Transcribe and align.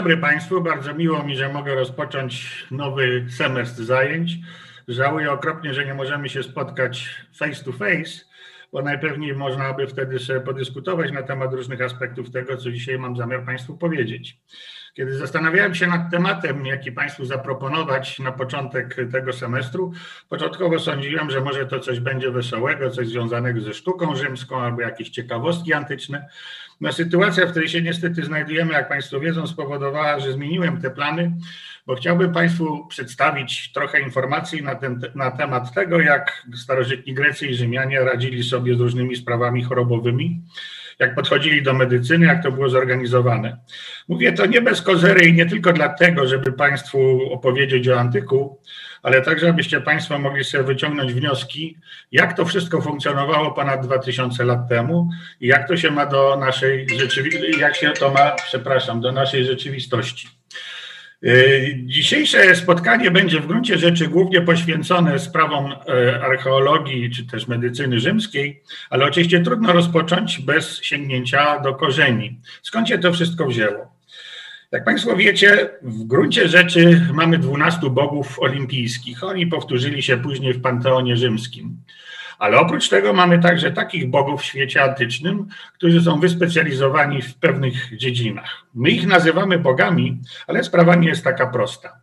Dobry 0.00 0.16
Państwu. 0.16 0.60
Bardzo 0.60 0.94
miło 0.94 1.22
mi, 1.22 1.36
że 1.36 1.48
mogę 1.48 1.74
rozpocząć 1.74 2.66
nowy 2.70 3.26
semestr 3.30 3.82
zajęć. 3.82 4.32
Żałuję 4.88 5.32
okropnie, 5.32 5.74
że 5.74 5.84
nie 5.84 5.94
możemy 5.94 6.28
się 6.28 6.42
spotkać 6.42 7.24
face 7.38 7.64
to 7.64 7.72
face, 7.72 8.24
bo 8.72 8.82
najpewniej 8.82 9.34
można 9.34 9.72
by 9.72 9.86
wtedy 9.86 10.18
sobie 10.18 10.40
podyskutować 10.40 11.12
na 11.12 11.22
temat 11.22 11.54
różnych 11.54 11.80
aspektów 11.80 12.30
tego, 12.30 12.56
co 12.56 12.70
dzisiaj 12.70 12.98
mam 12.98 13.16
zamiar 13.16 13.44
Państwu 13.44 13.76
powiedzieć. 13.78 14.38
Kiedy 14.94 15.14
zastanawiałem 15.14 15.74
się 15.74 15.86
nad 15.86 16.10
tematem, 16.10 16.66
jaki 16.66 16.92
Państwu 16.92 17.24
zaproponować 17.24 18.18
na 18.18 18.32
początek 18.32 18.96
tego 19.12 19.32
semestru, 19.32 19.92
początkowo 20.28 20.78
sądziłem, 20.78 21.30
że 21.30 21.40
może 21.40 21.66
to 21.66 21.80
coś 21.80 22.00
będzie 22.00 22.30
wesołego, 22.30 22.90
coś 22.90 23.08
związanego 23.08 23.60
ze 23.60 23.74
sztuką 23.74 24.16
rzymską 24.16 24.60
albo 24.60 24.80
jakieś 24.80 25.08
ciekawostki 25.08 25.72
antyczne. 25.72 26.28
No, 26.80 26.92
sytuacja, 26.92 27.46
w 27.46 27.50
której 27.50 27.68
się 27.68 27.82
niestety 27.82 28.24
znajdujemy, 28.24 28.72
jak 28.72 28.88
Państwo 28.88 29.20
wiedzą, 29.20 29.46
spowodowała, 29.46 30.20
że 30.20 30.32
zmieniłem 30.32 30.80
te 30.80 30.90
plany, 30.90 31.32
bo 31.86 31.94
chciałbym 31.94 32.32
Państwu 32.32 32.86
przedstawić 32.86 33.72
trochę 33.72 34.00
informacji 34.00 34.62
na, 34.62 34.74
ten, 34.74 35.00
na 35.14 35.30
temat 35.30 35.74
tego, 35.74 36.00
jak 36.00 36.46
starożytni 36.56 37.14
Grecy 37.14 37.46
i 37.46 37.54
Rzymianie 37.54 38.00
radzili 38.00 38.44
sobie 38.44 38.74
z 38.74 38.80
różnymi 38.80 39.16
sprawami 39.16 39.64
chorobowymi 39.64 40.42
jak 41.00 41.14
podchodzili 41.14 41.62
do 41.62 41.74
medycyny, 41.74 42.26
jak 42.26 42.42
to 42.42 42.52
było 42.52 42.68
zorganizowane. 42.68 43.56
Mówię 44.08 44.32
to 44.32 44.46
nie 44.46 44.60
bez 44.60 44.82
kozery 44.82 45.26
i 45.26 45.32
nie 45.32 45.46
tylko 45.46 45.72
dlatego, 45.72 46.26
żeby 46.26 46.52
Państwu 46.52 47.20
opowiedzieć 47.32 47.88
o 47.88 48.00
antyku, 48.00 48.60
ale 49.02 49.22
także, 49.22 49.48
abyście 49.48 49.80
Państwo 49.80 50.18
mogli 50.18 50.44
sobie 50.44 50.64
wyciągnąć 50.64 51.12
wnioski, 51.12 51.76
jak 52.12 52.36
to 52.36 52.44
wszystko 52.44 52.82
funkcjonowało 52.82 53.50
ponad 53.50 53.86
2000 53.86 54.44
lat 54.44 54.68
temu 54.68 55.10
i 55.40 55.46
jak 55.46 55.68
to 55.68 55.76
się 55.76 55.90
ma 55.90 56.06
do 56.06 56.36
naszej 56.36 56.86
rzeczywistości, 56.98 57.60
jak 57.60 57.76
się 57.76 57.90
to 57.90 58.10
ma, 58.10 58.30
przepraszam, 58.30 59.00
do 59.00 59.12
naszej 59.12 59.44
rzeczywistości. 59.44 60.28
Y, 61.24 61.80
dzisiejsze 61.84 62.56
spotkanie 62.56 63.10
będzie 63.10 63.40
w 63.40 63.46
gruncie 63.46 63.78
rzeczy 63.78 64.08
głównie 64.08 64.40
poświęcone 64.40 65.18
sprawom 65.18 65.72
e, 65.72 66.20
archeologii 66.22 67.10
czy 67.10 67.26
też 67.26 67.48
medycyny 67.48 68.00
rzymskiej, 68.00 68.62
ale 68.90 69.04
oczywiście 69.04 69.40
trudno 69.40 69.72
rozpocząć 69.72 70.40
bez 70.40 70.82
sięgnięcia 70.82 71.60
do 71.60 71.74
korzeni. 71.74 72.40
Skąd 72.62 72.88
się 72.88 72.98
to 72.98 73.12
wszystko 73.12 73.46
wzięło? 73.46 73.99
Jak 74.72 74.84
Państwo 74.84 75.16
wiecie, 75.16 75.70
w 75.82 76.04
gruncie 76.04 76.48
rzeczy 76.48 77.06
mamy 77.12 77.38
12 77.38 77.90
bogów 77.90 78.38
olimpijskich. 78.40 79.24
Oni 79.24 79.46
powtórzyli 79.46 80.02
się 80.02 80.16
później 80.16 80.52
w 80.52 80.60
Panteonie 80.62 81.16
Rzymskim. 81.16 81.76
Ale 82.38 82.58
oprócz 82.58 82.88
tego 82.88 83.12
mamy 83.12 83.38
także 83.38 83.70
takich 83.70 84.10
bogów 84.10 84.40
w 84.40 84.44
świecie 84.44 84.82
antycznym, 84.82 85.46
którzy 85.74 86.02
są 86.02 86.20
wyspecjalizowani 86.20 87.22
w 87.22 87.34
pewnych 87.34 87.96
dziedzinach. 87.96 88.66
My 88.74 88.90
ich 88.90 89.06
nazywamy 89.06 89.58
bogami, 89.58 90.18
ale 90.46 90.64
sprawa 90.64 90.94
nie 90.94 91.08
jest 91.08 91.24
taka 91.24 91.46
prosta. 91.46 92.00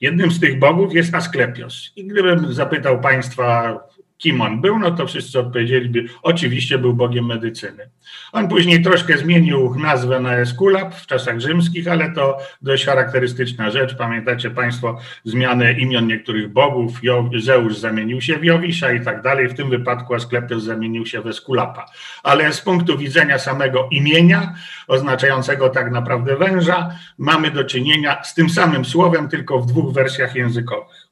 Jednym 0.00 0.30
z 0.30 0.40
tych 0.40 0.58
bogów 0.58 0.94
jest 0.94 1.14
Asklepios. 1.14 1.92
I 1.96 2.06
gdybym 2.06 2.52
zapytał 2.54 3.00
Państwa 3.00 3.78
kim 4.18 4.40
on 4.40 4.60
był, 4.60 4.78
no 4.78 4.90
to 4.90 5.06
wszyscy 5.06 5.40
odpowiedzieliby, 5.40 6.04
oczywiście 6.22 6.78
był 6.78 6.94
Bogiem 6.94 7.26
medycyny. 7.26 7.90
On 8.32 8.48
później 8.48 8.82
troszkę 8.82 9.18
zmienił 9.18 9.74
nazwę 9.74 10.20
na 10.20 10.36
Eskulap 10.36 10.94
w 10.94 11.06
czasach 11.06 11.40
rzymskich, 11.40 11.88
ale 11.88 12.12
to 12.12 12.38
dość 12.62 12.84
charakterystyczna 12.84 13.70
rzecz. 13.70 13.96
Pamiętacie 13.96 14.50
Państwo 14.50 14.98
zmianę 15.24 15.72
imion 15.72 16.06
niektórych 16.06 16.52
bogów, 16.52 17.00
Zeus 17.38 17.78
zamienił 17.78 18.20
się 18.20 18.36
w 18.36 18.44
Jowisza 18.44 18.92
i 18.92 19.04
tak 19.04 19.22
dalej. 19.22 19.48
W 19.48 19.54
tym 19.54 19.70
wypadku 19.70 20.14
Asklepios 20.14 20.62
zamienił 20.62 21.06
się 21.06 21.20
w 21.20 21.26
Eskulapa. 21.26 21.86
Ale 22.22 22.52
z 22.52 22.60
punktu 22.60 22.98
widzenia 22.98 23.38
samego 23.38 23.88
imienia, 23.90 24.54
oznaczającego 24.86 25.68
tak 25.68 25.90
naprawdę 25.90 26.36
węża, 26.36 26.90
mamy 27.18 27.50
do 27.50 27.64
czynienia 27.64 28.24
z 28.24 28.34
tym 28.34 28.50
samym 28.50 28.84
słowem, 28.84 29.28
tylko 29.28 29.58
w 29.60 29.66
dwóch 29.66 29.94
wersjach 29.94 30.34
językowych. 30.34 31.07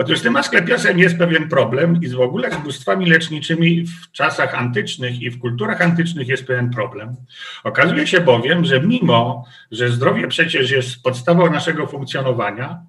Otóż 0.00 0.18
z 0.18 0.22
tym 0.22 0.36
Asklepiosem 0.36 0.98
jest 0.98 1.18
pewien 1.18 1.48
problem 1.48 2.00
i 2.02 2.08
w 2.08 2.20
ogóle 2.20 2.50
z 2.50 2.56
bóstwami 2.56 3.06
leczniczymi 3.06 3.84
w 3.86 4.12
czasach 4.12 4.54
antycznych 4.54 5.22
i 5.22 5.30
w 5.30 5.38
kulturach 5.38 5.82
antycznych 5.82 6.28
jest 6.28 6.46
pewien 6.46 6.70
problem. 6.70 7.16
Okazuje 7.64 8.06
się 8.06 8.20
bowiem, 8.20 8.64
że 8.64 8.80
mimo, 8.80 9.44
że 9.70 9.88
zdrowie 9.88 10.28
przecież 10.28 10.70
jest 10.70 11.02
podstawą 11.02 11.50
naszego 11.50 11.86
funkcjonowania, 11.86 12.82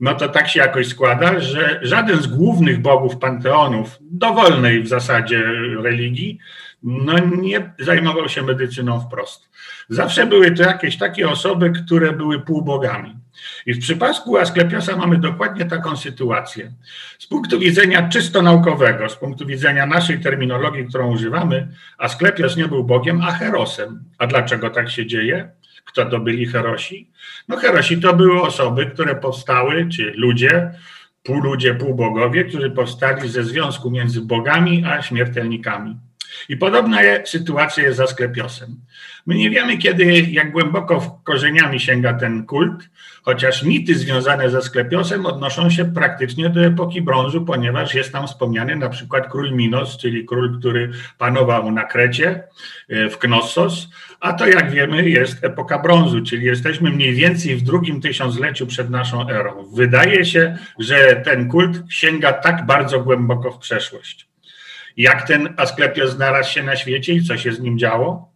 no 0.00 0.14
to 0.14 0.28
tak 0.28 0.48
się 0.48 0.60
jakoś 0.60 0.88
składa, 0.88 1.40
że 1.40 1.80
żaden 1.82 2.22
z 2.22 2.26
głównych 2.26 2.82
bogów 2.82 3.16
panteonów, 3.16 3.98
dowolnej 4.00 4.82
w 4.82 4.88
zasadzie 4.88 5.42
religii, 5.82 6.38
no 6.82 7.18
nie 7.18 7.72
zajmował 7.78 8.28
się 8.28 8.42
medycyną 8.42 9.00
wprost. 9.00 9.48
Zawsze 9.88 10.26
były 10.26 10.50
to 10.50 10.62
jakieś 10.62 10.98
takie 10.98 11.28
osoby, 11.28 11.70
które 11.70 12.12
były 12.12 12.40
półbogami. 12.40 13.23
I 13.66 13.74
w 13.74 13.80
przypadku 13.80 14.38
Asklepiosa 14.38 14.96
mamy 14.96 15.18
dokładnie 15.18 15.64
taką 15.64 15.96
sytuację. 15.96 16.72
Z 17.18 17.26
punktu 17.26 17.58
widzenia 17.58 18.08
czysto 18.08 18.42
naukowego, 18.42 19.08
z 19.08 19.16
punktu 19.16 19.46
widzenia 19.46 19.86
naszej 19.86 20.20
terminologii, 20.20 20.86
którą 20.86 21.12
używamy, 21.12 21.68
Asklepios 21.98 22.56
nie 22.56 22.68
był 22.68 22.84
Bogiem, 22.84 23.22
a 23.22 23.32
Herosem. 23.32 24.04
A 24.18 24.26
dlaczego 24.26 24.70
tak 24.70 24.90
się 24.90 25.06
dzieje? 25.06 25.50
Kto 25.84 26.04
to 26.04 26.20
byli 26.20 26.46
Herosi? 26.46 27.10
No 27.48 27.56
Herosi 27.56 28.00
to 28.00 28.14
były 28.14 28.42
osoby, 28.42 28.86
które 28.86 29.14
powstały, 29.14 29.88
czy 29.88 30.12
ludzie, 30.16 30.70
pół 31.22 31.40
ludzie, 31.40 31.74
pół 31.74 31.94
bogowie, 31.94 32.44
którzy 32.44 32.70
powstali 32.70 33.28
ze 33.28 33.44
związku 33.44 33.90
między 33.90 34.20
bogami 34.20 34.84
a 34.84 35.02
śmiertelnikami. 35.02 35.96
I 36.48 36.56
podobna 36.56 36.98
sytuacja 37.24 37.82
jest 37.82 37.96
z 37.96 38.00
Asklepiosem. 38.00 38.76
My 39.26 39.34
nie 39.34 39.50
wiemy, 39.50 39.78
kiedy, 39.78 40.04
jak 40.20 40.52
głęboko 40.52 41.20
korzeniami 41.24 41.80
sięga 41.80 42.14
ten 42.14 42.46
kult, 42.46 42.90
chociaż 43.22 43.62
mity 43.62 43.94
związane 43.94 44.50
ze 44.50 44.58
Asklepiosem 44.58 45.26
odnoszą 45.26 45.70
się 45.70 45.84
praktycznie 45.84 46.50
do 46.50 46.64
epoki 46.64 47.02
brązu, 47.02 47.44
ponieważ 47.44 47.94
jest 47.94 48.12
tam 48.12 48.26
wspomniany 48.26 48.76
na 48.76 48.88
przykład 48.88 49.28
król 49.30 49.52
Minos, 49.52 49.98
czyli 49.98 50.24
król, 50.24 50.58
który 50.58 50.90
panował 51.18 51.70
na 51.70 51.84
Krecie, 51.84 52.44
e, 52.88 53.10
w 53.10 53.18
Knossos, 53.18 53.88
a 54.20 54.32
to 54.32 54.46
jak 54.46 54.70
wiemy 54.70 55.08
jest 55.08 55.44
epoka 55.44 55.78
brązu, 55.78 56.22
czyli 56.22 56.46
jesteśmy 56.46 56.90
mniej 56.90 57.14
więcej 57.14 57.56
w 57.56 57.62
drugim 57.62 58.00
tysiącleciu 58.00 58.66
przed 58.66 58.90
naszą 58.90 59.28
erą. 59.28 59.68
Wydaje 59.74 60.24
się, 60.24 60.58
że 60.78 61.22
ten 61.24 61.48
kult 61.48 61.82
sięga 61.88 62.32
tak 62.32 62.66
bardzo 62.66 63.00
głęboko 63.00 63.50
w 63.52 63.58
przeszłość. 63.58 64.33
Jak 64.96 65.26
ten 65.26 65.54
Asklepios 65.56 66.10
znalazł 66.10 66.50
się 66.50 66.62
na 66.62 66.76
świecie 66.76 67.12
i 67.12 67.22
co 67.22 67.36
się 67.36 67.52
z 67.52 67.60
nim 67.60 67.78
działo? 67.78 68.34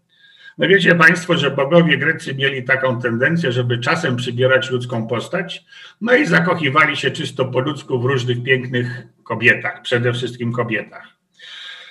No 0.58 0.68
wiecie 0.68 0.94
Państwo, 0.94 1.36
że 1.36 1.50
bogowie 1.50 1.98
Grecy 1.98 2.34
mieli 2.34 2.64
taką 2.64 3.00
tendencję, 3.00 3.52
żeby 3.52 3.78
czasem 3.78 4.16
przybierać 4.16 4.70
ludzką 4.70 5.06
postać, 5.06 5.64
no 6.00 6.14
i 6.14 6.26
zakochiwali 6.26 6.96
się 6.96 7.10
czysto 7.10 7.44
po 7.44 7.60
ludzku 7.60 8.00
w 8.00 8.04
różnych 8.04 8.42
pięknych 8.42 9.02
kobietach, 9.24 9.82
przede 9.82 10.12
wszystkim 10.12 10.52
kobietach. 10.52 11.18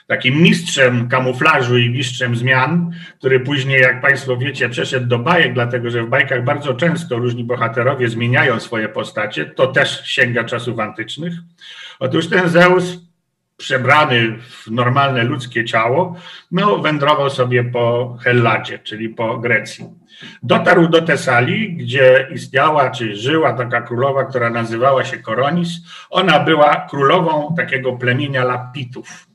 Takim 0.07 0.41
mistrzem 0.41 1.07
kamuflażu 1.09 1.77
i 1.77 1.89
mistrzem 1.89 2.35
zmian, 2.35 2.91
który 3.19 3.39
później, 3.39 3.81
jak 3.81 4.01
Państwo 4.01 4.38
wiecie, 4.38 4.69
przeszedł 4.69 5.07
do 5.07 5.19
bajek, 5.19 5.53
dlatego 5.53 5.89
że 5.89 6.03
w 6.03 6.09
bajkach 6.09 6.44
bardzo 6.44 6.73
często 6.73 7.17
różni 7.17 7.44
bohaterowie 7.44 8.09
zmieniają 8.09 8.59
swoje 8.59 8.89
postacie, 8.89 9.45
to 9.45 9.67
też 9.67 10.01
sięga 10.06 10.44
czasów 10.44 10.79
antycznych. 10.79 11.33
Otóż 12.00 12.29
ten 12.29 12.50
Zeus 12.50 13.06
przebrany 13.57 14.38
w 14.40 14.72
normalne 14.72 15.23
ludzkie 15.23 15.66
ciało, 15.66 16.16
no, 16.51 16.78
wędrował 16.78 17.29
sobie 17.29 17.63
po 17.63 18.18
Helladzie, 18.22 18.79
czyli 18.79 19.09
po 19.09 19.38
Grecji. 19.38 19.86
Dotarł 20.44 20.88
do 20.88 21.01
Tesalii, 21.01 21.74
gdzie 21.74 22.27
istniała 22.33 22.89
czy 22.89 23.15
żyła 23.15 23.54
taka 23.54 23.81
królowa, 23.81 24.25
która 24.25 24.50
nazywała 24.50 25.04
się 25.04 25.18
Koronis. 25.18 25.69
Ona 26.09 26.39
była 26.39 26.88
królową 26.89 27.54
takiego 27.57 27.94
plemienia 27.94 28.44
Lapitów. 28.44 29.26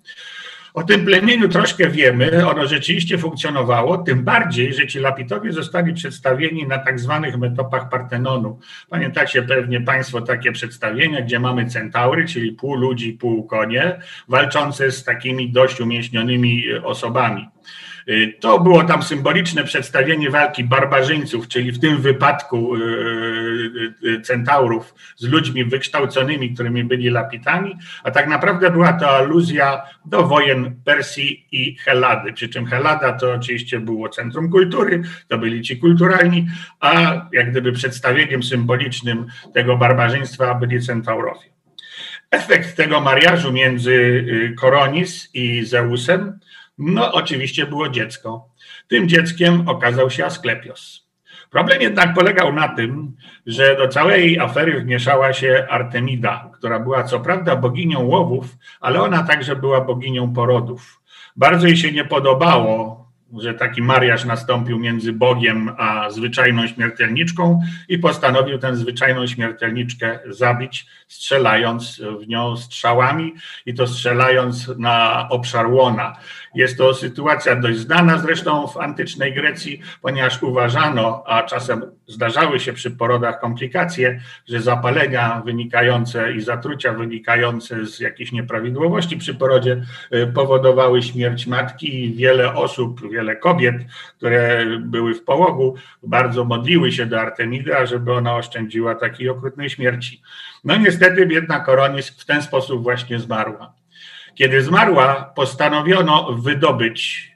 O 0.74 0.82
tym 0.82 1.04
plemieniu 1.04 1.48
troszkę 1.48 1.90
wiemy, 1.90 2.46
ono 2.48 2.66
rzeczywiście 2.66 3.18
funkcjonowało, 3.18 3.98
tym 3.98 4.24
bardziej, 4.24 4.74
że 4.74 4.86
ci 4.86 4.98
Lapitowie 4.98 5.52
zostali 5.52 5.94
przedstawieni 5.94 6.66
na 6.66 6.78
tak 6.78 7.00
zwanych 7.00 7.38
metopach 7.38 7.88
Partenonu. 7.88 8.58
Pamiętacie 8.88 9.42
pewnie 9.42 9.80
Państwo 9.80 10.20
takie 10.20 10.52
przedstawienia, 10.52 11.22
gdzie 11.22 11.40
mamy 11.40 11.66
centaury, 11.66 12.26
czyli 12.26 12.52
pół 12.52 12.74
ludzi, 12.74 13.12
pół 13.12 13.46
konie, 13.46 14.00
walczące 14.28 14.90
z 14.90 15.04
takimi 15.04 15.52
dość 15.52 15.80
umieśnionymi 15.80 16.64
osobami. 16.84 17.48
Y, 18.08 18.34
to 18.40 18.60
było 18.60 18.84
tam 18.84 19.02
symboliczne 19.02 19.64
przedstawienie 19.64 20.30
walki 20.30 20.64
barbarzyńców, 20.64 21.48
czyli 21.48 21.72
w 21.72 21.78
tym 21.78 22.02
wypadku 22.02 22.76
y, 22.76 22.80
y, 24.04 24.20
centaurów 24.20 24.94
z 25.16 25.28
ludźmi 25.28 25.64
wykształconymi, 25.64 26.54
którymi 26.54 26.84
byli 26.84 27.10
lapitami, 27.10 27.78
a 28.04 28.10
tak 28.10 28.28
naprawdę 28.28 28.70
była 28.70 28.92
to 28.92 29.10
aluzja 29.10 29.82
do 30.04 30.22
wojen 30.22 30.76
Persji 30.84 31.46
i 31.52 31.76
Helady. 31.76 32.32
Przy 32.32 32.48
czym 32.48 32.66
Helada 32.66 33.12
to 33.12 33.32
oczywiście 33.32 33.80
było 33.80 34.08
centrum 34.08 34.50
kultury, 34.50 35.02
to 35.28 35.38
byli 35.38 35.62
ci 35.62 35.78
kulturalni, 35.78 36.46
a 36.80 37.20
jak 37.32 37.50
gdyby 37.50 37.72
przedstawieniem 37.72 38.42
symbolicznym 38.42 39.26
tego 39.54 39.76
barbarzyństwa 39.76 40.54
byli 40.54 40.80
centaurowie. 40.80 41.52
Efekt 42.30 42.76
tego 42.76 43.00
mariażu 43.00 43.52
między 43.52 44.24
Koronis 44.56 45.30
i 45.34 45.64
Zeusem 45.64 46.38
no, 46.82 47.12
oczywiście 47.12 47.66
było 47.66 47.88
dziecko. 47.88 48.48
Tym 48.88 49.08
dzieckiem 49.08 49.68
okazał 49.68 50.10
się 50.10 50.24
Asklepios. 50.24 51.02
Problem 51.50 51.82
jednak 51.82 52.14
polegał 52.14 52.52
na 52.52 52.68
tym, 52.68 53.16
że 53.46 53.76
do 53.76 53.88
całej 53.88 54.38
afery 54.38 54.80
wmieszała 54.80 55.32
się 55.32 55.66
Artemida, 55.70 56.50
która 56.54 56.80
była 56.80 57.04
co 57.04 57.20
prawda 57.20 57.56
boginią 57.56 58.00
łowów, 58.00 58.56
ale 58.80 59.02
ona 59.02 59.22
także 59.22 59.56
była 59.56 59.80
boginią 59.80 60.32
porodów. 60.32 61.00
Bardzo 61.36 61.66
jej 61.66 61.76
się 61.76 61.92
nie 61.92 62.04
podobało 62.04 63.02
że 63.40 63.54
taki 63.54 63.82
mariaż 63.82 64.24
nastąpił 64.24 64.78
między 64.78 65.12
Bogiem 65.12 65.70
a 65.78 66.10
zwyczajną 66.10 66.66
śmiertelniczką 66.66 67.60
i 67.88 67.98
postanowił 67.98 68.58
tę 68.58 68.76
zwyczajną 68.76 69.26
śmiertelniczkę 69.26 70.18
zabić, 70.26 70.86
strzelając 71.08 72.02
w 72.20 72.28
nią 72.28 72.56
strzałami 72.56 73.34
i 73.66 73.74
to 73.74 73.86
strzelając 73.86 74.68
na 74.78 75.28
obszar 75.28 75.66
łona. 75.66 76.16
Jest 76.54 76.78
to 76.78 76.94
sytuacja 76.94 77.56
dość 77.56 77.78
znana 77.78 78.18
zresztą 78.18 78.66
w 78.66 78.76
antycznej 78.76 79.34
Grecji, 79.34 79.80
ponieważ 80.02 80.42
uważano, 80.42 81.22
a 81.26 81.42
czasem 81.42 81.82
zdarzały 82.06 82.60
się 82.60 82.72
przy 82.72 82.90
porodach 82.90 83.40
komplikacje, 83.40 84.20
że 84.48 84.60
zapalenia 84.60 85.42
wynikające 85.44 86.32
i 86.32 86.40
zatrucia 86.40 86.92
wynikające 86.92 87.86
z 87.86 88.00
jakichś 88.00 88.32
nieprawidłowości 88.32 89.16
przy 89.16 89.34
porodzie 89.34 89.82
y, 90.14 90.26
powodowały 90.26 91.02
śmierć 91.02 91.46
matki 91.46 92.04
i 92.04 92.14
wiele 92.14 92.54
osób, 92.54 93.12
wiele 93.12 93.36
kobiet, 93.36 93.76
które 94.16 94.66
były 94.80 95.14
w 95.14 95.24
połogu, 95.24 95.74
bardzo 96.02 96.44
modliły 96.44 96.92
się 96.92 97.06
do 97.06 97.20
Artemidy, 97.20 97.72
żeby 97.84 98.12
ona 98.12 98.36
oszczędziła 98.36 98.94
takiej 98.94 99.28
okrutnej 99.28 99.70
śmierci. 99.70 100.22
No 100.64 100.76
niestety 100.76 101.26
biedna 101.26 101.60
Koronis 101.60 102.10
w 102.10 102.24
ten 102.24 102.42
sposób 102.42 102.82
właśnie 102.82 103.20
zmarła. 103.20 103.81
Kiedy 104.34 104.62
zmarła, 104.62 105.32
postanowiono 105.36 106.32
wydobyć 106.32 107.32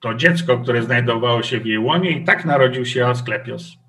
to 0.00 0.14
dziecko, 0.14 0.58
które 0.58 0.82
znajdowało 0.82 1.42
się 1.42 1.60
w 1.60 1.66
jej 1.66 1.78
łonie 1.78 2.10
i 2.10 2.24
tak 2.24 2.44
narodził 2.44 2.86
się 2.86 3.06
Asklepios. 3.06 3.84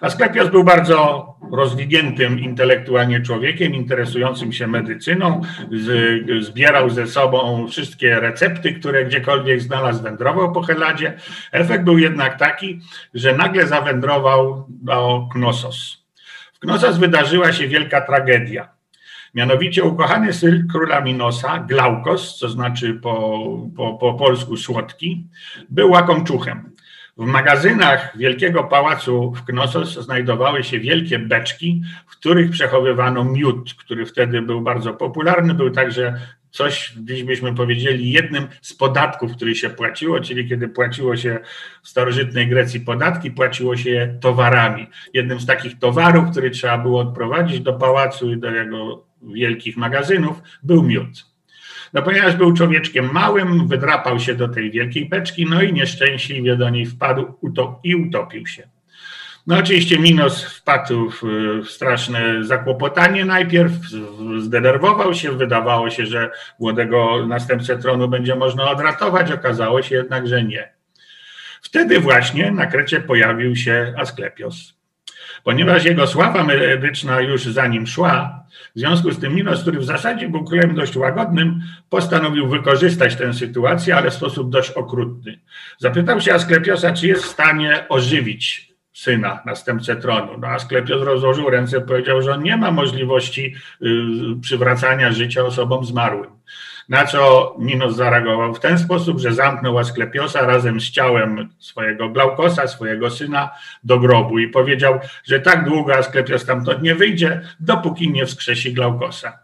Asklepios 0.00 0.48
był 0.48 0.64
bardzo 0.64 1.26
rozwiniętym 1.52 2.38
intelektualnie 2.38 3.20
człowiekiem, 3.20 3.74
interesującym 3.74 4.52
się 4.52 4.66
medycyną, 4.66 5.40
z, 5.72 6.44
zbierał 6.44 6.90
ze 6.90 7.06
sobą 7.06 7.66
wszystkie 7.68 8.20
recepty, 8.20 8.72
które 8.72 9.04
gdziekolwiek 9.04 9.60
znalazł, 9.60 10.02
wędrował 10.02 10.52
po 10.52 10.62
Heladzie. 10.62 11.12
Efekt 11.52 11.84
był 11.84 11.98
jednak 11.98 12.38
taki, 12.38 12.80
że 13.14 13.36
nagle 13.36 13.66
zawędrował 13.66 14.66
do 14.68 15.28
Knossos. 15.32 16.06
W 16.54 16.58
Knossos 16.58 16.98
wydarzyła 16.98 17.52
się 17.52 17.68
wielka 17.68 18.00
tragedia. 18.00 18.79
Mianowicie 19.34 19.84
ukochany 19.84 20.32
syn 20.32 20.68
króla 20.72 21.00
Minosa, 21.00 21.58
Glaukos, 21.58 22.38
co 22.38 22.48
znaczy 22.48 22.94
po, 22.94 23.46
po, 23.76 23.94
po 23.94 24.14
polsku 24.14 24.56
słodki, 24.56 25.26
był 25.68 25.90
łakomczuchem. 25.90 26.70
W 27.16 27.26
magazynach 27.26 28.18
Wielkiego 28.18 28.64
Pałacu 28.64 29.32
w 29.32 29.44
Knossos 29.44 29.98
znajdowały 29.98 30.64
się 30.64 30.80
wielkie 30.80 31.18
beczki, 31.18 31.82
w 32.06 32.16
których 32.16 32.50
przechowywano 32.50 33.24
miód, 33.24 33.74
który 33.74 34.06
wtedy 34.06 34.42
był 34.42 34.60
bardzo 34.60 34.94
popularny. 34.94 35.54
Był 35.54 35.70
także 35.70 36.20
coś, 36.50 36.94
dziś 36.96 37.24
byśmy 37.24 37.54
powiedzieli, 37.54 38.10
jednym 38.10 38.48
z 38.62 38.74
podatków, 38.74 39.32
który 39.36 39.54
się 39.54 39.70
płaciło, 39.70 40.20
czyli 40.20 40.48
kiedy 40.48 40.68
płaciło 40.68 41.16
się 41.16 41.38
w 41.82 41.88
starożytnej 41.88 42.48
Grecji 42.48 42.80
podatki, 42.80 43.30
płaciło 43.30 43.76
się 43.76 43.90
je 43.90 44.18
towarami. 44.20 44.86
Jednym 45.14 45.40
z 45.40 45.46
takich 45.46 45.78
towarów, 45.78 46.30
który 46.30 46.50
trzeba 46.50 46.78
było 46.78 47.00
odprowadzić 47.00 47.60
do 47.60 47.72
pałacu 47.72 48.32
i 48.32 48.36
do 48.36 48.50
jego 48.50 49.09
wielkich 49.22 49.76
magazynów, 49.76 50.42
był 50.62 50.82
miód. 50.82 51.30
No 51.92 52.02
ponieważ 52.02 52.36
był 52.36 52.52
człowieczkiem 52.54 53.12
małym, 53.12 53.68
wydrapał 53.68 54.20
się 54.20 54.34
do 54.34 54.48
tej 54.48 54.70
wielkiej 54.70 55.08
beczki, 55.08 55.46
no 55.50 55.62
i 55.62 55.72
nieszczęśliwie 55.72 56.56
do 56.56 56.70
niej 56.70 56.86
wpadł 56.86 57.26
i 57.84 57.94
utopił 57.94 58.46
się. 58.46 58.68
No 59.46 59.58
oczywiście 59.58 59.98
Minos 59.98 60.44
wpadł 60.44 61.10
w, 61.10 61.22
straszne 61.68 62.44
zakłopotanie 62.44 63.24
najpierw, 63.24 63.72
zdenerwował 64.38 65.14
się, 65.14 65.32
wydawało 65.32 65.90
się, 65.90 66.06
że 66.06 66.30
młodego 66.58 67.26
następcę 67.26 67.78
tronu 67.78 68.08
będzie 68.08 68.36
można 68.36 68.70
odratować, 68.70 69.32
okazało 69.32 69.82
się 69.82 69.96
jednak, 69.96 70.26
że 70.26 70.44
nie. 70.44 70.72
Wtedy 71.62 72.00
właśnie 72.00 72.50
na 72.50 72.66
Krecie 72.66 73.00
pojawił 73.00 73.56
się 73.56 73.94
Asklepios. 73.96 74.79
Ponieważ 75.44 75.84
jego 75.84 76.06
sława 76.06 76.44
medyczna 76.44 77.20
już 77.20 77.44
za 77.44 77.66
nim 77.66 77.86
szła, 77.86 78.44
w 78.76 78.78
związku 78.78 79.10
z 79.10 79.18
tym 79.18 79.34
Minos, 79.34 79.62
który 79.62 79.78
w 79.78 79.84
zasadzie 79.84 80.28
był 80.28 80.44
królem 80.44 80.74
dość 80.74 80.96
łagodnym, 80.96 81.62
postanowił 81.88 82.48
wykorzystać 82.48 83.16
tę 83.16 83.34
sytuację, 83.34 83.96
ale 83.96 84.10
w 84.10 84.14
sposób 84.14 84.50
dość 84.50 84.70
okrutny. 84.70 85.38
Zapytał 85.78 86.20
się 86.20 86.34
Asklepiosa, 86.34 86.92
czy 86.92 87.06
jest 87.06 87.24
w 87.24 87.28
stanie 87.28 87.84
ożywić 87.88 88.70
syna, 88.92 89.42
następcę 89.46 89.96
tronu. 89.96 90.32
No, 90.38 90.48
Asklepios 90.48 91.02
rozłożył 91.02 91.50
ręce 91.50 91.80
powiedział, 91.80 92.22
że 92.22 92.32
on 92.32 92.42
nie 92.42 92.56
ma 92.56 92.70
możliwości 92.70 93.54
y, 93.82 93.86
przywracania 94.40 95.12
życia 95.12 95.44
osobom 95.44 95.84
zmarłym. 95.84 96.30
Na 96.90 97.06
co 97.06 97.56
Minos 97.58 97.96
zareagował 97.96 98.54
w 98.54 98.60
ten 98.60 98.78
sposób, 98.78 99.20
że 99.20 99.34
zamknął 99.34 99.78
Asklepiosa 99.78 100.46
razem 100.46 100.80
z 100.80 100.90
ciałem 100.90 101.48
swojego 101.58 102.08
Glaukosa, 102.08 102.68
swojego 102.68 103.10
syna, 103.10 103.50
do 103.84 103.98
grobu 103.98 104.38
i 104.38 104.48
powiedział, 104.48 104.98
że 105.24 105.40
tak 105.40 105.64
długo 105.64 105.96
Asklepios 105.96 106.42
stamtąd 106.42 106.82
nie 106.82 106.94
wyjdzie, 106.94 107.40
dopóki 107.60 108.10
nie 108.10 108.26
wskrzesi 108.26 108.74
Glaukosa. 108.74 109.38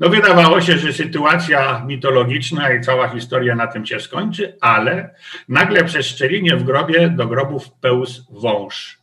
No 0.00 0.08
wydawało 0.08 0.60
się, 0.60 0.78
że 0.78 0.92
sytuacja 0.92 1.82
mitologiczna 1.86 2.72
i 2.72 2.80
cała 2.80 3.08
historia 3.08 3.54
na 3.54 3.66
tym 3.66 3.86
się 3.86 4.00
skończy, 4.00 4.56
ale 4.60 5.14
nagle 5.48 5.84
przez 5.84 6.06
szczelinie 6.06 6.56
w 6.56 6.64
grobie 6.64 7.08
do 7.08 7.26
grobu 7.26 7.60
wpełzł 7.60 8.22
wąż. 8.30 8.98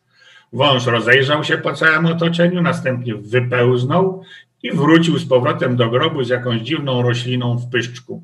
Wąż 0.53 0.85
rozejrzał 0.85 1.43
się 1.43 1.57
po 1.57 1.73
całym 1.73 2.05
otoczeniu, 2.05 2.61
następnie 2.61 3.15
wypełznął 3.15 4.23
i 4.63 4.71
wrócił 4.71 5.17
z 5.17 5.27
powrotem 5.27 5.75
do 5.75 5.89
grobu 5.89 6.23
z 6.23 6.29
jakąś 6.29 6.61
dziwną 6.61 7.01
rośliną 7.01 7.57
w 7.57 7.69
pyszczku. 7.69 8.23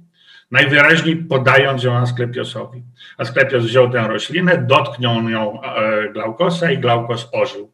Najwyraźniej 0.52 1.16
podając 1.16 1.84
ją 1.84 1.98
Asklepiosowi. 1.98 2.84
Asklepios 3.18 3.64
wziął 3.64 3.90
tę 3.90 4.08
roślinę, 4.08 4.66
dotknął 4.68 5.30
ją 5.30 5.62
e, 5.62 6.10
Glaukosa 6.10 6.72
i 6.72 6.78
Glaukos 6.78 7.30
ożył. 7.32 7.72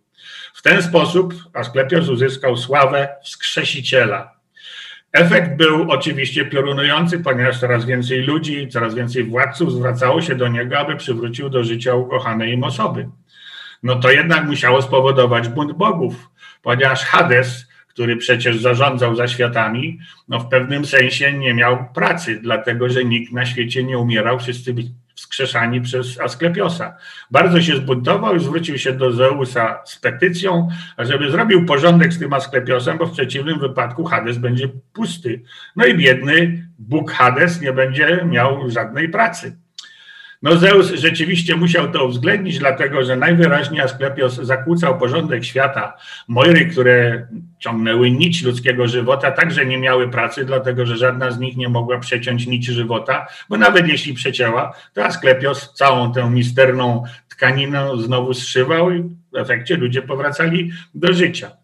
W 0.53 0.61
ten 0.61 0.83
sposób 0.83 1.33
Asklepios 1.53 2.09
uzyskał 2.09 2.57
sławę 2.57 3.09
wskrzesiciela. 3.23 4.33
Efekt 5.11 5.57
był 5.57 5.91
oczywiście 5.91 6.45
piorunujący, 6.45 7.19
ponieważ 7.19 7.59
coraz 7.59 7.85
więcej 7.85 8.21
ludzi, 8.21 8.67
coraz 8.67 8.95
więcej 8.95 9.23
władców 9.23 9.73
zwracało 9.73 10.21
się 10.21 10.35
do 10.35 10.47
niego, 10.47 10.79
aby 10.79 10.95
przywrócił 10.95 11.49
do 11.49 11.63
życia 11.63 11.95
ukochanej 11.95 12.53
im 12.53 12.63
osoby. 12.63 13.09
No 13.83 13.95
to 13.95 14.11
jednak 14.11 14.45
musiało 14.45 14.81
spowodować 14.81 15.49
bunt 15.49 15.71
bogów, 15.71 16.29
ponieważ 16.61 17.05
Hades 17.05 17.72
który 17.93 18.17
przecież 18.17 18.62
zarządzał 18.62 19.15
zaświatami, 19.15 20.00
no 20.27 20.39
w 20.39 20.50
pewnym 20.50 20.85
sensie 20.85 21.33
nie 21.33 21.53
miał 21.53 21.85
pracy, 21.93 22.39
dlatego 22.41 22.89
że 22.89 23.05
nikt 23.05 23.33
na 23.33 23.45
świecie 23.45 23.83
nie 23.83 23.97
umierał, 23.97 24.39
wszyscy 24.39 24.73
byli 24.73 24.91
wskrzeszani 25.15 25.81
przez 25.81 26.19
Asklepiosa. 26.19 26.97
Bardzo 27.31 27.62
się 27.62 27.75
zbuntował 27.75 28.35
i 28.35 28.39
zwrócił 28.39 28.77
się 28.77 28.93
do 28.93 29.12
Zeusa 29.12 29.81
z 29.85 30.00
petycją, 30.00 30.69
żeby 30.97 31.31
zrobił 31.31 31.65
porządek 31.65 32.13
z 32.13 32.19
tym 32.19 32.33
Asklepiosem, 32.33 32.97
bo 32.97 33.05
w 33.05 33.12
przeciwnym 33.12 33.59
wypadku 33.59 34.03
Hades 34.03 34.38
będzie 34.38 34.69
pusty. 34.93 35.41
No 35.75 35.85
i 35.85 35.95
biedny 35.95 36.67
Bóg 36.79 37.12
Hades 37.12 37.62
nie 37.62 37.73
będzie 37.73 38.25
miał 38.29 38.69
żadnej 38.69 39.09
pracy. 39.09 39.57
No 40.43 40.57
Zeus 40.57 40.91
rzeczywiście 40.93 41.55
musiał 41.55 41.91
to 41.91 42.05
uwzględnić, 42.05 42.59
dlatego 42.59 43.03
że 43.03 43.15
najwyraźniej 43.15 43.81
Asklepios 43.81 44.35
zakłócał 44.35 45.00
porządek 45.00 45.45
świata. 45.45 45.97
Moiry, 46.27 46.65
które 46.65 47.27
ciągnęły 47.59 48.12
nić 48.12 48.43
ludzkiego 48.43 48.88
żywota, 48.88 49.31
także 49.31 49.65
nie 49.65 49.77
miały 49.77 50.09
pracy, 50.09 50.45
dlatego 50.45 50.85
że 50.85 50.97
żadna 50.97 51.31
z 51.31 51.39
nich 51.39 51.57
nie 51.57 51.69
mogła 51.69 52.00
przeciąć 52.00 52.47
nici 52.47 52.73
żywota, 52.73 53.27
bo 53.50 53.57
nawet 53.57 53.88
jeśli 53.88 54.13
przecięła, 54.13 54.73
to 54.93 55.05
Asklepios 55.05 55.73
całą 55.73 56.13
tę 56.13 56.29
misterną 56.29 57.03
tkaninę 57.29 57.89
znowu 57.97 58.33
zszywał 58.33 58.91
i 58.91 59.01
w 59.01 59.35
efekcie 59.35 59.77
ludzie 59.77 60.01
powracali 60.01 60.71
do 60.95 61.13
życia. 61.13 61.62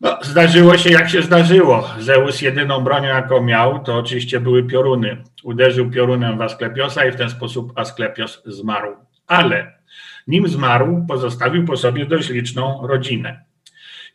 No, 0.00 0.18
zdarzyło 0.22 0.78
się 0.78 0.90
jak 0.90 1.10
się 1.10 1.22
zdarzyło. 1.22 1.88
Zeus 1.98 2.42
jedyną 2.42 2.80
bronią, 2.80 3.08
jaką 3.08 3.42
miał, 3.42 3.78
to 3.78 3.96
oczywiście 3.96 4.40
były 4.40 4.64
pioruny. 4.64 5.16
Uderzył 5.42 5.90
piorunem 5.90 6.38
w 6.38 6.42
Asklepiosa 6.42 7.06
i 7.06 7.12
w 7.12 7.16
ten 7.16 7.30
sposób 7.30 7.72
Asklepios 7.78 8.42
zmarł. 8.46 8.96
Ale 9.26 9.72
nim 10.26 10.48
zmarł, 10.48 11.04
pozostawił 11.08 11.64
po 11.64 11.76
sobie 11.76 12.06
dość 12.06 12.28
liczną 12.28 12.86
rodzinę. 12.86 13.44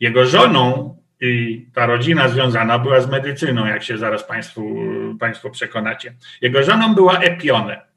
Jego 0.00 0.26
żoną 0.26 0.96
i 1.20 1.66
ta 1.74 1.86
rodzina 1.86 2.28
związana 2.28 2.78
była 2.78 3.00
z 3.00 3.10
medycyną, 3.10 3.66
jak 3.66 3.82
się 3.82 3.98
zaraz 3.98 4.26
Państwu, 4.26 4.76
państwo 5.20 5.50
przekonacie. 5.50 6.14
Jego 6.40 6.62
żoną 6.62 6.94
była 6.94 7.18
Epione. 7.18 7.93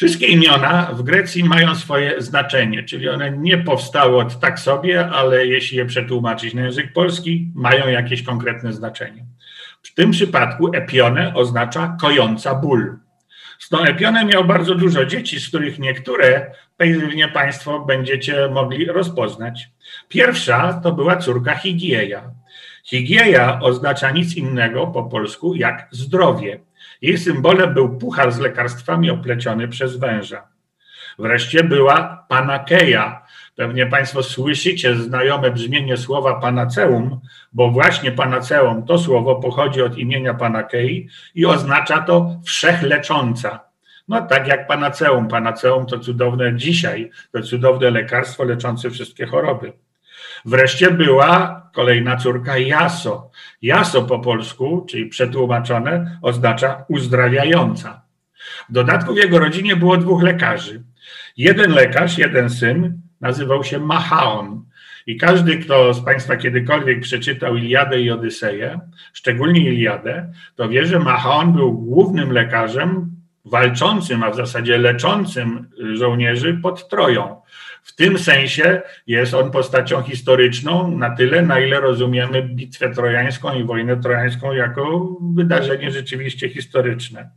Wszystkie 0.00 0.26
imiona 0.26 0.90
w 0.92 1.02
Grecji 1.02 1.44
mają 1.44 1.74
swoje 1.74 2.22
znaczenie, 2.22 2.82
czyli 2.82 3.08
one 3.08 3.30
nie 3.30 3.58
powstały 3.58 4.16
od 4.16 4.40
tak 4.40 4.60
sobie, 4.60 5.08
ale 5.08 5.46
jeśli 5.46 5.78
je 5.78 5.86
przetłumaczyć 5.86 6.54
na 6.54 6.62
język 6.62 6.92
polski, 6.92 7.52
mają 7.54 7.88
jakieś 7.88 8.22
konkretne 8.22 8.72
znaczenie. 8.72 9.24
W 9.82 9.94
tym 9.94 10.10
przypadku 10.10 10.74
epione 10.74 11.34
oznacza 11.34 11.96
kojąca 12.00 12.54
ból. 12.54 12.96
Z 13.58 13.68
tą 13.68 13.78
Epionem 13.82 14.28
miał 14.28 14.44
bardzo 14.44 14.74
dużo 14.74 15.04
dzieci, 15.04 15.40
z 15.40 15.48
których 15.48 15.78
niektóre 15.78 16.54
pewnie 16.76 17.28
Państwo 17.28 17.80
będziecie 17.80 18.48
mogli 18.48 18.86
rozpoznać. 18.86 19.68
Pierwsza 20.08 20.80
to 20.82 20.92
była 20.92 21.16
córka 21.16 21.54
Higieja. 21.54 22.30
Higieja 22.84 23.60
oznacza 23.62 24.10
nic 24.10 24.36
innego 24.36 24.86
po 24.86 25.04
polsku 25.04 25.54
jak 25.54 25.88
zdrowie. 25.90 26.69
Jej 27.02 27.18
symbolem 27.18 27.74
był 27.74 27.98
puchar 27.98 28.32
z 28.32 28.38
lekarstwami 28.38 29.10
opleciony 29.10 29.68
przez 29.68 29.96
węża. 29.96 30.48
Wreszcie 31.18 31.64
była 31.64 32.26
Panakeja. 32.28 33.22
Pewnie 33.56 33.86
Państwo 33.86 34.22
słyszycie 34.22 34.94
znajome 34.94 35.50
brzmienie 35.50 35.96
słowa 35.96 36.40
panaceum, 36.40 37.20
bo 37.52 37.70
właśnie 37.70 38.12
panaceum 38.12 38.86
to 38.86 38.98
słowo 38.98 39.36
pochodzi 39.36 39.82
od 39.82 39.98
imienia 39.98 40.34
Panakei 40.34 41.08
i 41.34 41.46
oznacza 41.46 41.98
to 42.02 42.40
wszechlecząca. 42.44 43.60
No 44.08 44.22
tak 44.22 44.46
jak 44.46 44.66
panaceum. 44.66 45.28
Panaceum 45.28 45.86
to 45.86 45.98
cudowne 45.98 46.56
dzisiaj, 46.56 47.10
to 47.32 47.42
cudowne 47.42 47.90
lekarstwo 47.90 48.44
leczące 48.44 48.90
wszystkie 48.90 49.26
choroby. 49.26 49.72
Wreszcie 50.44 50.90
była 50.90 51.60
kolejna 51.74 52.16
córka 52.16 52.58
Jaso. 52.58 53.30
Jaso 53.62 54.02
po 54.02 54.18
polsku, 54.18 54.86
czyli 54.90 55.06
przetłumaczone, 55.06 56.18
oznacza 56.22 56.84
uzdrawiająca. 56.88 58.02
W 58.68 58.72
dodatku 58.72 59.14
w 59.14 59.16
jego 59.16 59.38
rodzinie 59.38 59.76
było 59.76 59.96
dwóch 59.96 60.22
lekarzy. 60.22 60.82
Jeden 61.36 61.70
lekarz, 61.70 62.18
jeden 62.18 62.50
syn 62.50 63.00
nazywał 63.20 63.64
się 63.64 63.78
Machaon. 63.78 64.64
I 65.06 65.16
każdy, 65.16 65.56
kto 65.58 65.94
z 65.94 66.04
Państwa 66.04 66.36
kiedykolwiek 66.36 67.00
przeczytał 67.00 67.56
Iliadę 67.56 68.00
i 68.00 68.10
Odyseję, 68.10 68.80
szczególnie 69.12 69.60
Iliadę, 69.60 70.32
to 70.56 70.68
wie, 70.68 70.86
że 70.86 70.98
Machaon 70.98 71.52
był 71.52 71.72
głównym 71.72 72.32
lekarzem 72.32 73.10
walczącym, 73.44 74.22
a 74.22 74.30
w 74.30 74.36
zasadzie 74.36 74.78
leczącym 74.78 75.68
żołnierzy 75.94 76.58
pod 76.62 76.88
Troją. 76.88 77.42
W 77.82 77.94
tym 77.94 78.18
sensie 78.18 78.82
jest 79.06 79.34
on 79.34 79.50
postacią 79.50 80.02
historyczną 80.02 80.96
na 80.96 81.16
tyle, 81.16 81.42
na 81.42 81.60
ile 81.60 81.80
rozumiemy 81.80 82.42
bitwę 82.42 82.94
trojańską 82.94 83.54
i 83.54 83.64
wojnę 83.64 83.96
trojańską 83.96 84.52
jako 84.52 85.16
wydarzenie 85.34 85.90
rzeczywiście 85.90 86.48
historyczne. 86.48 87.30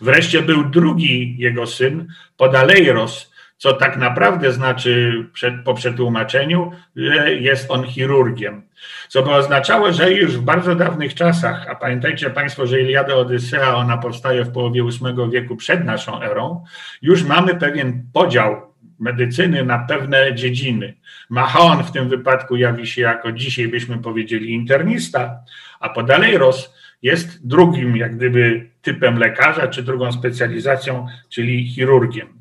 Wreszcie 0.00 0.42
był 0.42 0.64
drugi 0.64 1.36
jego 1.38 1.66
syn, 1.66 2.08
Podaleiros, 2.36 3.30
co 3.56 3.72
tak 3.72 3.96
naprawdę 3.96 4.52
znaczy 4.52 5.24
przed, 5.32 5.54
po 5.64 5.74
przetłumaczeniu, 5.74 6.72
że 6.96 7.34
jest 7.34 7.70
on 7.70 7.84
chirurgiem. 7.84 8.62
Co 9.08 9.22
by 9.22 9.30
oznaczało, 9.30 9.92
że 9.92 10.12
już 10.12 10.36
w 10.36 10.42
bardzo 10.42 10.74
dawnych 10.74 11.14
czasach, 11.14 11.66
a 11.68 11.74
pamiętajcie 11.74 12.30
Państwo, 12.30 12.66
że 12.66 12.80
Iliada 12.80 13.14
Odysea, 13.14 13.76
ona 13.76 13.98
powstaje 13.98 14.44
w 14.44 14.52
połowie 14.52 14.82
VIII 14.82 15.30
wieku 15.30 15.56
przed 15.56 15.84
naszą 15.84 16.22
erą, 16.22 16.64
już 17.02 17.24
mamy 17.24 17.54
pewien 17.54 18.06
podział 18.12 18.69
medycyny 19.00 19.64
na 19.64 19.78
pewne 19.78 20.34
dziedziny. 20.34 20.94
Machaon 21.30 21.84
w 21.84 21.92
tym 21.92 22.08
wypadku 22.08 22.56
jawi 22.56 22.86
się 22.86 23.02
jako 23.02 23.32
dzisiaj 23.32 23.68
byśmy 23.68 23.98
powiedzieli 23.98 24.52
internista, 24.52 25.38
a 25.80 25.88
Podaleiros 25.88 26.74
jest 27.02 27.46
drugim 27.46 27.96
jak 27.96 28.16
gdyby 28.16 28.70
typem 28.82 29.18
lekarza, 29.18 29.68
czy 29.68 29.82
drugą 29.82 30.12
specjalizacją, 30.12 31.06
czyli 31.28 31.68
chirurgiem. 31.68 32.40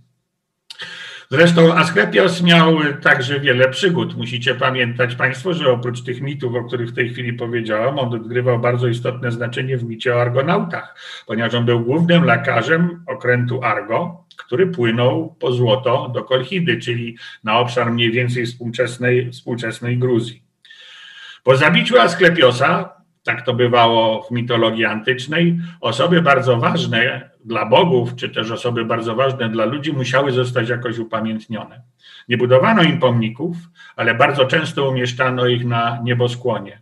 Zresztą 1.31 1.73
Asklepios 1.73 2.41
miał 2.41 2.77
także 3.01 3.39
wiele 3.39 3.69
przygód. 3.69 4.17
Musicie 4.17 4.55
pamiętać 4.55 5.15
Państwo, 5.15 5.53
że 5.53 5.71
oprócz 5.71 6.03
tych 6.03 6.21
mitów, 6.21 6.55
o 6.55 6.63
których 6.63 6.89
w 6.89 6.95
tej 6.95 7.09
chwili 7.09 7.33
powiedziałam, 7.33 7.99
on 7.99 8.13
odgrywał 8.13 8.59
bardzo 8.59 8.87
istotne 8.87 9.31
znaczenie 9.31 9.77
w 9.77 9.83
micie 9.83 10.15
o 10.15 10.21
argonautach, 10.21 10.95
ponieważ 11.27 11.53
on 11.53 11.65
był 11.65 11.79
głównym 11.79 12.23
lekarzem 12.23 13.03
okrętu 13.07 13.63
Argo, 13.63 14.25
który 14.45 14.67
płynął 14.67 15.35
po 15.39 15.51
złoto 15.51 16.11
do 16.13 16.23
Kolchidy, 16.23 16.77
czyli 16.77 17.17
na 17.43 17.59
obszar 17.59 17.91
mniej 17.91 18.11
więcej 18.11 18.45
współczesnej, 18.45 19.31
współczesnej 19.31 19.97
Gruzji. 19.97 20.43
Po 21.43 21.57
zabiciu 21.57 21.99
Asklepiosa 21.99 22.99
tak 23.23 23.45
to 23.45 23.53
bywało 23.53 24.23
w 24.23 24.31
mitologii 24.31 24.85
antycznej, 24.85 25.59
osoby 25.81 26.21
bardzo 26.21 26.57
ważne 26.57 27.29
dla 27.45 27.65
bogów, 27.65 28.15
czy 28.15 28.29
też 28.29 28.51
osoby 28.51 28.85
bardzo 28.85 29.15
ważne 29.15 29.49
dla 29.49 29.65
ludzi 29.65 29.93
musiały 29.93 30.31
zostać 30.31 30.69
jakoś 30.69 30.97
upamiętnione. 30.97 31.81
Nie 32.29 32.37
budowano 32.37 32.83
im 32.83 32.99
pomników, 32.99 33.57
ale 33.95 34.15
bardzo 34.15 34.45
często 34.45 34.89
umieszczano 34.89 35.47
ich 35.47 35.65
na 35.65 35.99
nieboskłonie. 36.03 36.81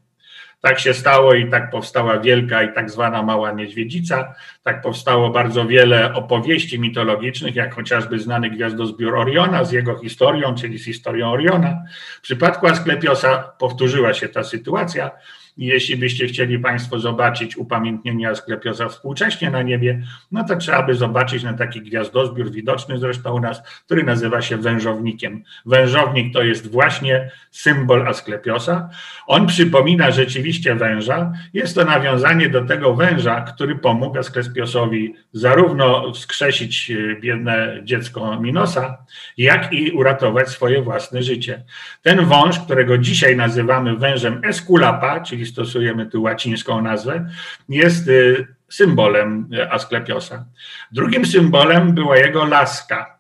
Tak 0.61 0.79
się 0.79 0.93
stało 0.93 1.33
i 1.33 1.49
tak 1.49 1.71
powstała 1.71 2.19
wielka 2.19 2.63
i 2.63 2.73
tak 2.73 2.89
zwana 2.91 3.23
mała 3.23 3.51
niedźwiedzica. 3.51 4.35
Tak 4.63 4.81
powstało 4.81 5.29
bardzo 5.29 5.65
wiele 5.65 6.13
opowieści 6.13 6.79
mitologicznych, 6.79 7.55
jak 7.55 7.75
chociażby 7.75 8.19
znany 8.19 8.49
gwiazdozbiór 8.49 9.15
Oriona 9.15 9.63
z 9.63 9.71
jego 9.71 9.97
historią, 9.97 10.55
czyli 10.55 10.79
z 10.79 10.85
historią 10.85 11.31
Oriona. 11.31 11.83
W 12.17 12.21
przypadku 12.21 12.67
Asklepiosa 12.67 13.37
powtórzyła 13.57 14.13
się 14.13 14.29
ta 14.29 14.43
sytuacja. 14.43 15.11
Jeśli 15.57 15.97
byście 15.97 16.27
chcieli 16.27 16.59
Państwo 16.59 16.99
zobaczyć 16.99 17.57
upamiętnienie 17.57 18.29
Asklepiosa 18.29 18.89
współcześnie 18.89 19.51
na 19.51 19.61
niebie, 19.61 20.01
no 20.31 20.43
to 20.43 20.55
trzeba 20.55 20.83
by 20.83 20.95
zobaczyć 20.95 21.43
na 21.43 21.53
taki 21.53 21.81
gwiazdozbiór 21.81 22.51
widoczny 22.51 22.97
zresztą 22.97 23.33
u 23.33 23.39
nas, 23.39 23.61
który 23.85 24.03
nazywa 24.03 24.41
się 24.41 24.57
wężownikiem. 24.57 25.43
Wężownik 25.65 26.33
to 26.33 26.43
jest 26.43 26.71
właśnie 26.71 27.31
symbol 27.51 28.07
Asklepiosa. 28.07 28.89
On 29.27 29.47
przypomina 29.47 30.11
rzeczywiście 30.11 30.75
węża. 30.75 31.33
Jest 31.53 31.75
to 31.75 31.85
nawiązanie 31.85 32.49
do 32.49 32.65
tego 32.65 32.93
węża, 32.93 33.41
który 33.41 33.75
pomógł 33.75 34.19
Asklepiosowi 34.19 35.15
zarówno 35.33 36.11
wskrzesić 36.13 36.91
e, 36.91 37.15
biedne 37.21 37.79
dziecko 37.83 38.41
Minosa, 38.41 38.97
jak 39.37 39.73
i 39.73 39.91
uratować 39.91 40.49
swoje 40.49 40.81
własne 40.81 41.23
życie. 41.23 41.63
Ten 42.01 42.25
wąż, 42.25 42.59
którego 42.59 42.97
dzisiaj 42.97 43.35
nazywamy 43.35 43.95
wężem 43.95 44.41
Esculapa, 44.43 45.19
czyli 45.19 45.45
stosujemy 45.47 46.05
tu 46.05 46.21
łacińską 46.21 46.81
nazwę, 46.81 47.29
jest 47.69 48.07
y, 48.07 48.47
symbolem 48.69 49.49
Asklepiosa. 49.71 50.45
Drugim 50.91 51.25
symbolem 51.25 51.93
była 51.93 52.17
jego 52.17 52.45
laska. 52.45 53.16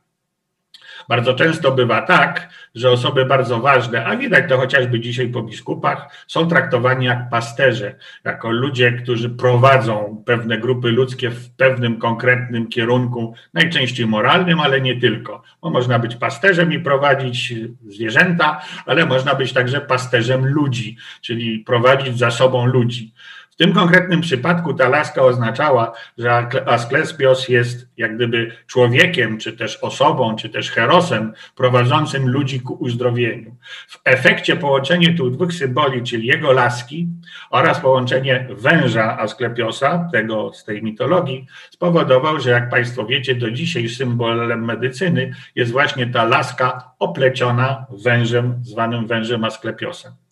Bardzo 1.09 1.33
często 1.33 1.71
bywa 1.71 2.01
tak, 2.01 2.49
że 2.75 2.91
osoby 2.91 3.25
bardzo 3.25 3.59
ważne, 3.59 4.05
a 4.05 4.17
widać 4.17 4.49
to 4.49 4.57
chociażby 4.57 4.99
dzisiaj 4.99 5.27
po 5.27 5.43
biskupach, 5.43 6.25
są 6.27 6.47
traktowani 6.47 7.05
jak 7.05 7.29
pasterze, 7.29 7.95
jako 8.23 8.51
ludzie, 8.51 8.91
którzy 8.91 9.29
prowadzą 9.29 10.23
pewne 10.25 10.57
grupy 10.57 10.91
ludzkie 10.91 11.29
w 11.29 11.49
pewnym 11.49 11.99
konkretnym 11.99 12.67
kierunku, 12.67 13.33
najczęściej 13.53 14.07
moralnym, 14.07 14.59
ale 14.59 14.81
nie 14.81 14.99
tylko. 14.99 15.43
Bo 15.61 15.69
można 15.69 15.99
być 15.99 16.15
pasterzem 16.15 16.73
i 16.73 16.79
prowadzić 16.79 17.53
zwierzęta, 17.87 18.61
ale 18.85 19.05
można 19.05 19.35
być 19.35 19.53
także 19.53 19.81
pasterzem 19.81 20.45
ludzi, 20.45 20.97
czyli 21.21 21.59
prowadzić 21.59 22.17
za 22.17 22.31
sobą 22.31 22.65
ludzi. 22.65 23.13
W 23.57 23.59
tym 23.59 23.73
konkretnym 23.73 24.21
przypadku 24.21 24.73
ta 24.73 24.89
laska 24.89 25.21
oznaczała, 25.21 25.91
że 26.17 26.47
Asklepios 26.65 27.49
jest 27.49 27.87
jak 27.97 28.15
gdyby 28.15 28.51
człowiekiem, 28.67 29.37
czy 29.37 29.53
też 29.53 29.77
osobą, 29.77 30.35
czy 30.35 30.49
też 30.49 30.71
herosem 30.71 31.33
prowadzącym 31.55 32.29
ludzi 32.29 32.61
ku 32.61 32.73
uzdrowieniu. 32.73 33.55
W 33.87 33.99
efekcie 34.05 34.55
połączenie 34.55 35.07
tych 35.07 35.31
dwóch 35.31 35.53
symboli, 35.53 36.03
czyli 36.03 36.27
jego 36.27 36.51
laski 36.51 37.07
oraz 37.49 37.79
połączenie 37.79 38.47
węża 38.49 39.17
Asklepiosa, 39.19 40.09
tego 40.11 40.53
z 40.53 40.63
tej 40.63 40.83
mitologii, 40.83 41.47
spowodował, 41.71 42.39
że 42.39 42.49
jak 42.49 42.69
Państwo 42.69 43.05
wiecie, 43.05 43.35
do 43.35 43.51
dzisiaj 43.51 43.89
symbolem 43.89 44.65
medycyny 44.65 45.31
jest 45.55 45.71
właśnie 45.71 46.07
ta 46.07 46.23
laska 46.23 46.91
opleciona 46.99 47.85
wężem, 48.03 48.59
zwanym 48.63 49.07
wężem 49.07 49.43
Asklepiosa. 49.43 50.26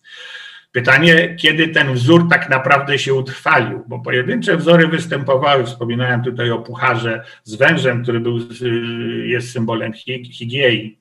Pytanie, 0.76 1.34
kiedy 1.36 1.68
ten 1.68 1.94
wzór 1.94 2.28
tak 2.30 2.48
naprawdę 2.50 2.98
się 2.98 3.14
utrwalił, 3.14 3.84
bo 3.86 3.98
pojedyncze 3.98 4.56
wzory 4.56 4.88
występowały, 4.88 5.64
wspominałem 5.64 6.22
tutaj 6.22 6.50
o 6.50 6.58
pucharze 6.58 7.24
z 7.44 7.54
wężem, 7.54 8.02
który 8.02 8.20
był, 8.20 8.38
jest 9.24 9.52
symbolem 9.52 9.92
higiei. 10.32 10.98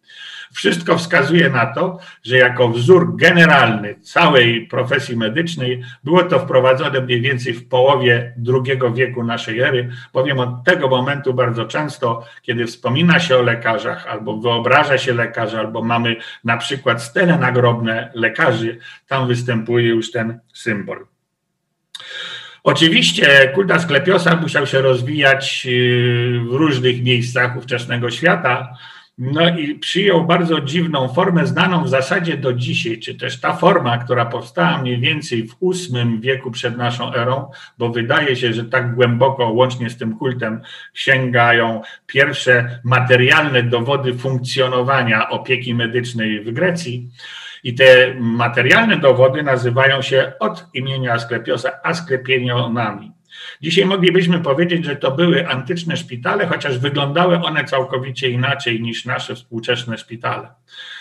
Wszystko 0.55 0.97
wskazuje 0.97 1.49
na 1.49 1.65
to, 1.65 1.99
że 2.23 2.37
jako 2.37 2.69
wzór 2.69 3.15
generalny 3.15 3.95
całej 4.01 4.67
profesji 4.67 5.17
medycznej 5.17 5.83
było 6.03 6.23
to 6.23 6.39
wprowadzone 6.39 7.01
mniej 7.01 7.21
więcej 7.21 7.53
w 7.53 7.67
połowie 7.67 8.33
II 8.47 8.93
wieku 8.93 9.23
naszej 9.23 9.59
ery, 9.59 9.89
bowiem 10.13 10.39
od 10.39 10.63
tego 10.63 10.87
momentu 10.87 11.33
bardzo 11.33 11.65
często, 11.65 12.25
kiedy 12.41 12.65
wspomina 12.65 13.19
się 13.19 13.37
o 13.37 13.41
lekarzach, 13.41 14.07
albo 14.07 14.37
wyobraża 14.37 14.97
się 14.97 15.13
lekarza, 15.13 15.59
albo 15.59 15.83
mamy 15.83 16.15
na 16.43 16.57
przykład 16.57 17.03
stele 17.03 17.37
nagrobne 17.37 18.11
lekarzy, 18.13 18.77
tam 19.07 19.27
występuje 19.27 19.87
już 19.87 20.11
ten 20.11 20.39
symbol. 20.53 21.05
Oczywiście 22.63 23.51
kult 23.55 23.71
Asklepiosa 23.71 24.35
musiał 24.35 24.67
się 24.67 24.81
rozwijać 24.81 25.65
yy, 25.65 26.39
w 26.39 26.53
różnych 26.53 27.03
miejscach 27.03 27.57
ówczesnego 27.57 28.11
świata, 28.11 28.77
no 29.17 29.57
i 29.57 29.75
przyjął 29.75 30.25
bardzo 30.25 30.61
dziwną 30.61 31.07
formę, 31.07 31.47
znaną 31.47 31.83
w 31.83 31.89
zasadzie 31.89 32.37
do 32.37 32.53
dzisiaj, 32.53 32.99
czy 32.99 33.15
też 33.15 33.39
ta 33.39 33.53
forma, 33.53 33.97
która 33.97 34.25
powstała 34.25 34.77
mniej 34.77 34.99
więcej 34.99 35.47
w 35.47 35.55
VIII 35.61 36.19
wieku 36.19 36.51
przed 36.51 36.77
naszą 36.77 37.13
erą, 37.13 37.51
bo 37.77 37.89
wydaje 37.89 38.35
się, 38.35 38.53
że 38.53 38.65
tak 38.65 38.95
głęboko, 38.95 39.49
łącznie 39.49 39.89
z 39.89 39.97
tym 39.97 40.17
kultem, 40.17 40.61
sięgają 40.93 41.81
pierwsze 42.05 42.79
materialne 42.83 43.63
dowody 43.63 44.13
funkcjonowania 44.13 45.29
opieki 45.29 45.75
medycznej 45.75 46.41
w 46.41 46.51
Grecji. 46.51 47.09
I 47.63 47.73
te 47.73 48.13
materialne 48.19 48.97
dowody 48.97 49.43
nazywają 49.43 50.01
się 50.01 50.31
od 50.39 50.65
imienia 50.73 51.13
Asklepiosa 51.13 51.69
Asklepionami. 51.83 53.14
Dzisiaj 53.65 53.85
moglibyśmy 53.85 54.39
powiedzieć, 54.39 54.85
że 54.85 54.95
to 54.95 55.11
były 55.11 55.47
antyczne 55.47 55.97
szpitale, 55.97 56.47
chociaż 56.47 56.79
wyglądały 56.79 57.41
one 57.41 57.63
całkowicie 57.63 58.29
inaczej 58.29 58.81
niż 58.81 59.05
nasze 59.05 59.35
współczesne 59.35 59.97
szpitale. 59.97 60.47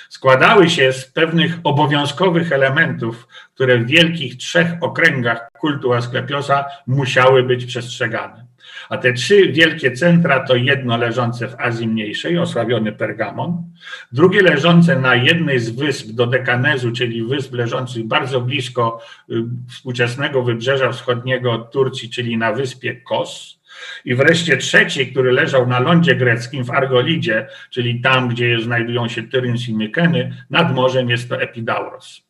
Składały 0.09 0.71
się 0.71 0.93
z 0.93 1.05
pewnych 1.05 1.59
obowiązkowych 1.65 2.53
elementów, 2.53 3.29
które 3.55 3.79
w 3.79 3.87
wielkich 3.87 4.37
trzech 4.37 4.69
okręgach 4.81 5.49
kultu 5.59 5.93
Asklepiosa 5.93 6.65
musiały 6.87 7.43
być 7.43 7.67
przestrzegane. 7.67 8.44
A 8.89 8.97
te 8.99 9.13
trzy 9.13 9.53
wielkie 9.53 9.93
centra 9.93 10.41
to 10.41 10.57
jedno 10.57 10.97
leżące 10.97 11.49
w 11.49 11.55
Azji 11.59 11.89
Mniejszej, 11.89 12.39
osławiony 12.39 12.93
Pergamon, 12.93 13.63
drugie 14.13 14.43
leżące 14.43 15.01
na 15.01 15.15
jednej 15.15 15.59
z 15.59 15.71
wysp 15.71 16.07
do 16.11 16.27
Dekanezu, 16.27 16.93
czyli 16.93 17.25
wysp 17.25 17.55
leżących 17.55 18.05
bardzo 18.05 18.41
blisko 18.41 19.01
y, 19.31 19.35
współczesnego 19.71 20.43
wybrzeża 20.43 20.93
wschodniego 20.93 21.59
Turcji, 21.59 22.11
czyli 22.11 22.37
na 22.37 22.53
wyspie 22.53 22.95
Kos. 22.95 23.61
I 24.05 24.15
wreszcie 24.15 24.57
trzeci, 24.57 25.07
który 25.07 25.33
leżał 25.33 25.67
na 25.67 25.81
lądzie 25.81 26.15
greckim 26.15 26.65
w 26.65 26.71
Argolidzie, 26.71 27.47
czyli 27.71 28.01
tam, 28.01 28.29
gdzie 28.29 28.61
znajdują 28.61 29.09
się 29.09 29.23
Tyryns 29.23 29.69
i 29.69 29.75
Mykeny, 29.75 30.37
nad 30.51 30.75
morzem 30.75 31.11
jest 31.11 31.29
to 31.29 31.41
Epidauros. 31.41 32.23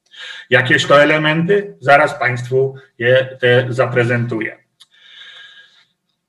Jakież 0.51 0.87
to 0.87 1.03
elementy? 1.03 1.77
Zaraz 1.81 2.19
Państwu 2.19 2.75
je 2.99 3.37
te 3.41 3.67
zaprezentuję. 3.69 4.64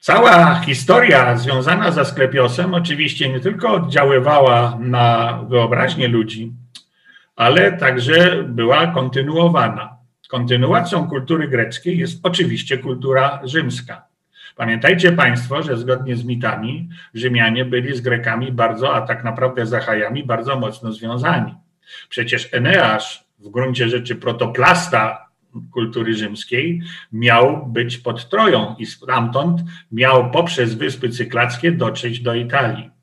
Cała 0.05 0.55
historia 0.55 1.38
związana 1.38 1.91
ze 1.91 2.05
Sklepiosem 2.05 2.74
oczywiście 2.74 3.29
nie 3.29 3.39
tylko 3.39 3.74
oddziaływała 3.74 4.77
na 4.79 5.39
wyobraźnię 5.50 6.07
ludzi, 6.07 6.53
ale 7.35 7.71
także 7.71 8.43
była 8.43 8.88
kontynuowana. 8.88 9.97
Kontynuacją 10.29 11.07
kultury 11.07 11.47
greckiej 11.47 11.97
jest 11.97 12.19
oczywiście 12.24 12.77
kultura 12.77 13.39
rzymska. 13.43 14.05
Pamiętajcie 14.55 15.12
Państwo, 15.12 15.63
że 15.63 15.77
zgodnie 15.77 16.15
z 16.15 16.25
mitami 16.25 16.89
Rzymianie 17.13 17.65
byli 17.65 17.97
z 17.97 18.01
Grekami 18.01 18.51
bardzo, 18.51 18.95
a 18.95 19.01
tak 19.01 19.24
naprawdę 19.24 19.65
z 19.65 19.74
Achajami 19.74 20.24
bardzo 20.24 20.59
mocno 20.59 20.93
związani. 20.93 21.55
Przecież 22.09 22.50
Eneasz, 22.53 23.25
w 23.39 23.50
gruncie 23.50 23.89
rzeczy 23.89 24.15
protoplasta 24.15 25.25
kultury 25.71 26.13
rzymskiej 26.13 26.81
miał 27.12 27.67
być 27.67 27.97
pod 27.97 28.29
Troją 28.29 28.75
i 28.79 28.85
stamtąd 28.85 29.62
miał 29.91 30.31
poprzez 30.31 30.75
Wyspy 30.75 31.09
Cyklackie 31.09 31.71
dotrzeć 31.71 32.19
do 32.19 32.35
Italii. 32.35 32.95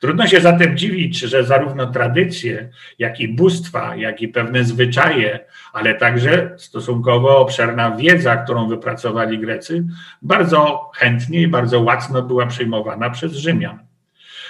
Trudno 0.00 0.26
się 0.26 0.40
zatem 0.40 0.76
dziwić, 0.76 1.18
że 1.18 1.44
zarówno 1.44 1.86
tradycje, 1.86 2.68
jak 2.98 3.20
i 3.20 3.28
bóstwa, 3.28 3.96
jak 3.96 4.22
i 4.22 4.28
pewne 4.28 4.64
zwyczaje, 4.64 5.40
ale 5.72 5.94
także 5.94 6.54
stosunkowo 6.56 7.38
obszerna 7.38 7.96
wiedza, 7.96 8.36
którą 8.36 8.68
wypracowali 8.68 9.38
Grecy, 9.38 9.84
bardzo 10.22 10.90
chętnie 10.94 11.42
i 11.42 11.48
bardzo 11.48 11.80
łatwo 11.80 12.22
była 12.22 12.46
przyjmowana 12.46 13.10
przez 13.10 13.32
Rzymian. 13.32 13.87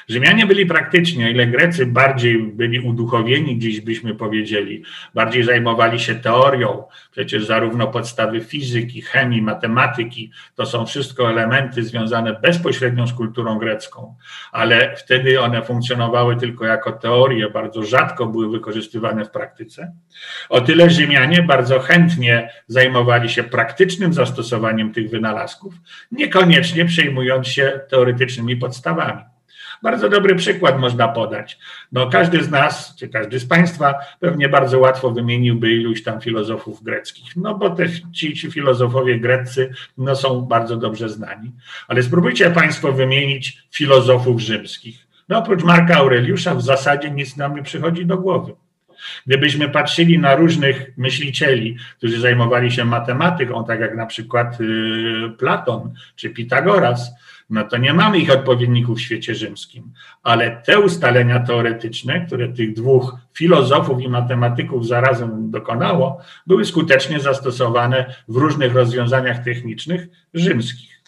Rzymianie 0.09 0.47
byli 0.47 0.67
praktycznie, 0.67 1.27
o 1.27 1.29
ile 1.29 1.47
Grecy 1.47 1.87
bardziej 1.87 2.43
byli 2.43 2.81
uduchowieni, 2.81 3.59
dziś 3.59 3.81
byśmy 3.81 4.15
powiedzieli, 4.15 4.83
bardziej 5.15 5.45
zajmowali 5.45 6.01
się 6.01 6.15
teorią, 6.15 6.85
przecież 7.11 7.47
zarówno 7.47 7.87
podstawy 7.87 8.41
fizyki, 8.41 9.03
chemii, 9.03 9.43
matematyki, 9.43 10.31
to 10.55 10.67
są 10.67 10.87
wszystko 10.87 11.31
elementy 11.31 11.83
związane 11.83 12.41
bezpośrednio 12.43 13.07
z 13.07 13.13
kulturą 13.13 13.59
grecką, 13.59 14.17
ale 14.53 14.97
wtedy 14.97 15.41
one 15.41 15.63
funkcjonowały 15.63 16.37
tylko 16.37 16.65
jako 16.65 16.93
teorie, 16.93 17.51
bardzo 17.51 17.83
rzadko 17.83 18.27
były 18.27 18.51
wykorzystywane 18.51 19.25
w 19.25 19.31
praktyce. 19.31 19.93
O 20.49 20.61
tyle 20.61 20.91
Rzymianie 20.91 21.43
bardzo 21.43 21.79
chętnie 21.79 22.51
zajmowali 22.67 23.29
się 23.29 23.43
praktycznym 23.43 24.13
zastosowaniem 24.13 24.93
tych 24.93 25.11
wynalazków, 25.11 25.75
niekoniecznie 26.13 26.85
przejmując 26.85 27.49
się 27.49 27.81
teoretycznymi 27.91 28.57
podstawami. 28.57 29.38
Bardzo 29.83 30.09
dobry 30.09 30.35
przykład 30.35 30.81
można 30.81 31.09
podać. 31.09 31.59
No, 31.93 32.11
każdy 32.11 32.45
z 32.45 32.51
nas, 32.51 32.97
czy 32.97 33.09
każdy 33.09 33.41
z 33.41 33.47
Państwa 33.47 33.95
pewnie 34.21 34.49
bardzo 34.49 34.79
łatwo 34.79 35.11
wymieniłby 35.11 35.73
iluś 35.73 36.03
tam 36.03 36.21
filozofów 36.21 36.83
greckich, 36.83 37.37
no 37.37 37.55
bo 37.55 37.71
też 37.71 38.03
ci, 38.13 38.35
ci 38.35 38.51
filozofowie 38.51 39.21
greccy 39.21 39.71
no, 39.99 40.17
są 40.17 40.41
bardzo 40.41 40.77
dobrze 40.77 41.09
znani. 41.09 41.53
Ale 41.89 42.03
spróbujcie 42.03 42.51
Państwo 42.51 42.93
wymienić 42.93 43.63
filozofów 43.71 44.41
rzymskich. 44.41 45.09
No 45.29 45.39
oprócz 45.39 45.65
Marka 45.65 45.97
Aureliusza 45.97 46.55
w 46.55 46.63
zasadzie 46.63 47.11
nic 47.11 47.37
nam 47.37 47.55
nie 47.55 47.63
przychodzi 47.63 48.07
do 48.07 48.19
głowy. 48.19 48.53
Gdybyśmy 49.27 49.69
patrzyli 49.69 50.19
na 50.19 50.35
różnych 50.35 50.93
myślicieli, 50.97 51.77
którzy 51.97 52.21
zajmowali 52.21 52.71
się 52.71 52.85
matematyką, 52.85 53.65
tak 53.65 53.81
jak 53.81 53.97
na 53.97 54.07
przykład 54.07 54.61
y, 54.61 54.65
Platon 55.39 55.95
czy 56.17 56.31
Pitagoras, 56.31 57.11
no 57.51 57.65
to 57.65 57.77
nie 57.77 57.95
mamy 57.95 58.19
ich 58.19 58.31
odpowiedników 58.31 58.99
w 58.99 59.01
świecie 59.01 59.35
rzymskim. 59.35 59.93
Ale 60.23 60.63
te 60.67 60.81
ustalenia 60.81 61.41
teoretyczne, 61.41 62.27
które 62.27 62.49
tych 62.49 62.75
dwóch 62.75 63.17
filozofów 63.35 64.03
i 64.03 64.09
matematyków 64.09 64.87
zarazem 64.87 65.51
dokonało, 65.51 66.21
były 66.47 66.65
skutecznie 66.65 67.21
zastosowane 67.21 68.15
w 68.29 68.37
różnych 68.37 68.75
rozwiązaniach 68.75 69.45
technicznych 69.45 70.09
rzymskich. 70.35 71.03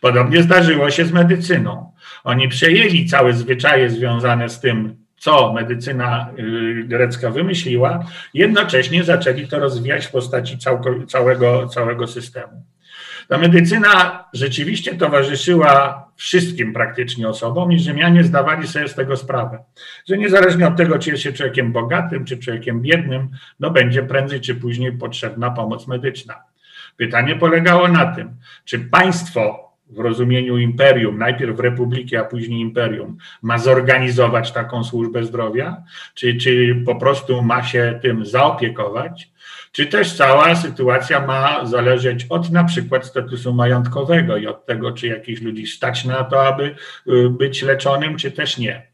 Podobnie 0.00 0.42
zdarzyło 0.42 0.90
się 0.90 1.04
z 1.04 1.12
medycyną. 1.12 1.92
Oni 2.24 2.48
przejęli 2.48 3.06
całe 3.06 3.32
zwyczaje 3.32 3.90
związane 3.90 4.48
z 4.48 4.60
tym, 4.60 4.96
co 5.16 5.52
medycyna 5.52 6.30
y, 6.38 6.84
grecka 6.84 7.30
wymyśliła, 7.30 8.06
jednocześnie 8.34 9.04
zaczęli 9.04 9.48
to 9.48 9.58
rozwijać 9.58 10.06
w 10.06 10.10
postaci 10.10 10.58
całego, 11.06 11.66
całego 11.66 12.06
systemu. 12.06 12.62
Ta 13.28 13.38
medycyna 13.38 14.24
rzeczywiście 14.32 14.94
towarzyszyła 14.94 16.08
wszystkim 16.16 16.72
praktycznie 16.72 17.28
osobom 17.28 17.72
i 17.72 17.78
Rzymianie 17.78 18.24
zdawali 18.24 18.68
sobie 18.68 18.88
z 18.88 18.94
tego 18.94 19.16
sprawę, 19.16 19.58
że 20.08 20.18
niezależnie 20.18 20.66
od 20.66 20.76
tego, 20.76 20.98
czy 20.98 21.10
jest 21.10 21.22
się 21.22 21.32
człowiekiem 21.32 21.72
bogatym, 21.72 22.24
czy 22.24 22.38
człowiekiem 22.38 22.82
biednym, 22.82 23.28
no 23.60 23.70
będzie 23.70 24.02
prędzej 24.02 24.40
czy 24.40 24.54
później 24.54 24.92
potrzebna 24.92 25.50
pomoc 25.50 25.86
medyczna. 25.86 26.34
Pytanie 26.96 27.36
polegało 27.36 27.88
na 27.88 28.14
tym, 28.14 28.36
czy 28.64 28.78
państwo 28.78 29.68
w 29.90 29.98
rozumieniu 29.98 30.58
imperium, 30.58 31.18
najpierw 31.18 31.60
republiki, 31.60 32.16
a 32.16 32.24
później 32.24 32.60
imperium, 32.60 33.16
ma 33.42 33.58
zorganizować 33.58 34.52
taką 34.52 34.84
służbę 34.84 35.24
zdrowia, 35.24 35.82
czy, 36.14 36.36
czy 36.36 36.82
po 36.86 36.96
prostu 36.96 37.42
ma 37.42 37.62
się 37.62 37.98
tym 38.02 38.26
zaopiekować, 38.26 39.30
czy 39.72 39.86
też 39.86 40.12
cała 40.12 40.56
sytuacja 40.56 41.26
ma 41.26 41.66
zależeć 41.66 42.26
od 42.28 42.50
na 42.50 42.64
przykład 42.64 43.06
statusu 43.06 43.54
majątkowego 43.54 44.36
i 44.36 44.46
od 44.46 44.66
tego, 44.66 44.92
czy 44.92 45.06
jakiś 45.06 45.40
ludzi 45.42 45.66
stać 45.66 46.04
na 46.04 46.24
to, 46.24 46.46
aby 46.46 46.74
y, 47.08 47.30
być 47.30 47.62
leczonym, 47.62 48.16
czy 48.16 48.30
też 48.30 48.58
nie. 48.58 48.87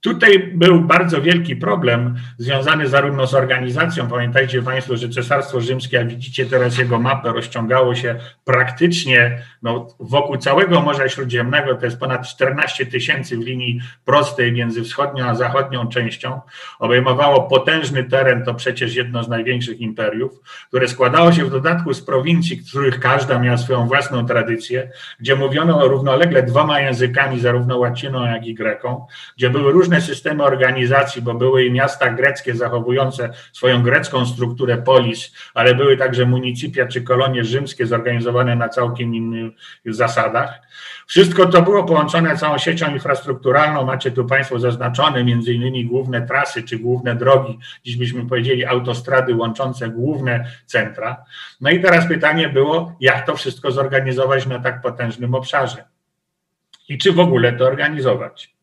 Tutaj 0.00 0.38
był 0.54 0.80
bardzo 0.80 1.22
wielki 1.22 1.56
problem 1.56 2.16
związany 2.38 2.88
zarówno 2.88 3.26
z 3.26 3.34
organizacją. 3.34 4.08
Pamiętajcie 4.08 4.62
Państwo, 4.62 4.96
że 4.96 5.08
Cesarstwo 5.08 5.60
Rzymskie, 5.60 5.96
jak 5.96 6.08
widzicie 6.08 6.46
teraz 6.46 6.78
jego 6.78 6.98
mapę, 6.98 7.32
rozciągało 7.32 7.94
się 7.94 8.16
praktycznie 8.44 9.42
no, 9.62 9.88
wokół 10.00 10.36
całego 10.36 10.80
Morza 10.80 11.08
Śródziemnego. 11.08 11.74
To 11.74 11.84
jest 11.84 11.98
ponad 11.98 12.28
14 12.28 12.86
tysięcy 12.86 13.36
w 13.36 13.40
linii 13.40 13.80
prostej 14.04 14.52
między 14.52 14.82
wschodnią 14.82 15.24
a 15.24 15.34
zachodnią 15.34 15.88
częścią. 15.88 16.40
Obejmowało 16.78 17.42
potężny 17.42 18.04
teren, 18.04 18.44
to 18.44 18.54
przecież 18.54 18.94
jedno 18.94 19.24
z 19.24 19.28
największych 19.28 19.80
imperiów, 19.80 20.32
które 20.68 20.88
składało 20.88 21.32
się 21.32 21.44
w 21.44 21.50
dodatku 21.50 21.94
z 21.94 22.02
prowincji, 22.02 22.58
których 22.58 23.00
każda 23.00 23.38
miała 23.38 23.56
swoją 23.56 23.86
własną 23.86 24.26
tradycję, 24.26 24.90
gdzie 25.20 25.36
mówiono 25.36 25.88
równolegle 25.88 26.42
dwoma 26.42 26.80
językami, 26.80 27.40
zarówno 27.40 27.78
łaciną, 27.78 28.26
jak 28.26 28.46
i 28.46 28.54
greką, 28.54 29.06
gdzie 29.36 29.50
były 29.50 29.72
różne 29.72 29.89
różne 29.90 30.14
systemy 30.14 30.42
organizacji, 30.42 31.22
bo 31.22 31.34
były 31.34 31.64
i 31.64 31.70
miasta 31.70 32.10
greckie 32.10 32.54
zachowujące 32.54 33.32
swoją 33.52 33.82
grecką 33.82 34.26
strukturę 34.26 34.76
polis, 34.76 35.32
ale 35.54 35.74
były 35.74 35.96
także 35.96 36.26
municypia 36.26 36.86
czy 36.86 37.02
kolonie 37.02 37.44
rzymskie 37.44 37.86
zorganizowane 37.86 38.56
na 38.56 38.68
całkiem 38.68 39.14
innych 39.14 39.52
zasadach. 39.84 40.60
Wszystko 41.06 41.46
to 41.46 41.62
było 41.62 41.84
połączone 41.84 42.36
całą 42.36 42.58
siecią 42.58 42.92
infrastrukturalną. 42.92 43.84
Macie 43.84 44.10
tu 44.10 44.24
Państwo 44.24 44.58
zaznaczone 44.58 45.24
między 45.24 45.52
innymi 45.52 45.86
główne 45.86 46.26
trasy 46.26 46.62
czy 46.62 46.78
główne 46.78 47.14
drogi, 47.14 47.58
dziś 47.84 47.96
byśmy 47.96 48.26
powiedzieli 48.26 48.64
autostrady 48.64 49.34
łączące 49.34 49.88
główne 49.88 50.44
centra. 50.66 51.24
No 51.60 51.70
i 51.70 51.80
teraz 51.80 52.08
pytanie 52.08 52.48
było, 52.48 52.96
jak 53.00 53.26
to 53.26 53.36
wszystko 53.36 53.70
zorganizować 53.72 54.46
na 54.46 54.58
tak 54.58 54.82
potężnym 54.82 55.34
obszarze 55.34 55.84
i 56.88 56.98
czy 56.98 57.12
w 57.12 57.18
ogóle 57.20 57.52
to 57.52 57.64
organizować. 57.64 58.59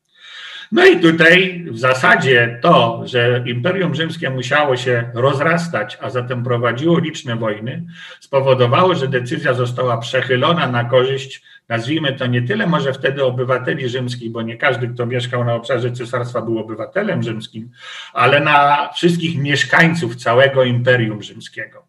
No 0.71 0.85
i 0.85 0.99
tutaj 0.99 1.65
w 1.71 1.79
zasadzie 1.79 2.59
to, 2.61 3.01
że 3.05 3.43
Imperium 3.45 3.95
Rzymskie 3.95 4.29
musiało 4.29 4.77
się 4.77 5.11
rozrastać, 5.13 5.97
a 6.01 6.09
zatem 6.09 6.43
prowadziło 6.43 6.99
liczne 6.99 7.35
wojny, 7.35 7.83
spowodowało, 8.19 8.95
że 8.95 9.07
decyzja 9.07 9.53
została 9.53 9.97
przechylona 9.97 10.67
na 10.67 10.83
korzyść, 10.83 11.43
nazwijmy 11.69 12.13
to 12.13 12.25
nie 12.25 12.41
tyle 12.41 12.67
może 12.67 12.93
wtedy 12.93 13.23
obywateli 13.23 13.89
rzymskich, 13.89 14.31
bo 14.31 14.41
nie 14.41 14.57
każdy, 14.57 14.87
kto 14.87 15.05
mieszkał 15.05 15.43
na 15.43 15.55
obszarze 15.55 15.91
cesarstwa, 15.91 16.41
był 16.41 16.59
obywatelem 16.59 17.23
rzymskim, 17.23 17.71
ale 18.13 18.39
na 18.39 18.89
wszystkich 18.93 19.37
mieszkańców 19.37 20.15
całego 20.15 20.63
Imperium 20.63 21.23
Rzymskiego. 21.23 21.87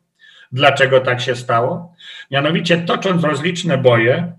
Dlaczego 0.52 1.00
tak 1.00 1.20
się 1.20 1.36
stało? 1.36 1.94
Mianowicie 2.30 2.78
tocząc 2.78 3.24
rozliczne 3.24 3.78
boje, 3.78 4.32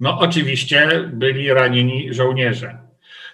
no 0.00 0.18
oczywiście 0.18 0.88
byli 1.12 1.52
ranieni 1.52 2.14
żołnierze. 2.14 2.78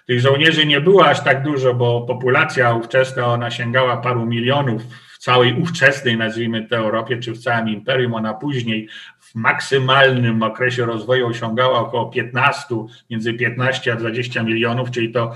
Tych 0.07 0.19
żołnierzy 0.19 0.65
nie 0.65 0.81
było 0.81 1.05
aż 1.05 1.23
tak 1.23 1.43
dużo, 1.43 1.73
bo 1.73 2.01
populacja 2.01 2.73
ówczesna 2.73 3.25
ona 3.25 3.51
sięgała 3.51 3.97
paru 3.97 4.25
milionów 4.25 4.83
w 5.13 5.17
całej 5.17 5.61
ówczesnej, 5.61 6.17
nazwijmy 6.17 6.67
to 6.67 6.75
Europie, 6.75 7.17
czy 7.17 7.31
w 7.31 7.37
całym 7.37 7.69
imperium. 7.69 8.13
Ona 8.13 8.33
później 8.33 8.87
w 9.19 9.35
maksymalnym 9.35 10.43
okresie 10.43 10.85
rozwoju 10.85 11.27
osiągała 11.27 11.79
około 11.79 12.05
15, 12.05 12.75
między 13.09 13.33
15 13.33 13.93
a 13.93 13.95
20 13.95 14.43
milionów, 14.43 14.91
czyli 14.91 15.11
to 15.11 15.33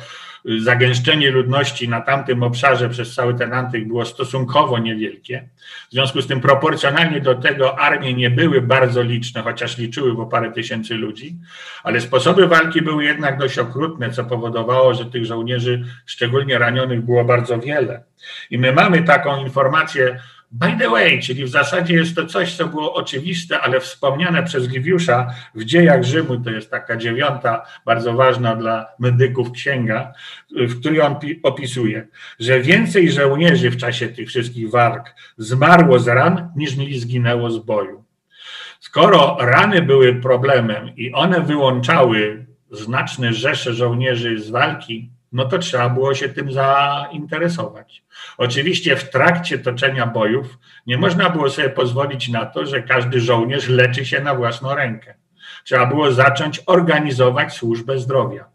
zagęszczenie 0.59 1.31
ludności 1.31 1.89
na 1.89 2.01
tamtym 2.01 2.43
obszarze 2.43 2.89
przez 2.89 3.13
cały 3.13 3.33
ten 3.33 3.53
antyk 3.53 3.87
było 3.87 4.05
stosunkowo 4.05 4.79
niewielkie. 4.79 5.49
W 5.89 5.91
związku 5.91 6.21
z 6.21 6.27
tym 6.27 6.41
proporcjonalnie 6.41 7.21
do 7.21 7.35
tego 7.35 7.79
armie 7.79 8.13
nie 8.13 8.29
były 8.29 8.61
bardzo 8.61 9.01
liczne, 9.01 9.41
chociaż 9.41 9.77
liczyły 9.77 10.15
po 10.15 10.25
parę 10.25 10.51
tysięcy 10.51 10.95
ludzi, 10.95 11.35
ale 11.83 12.01
sposoby 12.01 12.47
walki 12.47 12.81
były 12.81 13.03
jednak 13.03 13.37
dość 13.37 13.59
okrutne, 13.59 14.11
co 14.11 14.23
powodowało, 14.23 14.93
że 14.93 15.05
tych 15.05 15.25
żołnierzy, 15.25 15.85
szczególnie 16.05 16.57
ranionych, 16.57 17.01
było 17.01 17.25
bardzo 17.25 17.59
wiele. 17.59 18.03
I 18.49 18.57
my 18.57 18.73
mamy 18.73 19.03
taką 19.03 19.37
informację, 19.37 20.19
By 20.51 20.77
the 20.79 20.89
way, 20.89 21.19
czyli 21.21 21.45
w 21.45 21.49
zasadzie 21.49 21.93
jest 21.93 22.15
to 22.15 22.25
coś, 22.25 22.55
co 22.55 22.67
było 22.67 22.93
oczywiste, 22.93 23.59
ale 23.59 23.79
wspomniane 23.79 24.43
przez 24.43 24.69
Liwiusza 24.69 25.33
w 25.55 25.63
dziejach 25.63 26.03
Rzymu, 26.03 26.37
to 26.37 26.49
jest 26.49 26.71
taka 26.71 26.97
dziewiąta, 26.97 27.65
bardzo 27.85 28.13
ważna 28.13 28.55
dla 28.55 28.85
medyków 28.99 29.51
księga, 29.51 30.13
w 30.51 30.79
której 30.79 31.01
on 31.01 31.15
opisuje, 31.43 32.07
że 32.39 32.59
więcej 32.59 33.11
żołnierzy 33.11 33.69
w 33.69 33.77
czasie 33.77 34.07
tych 34.07 34.27
wszystkich 34.29 34.69
walk 34.69 35.15
zmarło 35.37 35.99
z 35.99 36.07
ran, 36.07 36.51
niż 36.55 36.75
mieli 36.75 36.99
zginęło 36.99 37.51
z 37.51 37.57
boju. 37.57 38.03
Skoro 38.79 39.37
rany 39.39 39.81
były 39.81 40.15
problemem 40.15 40.95
i 40.95 41.13
one 41.13 41.41
wyłączały 41.41 42.45
znaczne 42.71 43.33
rzesze 43.33 43.73
żołnierzy 43.73 44.39
z 44.39 44.49
walki, 44.49 45.09
no 45.31 45.45
to 45.45 45.57
trzeba 45.57 45.89
było 45.89 46.13
się 46.15 46.29
tym 46.29 46.51
zainteresować. 46.51 48.03
Oczywiście 48.37 48.95
w 48.95 49.09
trakcie 49.09 49.59
toczenia 49.59 50.07
bojów 50.07 50.57
nie 50.87 50.97
można 50.97 51.29
było 51.29 51.49
sobie 51.49 51.69
pozwolić 51.69 52.29
na 52.29 52.45
to, 52.45 52.65
że 52.65 52.83
każdy 52.83 53.19
żołnierz 53.19 53.69
leczy 53.69 54.05
się 54.05 54.21
na 54.21 54.35
własną 54.35 54.75
rękę. 54.75 55.13
Trzeba 55.63 55.85
było 55.85 56.11
zacząć 56.11 56.61
organizować 56.65 57.53
służbę 57.53 57.99
zdrowia. 57.99 58.45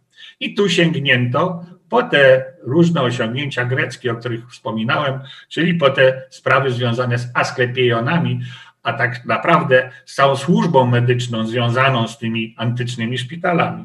I 0.41 0.55
tu 0.55 0.69
sięgnięto 0.69 1.65
po 1.89 2.03
te 2.03 2.45
różne 2.63 3.03
osiągnięcia 3.03 3.65
greckie, 3.65 4.13
o 4.13 4.17
których 4.17 4.51
wspominałem, 4.51 5.21
czyli 5.49 5.75
po 5.75 5.91
te 5.91 6.23
sprawy 6.31 6.71
związane 6.71 7.19
z 7.19 7.31
asklepionami, 7.35 8.41
a 8.83 8.93
tak 8.93 9.25
naprawdę 9.25 9.91
z 10.07 10.15
całą 10.15 10.37
służbą 10.37 10.87
medyczną 10.87 11.47
związaną 11.47 12.09
z 12.09 12.19
tymi 12.19 12.55
antycznymi 12.59 13.19
szpitalami. 13.19 13.85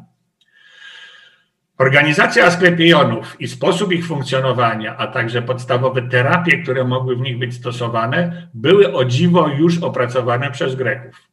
Organizacja 1.78 2.46
asklepionów 2.46 3.42
i 3.42 3.48
sposób 3.48 3.94
ich 3.94 4.06
funkcjonowania, 4.06 4.98
a 4.98 5.08
także 5.08 5.42
podstawowe 5.42 6.02
terapie, 6.02 6.64
które 6.64 6.84
mogły 6.84 7.16
w 7.16 7.22
nich 7.22 7.38
być 7.38 7.56
stosowane, 7.56 8.48
były 8.54 8.94
o 8.94 9.06
dziwo 9.06 9.48
już 9.48 9.78
opracowane 9.78 10.52
przez 10.52 10.76
Greków. 10.76 11.28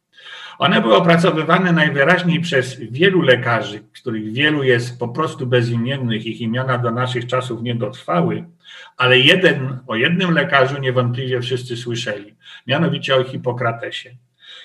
One 0.59 0.81
były 0.81 0.97
opracowywane 0.97 1.73
najwyraźniej 1.73 2.41
przez 2.41 2.81
wielu 2.81 3.23
lekarzy, 3.23 3.81
których 3.93 4.33
wielu 4.33 4.63
jest 4.63 4.99
po 4.99 5.09
prostu 5.09 5.47
bezimiennych, 5.47 6.27
ich 6.27 6.41
imiona 6.41 6.79
do 6.79 6.91
naszych 6.91 7.27
czasów 7.27 7.63
nie 7.63 7.75
dotrwały, 7.75 8.45
ale 8.97 9.19
jeden, 9.19 9.79
o 9.87 9.97
jednym 9.97 10.31
lekarzu 10.31 10.81
niewątpliwie 10.81 11.41
wszyscy 11.41 11.77
słyszeli, 11.77 12.35
mianowicie 12.67 13.17
o 13.17 13.25
Hipokratesie. 13.25 14.11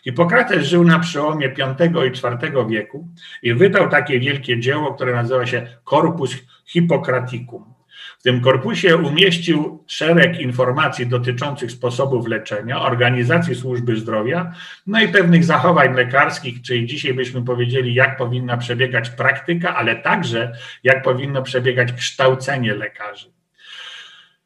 Hipokrates 0.04 0.66
żył 0.66 0.84
na 0.84 1.00
przełomie 1.00 1.50
V 1.50 2.08
i 2.08 2.10
IV 2.10 2.68
wieku 2.70 3.08
i 3.44 3.54
wydał 3.54 3.90
takie 3.90 4.20
wielkie 4.20 4.60
dzieło, 4.60 4.94
które 4.94 5.14
nazywa 5.14 5.46
się 5.46 5.68
Corpus 5.90 6.36
Hippocraticum. 6.66 7.74
W 8.20 8.24
tym 8.24 8.42
korpusie 8.42 8.98
umieścił 8.98 9.84
szereg 9.88 10.40
informacji 10.40 11.08
dotyczących 11.08 11.72
sposobów 11.72 12.28
leczenia, 12.28 12.82
organizacji 12.82 13.56
służby 13.56 13.96
zdrowia, 13.96 14.54
no 14.88 15.02
i 15.02 15.08
pewnych 15.08 15.44
zachowań 15.44 15.94
lekarskich, 15.94 16.62
czyli 16.62 16.86
dzisiaj 16.86 17.14
byśmy 17.14 17.46
powiedzieli, 17.46 17.94
jak 17.94 18.18
powinna 18.18 18.58
przebiegać 18.58 19.10
praktyka, 19.10 19.76
ale 19.76 19.96
także 19.96 20.52
jak 20.84 21.04
powinno 21.04 21.42
przebiegać 21.42 21.94
kształcenie 21.94 22.74
lekarzy. 22.74 23.32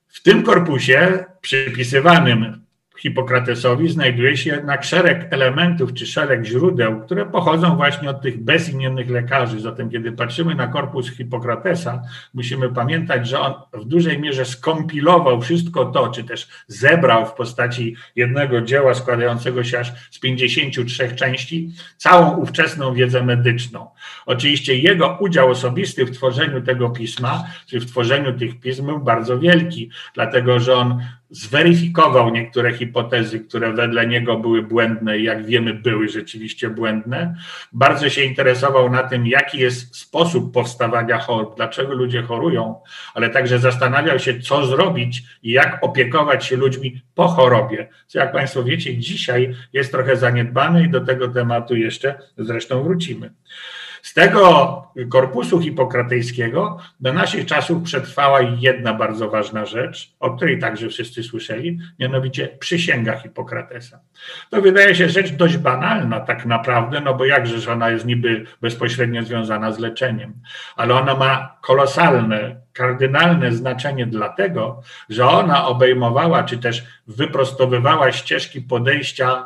W 0.07 0.23
tym 0.23 0.43
korpusie 0.43 1.25
przypisywanym 1.41 2.62
Hipokratesowi 3.03 3.89
znajduje 3.89 4.37
się 4.37 4.49
jednak 4.49 4.83
szereg 4.83 5.27
elementów 5.31 5.93
czy 5.93 6.05
szereg 6.05 6.45
źródeł, 6.45 7.01
które 7.01 7.25
pochodzą 7.25 7.75
właśnie 7.75 8.09
od 8.09 8.21
tych 8.21 8.43
bezimiennych 8.43 9.09
lekarzy. 9.09 9.59
Zatem, 9.59 9.89
kiedy 9.89 10.11
patrzymy 10.11 10.55
na 10.55 10.67
korpus 10.67 11.09
Hipokratesa, 11.09 12.01
musimy 12.33 12.69
pamiętać, 12.69 13.27
że 13.27 13.39
on 13.39 13.53
w 13.73 13.85
dużej 13.85 14.19
mierze 14.19 14.45
skompilował 14.45 15.41
wszystko 15.41 15.85
to, 15.85 16.07
czy 16.07 16.23
też 16.23 16.47
zebrał 16.67 17.25
w 17.25 17.33
postaci 17.33 17.95
jednego 18.15 18.61
dzieła 18.61 18.93
składającego 18.93 19.63
się 19.63 19.79
aż 19.79 19.93
z 20.11 20.19
53 20.19 21.15
części 21.15 21.71
całą 21.97 22.37
ówczesną 22.37 22.93
wiedzę 22.93 23.23
medyczną. 23.23 23.87
Oczywiście 24.25 24.77
jego 24.77 25.17
udział 25.19 25.49
osobisty 25.49 26.05
w 26.05 26.11
tworzeniu 26.11 26.61
tego 26.61 26.89
pisma, 26.89 27.43
czy 27.67 27.79
w 27.79 27.85
tworzeniu 27.85 28.33
tych 28.33 28.59
pism 28.59 28.85
był 28.85 28.99
bardzo 28.99 29.39
wielki, 29.39 29.89
dlatego 30.13 30.59
że 30.59 30.75
on 30.75 31.03
zweryfikował 31.33 32.29
niektóre 32.29 32.73
hipotezy, 32.73 33.39
które 33.39 33.73
wedle 33.73 34.07
niego 34.07 34.37
były 34.37 34.61
błędne 34.61 35.19
i 35.19 35.23
jak 35.23 35.45
wiemy 35.45 35.73
były 35.73 36.09
rzeczywiście 36.09 36.69
błędne. 36.69 37.35
Bardzo 37.71 38.09
się 38.09 38.23
interesował 38.23 38.89
na 38.89 39.03
tym, 39.03 39.27
jaki 39.27 39.57
jest 39.57 39.95
sposób 39.95 40.53
powstawania 40.53 41.19
chorób, 41.19 41.55
dlaczego 41.55 41.93
ludzie 41.93 42.21
chorują, 42.21 42.75
ale 43.13 43.29
także 43.29 43.59
zastanawiał 43.59 44.19
się, 44.19 44.39
co 44.39 44.65
zrobić 44.65 45.23
i 45.43 45.51
jak 45.51 45.83
opiekować 45.83 46.45
się 46.45 46.55
ludźmi 46.55 47.01
po 47.15 47.27
chorobie, 47.27 47.87
co 48.07 48.19
jak 48.19 48.31
Państwo 48.31 48.63
wiecie, 48.63 48.97
dzisiaj 48.97 49.55
jest 49.73 49.91
trochę 49.91 50.17
zaniedbane 50.17 50.83
i 50.83 50.89
do 50.89 51.01
tego 51.01 51.27
tematu 51.27 51.75
jeszcze 51.75 52.19
zresztą 52.37 52.83
wrócimy. 52.83 53.33
Z 54.03 54.13
tego 54.13 54.83
korpusu 55.09 55.61
hipokratejskiego 55.61 56.77
do 56.99 57.13
naszych 57.13 57.45
czasów 57.45 57.83
przetrwała 57.83 58.41
jedna 58.41 58.93
bardzo 58.93 59.29
ważna 59.29 59.65
rzecz, 59.65 60.13
o 60.19 60.31
której 60.31 60.59
także 60.59 60.89
wszyscy 60.89 61.23
słyszeli, 61.23 61.79
mianowicie 61.99 62.47
przysięga 62.59 63.17
Hipokratesa. 63.17 63.99
To 64.49 64.61
wydaje 64.61 64.95
się 64.95 65.09
rzecz 65.09 65.31
dość 65.31 65.57
banalna 65.57 66.19
tak 66.19 66.45
naprawdę, 66.45 67.01
no 67.01 67.13
bo 67.13 67.25
jakże, 67.25 67.59
że 67.59 67.71
ona 67.71 67.89
jest 67.89 68.05
niby 68.05 68.45
bezpośrednio 68.61 69.23
związana 69.23 69.71
z 69.71 69.79
leczeniem, 69.79 70.33
ale 70.75 70.93
ona 70.95 71.15
ma 71.15 71.57
kolosalne, 71.61 72.55
kardynalne 72.73 73.51
znaczenie 73.51 74.05
dlatego, 74.05 74.81
że 75.09 75.25
ona 75.25 75.67
obejmowała, 75.67 76.43
czy 76.43 76.57
też 76.57 76.83
wyprostowywała 77.07 78.11
ścieżki 78.11 78.61
podejścia, 78.61 79.45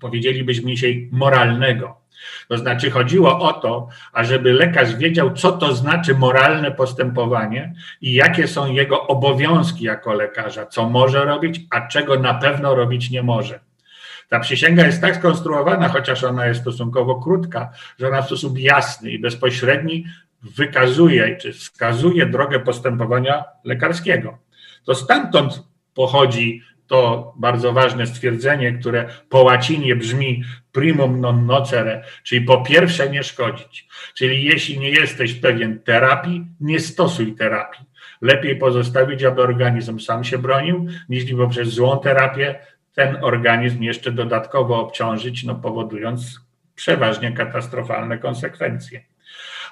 powiedzielibyśmy 0.00 0.70
dzisiaj, 0.70 1.08
moralnego 1.12 2.05
to 2.48 2.58
znaczy 2.58 2.90
chodziło 2.90 3.40
o 3.40 3.52
to, 3.52 3.88
ażeby 4.12 4.52
lekarz 4.52 4.94
wiedział, 4.94 5.32
co 5.32 5.52
to 5.52 5.74
znaczy 5.74 6.14
moralne 6.14 6.70
postępowanie 6.70 7.74
i 8.00 8.12
jakie 8.12 8.48
są 8.48 8.72
jego 8.72 9.06
obowiązki 9.06 9.84
jako 9.84 10.12
lekarza, 10.12 10.66
co 10.66 10.88
może 10.88 11.24
robić, 11.24 11.60
a 11.70 11.88
czego 11.88 12.18
na 12.18 12.34
pewno 12.34 12.74
robić 12.74 13.10
nie 13.10 13.22
może. 13.22 13.60
Ta 14.28 14.40
przysięga 14.40 14.86
jest 14.86 15.00
tak 15.00 15.16
skonstruowana, 15.16 15.88
chociaż 15.88 16.24
ona 16.24 16.46
jest 16.46 16.60
stosunkowo 16.60 17.20
krótka, 17.20 17.70
że 17.98 18.08
ona 18.08 18.22
w 18.22 18.26
sposób 18.26 18.58
jasny 18.58 19.10
i 19.10 19.18
bezpośredni 19.18 20.04
wykazuje 20.42 21.36
czy 21.36 21.52
wskazuje 21.52 22.26
drogę 22.26 22.60
postępowania 22.60 23.44
lekarskiego. 23.64 24.38
To 24.84 24.94
stamtąd 24.94 25.62
pochodzi 25.94 26.62
to 26.86 27.32
bardzo 27.36 27.72
ważne 27.72 28.06
stwierdzenie, 28.06 28.72
które 28.72 29.08
po 29.28 29.42
łacinie 29.42 29.96
brzmi 29.96 30.42
primum 30.72 31.20
non 31.20 31.46
nocere, 31.46 32.04
czyli 32.22 32.40
po 32.40 32.62
pierwsze 32.62 33.10
nie 33.10 33.22
szkodzić. 33.22 33.88
Czyli 34.14 34.44
jeśli 34.44 34.78
nie 34.78 34.90
jesteś 34.90 35.34
pewien 35.34 35.78
terapii, 35.82 36.46
nie 36.60 36.80
stosuj 36.80 37.34
terapii. 37.34 37.84
Lepiej 38.20 38.56
pozostawić, 38.56 39.24
aby 39.24 39.42
organizm 39.42 40.00
sam 40.00 40.24
się 40.24 40.38
bronił, 40.38 40.86
niż 41.08 41.24
poprzez 41.32 41.68
złą 41.68 41.98
terapię 41.98 42.58
ten 42.94 43.16
organizm 43.20 43.82
jeszcze 43.82 44.12
dodatkowo 44.12 44.80
obciążyć, 44.80 45.44
no 45.44 45.54
powodując 45.54 46.40
przeważnie 46.74 47.32
katastrofalne 47.32 48.18
konsekwencje. 48.18 49.04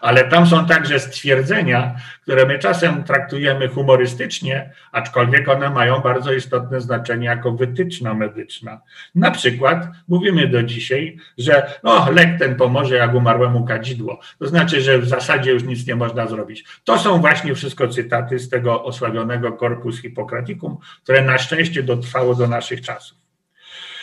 Ale 0.04 0.24
tam 0.24 0.46
są 0.46 0.66
także 0.66 1.00
stwierdzenia, 1.00 1.96
które 2.22 2.46
my 2.46 2.58
czasem 2.58 3.04
traktujemy 3.04 3.68
humorystycznie, 3.68 4.72
aczkolwiek 4.92 5.48
one 5.48 5.70
mają 5.70 6.00
bardzo 6.00 6.32
istotne 6.32 6.80
znaczenie 6.80 7.26
jako 7.26 7.52
wytyczna 7.52 8.14
medyczna. 8.14 8.80
Na 9.14 9.30
przykład 9.30 9.86
mówimy 10.08 10.48
do 10.48 10.62
dzisiaj, 10.62 11.16
że 11.38 11.72
no, 11.82 12.10
lek 12.10 12.38
ten 12.38 12.56
pomoże 12.56 12.96
jak 12.96 13.14
umarłemu 13.14 13.64
kadzidło. 13.64 14.20
To 14.38 14.46
znaczy, 14.46 14.80
że 14.80 14.98
w 14.98 15.08
zasadzie 15.08 15.52
już 15.52 15.62
nic 15.62 15.86
nie 15.86 15.96
można 15.96 16.26
zrobić. 16.26 16.64
To 16.84 16.98
są 16.98 17.20
właśnie 17.20 17.54
wszystko 17.54 17.88
cytaty 17.88 18.38
z 18.38 18.48
tego 18.48 18.84
osławionego 18.84 19.52
Corpus 19.52 20.00
Hippocraticum, 20.00 20.76
które 21.02 21.22
na 21.22 21.38
szczęście 21.38 21.82
dotrwało 21.82 22.34
do 22.34 22.46
naszych 22.46 22.80
czasów. 22.80 23.18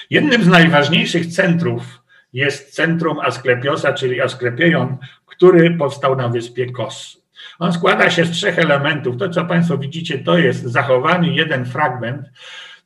Jednym 0.10 0.44
z 0.44 0.48
najważniejszych 0.48 1.26
centrów 1.26 2.02
jest 2.34 2.76
centrum 2.76 3.20
Asklepiosa, 3.20 3.94
czyli 3.94 4.22
Asklepion, 4.22 4.98
który 5.41 5.71
powstał 5.71 6.15
na 6.15 6.30
wyspie 6.30 6.71
Kos. 6.71 7.17
On 7.60 7.73
składa 7.73 8.10
się 8.10 8.25
z 8.25 8.32
trzech 8.32 8.60
elementów. 8.60 9.17
To, 9.17 9.30
co 9.30 9.45
Państwo 9.45 9.77
widzicie, 9.77 10.19
to 10.19 10.38
jest 10.38 10.63
zachowany 10.63 11.27
jeden 11.27 11.65
fragment. 11.65 12.30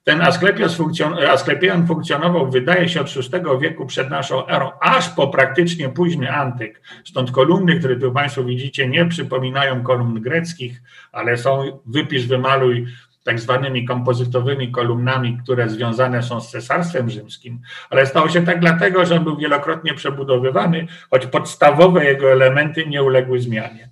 Ten 0.04 0.22
Asklepios 0.22 0.76
funkcjon 0.76 1.14
Asklepion 1.14 1.88
funkcjonował, 1.88 2.52
wydaje 2.52 2.90
się, 2.90 3.02
od 3.02 3.14
VI 3.14 3.60
wieku 3.62 3.86
przed 3.86 4.10
naszą 4.10 4.48
erą, 4.48 4.72
aż 4.82 5.10
po 5.10 5.28
praktycznie 5.28 5.90
późny 5.90 6.32
antyk. 6.32 6.82
Stąd 7.06 7.32
kolumny, 7.32 7.80
które 7.80 7.96
tu 7.96 8.12
Państwo 8.12 8.44
widzicie, 8.44 8.90
nie 8.90 9.06
przypominają 9.06 9.84
kolumn 9.84 10.22
greckich, 10.22 10.82
ale 11.12 11.38
są 11.38 11.80
wypisz, 11.86 12.28
wymaluj 12.28 12.88
tak 13.26 13.40
zwanymi 13.40 13.86
kompozytowymi 13.86 14.72
kolumnami, 14.72 15.38
które 15.44 15.70
związane 15.70 16.24
są 16.24 16.42
z 16.42 16.52
Cesarstwem 16.52 17.10
Rzymskim, 17.10 17.60
ale 17.90 18.06
stało 18.06 18.30
się 18.30 18.46
tak 18.46 18.60
dlatego, 18.60 19.06
że 19.06 19.16
on 19.16 19.24
był 19.24 19.38
wielokrotnie 19.38 19.94
przebudowywany, 19.94 20.88
choć 21.10 21.26
podstawowe 21.26 22.06
jego 22.06 22.32
elementy 22.32 22.86
nie 22.86 23.04
uległy 23.04 23.40
zmianie. 23.40 23.90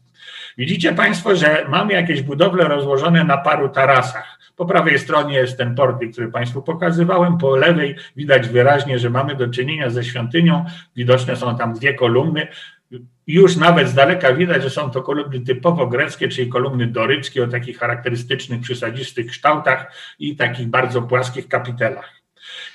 Widzicie 0.58 0.93
Państwo, 0.93 1.36
że 1.36 1.65
mamy 1.69 1.93
jakieś 1.93 2.22
budowle 2.22 2.63
rozłożone 2.63 3.24
na 3.24 3.38
paru 3.38 3.69
tarasach. 3.69 4.39
Po 4.56 4.65
prawej 4.65 5.00
stronie 5.00 5.36
jest 5.36 5.58
ten 5.58 5.76
portyk, 5.76 6.12
który 6.12 6.32
Państwu 6.32 6.62
pokazywałem, 6.62 7.38
po 7.38 7.56
lewej 7.56 7.96
widać 8.15 8.48
wyraźnie, 8.48 9.00
że 9.00 9.10
mamy 9.10 9.36
do 9.36 9.48
czynienia 9.48 9.89
ze 9.89 10.04
świątynią, 10.04 10.65
widoczne 10.96 11.36
są 11.36 11.58
tam 11.58 11.74
dwie 11.74 11.93
kolumny, 11.93 12.48
już 13.28 13.56
nawet 13.56 13.90
z 13.90 13.94
daleka 13.94 14.34
widać, 14.34 14.64
że 14.64 14.70
są 14.70 14.92
to 14.92 15.02
kolumny 15.02 15.40
typowo 15.40 15.88
greckie, 15.88 16.30
czyli 16.30 16.50
kolumny 16.50 16.88
doryczkie 16.88 17.44
o 17.44 17.48
takich 17.48 17.78
charakterystycznych, 17.78 18.62
przysadzistych 18.62 19.28
kształtach 19.28 19.94
i 20.20 20.36
takich 20.36 20.68
bardzo 20.68 21.02
płaskich 21.02 21.48
kapitelach. 21.48 22.24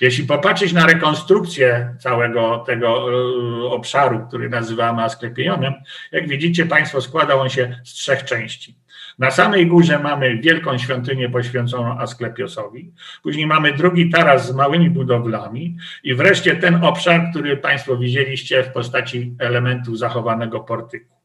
Jeśli 0.01 0.23
popatrzeć 0.23 0.73
na 0.73 0.85
rekonstrukcję 0.85 1.95
całego 1.99 2.57
tego 2.67 2.87
e, 2.87 3.69
obszaru, 3.69 4.27
który 4.27 4.49
nazywamy 4.49 5.03
Asklepionem, 5.03 5.73
jak 6.11 6.27
widzicie 6.27 6.65
Państwo, 6.65 7.01
składał 7.01 7.39
on 7.39 7.49
się 7.49 7.79
z 7.85 7.93
trzech 7.93 8.23
części. 8.23 8.78
Na 9.19 9.31
samej 9.31 9.67
górze 9.67 9.99
mamy 9.99 10.37
wielką 10.37 10.77
świątynię 10.77 11.29
poświęconą 11.29 11.99
Asklepiosowi, 11.99 12.93
później 13.23 13.47
mamy 13.47 13.73
drugi 13.73 14.09
taras 14.09 14.47
z 14.47 14.55
małymi 14.55 14.89
budowlami 14.89 15.77
i 16.03 16.15
wreszcie 16.15 16.55
ten 16.55 16.83
obszar, 16.83 17.29
który 17.31 17.57
Państwo 17.57 17.97
widzieliście 17.97 18.63
w 18.63 18.71
postaci 18.71 19.35
elementów 19.39 19.97
zachowanego 19.97 20.59
portyku. 20.59 21.15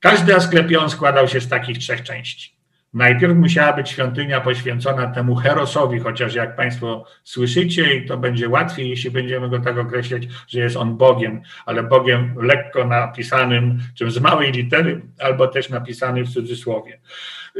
Każdy 0.00 0.36
Asklepion 0.36 0.90
składał 0.90 1.28
się 1.28 1.40
z 1.40 1.48
takich 1.48 1.78
trzech 1.78 2.02
części. 2.02 2.53
Najpierw 2.94 3.36
musiała 3.36 3.72
być 3.72 3.90
świątynia 3.90 4.40
poświęcona 4.40 5.06
temu 5.06 5.34
Herosowi, 5.34 6.00
chociaż 6.00 6.34
jak 6.34 6.56
Państwo 6.56 7.04
słyszycie, 7.24 7.94
i 7.94 8.06
to 8.08 8.16
będzie 8.18 8.48
łatwiej, 8.48 8.90
jeśli 8.90 9.10
będziemy 9.10 9.48
go 9.48 9.58
tak 9.58 9.78
określać, 9.78 10.22
że 10.48 10.60
jest 10.60 10.76
on 10.76 10.96
Bogiem, 10.96 11.42
ale 11.66 11.82
Bogiem 11.82 12.34
lekko 12.36 12.84
napisanym, 12.84 13.78
czym 13.94 14.10
z 14.10 14.20
małej 14.20 14.52
litery, 14.52 15.00
albo 15.20 15.46
też 15.46 15.70
napisany 15.70 16.24
w 16.24 16.30
cudzysłowie. 16.30 17.00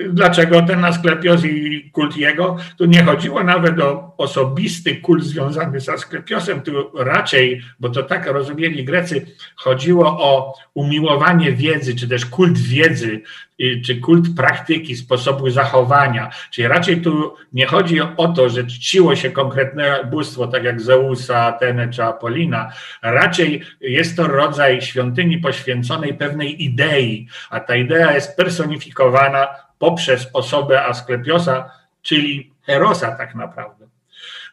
Dlaczego 0.09 0.63
ten 0.63 0.85
Asklepios 0.85 1.45
i 1.45 1.91
kult 1.93 2.17
jego? 2.17 2.57
Tu 2.79 2.85
nie 2.85 3.03
chodziło 3.03 3.45
nawet 3.45 3.81
o 3.81 4.15
osobisty 4.17 4.97
kult 4.97 5.25
związany 5.25 5.81
z 5.81 5.89
Asklepiosem, 5.89 6.61
tu 6.61 6.73
raczej, 6.99 7.63
bo 7.81 7.89
to 7.89 8.03
tak 8.03 8.27
rozumieli 8.27 8.85
Grecy, 8.85 9.27
chodziło 9.57 10.07
o 10.07 10.55
umiłowanie 10.75 11.53
wiedzy, 11.53 11.97
czy 11.97 12.09
też 12.09 12.27
kult 12.27 12.59
wiedzy, 12.59 13.23
czy 13.87 14.01
kult 14.01 14.37
praktyki, 14.37 14.97
sposobu 14.97 15.51
zachowania. 15.51 16.31
Czyli 16.51 16.69
raczej 16.69 17.01
tu 17.01 17.35
nie 17.53 17.67
chodzi 17.67 18.01
o 18.01 18.29
to, 18.29 18.49
że 18.49 18.65
czciło 18.65 19.17
się 19.17 19.31
konkretne 19.31 20.09
bóstwo, 20.11 20.47
tak 20.47 20.65
jak 20.65 20.81
Zeusa, 20.81 21.41
Atenę 21.41 21.89
czy 21.89 22.05
Apolina. 22.05 22.73
Raczej 23.03 23.63
jest 23.81 24.17
to 24.17 24.27
rodzaj 24.27 24.83
świątyni 24.83 25.39
poświęconej 25.39 26.15
pewnej 26.15 26.65
idei, 26.65 27.29
a 27.51 27.61
ta 27.61 27.77
idea 27.77 28.15
jest 28.15 28.37
personifikowana 28.37 29.47
poprzez 29.79 30.29
osobę 30.33 30.85
Asklepiosa, 30.85 31.71
czyli 32.03 32.53
Erosa 32.69 33.17
tak 33.17 33.35
naprawdę. 33.35 33.87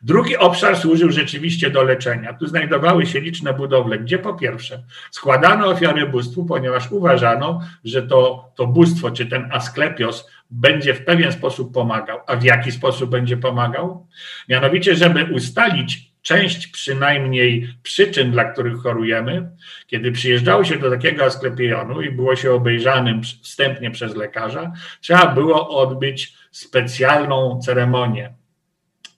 Drugi 0.02 0.38
obszar 0.38 0.78
służył 0.78 1.12
rzeczywiście 1.12 1.70
do 1.70 1.84
leczenia. 1.84 2.34
Tu 2.34 2.48
znajdowały 2.48 3.06
się 3.06 3.20
liczne 3.20 3.54
budowle, 3.54 4.00
gdzie 4.00 4.20
po 4.20 4.34
pierwsze 4.34 4.84
składano 5.12 5.68
ofiary 5.68 6.08
bóstwu, 6.08 6.46
ponieważ 6.46 6.92
uważano, 6.92 7.62
że 7.84 8.04
to, 8.04 8.52
to 8.56 8.68
bóstwo, 8.68 9.12
czy 9.12 9.26
ten 9.26 9.50
Asklepios 9.52 10.30
będzie 10.52 10.94
w 10.94 11.06
pewien 11.06 11.32
sposób 11.32 11.74
pomagał. 11.74 12.20
A 12.28 12.36
w 12.36 12.44
jaki 12.44 12.72
sposób 12.72 13.10
będzie 13.10 13.38
pomagał? 13.38 14.08
Mianowicie, 14.50 14.96
żeby 14.96 15.24
ustalić 15.34 16.11
część 16.22 16.68
przynajmniej 16.68 17.68
przyczyn, 17.84 18.32
dla 18.32 18.46
których 18.46 18.78
chorujemy, 18.78 19.52
kiedy 19.88 20.12
przyjeżdżało 20.12 20.64
się 20.64 20.80
do 20.80 20.92
takiego 20.92 21.26
asklepionu 21.26 22.02
i 22.02 22.12
było 22.12 22.36
się 22.36 22.52
obejrzanym 22.52 23.22
wstępnie 23.24 23.92
przez 23.92 24.16
lekarza, 24.16 24.72
trzeba 25.02 25.28
było 25.28 25.70
odbyć 25.70 26.34
specjalną 26.52 27.60
ceremonię 27.66 28.34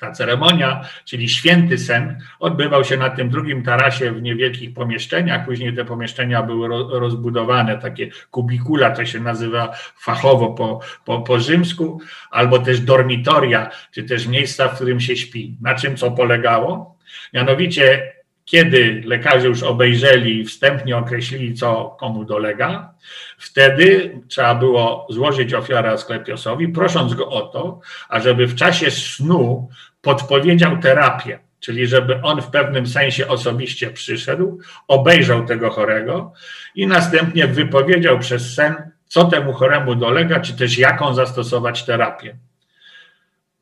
ta 0.03 0.11
ceremonia, 0.11 0.81
czyli 1.05 1.29
święty 1.29 1.77
sen, 1.77 2.19
odbywał 2.39 2.83
się 2.83 2.97
na 2.97 3.09
tym 3.09 3.29
drugim 3.29 3.63
tarasie 3.63 4.11
w 4.11 4.21
niewielkich 4.21 4.73
pomieszczeniach. 4.73 5.45
Później 5.45 5.75
te 5.75 5.85
pomieszczenia 5.85 6.43
były 6.43 6.67
rozbudowane, 6.99 7.77
takie 7.77 8.09
kubikula, 8.31 8.91
to 8.91 9.05
się 9.05 9.19
nazywa 9.19 9.73
fachowo 9.97 10.53
po, 10.53 10.79
po, 11.05 11.21
po 11.21 11.39
rzymsku, 11.39 12.01
albo 12.31 12.59
też 12.59 12.79
dormitoria, 12.79 13.69
czy 13.91 14.03
też 14.03 14.27
miejsca, 14.27 14.67
w 14.67 14.75
którym 14.75 14.99
się 14.99 15.15
śpi. 15.15 15.57
Na 15.61 15.75
czym 15.75 15.97
co 15.97 16.11
polegało? 16.11 16.92
Mianowicie 17.33 18.13
kiedy 18.45 19.01
lekarze 19.05 19.47
już 19.47 19.63
obejrzeli 19.63 20.45
wstępnie 20.45 20.97
określili, 20.97 21.53
co 21.53 21.95
komu 21.99 22.25
dolega, 22.25 22.93
wtedy 23.37 24.17
trzeba 24.27 24.55
było 24.55 25.07
złożyć 25.09 25.53
ofiarę 25.53 25.91
Asklepiosowi, 25.91 26.67
prosząc 26.67 27.13
go 27.13 27.29
o 27.29 27.41
to, 27.41 27.79
ażeby 28.09 28.47
w 28.47 28.55
czasie 28.55 28.91
snu 28.91 29.69
podpowiedział 30.01 30.77
terapię, 30.77 31.39
czyli 31.59 31.87
żeby 31.87 32.21
on 32.21 32.41
w 32.41 32.47
pewnym 32.47 32.87
sensie 32.87 33.27
osobiście 33.27 33.91
przyszedł, 33.91 34.59
obejrzał 34.87 35.45
tego 35.45 35.69
chorego 35.69 36.33
i 36.75 36.87
następnie 36.87 37.47
wypowiedział 37.47 38.19
przez 38.19 38.53
sen, 38.53 38.75
co 39.07 39.25
temu 39.25 39.53
choremu 39.53 39.95
dolega, 39.95 40.39
czy 40.39 40.57
też 40.57 40.77
jaką 40.77 41.13
zastosować 41.13 41.85
terapię. 41.85 42.37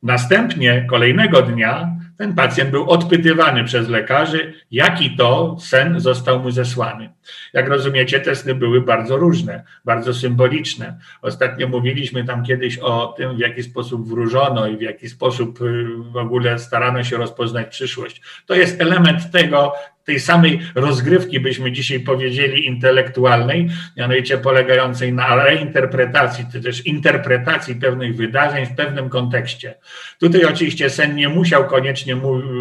Następnie 0.04 0.86
kolejnego 0.90 1.42
dnia 1.42 1.96
ten 2.22 2.36
pacjent 2.36 2.72
był 2.72 2.90
odpytywany 2.90 3.64
przez 3.64 3.90
lekarzy, 3.90 4.54
jaki 4.72 5.16
to 5.16 5.58
sen 5.60 6.00
został 6.00 6.40
mu 6.40 6.52
zesłany. 6.52 7.10
Jak 7.54 7.68
rozumiecie, 7.68 8.20
te 8.20 8.36
sny 8.36 8.56
były 8.56 8.82
bardzo 8.82 9.18
różne, 9.18 9.64
bardzo 9.86 10.14
symboliczne. 10.14 10.98
Ostatnio 11.22 11.68
mówiliśmy 11.68 12.24
tam 12.24 12.44
kiedyś 12.44 12.78
o 12.78 13.14
tym, 13.18 13.36
w 13.36 13.40
jaki 13.40 13.64
sposób 13.64 14.08
wróżono 14.08 14.68
i 14.68 14.78
w 14.78 14.82
jaki 14.82 15.10
sposób 15.10 15.62
y, 15.62 15.88
w 16.12 16.18
ogóle 16.18 16.60
starano 16.60 17.04
się 17.04 17.18
rozpoznać 17.18 17.68
przyszłość. 17.68 18.22
To 18.46 18.56
jest 18.56 18.82
element 18.82 19.32
tego, 19.32 19.74
tej 20.12 20.20
samej 20.20 20.60
rozgrywki, 20.76 21.40
byśmy 21.40 21.72
dzisiaj 21.72 22.00
powiedzieli, 22.00 22.66
intelektualnej, 22.66 23.70
mianowicie 23.98 24.38
polegającej 24.38 25.14
na 25.14 25.36
reinterpretacji, 25.36 26.46
czy 26.52 26.62
też 26.62 26.86
interpretacji 26.86 27.76
pewnych 27.76 28.16
wydarzeń 28.16 28.66
w 28.66 28.76
pewnym 28.76 29.10
kontekście. 29.10 29.76
Tutaj 30.20 30.46
oczywiście 30.46 30.90
sen 30.90 31.16
nie 31.16 31.30
musiał 31.30 31.66
koniecznie 31.66 32.18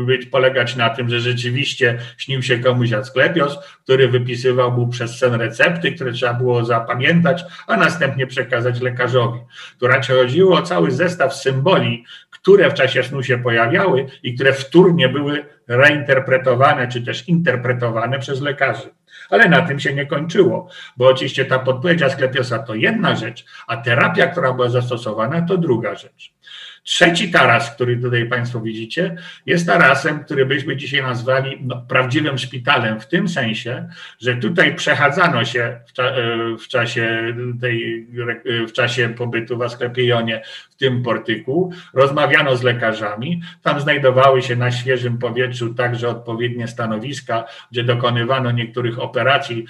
być, 0.06 0.26
polegać 0.26 0.76
na 0.76 0.90
tym, 0.90 1.08
że 1.08 1.20
rzeczywiście 1.20 1.98
śnił 2.18 2.42
się 2.42 2.58
komuś 2.58 2.92
Asklepios, 2.92 3.58
który 3.84 4.08
wypisywał 4.08 4.72
mu 4.72 4.88
przez 4.88 5.18
sen 5.18 5.34
recepty, 5.34 5.92
które 5.92 6.12
trzeba 6.12 6.34
było 6.34 6.64
zapamiętać, 6.64 7.44
a 7.66 7.76
następnie 7.76 8.26
przekazać 8.26 8.80
lekarzowi. 8.80 9.38
Tu 9.78 9.86
raczej 9.86 10.16
chodziło 10.16 10.58
o 10.58 10.62
cały 10.62 10.90
zestaw 10.90 11.34
symboli, 11.34 12.04
które 12.42 12.70
w 12.70 12.74
czasie 12.74 13.02
snu 13.02 13.22
się 13.22 13.38
pojawiały 13.38 14.06
i 14.22 14.34
które 14.34 14.52
wtórnie 14.52 15.08
były 15.08 15.46
reinterpretowane 15.68 16.88
czy 16.88 17.02
też 17.02 17.28
interpretowane 17.28 18.18
przez 18.18 18.40
lekarzy. 18.40 18.88
Ale 19.30 19.48
na 19.48 19.62
tym 19.62 19.80
się 19.80 19.94
nie 19.94 20.06
kończyło, 20.06 20.68
bo 20.96 21.08
oczywiście 21.08 21.44
ta 21.44 21.58
podpowiedź 21.58 22.02
Asklepiosa 22.02 22.58
to 22.58 22.74
jedna 22.74 23.16
rzecz, 23.16 23.44
a 23.66 23.76
terapia, 23.76 24.26
która 24.26 24.52
była 24.52 24.68
zastosowana, 24.68 25.42
to 25.42 25.56
druga 25.56 25.94
rzecz. 25.94 26.34
Trzeci 26.82 27.30
taras, 27.30 27.74
który 27.74 27.96
tutaj 27.96 28.28
Państwo 28.28 28.60
widzicie, 28.60 29.16
jest 29.46 29.66
tarasem, 29.66 30.24
który 30.24 30.46
byśmy 30.46 30.76
dzisiaj 30.76 31.02
nazwali 31.02 31.58
no, 31.60 31.84
prawdziwym 31.88 32.38
szpitalem, 32.38 33.00
w 33.00 33.06
tym 33.06 33.28
sensie, 33.28 33.88
że 34.20 34.36
tutaj 34.36 34.74
przechadzano 34.74 35.44
się 35.44 35.80
w, 35.86 35.92
cza 35.92 36.02
e, 36.02 36.56
w, 36.56 36.68
czasie 36.68 37.34
tej, 37.60 38.06
w 38.68 38.72
czasie 38.72 39.08
pobytu 39.08 39.58
w 39.58 39.62
Asklepionie 39.62 40.42
w 40.70 40.76
tym 40.76 41.02
portyku, 41.02 41.72
rozmawiano 41.94 42.56
z 42.56 42.62
lekarzami, 42.62 43.42
tam 43.62 43.80
znajdowały 43.80 44.42
się 44.42 44.56
na 44.56 44.70
świeżym 44.70 45.18
powietrzu 45.18 45.74
także 45.74 46.08
odpowiednie 46.08 46.68
stanowiska, 46.68 47.44
gdzie 47.72 47.84
dokonywano 47.84 48.50
niektórych 48.50 48.98
operacji, 48.98 49.64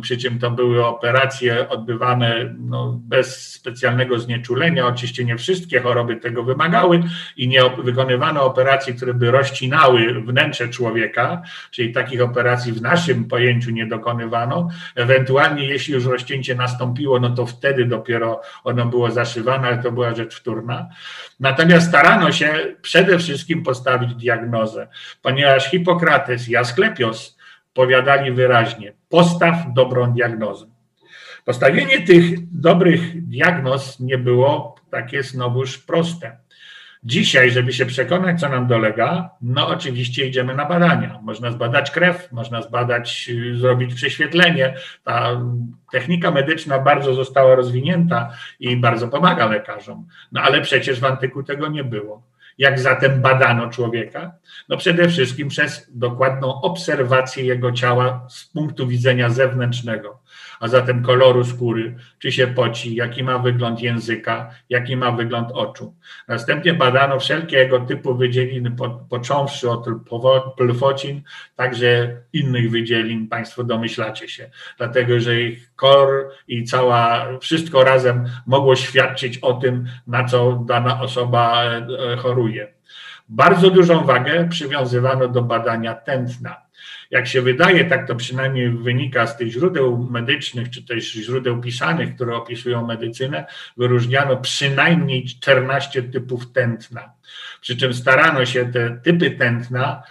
przy 0.00 0.16
czym 0.16 0.38
to 0.38 0.50
były 0.50 0.86
operacje 0.86 1.68
odbywane 1.68 2.54
no, 2.58 3.00
bez 3.02 3.52
specjalnego 3.52 4.18
znieczulenia, 4.18 4.86
oczywiście 4.86 5.24
nie 5.24 5.36
wszystkie 5.36 5.80
choroby 5.80 6.16
tego 6.16 6.42
wymagają, 6.42 6.55
wymagały 6.56 7.02
i 7.36 7.48
nie 7.48 7.60
wykonywano 7.78 8.44
operacji, 8.44 8.94
które 8.94 9.14
by 9.14 9.30
rozcinały 9.30 10.22
wnętrze 10.22 10.68
człowieka, 10.68 11.42
czyli 11.70 11.92
takich 11.92 12.22
operacji 12.22 12.72
w 12.72 12.82
naszym 12.82 13.24
pojęciu 13.24 13.70
nie 13.70 13.86
dokonywano. 13.86 14.68
Ewentualnie, 14.94 15.64
jeśli 15.64 15.94
już 15.94 16.04
rozcięcie 16.04 16.54
nastąpiło, 16.54 17.20
no 17.20 17.30
to 17.30 17.46
wtedy 17.46 17.84
dopiero 17.84 18.40
ono 18.64 18.86
było 18.86 19.10
zaszywane, 19.10 19.68
ale 19.68 19.78
to 19.78 19.92
była 19.92 20.14
rzecz 20.14 20.40
wtórna. 20.40 20.88
Natomiast 21.40 21.88
starano 21.88 22.32
się 22.32 22.54
przede 22.82 23.18
wszystkim 23.18 23.62
postawić 23.62 24.14
diagnozę, 24.14 24.88
ponieważ 25.22 25.70
Hipokrates 25.70 26.48
i 26.48 26.56
Asklepios 26.56 27.38
powiadali 27.74 28.32
wyraźnie: 28.32 28.92
postaw 29.08 29.56
dobrą 29.74 30.12
diagnozę. 30.12 30.66
Postawienie 31.44 32.06
tych 32.06 32.50
dobrych 32.60 33.28
diagnoz 33.28 34.00
nie 34.00 34.18
było 34.18 34.76
takie 34.90 35.22
znowuż 35.22 35.78
proste. 35.78 36.45
Dzisiaj, 37.06 37.50
żeby 37.50 37.72
się 37.72 37.86
przekonać, 37.86 38.40
co 38.40 38.48
nam 38.48 38.66
dolega, 38.66 39.30
no 39.42 39.68
oczywiście 39.68 40.26
idziemy 40.26 40.54
na 40.54 40.64
badania. 40.64 41.18
Można 41.22 41.50
zbadać 41.50 41.90
krew, 41.90 42.32
można 42.32 42.62
zbadać, 42.62 43.30
y, 43.30 43.56
zrobić 43.58 43.94
prześwietlenie. 43.94 44.74
Ta 45.04 45.40
technika 45.92 46.30
medyczna 46.30 46.78
bardzo 46.78 47.14
została 47.14 47.54
rozwinięta 47.54 48.32
i 48.60 48.76
bardzo 48.76 49.08
pomaga 49.08 49.46
lekarzom. 49.46 50.06
No 50.32 50.40
ale 50.42 50.60
przecież 50.60 51.00
w 51.00 51.04
antyku 51.04 51.42
tego 51.42 51.68
nie 51.68 51.84
było. 51.84 52.22
Jak 52.58 52.80
zatem 52.80 53.20
badano 53.20 53.70
człowieka? 53.70 54.32
No 54.68 54.76
przede 54.76 55.08
wszystkim 55.08 55.48
przez 55.48 55.90
dokładną 55.94 56.60
obserwację 56.60 57.44
jego 57.44 57.72
ciała 57.72 58.26
z 58.28 58.44
punktu 58.44 58.86
widzenia 58.86 59.30
zewnętrznego 59.30 60.18
a 60.60 60.68
zatem 60.68 61.02
koloru 61.02 61.44
skóry, 61.44 61.96
czy 62.18 62.32
się 62.32 62.46
poci, 62.46 62.94
jaki 62.94 63.22
ma 63.24 63.38
wygląd 63.38 63.82
języka, 63.82 64.50
jaki 64.68 64.96
ma 64.96 65.12
wygląd 65.12 65.52
oczu. 65.52 65.94
Następnie 66.28 66.74
badano 66.74 67.18
wszelkie 67.18 67.56
jego 67.56 67.80
typu 67.80 68.14
wydzieliny, 68.14 68.76
począwszy 69.08 69.70
od 69.70 69.86
plfocin, 70.56 71.22
także 71.56 72.16
innych 72.32 72.70
wydzielin, 72.70 73.28
Państwo 73.28 73.64
domyślacie 73.64 74.28
się, 74.28 74.50
dlatego 74.78 75.20
że 75.20 75.40
ich 75.40 75.74
kor 75.76 76.08
i 76.48 76.64
cała, 76.64 77.26
wszystko 77.40 77.84
razem 77.84 78.24
mogło 78.46 78.76
świadczyć 78.76 79.38
o 79.38 79.52
tym, 79.52 79.86
na 80.06 80.24
co 80.24 80.64
dana 80.66 81.00
osoba 81.00 81.64
e, 81.64 82.16
choruje. 82.16 82.76
Bardzo 83.28 83.70
dużą 83.70 84.04
wagę 84.04 84.48
przywiązywano 84.48 85.28
do 85.28 85.42
badania 85.42 85.94
tętna 85.94 86.65
jak 87.10 87.26
się 87.26 87.42
wydaje, 87.42 87.84
tak 87.84 88.08
to 88.08 88.14
przynajmniej 88.14 88.70
wynika 88.70 89.26
z 89.26 89.36
tych 89.36 89.52
źródeł 89.52 90.08
medycznych, 90.10 90.70
czy 90.70 90.86
też 90.86 91.12
źródeł 91.12 91.60
pisanych, 91.60 92.14
które 92.14 92.36
opisują 92.36 92.86
medycynę, 92.86 93.46
wyróżniano 93.76 94.36
przynajmniej 94.36 95.24
14 95.24 96.02
typów 96.02 96.52
tętna. 96.52 97.12
Przy 97.60 97.76
czym 97.76 97.94
starano 97.94 98.46
się 98.46 98.72
te 98.72 99.00
typy 99.02 99.30
tętna 99.30 100.02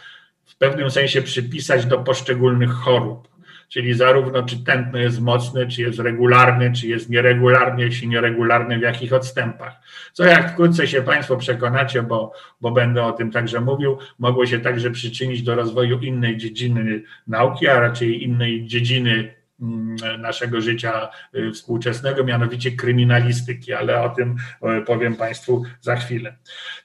w 0.45 0.55
pewnym 0.55 0.91
sensie 0.91 1.21
przypisać 1.21 1.86
do 1.86 1.97
poszczególnych 1.97 2.71
chorób 2.71 3.34
czyli 3.69 3.93
zarówno 3.93 4.43
czy 4.43 4.63
tętno 4.63 4.99
jest 4.99 5.21
mocny, 5.21 5.67
czy 5.67 5.82
jest 5.82 5.99
regularny, 5.99 6.71
czy 6.73 6.88
jest 6.88 7.10
nieregularny, 7.10 7.84
jeśli 7.84 8.08
nieregularny, 8.08 8.80
w 8.80 8.82
jakich 8.82 9.13
odstępach. 9.13 9.73
Co 10.13 10.23
jak 10.23 10.51
wkrótce 10.51 10.88
się 10.88 11.01
Państwo 11.01 11.38
przekonacie, 11.38 12.04
bo, 12.04 12.34
bo 12.62 12.71
będę 12.71 13.04
o 13.04 13.12
tym 13.12 13.32
także 13.32 13.62
mówił, 13.62 13.97
mogło 14.19 14.45
się 14.45 14.60
także 14.60 14.91
przyczynić 14.91 15.43
do 15.43 15.56
rozwoju 15.56 15.99
innej 15.99 16.38
dziedziny 16.38 17.01
nauki, 17.28 17.67
a 17.67 17.80
raczej 17.80 18.23
innej 18.23 18.65
dziedziny 18.65 19.34
naszego 20.19 20.61
życia 20.61 21.09
y, 21.35 21.51
współczesnego, 21.51 22.23
mianowicie 22.23 22.71
kryminalistyki, 22.71 23.73
ale 23.73 24.01
o 24.01 24.09
tym 24.09 24.35
powiem 24.85 25.15
Państwu 25.15 25.63
za 25.81 25.95
chwilę. 25.95 26.35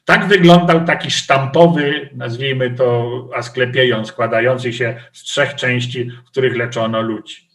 Tak 0.05 0.29
wyglądał 0.29 0.85
taki 0.85 1.11
sztampowy, 1.11 2.11
nazwijmy 2.15 2.71
to 2.71 3.11
Asklepiejon, 3.35 4.07
składający 4.07 4.73
się 4.73 5.01
z 5.13 5.23
trzech 5.23 5.55
części, 5.55 6.11
w 6.11 6.31
których 6.31 6.57
leczono 6.57 7.03
ludzi. 7.03 7.51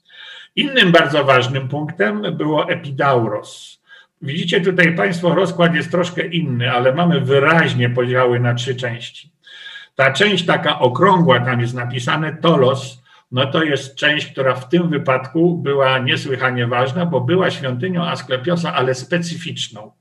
Innym 0.56 0.92
bardzo 0.92 1.24
ważnym 1.24 1.68
punktem 1.68 2.38
było 2.38 2.70
epidauros. 2.70 3.82
Widzicie 4.22 4.62
tutaj 4.62 4.96
Państwo, 4.96 5.36
rozkład 5.36 5.76
jest 5.76 5.92
troszkę 5.92 6.28
inny, 6.28 6.72
ale 6.72 6.94
mamy 6.94 7.22
wyraźnie 7.22 7.90
podziały 7.90 8.40
na 8.40 8.54
trzy 8.54 8.76
części. 8.76 9.32
Ta 9.96 10.12
część 10.12 10.46
taka 10.46 10.80
okrągła, 10.80 11.40
tam 11.40 11.62
jest 11.62 11.74
napisane 11.74 12.38
tolos, 12.38 13.05
no 13.32 13.46
to 13.46 13.64
jest 13.64 13.96
część, 13.96 14.32
która 14.32 14.56
w 14.56 14.70
tym 14.70 14.90
wypadku 14.90 15.58
była 15.58 16.00
niesłychanie 16.00 16.68
ważna, 16.68 17.06
bo 17.06 17.22
była 17.22 17.52
świątynią 17.52 18.06
Asklepiosa, 18.06 18.74
ale 18.74 18.96
specyficzną. 18.96 19.92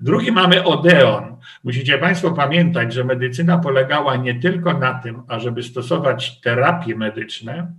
Drugi 0.00 0.32
mamy 0.32 0.64
Odeon. 0.64 1.36
Musicie 1.64 1.98
Państwo 1.98 2.30
pamiętać, 2.30 2.92
że 2.92 3.04
medycyna 3.04 3.58
polegała 3.58 4.16
nie 4.16 4.40
tylko 4.40 4.78
na 4.78 4.94
tym, 4.94 5.22
ażeby 5.28 5.62
stosować 5.62 6.40
terapie 6.40 6.96
medyczne, 6.96 7.72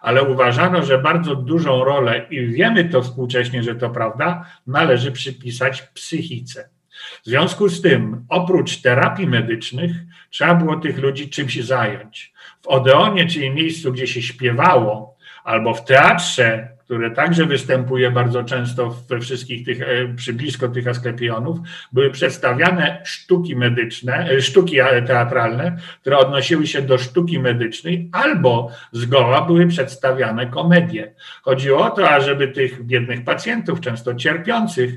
ale 0.00 0.22
uważano, 0.22 0.82
że 0.82 0.98
bardzo 0.98 1.36
dużą 1.36 1.84
rolę, 1.84 2.26
i 2.30 2.46
wiemy 2.46 2.84
to 2.84 3.02
współcześnie, 3.02 3.62
że 3.62 3.74
to 3.74 3.90
prawda, 3.90 4.44
należy 4.66 5.12
przypisać 5.12 5.82
psychice. 5.82 6.68
W 7.22 7.26
związku 7.26 7.68
z 7.68 7.82
tym, 7.82 8.24
oprócz 8.28 8.76
terapii 8.76 9.26
medycznych, 9.26 9.90
trzeba 10.30 10.54
było 10.54 10.76
tych 10.76 10.98
ludzi 10.98 11.28
czymś 11.28 11.64
zająć. 11.64 12.32
W 12.62 12.66
Odeonie, 12.66 13.26
czyli 13.26 13.50
miejscu, 13.50 13.92
gdzie 13.92 14.06
się 14.06 14.22
śpiewało, 14.22 15.16
albo 15.44 15.74
w 15.74 15.84
teatrze, 15.84 16.68
które 16.90 17.10
także 17.10 17.46
występuje 17.46 18.10
bardzo 18.10 18.44
często 18.44 18.96
we 19.08 19.20
wszystkich 19.20 19.66
tych, 19.66 19.82
e, 19.82 20.14
przy 20.16 20.32
blisko 20.32 20.68
tych 20.68 20.88
asklepionów, 20.88 21.58
były 21.92 22.10
przedstawiane 22.10 23.02
sztuki 23.04 23.56
medyczne, 23.56 24.30
e, 24.30 24.42
sztuki 24.42 24.76
teatralne, 25.06 25.76
które 26.00 26.18
odnosiły 26.18 26.66
się 26.66 26.82
do 26.82 26.98
sztuki 26.98 27.38
medycznej, 27.38 28.08
albo 28.12 28.70
zgoła 28.92 29.42
były 29.42 29.66
przedstawiane 29.66 30.46
komedie. 30.46 31.14
Chodziło 31.42 31.86
o 31.86 31.90
to, 31.90 32.10
ażeby 32.10 32.48
tych 32.48 32.84
biednych 32.86 33.24
pacjentów, 33.24 33.80
często 33.80 34.14
cierpiących, 34.14 34.94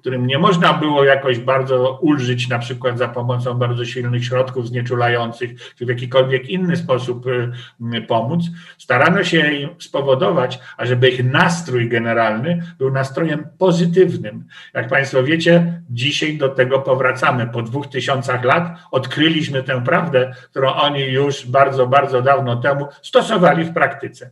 którym 0.00 0.26
nie 0.26 0.38
można 0.38 0.72
było 0.72 1.04
jakoś 1.04 1.38
bardzo 1.38 1.98
ulżyć, 2.02 2.48
na 2.48 2.58
przykład 2.58 2.98
za 2.98 3.08
pomocą 3.08 3.54
bardzo 3.54 3.84
silnych 3.84 4.24
środków 4.24 4.68
znieczulających, 4.68 5.74
czy 5.74 5.86
w 5.86 5.88
jakikolwiek 5.88 6.48
inny 6.48 6.76
sposób 6.76 7.26
e, 7.26 8.00
pomóc, 8.00 8.42
starano 8.78 9.24
się 9.24 9.52
im 9.52 9.68
spowodować, 9.78 10.58
ażeby 10.76 11.08
ich 11.08 11.31
nastrój 11.32 11.88
generalny 11.88 12.62
był 12.78 12.90
nastrojem 12.90 13.46
pozytywnym. 13.58 14.44
Jak 14.74 14.88
Państwo 14.88 15.22
wiecie, 15.22 15.82
dzisiaj 15.90 16.38
do 16.38 16.48
tego 16.48 16.78
powracamy. 16.78 17.46
Po 17.46 17.62
dwóch 17.62 17.86
tysiącach 17.86 18.44
lat 18.44 18.78
odkryliśmy 18.90 19.62
tę 19.62 19.84
prawdę, 19.84 20.32
którą 20.50 20.72
oni 20.72 21.00
już 21.00 21.46
bardzo, 21.46 21.86
bardzo 21.86 22.22
dawno 22.22 22.56
temu 22.56 22.86
stosowali 23.02 23.64
w 23.64 23.72
praktyce. 23.72 24.30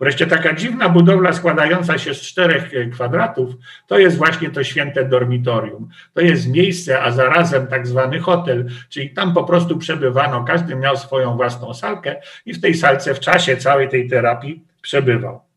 Wreszcie 0.00 0.26
taka 0.26 0.54
dziwna 0.54 0.88
budowla 0.88 1.32
składająca 1.32 1.98
się 1.98 2.14
z 2.14 2.20
czterech 2.20 2.70
kwadratów, 2.92 3.54
to 3.86 3.98
jest 3.98 4.16
właśnie 4.16 4.50
to 4.50 4.64
święte 4.64 5.04
dormitorium. 5.04 5.88
To 6.14 6.20
jest 6.20 6.48
miejsce, 6.48 7.02
a 7.02 7.10
zarazem 7.10 7.66
tak 7.66 7.86
zwany 7.86 8.20
hotel, 8.20 8.66
czyli 8.88 9.10
tam 9.10 9.34
po 9.34 9.44
prostu 9.44 9.78
przebywano, 9.78 10.44
każdy 10.44 10.76
miał 10.76 10.96
swoją 10.96 11.36
własną 11.36 11.74
salkę 11.74 12.16
i 12.46 12.54
w 12.54 12.60
tej 12.60 12.74
salce 12.74 13.14
w 13.14 13.20
czasie 13.20 13.56
całej 13.56 13.88
tej 13.88 14.08
terapii 14.08 14.64
przebywał. 14.82 15.51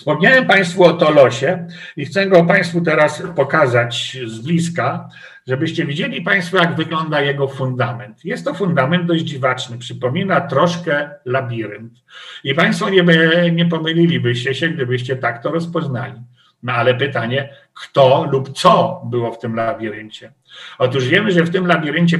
Wspomniałem 0.00 0.46
Państwu 0.46 0.84
o 0.84 0.92
Tolosie 0.92 1.66
i 1.96 2.06
chcę 2.06 2.26
go 2.26 2.44
Państwu 2.44 2.80
teraz 2.80 3.22
pokazać 3.36 4.18
z 4.26 4.38
bliska, 4.38 5.08
żebyście 5.46 5.86
widzieli 5.86 6.22
Państwo, 6.22 6.56
jak 6.56 6.76
wygląda 6.76 7.20
jego 7.20 7.48
fundament. 7.48 8.24
Jest 8.24 8.44
to 8.44 8.54
fundament 8.54 9.06
dość 9.06 9.24
dziwaczny, 9.24 9.78
przypomina 9.78 10.40
troszkę 10.40 11.10
labirynt. 11.24 11.92
I 12.44 12.54
Państwo 12.54 12.90
nie, 12.90 13.04
nie 13.52 13.66
pomylilibyście 13.66 14.54
się, 14.54 14.68
gdybyście 14.68 15.16
tak 15.16 15.42
to 15.42 15.50
rozpoznali. 15.50 16.20
No 16.62 16.72
ale 16.72 16.94
pytanie, 16.94 17.48
kto 17.74 18.28
lub 18.32 18.52
co 18.52 19.02
było 19.04 19.32
w 19.32 19.38
tym 19.38 19.54
labiryncie? 19.54 20.32
Otóż 20.78 21.08
wiemy, 21.08 21.30
że 21.30 21.42
w 21.42 21.50
tym 21.50 21.66
labiryncie 21.66 22.18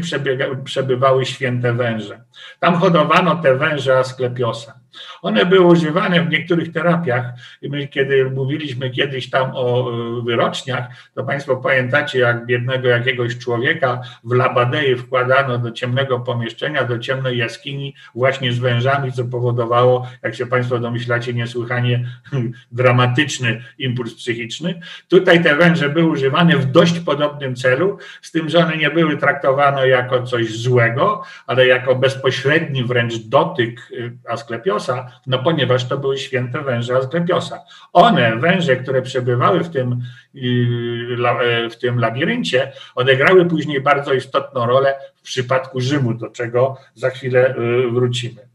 przebywały 0.65 1.27
święte 1.27 1.73
węże. 1.73 2.21
Tam 2.61 2.75
hodowano 2.75 3.37
te 3.37 3.55
węże 3.55 3.99
Asklepiosa. 3.99 4.81
One 5.23 5.47
były 5.47 5.67
używane 5.67 6.25
w 6.25 6.31
niektórych 6.31 6.73
terapiach. 6.73 7.25
My, 7.63 7.89
kiedy 7.89 8.31
mówiliśmy 8.31 8.91
kiedyś 8.91 9.31
tam 9.31 9.51
o 9.55 9.91
e, 9.91 10.23
wyroczniach, 10.23 10.85
to 11.15 11.25
Państwo 11.25 11.57
pamiętacie, 11.57 12.19
jak 12.19 12.47
biednego 12.47 12.89
jakiegoś 12.89 13.39
człowieka 13.39 14.01
w 14.25 14.33
Labadei 14.33 14.97
wkładano 14.97 15.59
do 15.59 15.71
ciemnego 15.71 16.21
pomieszczenia, 16.21 16.85
do 16.85 16.99
ciemnej 16.99 17.39
jaskini, 17.39 17.95
właśnie 18.15 18.53
z 18.53 18.59
wężami, 18.59 19.13
co 19.13 19.25
powodowało, 19.25 20.09
jak 20.23 20.35
się 20.35 20.47
Państwo 20.47 20.79
domyślacie, 20.79 21.35
niesłychanie 21.35 22.07
dramatyczny 22.73 23.63
impuls 23.79 24.15
psychiczny. 24.15 24.81
Tutaj 25.09 25.43
te 25.43 25.57
węże 25.57 25.89
były 25.89 26.11
używane 26.11 26.57
w 26.57 26.65
dość 26.65 27.01
podobnym 27.01 27.57
celu, 27.57 27.99
z 28.23 28.31
tym, 28.31 28.49
że 28.49 28.59
one 28.59 28.77
nie 28.77 28.91
były 28.91 29.17
traktowane 29.17 29.89
jako 29.89 30.23
coś 30.23 30.59
złego, 30.59 31.23
ale 31.47 31.67
jako 31.67 31.95
bezpośredni 32.31 32.85
wręcz 32.85 33.19
dotyk 33.19 33.91
y, 33.93 34.13
Asklepiosa, 34.29 35.11
no 35.27 35.39
ponieważ 35.39 35.89
to 35.89 35.99
były 35.99 36.19
święte 36.19 36.63
węże 36.63 36.97
Asklepiosa. 36.97 37.61
One, 37.93 38.37
węże, 38.37 38.77
które 38.77 39.03
przebywały 39.03 39.65
w 39.65 39.71
tym, 39.71 40.03
y, 40.35 40.39
y, 40.39 41.71
w 41.71 41.79
tym 41.79 41.99
labiryncie, 41.99 42.73
odegrały 42.95 43.47
później 43.47 43.81
bardzo 43.81 44.13
istotną 44.13 44.67
rolę 44.67 44.95
w 45.17 45.23
przypadku 45.23 45.81
Rzymu, 45.81 46.15
do 46.15 46.29
czego 46.29 46.77
za 46.95 47.11
chwilę 47.11 47.55
wrócimy. 47.93 48.49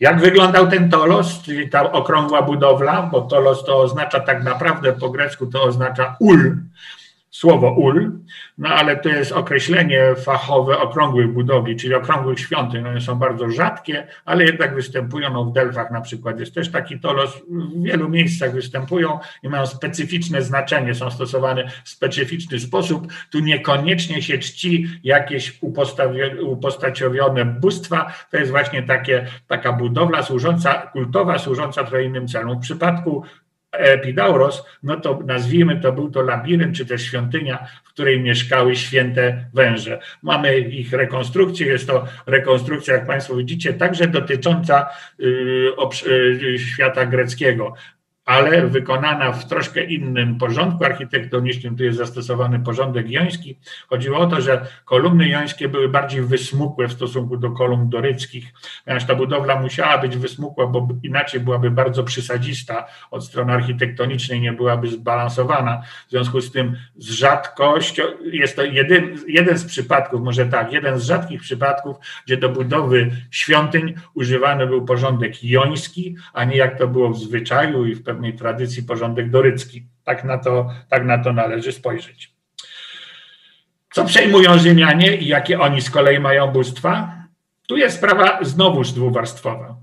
Jak 0.00 0.20
wyglądał 0.20 0.66
ten 0.66 0.90
tolos, 0.90 1.42
czyli 1.42 1.68
ta 1.68 1.92
okrągła 1.92 2.42
budowla, 2.42 3.02
bo 3.02 3.20
tolos 3.20 3.64
to 3.64 3.80
oznacza 3.80 4.20
tak 4.20 4.44
naprawdę 4.44 4.92
po 4.92 5.10
grecku 5.10 5.46
to 5.46 5.62
oznacza 5.62 6.16
ul, 6.20 6.56
słowo 7.30 7.70
ul, 7.72 8.18
no 8.58 8.68
ale 8.68 8.96
to 8.96 9.08
jest 9.08 9.32
określenie 9.32 10.14
fachowe 10.14 10.78
okrągłych 10.78 11.32
budowli, 11.32 11.76
czyli 11.76 11.94
okrągłych 11.94 12.40
świątyń. 12.40 12.86
One 12.86 13.00
są 13.00 13.14
bardzo 13.14 13.50
rzadkie, 13.50 14.06
ale 14.24 14.44
jednak 14.44 14.74
występują. 14.74 15.32
No 15.32 15.44
w 15.44 15.52
Delfach 15.52 15.90
na 15.90 16.00
przykład 16.00 16.40
jest 16.40 16.54
też 16.54 16.70
taki 16.70 17.00
tolos, 17.00 17.42
w 17.48 17.82
wielu 17.82 18.08
miejscach 18.08 18.52
występują 18.52 19.18
i 19.42 19.48
mają 19.48 19.66
specyficzne 19.66 20.42
znaczenie, 20.42 20.94
są 20.94 21.10
stosowane 21.10 21.70
w 21.84 21.88
specyficzny 21.88 22.60
sposób. 22.60 23.12
Tu 23.30 23.38
niekoniecznie 23.38 24.22
się 24.22 24.38
czci 24.38 24.86
jakieś 25.04 25.58
upostaciowione 26.40 27.44
bóstwa, 27.44 28.12
to 28.30 28.36
jest 28.36 28.50
właśnie 28.50 28.82
takie, 28.82 29.26
taka 29.46 29.72
budowla 29.72 30.22
służąca, 30.22 30.74
kultowa, 30.74 31.38
służąca 31.38 31.84
trochę 31.84 32.04
innym 32.04 32.28
celom. 32.28 32.58
W 32.58 32.62
przypadku 32.62 33.24
Epidauros, 33.72 34.64
no 34.82 35.00
to 35.00 35.20
nazwijmy 35.26 35.80
to, 35.80 35.92
był 35.92 36.10
to 36.10 36.22
labirynt, 36.22 36.76
czy 36.76 36.86
też 36.86 37.02
świątynia, 37.02 37.66
w 37.84 37.88
której 37.88 38.20
mieszkały 38.20 38.76
święte 38.76 39.44
węże. 39.54 40.00
Mamy 40.22 40.58
ich 40.58 40.92
rekonstrukcję, 40.92 41.66
jest 41.66 41.86
to 41.86 42.06
rekonstrukcja, 42.26 42.94
jak 42.94 43.06
Państwo 43.06 43.36
widzicie, 43.36 43.74
także 43.74 44.06
dotycząca 44.06 44.88
y, 45.20 45.72
y, 46.06 46.58
świata 46.58 47.06
greckiego 47.06 47.74
ale 48.28 48.66
wykonana 48.66 49.32
w 49.32 49.48
troszkę 49.48 49.84
innym 49.84 50.38
porządku 50.38 50.84
architektonicznym. 50.84 51.76
Tu 51.76 51.84
jest 51.84 51.98
zastosowany 51.98 52.60
porządek 52.60 53.10
joński. 53.10 53.58
Chodziło 53.88 54.18
o 54.18 54.26
to, 54.26 54.40
że 54.40 54.66
kolumny 54.84 55.28
jońskie 55.28 55.68
były 55.68 55.88
bardziej 55.88 56.22
wysmukłe 56.22 56.88
w 56.88 56.92
stosunku 56.92 57.36
do 57.36 57.50
kolumn 57.50 57.88
doryckich, 57.88 58.52
ponieważ 58.84 59.06
ta 59.06 59.14
budowla 59.14 59.60
musiała 59.60 59.98
być 59.98 60.16
wysmukła, 60.16 60.66
bo 60.66 60.88
inaczej 61.02 61.40
byłaby 61.40 61.70
bardzo 61.70 62.04
przysadzista 62.04 62.86
od 63.10 63.24
strony 63.24 63.52
architektonicznej, 63.52 64.40
nie 64.40 64.52
byłaby 64.52 64.88
zbalansowana. 64.88 65.82
W 66.06 66.10
związku 66.10 66.40
z 66.40 66.52
tym 66.52 66.76
z 66.96 67.10
rzadkością, 67.10 68.02
jest 68.32 68.56
to 68.56 68.64
jeden, 68.64 69.16
jeden 69.28 69.58
z 69.58 69.64
przypadków, 69.64 70.20
może 70.20 70.46
tak, 70.46 70.72
jeden 70.72 70.98
z 70.98 71.04
rzadkich 71.04 71.40
przypadków, 71.40 71.96
gdzie 72.26 72.36
do 72.36 72.48
budowy 72.48 73.10
świątyń 73.30 73.94
używany 74.14 74.66
był 74.66 74.84
porządek 74.84 75.44
joński, 75.44 76.16
a 76.32 76.44
nie 76.44 76.56
jak 76.56 76.78
to 76.78 76.88
było 76.88 77.10
w 77.10 77.18
zwyczaju 77.18 77.86
i 77.86 77.94
w 77.94 78.02
pewnym 78.02 78.17
pewnej 78.18 78.34
tradycji 78.34 78.82
porządek 78.82 79.30
dorycki. 79.30 79.86
Tak 80.04 80.24
na 80.24 80.38
to, 80.38 80.70
tak 80.88 81.04
na 81.04 81.18
to 81.18 81.32
należy 81.32 81.72
spojrzeć. 81.72 82.32
Co 83.92 84.04
przejmują 84.04 84.58
Rzymianie 84.58 85.16
i 85.16 85.26
jakie 85.26 85.60
oni 85.60 85.80
z 85.80 85.90
kolei 85.90 86.20
mają 86.20 86.46
bóstwa? 86.46 87.14
Tu 87.66 87.76
jest 87.76 87.96
sprawa 87.96 88.44
znowuż 88.44 88.92
dwuwarstwowa. 88.92 89.76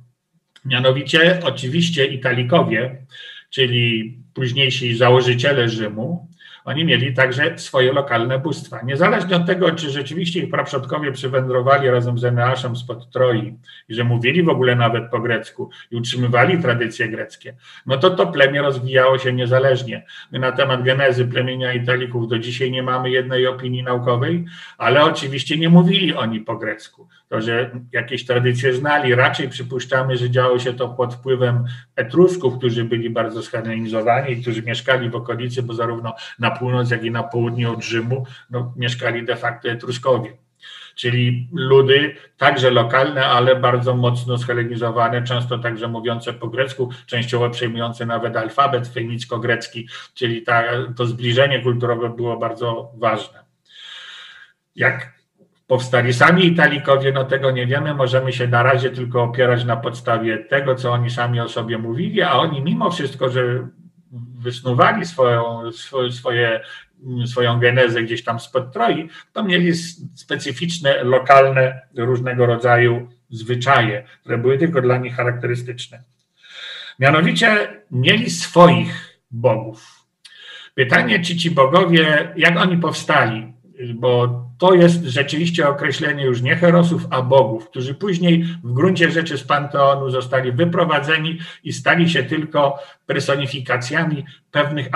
Mianowicie, 0.66 1.40
oczywiście, 1.44 2.06
Italikowie, 2.06 3.06
czyli 3.50 4.18
późniejsi 4.34 4.98
założyciele 4.98 5.70
Rzymu, 5.70 6.28
oni 6.66 6.86
mieli 6.86 7.14
także 7.14 7.60
swoje 7.60 7.94
lokalne 7.94 8.40
bóstwa. 8.40 8.82
Niezależnie 8.82 9.36
od 9.36 9.46
tego, 9.46 9.72
czy 9.72 9.90
rzeczywiście 9.90 10.40
ich 10.40 10.50
praprzodkowie 10.50 11.12
przywędrowali 11.12 11.90
razem 11.90 12.20
z 12.20 12.26
Eneaszem 12.26 12.76
spod 12.76 13.10
Troi 13.10 13.58
i 13.90 13.96
że 13.96 14.04
mówili 14.04 14.44
w 14.44 14.50
ogóle 14.50 14.76
nawet 14.76 15.04
po 15.12 15.20
grecku 15.20 15.70
i 15.92 15.96
utrzymywali 15.96 16.62
tradycje 16.62 17.10
greckie, 17.10 17.56
no 17.86 17.98
to 17.98 18.10
to 18.10 18.28
plemię 18.28 18.62
rozwijało 18.62 19.18
się 19.18 19.34
niezależnie. 19.34 20.06
My 20.32 20.40
na 20.40 20.52
temat 20.52 20.84
genezy 20.84 21.26
plemienia 21.26 21.74
Italików 21.74 22.28
do 22.28 22.40
dzisiaj 22.40 22.72
nie 22.72 22.84
mamy 22.84 23.10
jednej 23.10 23.48
opinii 23.48 23.84
naukowej, 23.84 24.46
ale 24.78 25.04
oczywiście 25.04 25.58
nie 25.58 25.70
mówili 25.70 26.14
oni 26.14 26.40
po 26.40 26.58
grecku. 26.58 27.08
To, 27.36 27.42
że 27.42 27.72
jakieś 27.92 28.26
tradycje 28.26 28.74
znali, 28.74 29.16
raczej 29.16 29.50
przypuszczamy, 29.50 30.18
że 30.18 30.30
działo 30.30 30.60
się 30.60 30.74
to 30.74 30.90
pod 30.90 31.14
wpływem 31.14 31.66
Etrusków, 31.96 32.58
którzy 32.58 32.84
byli 32.84 33.10
bardzo 33.10 33.42
zhellenizowani 33.42 34.34
i 34.34 34.42
którzy 34.42 34.64
mieszkali 34.64 35.10
w 35.10 35.16
okolicy, 35.16 35.64
bo 35.64 35.74
zarówno 35.74 36.16
na 36.40 36.52
północ, 36.52 36.92
jak 36.92 37.04
i 37.04 37.12
na 37.12 37.24
południe 37.24 37.70
od 37.70 37.84
Rzymu 37.84 38.26
no, 38.50 38.74
mieszkali 38.76 39.26
de 39.26 39.36
facto 39.36 39.70
Etruskowie. 39.70 40.38
Czyli 40.96 41.50
ludy 41.54 42.16
także 42.38 42.72
lokalne, 42.72 43.26
ale 43.26 43.56
bardzo 43.56 43.96
mocno 43.96 44.38
schelenizowane, 44.38 45.24
często 45.24 45.58
także 45.58 45.88
mówiące 45.88 46.34
po 46.34 46.48
grecku, 46.48 46.90
częściowo 47.06 47.50
przejmujące 47.50 48.06
nawet 48.06 48.38
alfabet 48.38 48.88
fenicko-grecki, 48.88 49.88
czyli 50.14 50.42
ta, 50.42 50.64
to 50.98 51.06
zbliżenie 51.06 51.62
kulturowe 51.62 52.10
było 52.10 52.38
bardzo 52.38 52.92
ważne. 52.98 53.46
Jak 54.76 55.15
powstali 55.68 56.14
sami 56.14 56.46
Italikowie, 56.46 57.12
no 57.12 57.24
tego 57.24 57.52
nie 57.52 57.68
wiemy, 57.68 57.94
możemy 57.94 58.34
się 58.34 58.48
na 58.48 58.64
razie 58.64 58.90
tylko 58.90 59.24
opierać 59.24 59.66
na 59.66 59.78
podstawie 59.78 60.38
tego, 60.38 60.76
co 60.76 60.92
oni 60.92 61.10
sami 61.10 61.40
o 61.40 61.50
sobie 61.50 61.78
mówili, 61.78 62.22
a 62.22 62.34
oni 62.34 62.62
mimo 62.62 62.92
wszystko, 62.92 63.30
że 63.30 63.68
wysnuwali 64.40 65.06
swoją, 65.06 65.72
swoje, 66.12 66.62
swoją 67.26 67.60
genezę 67.60 68.04
gdzieś 68.04 68.24
tam 68.24 68.40
spod 68.40 68.74
Troi, 68.74 69.10
to 69.34 69.44
mieli 69.44 69.74
specyficzne, 70.16 71.04
lokalne, 71.04 71.82
różnego 71.98 72.46
rodzaju 72.46 73.10
zwyczaje, 73.30 74.04
które 74.22 74.38
były 74.38 74.58
tylko 74.58 74.82
dla 74.82 74.98
nich 74.98 75.16
charakterystyczne. 75.16 76.04
Mianowicie 77.00 77.82
mieli 77.92 78.30
swoich 78.30 79.20
bogów. 79.32 80.06
Pytanie, 80.76 81.20
czy 81.20 81.36
ci 81.36 81.52
bogowie, 81.52 82.34
jak 82.38 82.58
oni 82.58 82.78
powstali? 82.78 83.55
Bo 83.96 84.46
to 84.58 84.74
jest 84.74 85.04
rzeczywiście 85.04 85.70
określenie 85.70 86.26
już 86.26 86.42
nie 86.42 86.56
herosów, 86.56 87.08
a 87.10 87.22
bogów, 87.22 87.70
którzy 87.70 87.94
później 87.94 88.44
w 88.44 88.74
gruncie 88.74 89.12
rzeczy 89.12 89.38
z 89.38 89.44
panteonu 89.44 90.10
zostali 90.10 90.52
wyprowadzeni 90.52 91.40
i 91.64 91.74
stali 91.74 92.10
się 92.10 92.24
tylko 92.24 92.80
personifikacjami 93.06 94.26
pewnych 94.52 94.90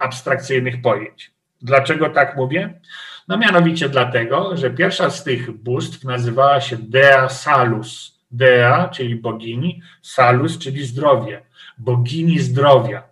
abstrakcyjnych 0.00 0.82
pojęć. 0.82 1.30
Dlaczego 1.62 2.10
tak 2.10 2.36
mówię? 2.36 2.80
No 3.28 3.38
mianowicie 3.38 3.88
dlatego, 3.88 4.56
że 4.56 4.70
pierwsza 4.70 5.10
z 5.10 5.24
tych 5.24 5.50
bóstw 5.50 6.04
nazywała 6.04 6.60
się 6.60 6.76
Dea 6.76 7.28
Salus. 7.28 8.14
Dea, 8.30 8.88
czyli 8.88 9.16
bogini, 9.16 9.82
Salus, 10.02 10.58
czyli 10.58 10.86
zdrowie, 10.86 11.42
bogini 11.78 12.38
zdrowia. 12.38 13.02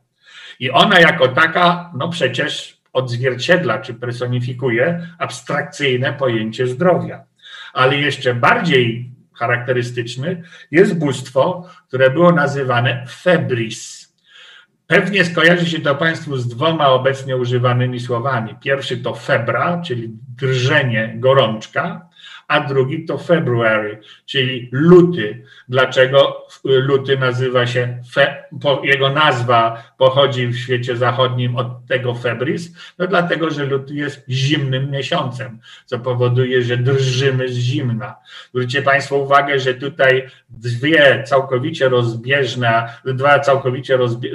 I 0.61 0.70
ona 0.70 1.01
jako 1.01 1.28
taka, 1.28 1.93
no 1.99 2.09
przecież 2.09 2.81
odzwierciedla 2.93 3.78
czy 3.78 3.95
personifikuje 3.95 5.07
abstrakcyjne 5.18 6.12
pojęcie 6.12 6.66
zdrowia. 6.66 7.24
Ale 7.72 7.97
jeszcze 7.97 8.34
bardziej 8.34 9.11
charakterystyczny 9.34 10.43
jest 10.70 10.99
bóstwo, 10.99 11.68
które 11.88 12.11
było 12.11 12.32
nazywane 12.32 13.07
febris. 13.09 14.12
Pewnie 14.86 15.24
skojarzy 15.24 15.70
się 15.70 15.80
to 15.80 15.95
Państwu 15.95 16.36
z 16.36 16.49
dwoma 16.49 16.88
obecnie 16.88 17.36
używanymi 17.36 18.01
słowami. 18.01 18.55
Pierwszy 18.61 18.97
to 18.97 19.14
febra, 19.14 19.82
czyli 19.86 20.11
drżenie, 20.36 21.14
gorączka, 21.16 22.09
a 22.53 22.61
drugi 22.61 23.05
to 23.05 23.18
February, 23.18 23.98
czyli 24.26 24.68
luty. 24.72 25.42
Dlaczego 25.68 26.46
luty 26.64 27.18
nazywa 27.18 27.66
się, 27.66 27.98
fe, 28.12 28.44
jego 28.82 29.11
nazwa 29.11 29.82
pochodzi 29.98 30.46
w 30.46 30.59
świecie 30.59 30.96
zachodnim 30.96 31.57
od 31.57 31.86
tego 31.86 32.14
febris? 32.14 32.72
No 32.98 33.07
dlatego, 33.07 33.50
że 33.50 33.64
luty 33.64 33.94
jest 33.94 34.24
zimnym 34.28 34.90
miesiącem, 34.90 35.59
co 35.86 35.98
powoduje, 35.98 36.62
że 36.62 36.76
drżymy 36.76 37.48
z 37.48 37.57
zimna. 37.57 38.16
Zwróćcie 38.55 38.82
Państwo 38.82 39.16
uwagę, 39.16 39.59
że 39.59 39.74
tutaj 39.74 40.26
dwie 40.50 41.24
całkowicie 41.26 41.88
rozbieżne, 41.88 42.88
dwa 43.05 43.38
całkowicie, 43.38 43.96
rozbie, 43.96 44.30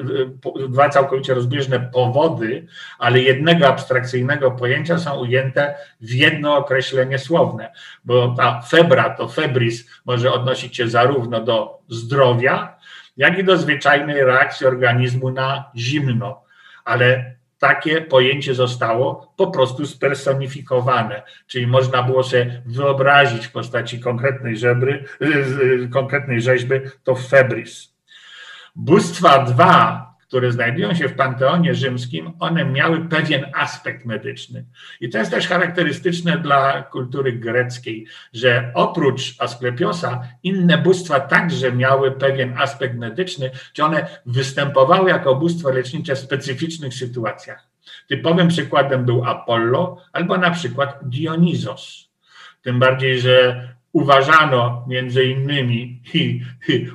dwa 0.69 0.89
całkowicie 0.89 1.33
rozbieżne 1.33 1.79
powody, 1.93 2.67
ale 2.99 3.19
jednego 3.19 3.67
abstrakcyjnego 3.67 4.51
pojęcia 4.51 4.97
są 4.97 5.19
ujęte 5.19 5.75
w 6.01 6.11
jedno 6.11 6.57
określenie 6.57 7.19
słowne, 7.19 7.71
bo 8.07 8.35
ta 8.37 8.61
febra 8.61 9.09
to 9.09 9.27
febris 9.27 10.01
może 10.05 10.31
odnosić 10.31 10.77
się 10.77 10.89
zarówno 10.89 11.43
do 11.43 11.79
zdrowia, 11.89 12.75
jak 13.17 13.39
i 13.39 13.43
do 13.43 13.57
zwyczajnej 13.57 14.23
reakcji 14.23 14.65
organizmu 14.65 15.31
na 15.31 15.71
zimno. 15.75 16.43
Ale 16.85 17.35
takie 17.59 18.01
pojęcie 18.01 18.55
zostało 18.55 19.33
po 19.37 19.47
prostu 19.47 19.85
spersonifikowane, 19.85 21.21
czyli 21.47 21.67
można 21.67 22.03
było 22.03 22.23
sobie 22.23 22.61
wyobrazić 22.65 23.47
w 23.47 23.51
postaci 23.51 23.99
konkretnej, 23.99 24.57
żebry, 24.57 25.03
konkretnej 25.93 26.41
rzeźby 26.41 26.75
to 27.03 27.15
febris. 27.15 27.93
Bóstwa 28.75 29.43
dwa 29.43 30.06
które 30.27 30.51
znajdują 30.51 30.95
się 30.95 31.07
w 31.07 31.15
panteonie 31.15 31.75
rzymskim, 31.75 32.31
one 32.39 32.65
miały 32.65 33.09
pewien 33.09 33.45
aspekt 33.55 34.05
medyczny. 34.05 34.65
I 35.01 35.09
to 35.09 35.17
jest 35.17 35.31
też 35.31 35.47
charakterystyczne 35.47 36.37
dla 36.37 36.81
kultury 36.81 37.33
greckiej, 37.33 38.07
że 38.33 38.71
oprócz 38.73 39.35
Asklepiosa 39.39 40.21
inne 40.43 40.77
bóstwa 40.77 41.19
także 41.19 41.71
miały 41.71 42.11
pewien 42.11 42.57
aspekt 42.57 42.95
medyczny, 42.95 43.51
czy 43.73 43.83
one 43.83 44.07
występowały 44.25 45.09
jako 45.09 45.35
bóstwa 45.35 45.69
lecznicze 45.69 46.15
w 46.15 46.19
specyficznych 46.19 46.93
sytuacjach. 46.93 47.67
Typowym 48.07 48.47
przykładem 48.47 49.05
był 49.05 49.25
Apollo 49.25 49.97
albo 50.13 50.37
na 50.37 50.51
przykład 50.51 50.99
Dionizos. 51.01 52.09
Tym 52.61 52.79
bardziej, 52.79 53.19
że 53.19 53.67
uważano 53.97 54.85
między 54.87 55.23
innymi, 55.23 56.01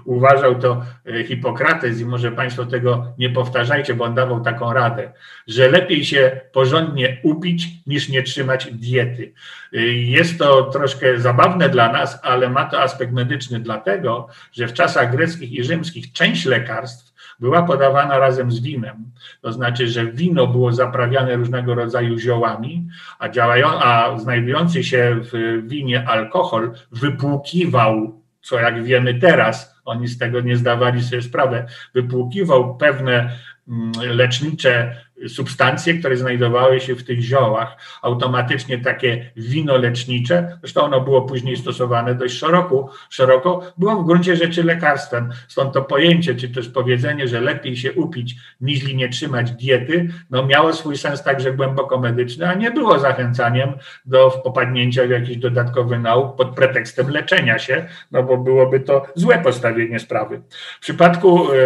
uważał 0.05 0.55
to 0.55 0.82
e, 1.07 1.24
Hipokrates 1.24 2.00
i 2.00 2.05
może 2.05 2.32
Państwo 2.32 2.66
tego 2.66 3.14
nie 3.18 3.30
powtarzajcie, 3.30 3.94
bo 3.94 4.05
on 4.05 4.14
dawał 4.14 4.40
taką 4.40 4.72
radę, 4.72 5.12
że 5.46 5.68
lepiej 5.68 6.05
się 6.05 6.40
porządnie 6.53 7.16
upić 7.22 7.68
niż 7.86 8.09
nie 8.09 8.22
trzymać 8.22 8.72
diety. 8.72 9.32
E, 9.72 9.80
jest 9.86 10.38
to 10.38 10.62
troszkę 10.62 11.20
zabawne 11.20 11.68
dla 11.68 11.92
nas, 11.92 12.18
ale 12.22 12.48
ma 12.50 12.64
to 12.64 12.80
aspekt 12.80 13.12
medyczny 13.12 13.61
dlatego, 13.61 14.28
że 14.53 14.68
w 14.68 14.72
czasach 14.72 15.11
greckich 15.11 15.53
i 15.53 15.64
rzymskich 15.64 16.12
część 16.12 16.44
lekarstw 16.44 17.12
była 17.41 17.62
podawana 17.62 18.18
razem 18.18 18.53
z 18.53 18.61
winem. 18.61 19.11
To 19.41 19.53
znaczy, 19.53 19.89
że 19.89 20.07
wino 20.07 20.47
było 20.47 20.72
zaprawiane 20.72 21.37
różnego 21.37 21.74
rodzaju 21.74 22.18
ziołami, 22.18 22.89
a, 23.18 23.28
działają, 23.28 23.68
a 23.68 24.18
znajdujący 24.18 24.85
się 24.85 25.16
w 25.33 25.62
winie 25.66 26.09
alkohol 26.09 26.72
wypłukiwał, 26.93 28.20
co 28.43 28.61
jak 28.61 28.85
wiemy 28.85 29.14
teraz, 29.14 29.74
oni 29.85 30.09
z 30.09 30.18
tego 30.18 30.41
nie 30.41 30.57
zdawali 30.57 31.03
sobie 31.03 31.22
sprawy, 31.22 31.64
wypłukiwał 31.95 32.76
pewne 32.76 33.30
mm, 33.68 33.93
lecznicze 33.97 34.97
substancje, 35.29 35.95
które 35.95 36.16
znajdowały 36.16 36.81
się 36.81 36.95
w 36.95 37.05
tych 37.05 37.20
ziołach, 37.20 37.77
automatycznie 38.03 38.79
takie 38.79 39.31
wino 39.37 39.77
lecznicze, 39.77 40.59
zresztą 40.61 40.83
ono 40.83 41.01
było 41.01 41.23
później 41.23 41.57
stosowane 41.57 42.14
dość 42.14 42.39
szeroko, 42.39 42.91
szeroko 43.11 43.73
było 43.79 43.97
w 43.97 44.07
gruncie 44.07 44.37
rzeczy 44.37 44.64
lekarstwem. 44.64 45.31
Stąd 45.49 45.75
to 45.75 45.83
pojęcie, 45.83 46.35
czy 46.35 46.49
też 46.49 46.68
powiedzenie, 46.68 47.29
że 47.29 47.41
lepiej 47.41 47.77
się 47.77 47.93
upić, 47.93 48.37
niż 48.61 48.95
nie 48.95 49.09
trzymać 49.09 49.51
diety, 49.51 50.09
no 50.31 50.47
miało 50.47 50.73
swój 50.73 50.97
sens 50.97 51.23
także 51.23 51.53
głęboko 51.53 51.99
medyczny, 51.99 52.49
a 52.49 52.55
nie 52.55 52.70
było 52.70 52.99
zachęcaniem 52.99 53.73
do 54.05 54.31
popadnięcia 54.31 55.07
w 55.07 55.11
jakiś 55.11 55.37
dodatkowy 55.37 55.99
nauk 55.99 56.37
pod 56.37 56.55
pretekstem 56.55 57.11
leczenia 57.11 57.59
się, 57.59 57.87
no 58.11 58.23
bo 58.23 58.37
byłoby 58.37 58.81
to 58.81 59.07
złe 59.14 59.39
postawienie 59.39 59.99
sprawy. 59.99 60.43
W 60.77 60.81
przypadku 60.81 61.49
e, 61.53 61.57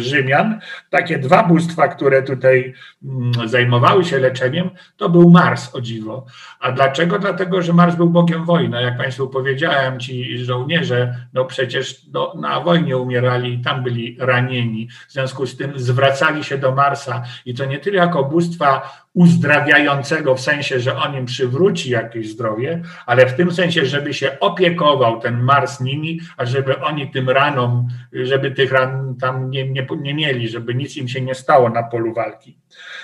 Rzymian 0.00 0.60
takie 0.90 1.18
dwa 1.18 1.42
bóstwa, 1.42 1.88
które 1.88 2.22
tutaj 2.22 2.74
zajmowały 3.46 4.04
się 4.04 4.18
leczeniem, 4.18 4.70
to 4.96 5.08
był 5.08 5.30
Mars, 5.30 5.74
o 5.74 5.80
dziwo. 5.80 6.26
A 6.60 6.72
dlaczego? 6.72 7.18
Dlatego, 7.18 7.62
że 7.62 7.72
Mars 7.72 7.96
był 7.96 8.10
bogiem 8.10 8.44
wojny. 8.44 8.82
Jak 8.82 8.98
Państwu 8.98 9.28
powiedziałem, 9.28 10.00
ci 10.00 10.44
żołnierze, 10.44 11.14
no 11.32 11.44
przecież 11.44 12.06
no, 12.12 12.32
na 12.36 12.60
wojnie 12.60 12.96
umierali 12.96 13.54
i 13.54 13.60
tam 13.60 13.82
byli 13.82 14.16
ranieni. 14.20 14.88
W 15.08 15.12
związku 15.12 15.46
z 15.46 15.56
tym 15.56 15.72
zwracali 15.76 16.44
się 16.44 16.58
do 16.58 16.72
Marsa 16.72 17.22
i 17.46 17.54
to 17.54 17.64
nie 17.64 17.78
tyle 17.78 17.96
jako 17.96 18.24
bóstwa 18.24 18.90
uzdrawiającego 19.14 20.34
w 20.34 20.40
sensie, 20.40 20.80
że 20.80 20.96
on 20.96 21.14
im 21.14 21.26
przywróci 21.26 21.90
jakieś 21.90 22.28
zdrowie, 22.28 22.82
ale 23.06 23.26
w 23.26 23.34
tym 23.34 23.52
sensie, 23.52 23.86
żeby 23.86 24.14
się 24.14 24.40
opiekował 24.40 25.20
ten 25.20 25.40
Mars 25.40 25.80
nimi, 25.80 26.20
a 26.36 26.46
żeby 26.46 26.80
oni 26.80 27.10
tym 27.10 27.30
ranom, 27.30 27.88
żeby 28.12 28.50
tych 28.50 28.72
ran 28.72 29.16
tam 29.20 29.50
nie, 29.50 29.68
nie, 29.68 29.86
nie 30.00 30.14
mieli, 30.14 30.48
żeby 30.48 30.74
nic 30.74 30.96
im 30.96 31.08
się 31.08 31.20
nie 31.20 31.34
stało 31.34 31.68
na 31.68 31.82
polu 31.82 32.14
walki. 32.14 32.58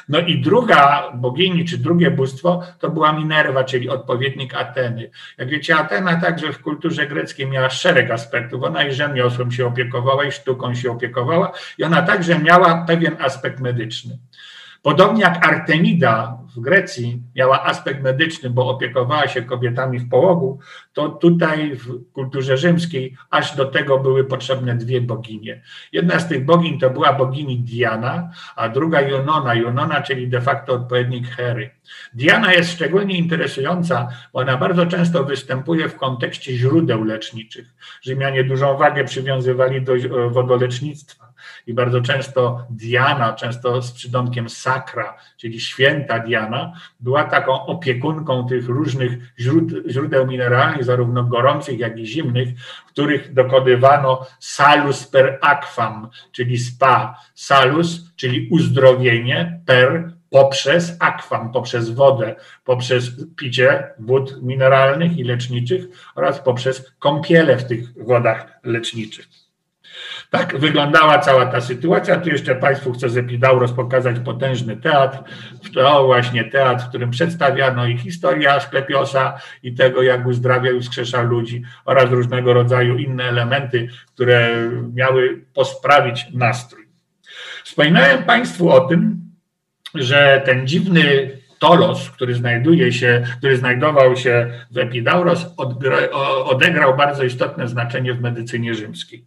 No 0.09 0.21
i 0.21 0.41
druga 0.41 1.11
bogini, 1.15 1.65
czy 1.65 1.79
drugie 1.79 2.11
bóstwo, 2.11 2.63
to 2.79 2.91
była 2.91 3.13
Minerva, 3.13 3.65
czyli 3.65 3.89
odpowiednik 3.89 4.55
Ateny. 4.55 5.11
Jak 5.39 5.49
wiecie, 5.49 5.77
Atena 5.77 6.21
także 6.21 6.53
w 6.53 6.63
kulturze 6.63 7.07
greckiej 7.07 7.47
miała 7.47 7.71
szereg 7.71 8.11
aspektów. 8.11 8.63
Ona 8.63 8.85
i 8.85 8.93
rzemiosłem 8.93 9.53
się 9.53 9.67
opiekowała, 9.67 10.25
i 10.25 10.33
sztuką 10.33 10.75
się 10.75 10.91
opiekowała, 10.91 11.53
i 11.79 11.85
ona 11.85 12.03
także 12.03 12.39
miała 12.39 12.85
pewien 12.87 13.17
aspekt 13.21 13.61
medyczny. 13.61 14.19
Podobnie 14.83 15.23
jak 15.23 15.47
Artemida 15.47 16.39
w 16.57 16.61
Grecji 16.61 17.23
miała 17.37 17.65
aspekt 17.65 18.03
medyczny, 18.03 18.51
bo 18.51 18.69
opiekowała 18.69 19.29
się 19.29 19.43
kobietami 19.43 19.99
w 19.99 20.09
połogu, 20.09 20.59
to 20.93 21.09
tutaj 21.09 21.77
w 21.77 22.13
kulturze 22.13 22.57
rzymskiej 22.57 23.17
aż 23.31 23.57
do 23.57 23.65
tego 23.65 23.99
były 23.99 24.25
potrzebne 24.25 24.77
dwie 24.77 25.01
boginie. 25.01 25.63
Jedna 25.93 26.19
z 26.19 26.29
tych 26.29 26.45
bogiń 26.45 26.79
to 26.79 26.91
była 26.91 27.13
bogini 27.13 27.59
Diana, 27.59 28.31
a 28.57 28.69
druga 28.69 29.01
Junona. 29.01 29.55
Junona, 29.55 30.03
czyli 30.03 30.29
de 30.29 30.41
facto 30.41 30.73
odpowiednik 30.73 31.29
Hery. 31.29 31.71
Diana 32.15 32.53
jest 32.53 32.73
szczególnie 32.73 33.19
interesująca, 33.19 34.09
bo 34.33 34.41
ona 34.41 34.57
bardzo 34.57 34.87
często 34.87 35.25
występuje 35.25 35.89
w 35.89 35.97
kontekście 35.97 36.53
źródeł 36.53 37.05
leczniczych. 37.05 37.75
Rzymianie 38.03 38.45
dużą 38.45 38.77
wagę 38.77 39.05
przywiązywali 39.05 39.83
do 39.83 39.93
wodolecznictwa 40.31 41.26
i 41.67 41.75
bardzo 41.75 42.01
często 42.01 42.67
Diana, 42.71 43.33
często 43.33 43.83
z 43.83 43.93
przydomkiem 43.93 44.49
Sakra, 44.49 45.17
czyli 45.37 45.61
święta 45.61 46.19
Diana, 46.19 46.73
była 47.01 47.25
taką 47.25 47.67
opiekunką 47.67 48.49
tych 48.49 48.69
różnych 48.69 49.13
źródeł 49.89 50.27
mineralnych, 50.27 50.85
zarówno 50.85 51.25
gorących, 51.25 51.79
jak 51.79 51.99
i 51.99 52.07
zimnych, 52.07 52.49
w 52.59 52.85
których 52.85 53.35
dokonywano 53.35 54.27
salus 54.41 55.07
per 55.07 55.39
aquam, 55.43 56.09
czyli 56.33 56.59
spa. 56.59 57.21
Salus, 57.35 58.13
czyli 58.17 58.49
uzdrowienie, 58.51 59.61
per 59.67 60.13
poprzez 60.31 60.97
akwam, 61.01 61.53
poprzez 61.53 61.91
wodę, 61.91 62.35
poprzez 62.65 63.11
picie 63.37 63.91
wód 63.99 64.43
mineralnych 64.43 65.19
i 65.19 65.25
leczniczych 65.25 65.85
oraz 66.15 66.41
poprzez 66.41 66.93
kąpiele 66.99 67.57
w 67.57 67.65
tych 67.65 68.05
wodach 68.05 68.59
leczniczych. 68.65 69.46
Tak 70.31 70.59
wyglądała 70.59 71.19
cała 71.19 71.47
ta 71.47 71.61
sytuacja. 71.61 72.21
Tu 72.21 72.29
jeszcze 72.29 72.55
Państwu 72.55 72.93
chcę 72.93 73.09
z 73.09 73.17
Epidauros 73.17 73.73
pokazać 73.73 74.17
potężny 74.19 74.77
teatr. 74.77 75.19
To 75.75 76.05
właśnie 76.07 76.45
teatr, 76.45 76.85
w 76.85 76.89
którym 76.89 77.11
przedstawiano 77.11 77.87
i 77.87 77.99
historię 77.99 78.53
Asklepiosa 78.53 79.39
i 79.63 79.75
tego, 79.75 80.03
jak 80.03 80.27
uzdrawiał 80.27 80.75
i 80.75 80.81
wskrzeszał 80.81 81.27
ludzi 81.27 81.63
oraz 81.85 82.11
różnego 82.11 82.53
rodzaju 82.55 82.97
inne 82.97 83.25
elementy, 83.25 83.89
które 84.15 84.51
miały 84.95 85.45
posprawić 85.55 86.27
nastrój. 86.33 86.87
Wspominałem 87.65 88.23
Państwu 88.23 88.71
o 88.71 88.81
tym, 88.81 89.21
że 89.95 90.43
ten 90.45 90.67
dziwny 90.67 91.31
Tolos, 91.59 92.11
który 92.11 92.35
znajduje 92.35 92.93
się, 92.93 93.23
który 93.39 93.57
znajdował 93.57 94.17
się 94.17 94.51
w 94.71 94.79
Epidauros, 94.79 95.47
odegrał 96.45 96.97
bardzo 96.97 97.25
istotne 97.25 97.69
znaczenie 97.69 98.15
w 98.15 98.21
medycynie 98.21 98.75
rzymskiej. 98.75 99.25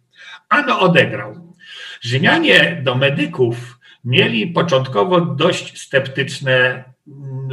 Ano 0.48 0.80
odegrał. 0.80 1.54
Rzymianie 2.00 2.80
do 2.82 2.94
medyków 2.94 3.78
mieli 4.04 4.46
początkowo 4.46 5.20
dość 5.20 5.80
sceptyczne, 5.80 6.84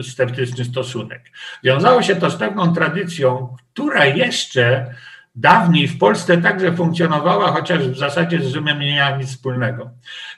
sceptyczny 0.01 0.65
stosunek. 0.65 1.31
Wiązało 1.63 2.01
się 2.01 2.15
to 2.15 2.29
z 2.29 2.35
pewną 2.35 2.73
tradycją, 2.73 3.55
która 3.73 4.05
jeszcze 4.05 4.95
dawniej 5.37 5.87
w 5.87 5.97
Polsce 5.97 6.37
także 6.37 6.71
funkcjonowała, 6.71 7.51
chociaż 7.51 7.79
w 7.89 7.97
zasadzie 7.97 8.41
z 8.41 8.47
Rzymem 8.47 8.79
nie 8.79 8.95
miała 8.95 9.17
nic 9.17 9.29
wspólnego. 9.29 9.89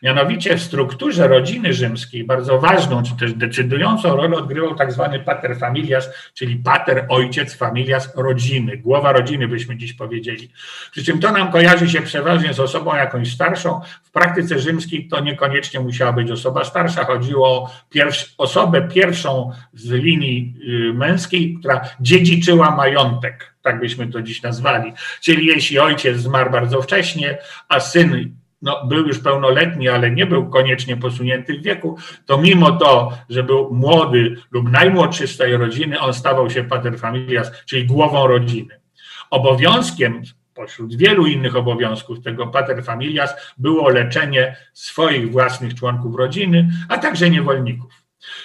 Mianowicie 0.03 0.57
w 0.57 0.61
strukturze 0.61 1.27
rodziny 1.27 1.73
rzymskiej 1.73 2.23
bardzo 2.23 2.59
ważną, 2.59 3.03
czy 3.03 3.15
też 3.15 3.33
decydującą 3.33 4.15
rolę 4.15 4.37
odgrywał 4.37 4.75
tak 4.75 4.91
zwany 4.91 5.19
pater 5.19 5.57
familias, 5.57 6.09
czyli 6.33 6.55
pater, 6.55 7.05
ojciec, 7.09 7.55
familias 7.55 8.15
rodziny, 8.15 8.77
głowa 8.77 9.11
rodziny 9.11 9.47
byśmy 9.47 9.77
dziś 9.77 9.93
powiedzieli. 9.93 10.51
Przy 10.91 11.03
czym 11.03 11.19
to 11.19 11.31
nam 11.31 11.51
kojarzy 11.51 11.89
się 11.89 12.01
przeważnie 12.01 12.53
z 12.53 12.59
osobą 12.59 12.95
jakąś 12.95 13.31
starszą. 13.31 13.81
W 14.03 14.11
praktyce 14.11 14.59
rzymskiej 14.59 15.07
to 15.07 15.19
niekoniecznie 15.19 15.79
musiała 15.79 16.13
być 16.13 16.31
osoba 16.31 16.63
starsza, 16.63 17.05
chodziło 17.05 17.47
o 17.47 17.69
pierwsz, 17.89 18.35
osobę 18.37 18.81
pierwszą 18.81 19.51
z 19.73 19.89
linii 19.89 20.53
y, 20.89 20.93
męskiej, 20.93 21.57
która 21.59 21.81
dziedziczyła 21.99 22.75
majątek 22.75 23.58
tak 23.61 23.79
byśmy 23.79 24.07
to 24.07 24.21
dziś 24.21 24.41
nazwali. 24.41 24.93
Czyli 25.21 25.45
jeśli 25.45 25.79
ojciec 25.79 26.17
zmarł 26.17 26.51
bardzo 26.51 26.81
wcześnie, 26.81 27.37
a 27.67 27.79
syn 27.79 28.35
no, 28.61 28.85
był 28.85 29.07
już 29.07 29.19
pełnoletni, 29.19 29.89
ale 29.89 30.11
nie 30.11 30.25
był 30.25 30.49
koniecznie 30.49 30.97
posunięty 30.97 31.57
w 31.57 31.63
wieku, 31.63 31.97
to 32.25 32.37
mimo 32.37 32.71
to, 32.71 33.11
że 33.29 33.43
był 33.43 33.73
młody 33.73 34.35
lub 34.51 34.71
najmłodszy 34.71 35.27
z 35.27 35.37
tej 35.37 35.57
rodziny, 35.57 35.99
on 35.99 36.13
stawał 36.13 36.49
się 36.49 36.63
pater 36.63 36.99
familias, 36.99 37.51
czyli 37.65 37.85
głową 37.85 38.27
rodziny. 38.27 38.79
Obowiązkiem 39.29 40.21
pośród 40.53 40.95
wielu 40.95 41.25
innych 41.25 41.55
obowiązków 41.55 42.21
tego 42.23 42.47
pater 42.47 42.83
familias 42.83 43.33
było 43.57 43.89
leczenie 43.89 44.55
swoich 44.73 45.31
własnych 45.31 45.75
członków 45.75 46.15
rodziny, 46.15 46.69
a 46.89 46.97
także 46.97 47.29
niewolników. 47.29 47.98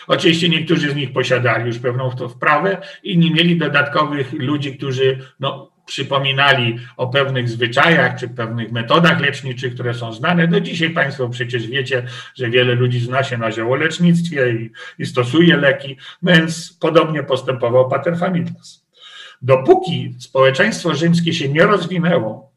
Oczywiście 0.06 0.48
niektórzy 0.48 0.90
z 0.90 0.96
nich 0.96 1.12
posiadali 1.12 1.66
już 1.66 1.78
pewną 1.78 2.10
w 2.10 2.16
to 2.16 2.28
wprawę, 2.28 2.78
inni 3.02 3.34
mieli 3.34 3.58
dodatkowych 3.58 4.32
ludzi, 4.32 4.76
którzy 4.76 5.18
no, 5.40 5.74
przypominali 5.86 6.78
o 6.96 7.06
pewnych 7.06 7.48
zwyczajach 7.48 8.20
czy 8.20 8.28
pewnych 8.28 8.72
metodach 8.72 9.20
leczniczych, 9.20 9.74
które 9.74 9.94
są 9.94 10.12
znane. 10.12 10.48
Do 10.48 10.60
dzisiaj 10.60 10.90
Państwo 10.90 11.28
przecież 11.28 11.66
wiecie, 11.66 12.06
że 12.34 12.50
wiele 12.50 12.74
ludzi 12.74 13.00
zna 13.00 13.24
się 13.24 13.38
na 13.38 13.52
ziołolecznictwie 13.52 14.50
i, 14.52 14.70
i 14.98 15.06
stosuje 15.06 15.56
leki, 15.56 15.96
więc 16.22 16.78
podobnie 16.80 17.22
postępował 17.22 17.88
pater 17.88 18.18
familias. 18.18 18.84
Dopóki 19.42 20.14
społeczeństwo 20.18 20.94
rzymskie 20.94 21.32
się 21.32 21.48
nie 21.48 21.62
rozwinęło, 21.62 22.53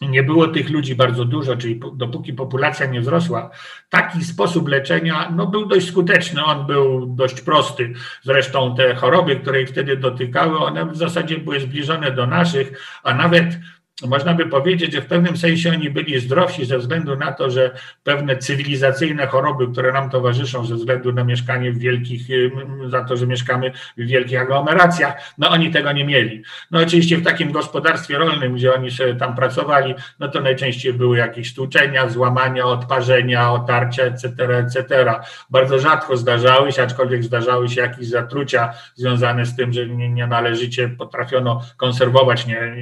nie 0.00 0.22
było 0.22 0.48
tych 0.48 0.70
ludzi 0.70 0.94
bardzo 0.94 1.24
dużo, 1.24 1.56
czyli 1.56 1.80
dopóki 1.94 2.32
populacja 2.32 2.86
nie 2.86 3.00
wzrosła, 3.00 3.50
taki 3.90 4.24
sposób 4.24 4.68
leczenia 4.68 5.32
no, 5.36 5.46
był 5.46 5.66
dość 5.66 5.88
skuteczny, 5.88 6.44
on 6.44 6.66
był 6.66 7.06
dość 7.06 7.40
prosty. 7.40 7.92
Zresztą 8.22 8.74
te 8.76 8.94
choroby, 8.94 9.36
które 9.36 9.62
ich 9.62 9.68
wtedy 9.68 9.96
dotykały, 9.96 10.58
one 10.58 10.86
w 10.86 10.96
zasadzie 10.96 11.38
były 11.38 11.60
zbliżone 11.60 12.10
do 12.10 12.26
naszych, 12.26 12.98
a 13.02 13.14
nawet 13.14 13.58
można 14.02 14.34
by 14.34 14.46
powiedzieć, 14.46 14.92
że 14.92 15.00
w 15.00 15.06
pewnym 15.06 15.36
sensie 15.36 15.70
oni 15.70 15.90
byli 15.90 16.20
zdrowsi 16.20 16.64
ze 16.64 16.78
względu 16.78 17.16
na 17.16 17.32
to, 17.32 17.50
że 17.50 17.70
pewne 18.04 18.36
cywilizacyjne 18.36 19.26
choroby, 19.26 19.68
które 19.72 19.92
nam 19.92 20.10
towarzyszą 20.10 20.66
ze 20.66 20.74
względu 20.74 21.12
na 21.12 21.24
mieszkanie 21.24 21.72
w 21.72 21.78
wielkich, 21.78 22.30
y, 22.30 22.50
za 22.88 23.04
to, 23.04 23.16
że 23.16 23.26
mieszkamy 23.26 23.72
w 23.96 24.06
wielkich 24.06 24.40
aglomeracjach, 24.40 25.34
no 25.38 25.50
oni 25.50 25.70
tego 25.70 25.92
nie 25.92 26.04
mieli. 26.04 26.42
No 26.70 26.80
oczywiście 26.80 27.16
w 27.16 27.24
takim 27.24 27.52
gospodarstwie 27.52 28.18
rolnym, 28.18 28.54
gdzie 28.54 28.74
oni 28.74 28.90
sobie 28.90 29.14
tam 29.14 29.36
pracowali, 29.36 29.94
no 30.18 30.28
to 30.28 30.40
najczęściej 30.40 30.92
były 30.92 31.16
jakieś 31.16 31.50
stłuczenia, 31.50 32.08
złamania, 32.08 32.64
odparzenia, 32.64 33.52
otarcia, 33.52 34.02
etc., 34.02 34.58
etc. 34.58 35.14
Bardzo 35.50 35.78
rzadko 35.78 36.16
zdarzały 36.16 36.72
się, 36.72 36.82
aczkolwiek 36.82 37.24
zdarzały 37.24 37.68
się 37.68 37.80
jakieś 37.80 38.08
zatrucia 38.08 38.72
związane 38.94 39.46
z 39.46 39.56
tym, 39.56 39.72
że 39.72 39.86
nie, 39.86 40.08
nie 40.08 40.26
należycie 40.26 40.88
potrafiono 40.88 41.62
konserwować 41.76 42.46
nie, 42.46 42.74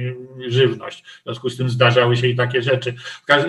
żywność. 0.47 1.04
W 1.19 1.23
związku 1.23 1.49
z 1.49 1.57
tym 1.57 1.69
zdarzały 1.69 2.17
się 2.17 2.27
i 2.27 2.35
takie 2.35 2.61
rzeczy. 2.61 2.95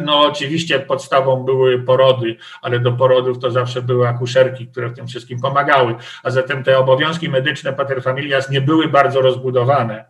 No 0.05 0.21
oczywiście 0.21 0.79
podstawą 0.79 1.45
były 1.45 1.83
porody, 1.83 2.37
ale 2.63 2.81
do 2.81 2.93
porodów 2.93 3.39
to 3.39 3.51
zawsze 3.51 3.83
były 3.83 4.09
akuszerki, 4.09 4.67
które 4.67 4.89
w 4.89 4.95
tym 4.95 5.07
wszystkim 5.07 5.41
pomagały. 5.41 5.95
A 6.23 6.31
zatem 6.31 6.65
te 6.65 6.79
obowiązki 6.79 7.29
medyczne 7.29 7.73
paterfamilias 7.73 8.51
nie 8.51 8.61
były 8.61 8.89
bardzo 8.89 9.21
rozbudowane. 9.21 10.05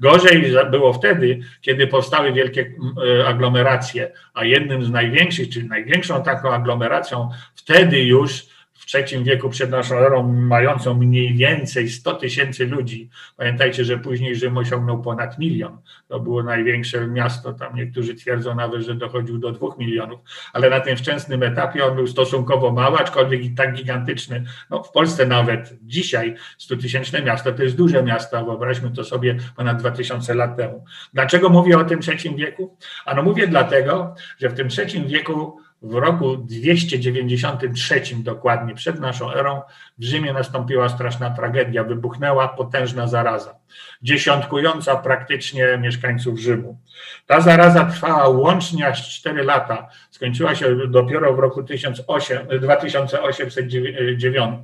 Gorzej 0.00 0.52
było 0.70 0.92
wtedy, 0.92 1.40
kiedy 1.60 1.86
powstały 1.86 2.32
wielkie 2.32 2.72
e, 3.20 3.26
aglomeracje, 3.26 4.12
a 4.34 4.44
jednym 4.44 4.84
z 4.84 4.90
największych, 4.90 5.48
czyli 5.48 5.68
największą 5.68 6.22
taką 6.22 6.52
aglomeracją 6.52 7.30
wtedy 7.54 8.02
już 8.02 8.46
trzecim 8.88 9.24
wieku 9.24 9.48
przed 9.50 9.70
naszą 9.70 9.96
erą, 9.96 10.32
mającą 10.32 10.94
mniej 10.94 11.34
więcej 11.34 11.88
100 11.88 12.14
tysięcy 12.14 12.66
ludzi. 12.66 13.10
Pamiętajcie, 13.36 13.84
że 13.84 13.98
później 13.98 14.36
Rzym 14.36 14.56
osiągnął 14.56 15.02
ponad 15.02 15.38
milion. 15.38 15.78
To 16.08 16.20
było 16.20 16.42
największe 16.42 17.06
miasto, 17.06 17.52
tam 17.52 17.76
niektórzy 17.76 18.14
twierdzą 18.14 18.54
nawet, 18.54 18.82
że 18.82 18.94
dochodził 18.94 19.38
do 19.38 19.52
dwóch 19.52 19.78
milionów, 19.78 20.20
ale 20.52 20.70
na 20.70 20.80
tym 20.80 20.96
wczesnym 20.96 21.42
etapie 21.42 21.84
on 21.84 21.96
był 21.96 22.06
stosunkowo 22.06 22.72
mały, 22.72 22.98
aczkolwiek 22.98 23.44
i 23.44 23.50
tak 23.50 23.74
gigantyczny. 23.74 24.44
No, 24.70 24.82
w 24.82 24.90
Polsce 24.92 25.26
nawet 25.26 25.74
dzisiaj 25.82 26.34
100 26.58 26.76
tysięczne 26.76 27.22
miasto 27.22 27.52
to 27.52 27.62
jest 27.62 27.76
duże 27.76 28.02
miasto, 28.02 28.44
wyobraźmy 28.44 28.90
to 28.90 29.04
sobie 29.04 29.36
ponad 29.56 29.78
2000 29.78 30.34
lat 30.34 30.56
temu. 30.56 30.84
Dlaczego 31.14 31.48
mówię 31.48 31.78
o 31.78 31.84
tym 31.84 32.00
trzecim 32.00 32.36
wieku? 32.36 32.76
Ano 33.04 33.22
mówię 33.22 33.48
dlatego, 33.48 34.14
że 34.38 34.48
w 34.48 34.54
tym 34.54 34.68
trzecim 34.68 35.08
wieku 35.08 35.67
w 35.82 35.94
roku 35.94 36.36
293 36.36 38.02
dokładnie 38.16 38.74
przed 38.74 39.00
naszą 39.00 39.32
erą 39.32 39.62
w 39.98 40.04
Rzymie 40.04 40.32
nastąpiła 40.32 40.88
straszna 40.88 41.30
tragedia, 41.30 41.84
wybuchnęła 41.84 42.48
potężna 42.48 43.06
zaraza, 43.06 43.54
dziesiątkująca 44.02 44.96
praktycznie 44.96 45.78
mieszkańców 45.80 46.38
Rzymu. 46.38 46.78
Ta 47.26 47.40
zaraza 47.40 47.84
trwała 47.84 48.28
łącznie 48.28 48.86
aż 48.86 49.18
4 49.18 49.44
lata, 49.44 49.88
skończyła 50.10 50.54
się 50.54 50.76
dopiero 50.88 51.34
w 51.34 51.38
roku 51.38 51.62
2809, 51.62 54.60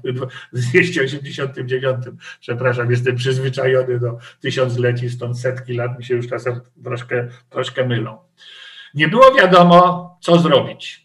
289, 0.52 1.96
przepraszam, 2.40 2.90
jestem 2.90 3.16
przyzwyczajony 3.16 4.00
do 4.00 4.18
tysiącleci, 4.40 5.10
stąd 5.10 5.40
setki 5.40 5.74
lat 5.74 5.98
mi 5.98 6.04
się 6.04 6.14
już 6.14 6.28
czasem 6.28 6.60
troszkę, 6.84 7.28
troszkę 7.50 7.86
mylą. 7.86 8.18
Nie 8.94 9.08
było 9.08 9.34
wiadomo, 9.34 10.10
co 10.20 10.38
zrobić 10.38 11.03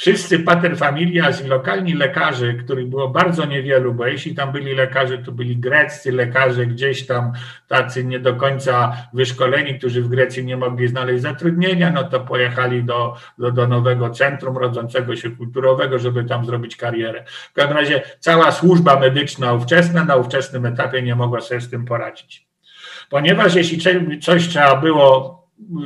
wszyscy 0.00 0.38
pater 0.38 0.76
familias 0.76 1.44
i 1.44 1.48
lokalni 1.48 1.94
lekarze, 1.94 2.54
których 2.54 2.86
było 2.86 3.08
bardzo 3.08 3.44
niewielu, 3.44 3.94
bo 3.94 4.06
jeśli 4.06 4.34
tam 4.34 4.52
byli 4.52 4.74
lekarze, 4.74 5.18
to 5.18 5.32
byli 5.32 5.56
greccy 5.56 6.12
lekarze, 6.12 6.66
gdzieś 6.66 7.06
tam 7.06 7.32
tacy 7.68 8.04
nie 8.04 8.20
do 8.20 8.34
końca 8.34 8.96
wyszkoleni, 9.12 9.78
którzy 9.78 10.02
w 10.02 10.08
Grecji 10.08 10.44
nie 10.44 10.56
mogli 10.56 10.88
znaleźć 10.88 11.22
zatrudnienia, 11.22 11.90
no 11.90 12.04
to 12.04 12.20
pojechali 12.20 12.84
do, 12.84 13.16
do, 13.38 13.52
do 13.52 13.68
nowego 13.68 14.10
centrum 14.10 14.58
rodzącego 14.58 15.16
się 15.16 15.30
kulturowego, 15.30 15.98
żeby 15.98 16.24
tam 16.24 16.46
zrobić 16.46 16.76
karierę. 16.76 17.24
W 17.50 17.52
każdym 17.52 17.76
razie 17.76 18.02
cała 18.18 18.52
służba 18.52 19.00
medyczna 19.00 19.52
ówczesna 19.52 20.04
na 20.04 20.16
ówczesnym 20.16 20.66
etapie 20.66 21.02
nie 21.02 21.14
mogła 21.14 21.40
sobie 21.40 21.60
z 21.60 21.70
tym 21.70 21.84
poradzić. 21.84 22.46
Ponieważ 23.10 23.54
jeśli 23.54 23.78
coś 24.20 24.48
trzeba 24.48 24.76
było 24.76 25.39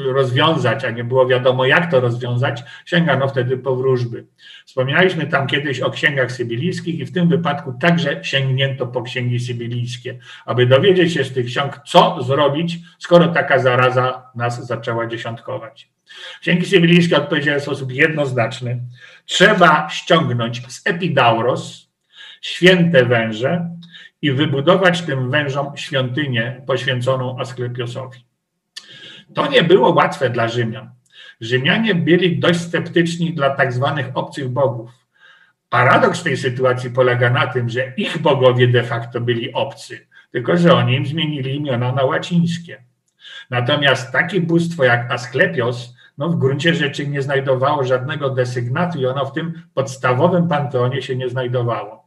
rozwiązać, 0.06 0.84
a 0.84 0.90
nie 0.90 1.04
było 1.04 1.26
wiadomo, 1.26 1.64
jak 1.66 1.90
to 1.90 2.00
rozwiązać, 2.00 2.62
sięgano 2.86 3.28
wtedy 3.28 3.58
po 3.58 3.76
wróżby. 3.76 4.26
Wspomnieliśmy 4.66 5.26
tam 5.26 5.46
kiedyś 5.46 5.80
o 5.80 5.90
księgach 5.90 6.32
sybilijskich 6.32 6.98
i 6.98 7.04
w 7.04 7.12
tym 7.12 7.28
wypadku 7.28 7.72
także 7.80 8.24
sięgnięto 8.24 8.86
po 8.86 9.02
księgi 9.02 9.40
sybilijskie, 9.40 10.18
aby 10.46 10.66
dowiedzieć 10.66 11.12
się 11.12 11.24
z 11.24 11.32
tych 11.32 11.46
ksiąg, 11.46 11.80
co 11.86 12.22
zrobić, 12.22 12.78
skoro 12.98 13.28
taka 13.28 13.58
zaraza 13.58 14.30
nas 14.34 14.66
zaczęła 14.66 15.06
dziesiątkować. 15.06 15.94
Księgi 16.40 16.66
sybilijskie 16.66 17.16
odpowiedziały 17.16 17.60
w 17.60 17.62
sposób 17.62 17.92
jednoznaczny. 17.92 18.80
Trzeba 19.24 19.88
ściągnąć 19.90 20.72
z 20.72 20.86
Epidauros 20.86 21.90
święte 22.40 23.04
węże 23.04 23.70
i 24.22 24.32
wybudować 24.32 25.02
tym 25.02 25.30
wężom 25.30 25.76
świątynię 25.76 26.62
poświęconą 26.66 27.38
Asklepiosowi. 27.38 28.23
To 29.34 29.46
nie 29.46 29.62
było 29.62 29.94
łatwe 29.94 30.30
dla 30.30 30.48
Rzymian. 30.48 30.90
Rzymianie 31.40 31.94
byli 31.94 32.38
dość 32.38 32.60
sceptyczni 32.60 33.34
dla 33.34 33.50
tak 33.50 33.72
zwanych 33.72 34.06
obcych 34.14 34.48
bogów. 34.48 34.90
Paradoks 35.68 36.22
tej 36.22 36.36
sytuacji 36.36 36.90
polega 36.90 37.30
na 37.30 37.46
tym, 37.46 37.68
że 37.68 37.92
ich 37.96 38.18
bogowie 38.18 38.68
de 38.68 38.82
facto 38.82 39.20
byli 39.20 39.52
obcy, 39.52 40.06
tylko 40.32 40.56
że 40.56 40.74
oni 40.74 40.94
im 40.94 41.06
zmienili 41.06 41.56
imiona 41.56 41.92
na 41.92 42.04
łacińskie. 42.04 42.84
Natomiast 43.50 44.12
takie 44.12 44.40
bóstwo 44.40 44.84
jak 44.84 45.10
Asklepios 45.10 45.94
no 46.18 46.28
w 46.28 46.38
gruncie 46.38 46.74
rzeczy 46.74 47.08
nie 47.08 47.22
znajdowało 47.22 47.84
żadnego 47.84 48.30
desygnatu 48.30 48.98
i 48.98 49.06
ono 49.06 49.26
w 49.26 49.32
tym 49.32 49.62
podstawowym 49.74 50.48
panteonie 50.48 51.02
się 51.02 51.16
nie 51.16 51.28
znajdowało. 51.28 52.03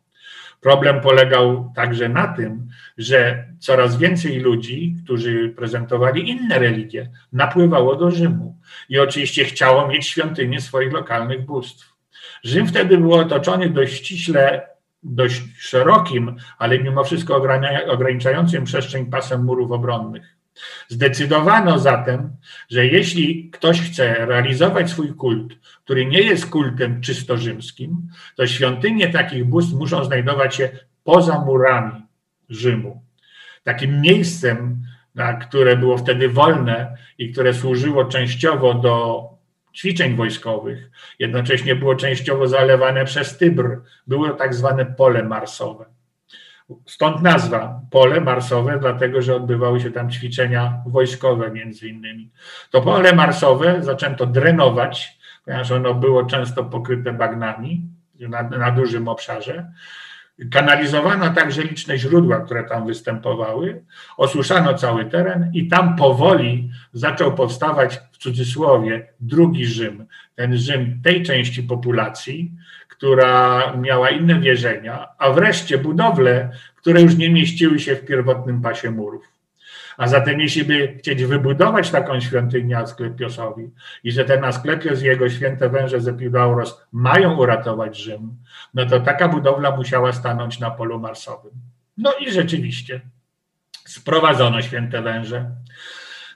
Problem 0.62 1.02
polegał 1.02 1.72
także 1.76 2.10
na 2.10 2.28
tym, 2.28 2.68
że 2.98 3.48
coraz 3.60 3.98
więcej 3.98 4.40
ludzi, 4.40 4.96
którzy 5.04 5.54
prezentowali 5.58 6.30
inne 6.30 6.60
religie, 6.60 7.10
napływało 7.34 7.96
do 7.96 8.12
Rzymu 8.12 8.58
i 8.90 9.00
oczywiście 9.00 9.46
chciało 9.46 9.88
mieć 9.88 10.08
świątynię 10.08 10.62
swoich 10.62 10.94
lokalnych 10.94 11.46
bóstw. 11.46 11.94
Rzym 12.44 12.68
wtedy 12.68 12.98
był 12.98 13.14
otoczony 13.14 13.70
dość 13.70 13.94
ściśle, 13.94 14.68
dość 15.04 15.42
szerokim, 15.58 16.36
ale 16.58 16.80
mimo 16.80 17.04
wszystko 17.04 17.44
ograniczającym 17.88 18.64
przestrzeń 18.64 19.06
pasem 19.06 19.44
murów 19.44 19.72
obronnych. 19.72 20.37
Zdecydowano 20.88 21.80
zatem, 21.80 22.30
że 22.70 22.86
jeśli 22.86 23.50
ktoś 23.50 23.82
chce 23.82 24.26
realizować 24.26 24.90
swój 24.90 25.14
kult, 25.14 25.54
który 25.84 26.06
nie 26.06 26.22
jest 26.22 26.50
kultem 26.50 27.02
czysto 27.02 27.38
rzymskim, 27.38 28.08
to 28.36 28.48
świątynie 28.48 29.10
takich 29.10 29.46
bóstw 29.46 29.74
muszą 29.74 30.06
znajdować 30.06 30.56
się 30.56 30.70
poza 31.04 31.40
murami 31.40 32.02
Rzymu. 32.50 33.02
Takim 33.64 34.02
miejscem, 34.02 34.84
które 35.42 35.78
było 35.78 35.98
wtedy 35.98 36.30
wolne 36.30 36.98
i 37.18 37.32
które 37.32 37.54
służyło 37.54 38.06
częściowo 38.06 38.74
do 38.74 39.24
ćwiczeń 39.76 40.16
wojskowych, 40.16 40.92
jednocześnie 41.20 41.76
było 41.76 41.96
częściowo 41.96 42.48
zalewane 42.48 43.06
przez 43.06 43.38
Tybr, 43.38 43.82
było 44.08 44.30
tak 44.30 44.56
zwane 44.56 44.86
pole 44.86 45.24
marsowe. 45.24 45.97
Stąd 46.86 47.22
nazwa 47.22 47.82
pole 47.92 48.22
marsowe, 48.22 48.80
dlatego 48.80 49.22
że 49.22 49.36
odbywały 49.36 49.80
się 49.80 49.92
tam 49.92 50.10
ćwiczenia 50.10 50.82
wojskowe 50.86 51.52
między 51.52 51.88
innymi. 51.88 52.30
To 52.72 52.82
pole 52.82 53.14
marsowe 53.14 53.84
zaczęto 53.84 54.26
drenować, 54.26 55.20
ponieważ 55.46 55.72
ono 55.72 55.94
było 55.94 56.26
często 56.26 56.64
pokryte 56.64 57.14
bagnami 57.14 57.82
na, 58.20 58.44
na 58.44 58.72
dużym 58.72 59.08
obszarze. 59.08 59.72
Kanalizowano 60.52 61.30
także 61.30 61.64
liczne 61.64 61.98
źródła, 61.98 62.40
które 62.40 62.64
tam 62.64 62.88
występowały, 62.88 63.84
osuszano 64.18 64.74
cały 64.74 65.06
teren 65.06 65.52
i 65.54 65.68
tam 65.68 65.96
powoli 65.96 66.70
zaczął 66.94 67.34
powstawać 67.34 68.00
w 68.12 68.18
cudzysłowie 68.18 69.08
drugi 69.20 69.66
Rzym, 69.66 70.06
ten 70.36 70.58
Rzym 70.58 71.02
tej 71.04 71.24
części 71.24 71.64
populacji, 71.64 72.52
która 72.88 73.74
miała 73.78 74.10
inne 74.10 74.40
wierzenia, 74.40 75.08
a 75.18 75.32
wreszcie 75.32 75.78
budowle, 75.78 76.52
które 76.76 77.02
już 77.02 77.16
nie 77.16 77.30
mieściły 77.30 77.80
się 77.80 77.96
w 77.96 78.06
pierwotnym 78.06 78.62
pasie 78.62 78.92
murów. 78.92 79.37
A 79.98 80.08
zatem, 80.08 80.40
jeśli 80.40 80.64
by 80.64 80.96
chcieć 81.00 81.24
wybudować 81.26 81.90
taką 81.92 82.20
świątynię 82.20 82.78
Asklepiosowi 82.78 83.72
i 84.04 84.12
że 84.12 84.26
ten 84.26 84.44
Asklepios 84.44 85.02
i 85.02 85.06
jego 85.06 85.30
święte 85.30 85.70
węże 85.70 86.02
z 86.02 86.08
Epidauros 86.08 86.82
mają 86.92 87.38
uratować 87.38 87.98
Rzym, 87.98 88.38
no 88.74 88.86
to 88.86 89.00
taka 89.00 89.28
budowla 89.28 89.76
musiała 89.76 90.14
stanąć 90.14 90.60
na 90.60 90.72
polu 90.72 91.00
marsowym. 91.00 91.52
No 91.98 92.14
i 92.20 92.32
rzeczywiście 92.32 93.02
sprowadzono 93.86 94.62
święte 94.62 95.02
węże. 95.02 95.52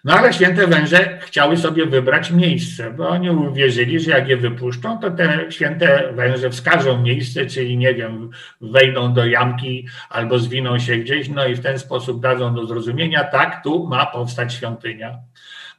No 0.03 0.13
ale 0.13 0.33
święte 0.33 0.67
węże 0.67 1.19
chciały 1.21 1.57
sobie 1.57 1.85
wybrać 1.85 2.31
miejsce, 2.31 2.91
bo 2.91 3.09
oni 3.09 3.29
uwierzyli, 3.29 3.99
że 3.99 4.11
jak 4.11 4.27
je 4.27 4.37
wypuszczą, 4.37 4.97
to 4.97 5.11
te 5.11 5.51
święte 5.51 6.13
węże 6.13 6.49
wskażą 6.49 7.01
miejsce, 7.01 7.45
czyli 7.45 7.77
nie 7.77 7.93
wiem, 7.93 8.29
wejdą 8.61 9.13
do 9.13 9.25
jamki 9.25 9.87
albo 10.09 10.39
zwiną 10.39 10.79
się 10.79 10.97
gdzieś, 10.97 11.29
no 11.29 11.47
i 11.47 11.55
w 11.55 11.61
ten 11.61 11.79
sposób 11.79 12.21
dadzą 12.21 12.55
do 12.55 12.65
zrozumienia, 12.65 13.23
tak, 13.23 13.63
tu 13.63 13.87
ma 13.87 14.05
powstać 14.05 14.53
świątynia. 14.53 15.17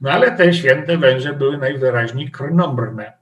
No 0.00 0.10
ale 0.10 0.30
te 0.30 0.54
święte 0.54 0.98
węże 0.98 1.32
były 1.32 1.58
najwyraźniej 1.58 2.30
krnąbrne. 2.30 3.12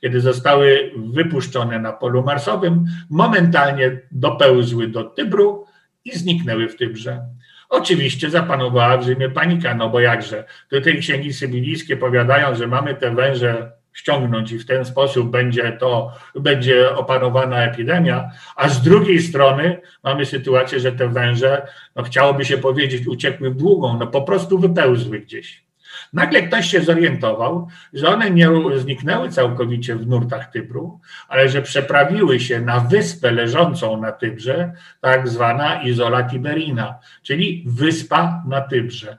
Kiedy 0.00 0.20
zostały 0.20 0.92
wypuszczone 0.96 1.78
na 1.78 1.92
polu 1.92 2.22
marsowym, 2.22 2.84
momentalnie 3.10 4.00
dopełzły 4.10 4.88
do 4.88 5.04
Tybru 5.04 5.66
i 6.04 6.18
zniknęły 6.18 6.68
w 6.68 6.76
Tybrze. 6.76 7.26
Oczywiście 7.68 8.30
zapanowała 8.30 8.96
w 8.96 9.04
Rzymie 9.04 9.30
panika, 9.30 9.74
no 9.74 9.90
bo 9.90 10.00
jakże. 10.00 10.44
Tutaj 10.70 10.98
księgi 10.98 11.32
sybilijskie 11.32 11.96
powiadają, 11.96 12.54
że 12.54 12.66
mamy 12.66 12.94
te 12.94 13.14
węże 13.14 13.72
ściągnąć 13.92 14.52
i 14.52 14.58
w 14.58 14.66
ten 14.66 14.84
sposób 14.84 15.30
będzie 15.30 15.72
to, 15.72 16.12
będzie 16.34 16.96
opanowana 16.96 17.64
epidemia, 17.64 18.30
a 18.56 18.68
z 18.68 18.82
drugiej 18.82 19.22
strony 19.22 19.80
mamy 20.04 20.26
sytuację, 20.26 20.80
że 20.80 20.92
te 20.92 21.08
węże, 21.08 21.66
no 21.96 22.02
chciałoby 22.02 22.44
się 22.44 22.58
powiedzieć, 22.58 23.06
uciekły 23.06 23.50
w 23.50 23.56
długą, 23.56 23.98
no 23.98 24.06
po 24.06 24.22
prostu 24.22 24.58
wypełzły 24.58 25.20
gdzieś. 25.20 25.67
Nagle 26.12 26.42
ktoś 26.42 26.70
się 26.70 26.80
zorientował, 26.80 27.68
że 27.92 28.08
one 28.08 28.30
nie 28.30 28.48
zniknęły 28.76 29.28
całkowicie 29.28 29.96
w 29.96 30.06
nurtach 30.06 30.50
Tybru, 30.50 31.00
ale 31.28 31.48
że 31.48 31.62
przeprawiły 31.62 32.40
się 32.40 32.60
na 32.60 32.80
wyspę 32.80 33.30
leżącą 33.30 34.00
na 34.00 34.12
Tybrze, 34.12 34.72
tak 35.00 35.28
zwana 35.28 35.82
Izola 35.82 36.22
Tiberina, 36.22 36.98
czyli 37.22 37.64
wyspa 37.66 38.42
na 38.46 38.60
Tybrze. 38.60 39.18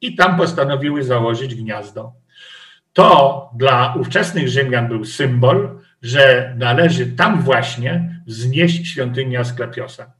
I 0.00 0.16
tam 0.16 0.36
postanowiły 0.36 1.02
założyć 1.02 1.54
gniazdo. 1.54 2.12
To 2.92 3.50
dla 3.56 3.94
ówczesnych 3.94 4.48
Rzymian 4.48 4.88
był 4.88 5.04
symbol, 5.04 5.78
że 6.02 6.54
należy 6.58 7.06
tam 7.06 7.42
właśnie 7.42 8.22
wznieść 8.26 8.86
świątynię 8.86 9.40
Asklepiosa. 9.40 10.12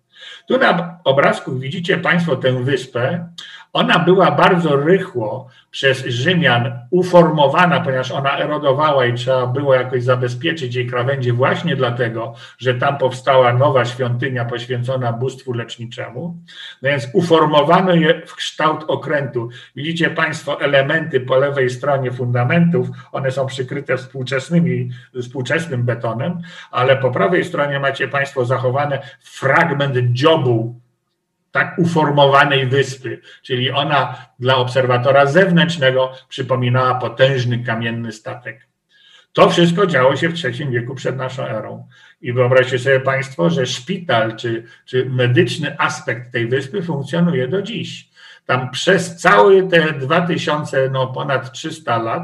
Tu 0.48 0.58
na 0.58 0.98
obrazku 1.04 1.58
widzicie 1.58 1.98
Państwo 1.98 2.36
tę 2.36 2.64
wyspę. 2.64 3.28
Ona 3.72 3.98
była 3.98 4.30
bardzo 4.30 4.76
rychło 4.76 5.48
przez 5.70 6.04
Rzymian 6.06 6.78
uformowana, 6.90 7.80
ponieważ 7.80 8.10
ona 8.10 8.38
erodowała 8.38 9.06
i 9.06 9.14
trzeba 9.14 9.46
było 9.46 9.74
jakoś 9.74 10.02
zabezpieczyć 10.02 10.74
jej 10.74 10.86
krawędzie 10.86 11.32
właśnie 11.32 11.76
dlatego, 11.76 12.34
że 12.58 12.74
tam 12.74 12.98
powstała 12.98 13.52
nowa 13.52 13.84
świątynia 13.84 14.44
poświęcona 14.44 15.12
bóstwu 15.12 15.52
leczniczemu. 15.52 16.36
No 16.82 16.88
więc 16.88 17.08
uformowano 17.12 17.94
je 17.94 18.22
w 18.26 18.34
kształt 18.34 18.84
okrętu. 18.88 19.48
Widzicie 19.76 20.10
Państwo 20.10 20.60
elementy 20.60 21.20
po 21.20 21.36
lewej 21.36 21.70
stronie 21.70 22.12
fundamentów, 22.12 22.88
one 23.12 23.30
są 23.30 23.46
przykryte 23.46 23.96
współczesnymi, 23.96 24.90
współczesnym 25.22 25.82
betonem, 25.82 26.40
ale 26.70 26.96
po 26.96 27.10
prawej 27.10 27.44
stronie 27.44 27.80
macie 27.80 28.08
Państwo 28.08 28.44
zachowane 28.44 28.98
fragment 29.20 29.96
dziobu 30.12 30.80
tak 31.53 31.78
uformowanej 31.78 32.66
wyspy, 32.66 33.20
czyli 33.42 33.70
ona 33.70 34.26
dla 34.38 34.57
obserwatora 34.57 35.26
zewnętrznego 35.26 36.12
przypominała 36.28 36.94
potężny 36.94 37.64
kamienny 37.64 38.12
statek. 38.12 38.70
To 39.32 39.51
wszystko 39.51 39.86
działo 39.86 40.16
się 40.16 40.28
w 40.28 40.44
III 40.44 40.70
wieku 40.70 40.94
przed 40.94 41.16
naszą 41.16 41.46
erą. 41.46 41.88
I 42.20 42.32
wyobraźcie 42.32 42.78
sobie 42.78 43.01
Państwo, 43.01 43.51
że 43.51 43.66
szpital 43.66 44.36
czy, 44.36 44.64
czy 44.84 45.07
medyczny 45.11 45.78
aspekt 45.78 46.32
tej 46.32 46.48
wyspy 46.48 46.82
funkcjonuje 46.82 47.48
do 47.48 47.62
dziś. 47.62 48.09
Tam 48.46 48.70
przez 48.70 49.16
całe 49.16 49.62
te 49.62 49.92
2000, 49.92 50.90
no 50.92 51.07
ponad 51.07 51.53
300 51.53 51.98
lat, 51.98 52.22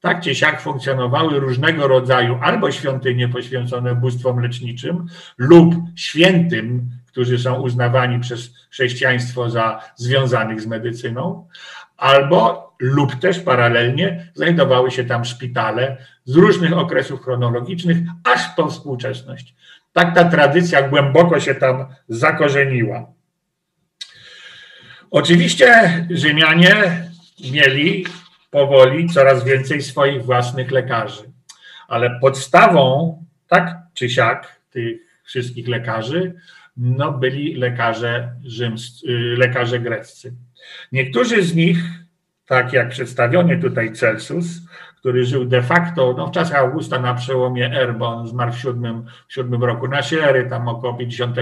tak 0.00 0.20
czy 0.20 0.34
siak 0.34 0.60
funkcjonowały 0.60 1.40
różnego 1.40 1.88
rodzaju 1.88 2.38
albo 2.42 2.70
świątynie 2.72 3.28
poświęcone 3.28 3.94
bóstwom 3.94 4.40
leczniczym 4.40 5.06
lub 5.38 5.74
świętym 5.96 6.90
którzy 7.18 7.38
są 7.38 7.60
uznawani 7.60 8.20
przez 8.20 8.50
chrześcijaństwo 8.70 9.50
za 9.50 9.80
związanych 9.96 10.60
z 10.60 10.66
medycyną, 10.66 11.48
albo 11.96 12.72
lub 12.78 13.14
też 13.14 13.40
paralelnie 13.40 14.30
znajdowały 14.34 14.90
się 14.90 15.04
tam 15.04 15.24
szpitale 15.24 15.96
z 16.24 16.34
różnych 16.34 16.78
okresów 16.78 17.22
chronologicznych, 17.22 17.96
aż 18.24 18.48
po 18.56 18.68
współczesność. 18.68 19.54
Tak 19.92 20.14
ta 20.14 20.24
tradycja 20.24 20.88
głęboko 20.88 21.40
się 21.40 21.54
tam 21.54 21.86
zakorzeniła. 22.08 23.06
Oczywiście 25.10 26.06
Rzymianie 26.10 27.04
mieli 27.52 28.06
powoli 28.50 29.08
coraz 29.08 29.44
więcej 29.44 29.82
swoich 29.82 30.24
własnych 30.24 30.70
lekarzy, 30.70 31.22
ale 31.88 32.20
podstawą, 32.20 33.14
tak 33.48 33.76
czy 33.94 34.10
siak, 34.10 34.60
tych 34.70 35.07
wszystkich 35.28 35.68
lekarzy 35.68 36.34
no, 36.78 37.12
byli 37.12 37.54
lekarze, 37.54 38.32
rzymscy, 38.44 39.06
y, 39.08 39.36
lekarze 39.36 39.80
greccy. 39.80 40.34
Niektórzy 40.92 41.42
z 41.42 41.54
nich, 41.54 41.78
tak 42.46 42.72
jak 42.72 42.88
przedstawiony 42.88 43.58
tutaj 43.58 43.92
Celsus, 43.92 44.46
który 44.96 45.24
żył 45.24 45.44
de 45.44 45.62
facto 45.62 46.14
no, 46.18 46.26
w 46.26 46.30
czasach 46.30 46.58
Augusta 46.58 46.98
na 46.98 47.14
przełomie 47.14 47.66
R, 47.72 47.94
bo 47.98 48.08
on 48.08 48.28
zmarł 48.28 48.52
w 48.52 48.58
siódmym, 48.58 49.04
w 49.28 49.32
siódmym 49.32 49.64
roku 49.64 49.88
naszej 49.88 50.18
ery, 50.18 50.50
tam 50.50 50.68
około 50.68 50.94
50, 50.94 51.36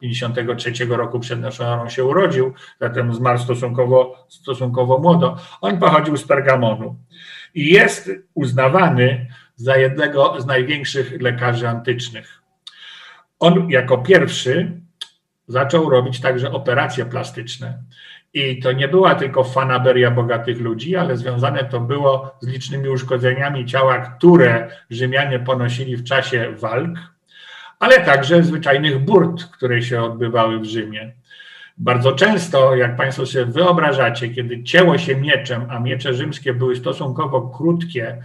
53 0.00 0.84
roku 0.84 1.20
przed 1.20 1.40
naszą 1.40 1.64
erą 1.64 1.88
się 1.88 2.04
urodził, 2.04 2.54
zatem 2.80 3.14
zmarł 3.14 3.38
stosunkowo, 3.38 4.26
stosunkowo 4.28 4.98
młodo. 4.98 5.36
On 5.60 5.78
pochodził 5.78 6.16
z 6.16 6.24
Pergamonu 6.24 6.96
i 7.54 7.72
jest 7.72 8.10
uznawany 8.34 9.26
za 9.56 9.76
jednego 9.76 10.40
z 10.40 10.46
największych 10.46 11.22
lekarzy 11.22 11.68
antycznych. 11.68 12.42
On 13.38 13.70
jako 13.70 13.98
pierwszy 13.98 14.80
zaczął 15.46 15.90
robić 15.90 16.20
także 16.20 16.52
operacje 16.52 17.06
plastyczne. 17.06 17.82
I 18.34 18.58
to 18.58 18.72
nie 18.72 18.88
była 18.88 19.14
tylko 19.14 19.44
fanaberia 19.44 20.10
bogatych 20.10 20.60
ludzi, 20.60 20.96
ale 20.96 21.16
związane 21.16 21.64
to 21.64 21.80
było 21.80 22.36
z 22.40 22.48
licznymi 22.48 22.88
uszkodzeniami 22.88 23.66
ciała, 23.66 23.98
które 23.98 24.70
Rzymianie 24.90 25.38
ponosili 25.38 25.96
w 25.96 26.04
czasie 26.04 26.52
walk, 26.58 26.98
ale 27.78 28.00
także 28.00 28.42
zwyczajnych 28.42 28.98
burt, 28.98 29.44
które 29.44 29.82
się 29.82 30.02
odbywały 30.02 30.58
w 30.60 30.64
Rzymie. 30.64 31.12
Bardzo 31.78 32.12
często, 32.12 32.76
jak 32.76 32.96
Państwo 32.96 33.26
sobie 33.26 33.44
wyobrażacie, 33.44 34.28
kiedy 34.28 34.62
cięło 34.62 34.98
się 34.98 35.16
mieczem, 35.16 35.66
a 35.70 35.80
miecze 35.80 36.14
rzymskie 36.14 36.54
były 36.54 36.76
stosunkowo 36.76 37.42
krótkie 37.42 38.22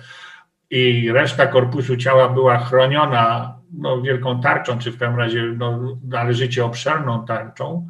i 0.69 1.11
reszta 1.11 1.47
korpusu 1.47 1.97
ciała 1.97 2.29
była 2.29 2.57
chroniona 2.57 3.55
no, 3.73 4.01
wielką 4.01 4.41
tarczą, 4.41 4.79
czy 4.79 4.91
w 4.91 4.97
każdym 4.97 5.19
razie 5.19 5.43
no, 5.57 5.97
należycie 6.07 6.65
obszerną 6.65 7.25
tarczą. 7.25 7.87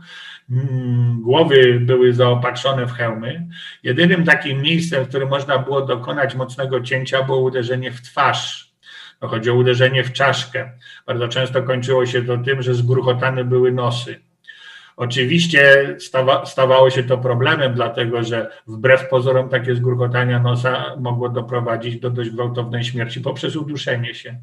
Mm, 0.52 1.22
głowy 1.22 1.80
były 1.80 2.14
zaopatrzone 2.14 2.86
w 2.86 2.92
hełmy. 2.92 3.48
Jedynym 3.84 4.24
takim 4.24 4.62
miejscem, 4.62 5.06
w 5.06 5.10
którym 5.10 5.30
można 5.30 5.60
było 5.60 5.82
dokonać 5.82 6.36
mocnego 6.36 6.82
cięcia, 6.82 7.24
było 7.24 7.40
uderzenie 7.40 7.92
w 7.92 8.02
twarz. 8.02 8.74
No, 9.22 9.28
chodzi 9.28 9.50
o 9.50 9.54
uderzenie 9.56 10.04
w 10.04 10.14
czaszkę. 10.14 10.72
Bardzo 11.08 11.28
często 11.28 11.64
kończyło 11.64 12.06
się 12.06 12.22
to 12.22 12.38
tym, 12.38 12.62
że 12.62 12.74
zgruchotane 12.74 13.44
były 13.44 13.72
nosy. 13.72 14.20
Oczywiście 14.96 15.96
stawa, 16.00 16.46
stawało 16.46 16.90
się 16.90 17.04
to 17.04 17.18
problemem, 17.18 17.74
dlatego 17.74 18.24
że 18.24 18.52
wbrew 18.68 19.10
pozorom 19.10 19.50
takie 19.50 19.76
zgruchotania 19.76 20.40
nosa 20.40 20.96
mogło 21.00 21.30
doprowadzić 21.30 22.00
do 22.00 22.10
dość 22.10 22.30
gwałtownej 22.30 22.84
śmierci 22.84 23.22
poprzez 23.22 23.56
uduszenie 23.56 24.14
się. 24.16 24.40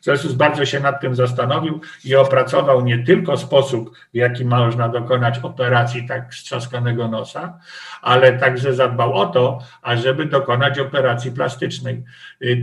Celsus 0.00 0.32
bardzo 0.32 0.66
się 0.66 0.80
nad 0.80 1.00
tym 1.00 1.14
zastanowił 1.14 1.80
i 2.04 2.14
opracował 2.16 2.84
nie 2.84 3.04
tylko 3.04 3.36
sposób, 3.36 3.96
w 4.12 4.16
jaki 4.16 4.44
można 4.44 4.88
dokonać 4.88 5.38
operacji 5.38 6.08
tak 6.08 6.34
strzaskanego 6.34 7.08
nosa, 7.08 7.58
ale 8.02 8.38
także 8.38 8.74
zadbał 8.74 9.14
o 9.14 9.26
to, 9.26 9.58
ażeby 9.82 10.26
dokonać 10.26 10.78
operacji 10.78 11.32
plastycznej. 11.32 12.04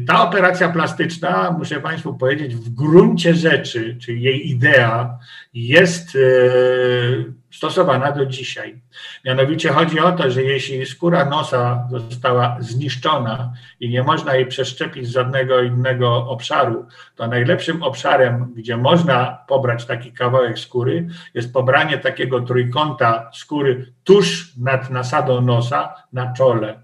Ta 0.07 0.23
operacja 0.23 0.69
plastyczna, 0.69 1.55
muszę 1.57 1.81
Państwu 1.81 2.13
powiedzieć, 2.13 2.55
w 2.55 2.69
gruncie 2.69 3.33
rzeczy, 3.33 3.97
czyli 4.01 4.21
jej 4.21 4.49
idea 4.49 5.19
jest 5.53 6.15
e, 6.15 6.19
stosowana 7.57 8.11
do 8.11 8.25
dzisiaj. 8.25 8.81
Mianowicie 9.25 9.69
chodzi 9.69 9.99
o 9.99 10.11
to, 10.11 10.31
że 10.31 10.43
jeśli 10.43 10.85
skóra 10.85 11.25
nosa 11.25 11.87
została 11.91 12.57
zniszczona 12.59 13.53
i 13.79 13.89
nie 13.89 14.03
można 14.03 14.35
jej 14.35 14.45
przeszczepić 14.45 15.07
z 15.07 15.11
żadnego 15.11 15.61
innego 15.61 16.15
obszaru, 16.15 16.85
to 17.15 17.27
najlepszym 17.27 17.83
obszarem, 17.83 18.53
gdzie 18.55 18.77
można 18.77 19.37
pobrać 19.47 19.85
taki 19.85 20.11
kawałek 20.11 20.59
skóry, 20.59 21.07
jest 21.33 21.53
pobranie 21.53 21.97
takiego 21.97 22.41
trójkąta 22.41 23.29
skóry 23.33 23.93
tuż 24.03 24.57
nad 24.57 24.89
nasadą 24.89 25.41
nosa 25.41 25.93
na 26.13 26.33
czole. 26.33 26.81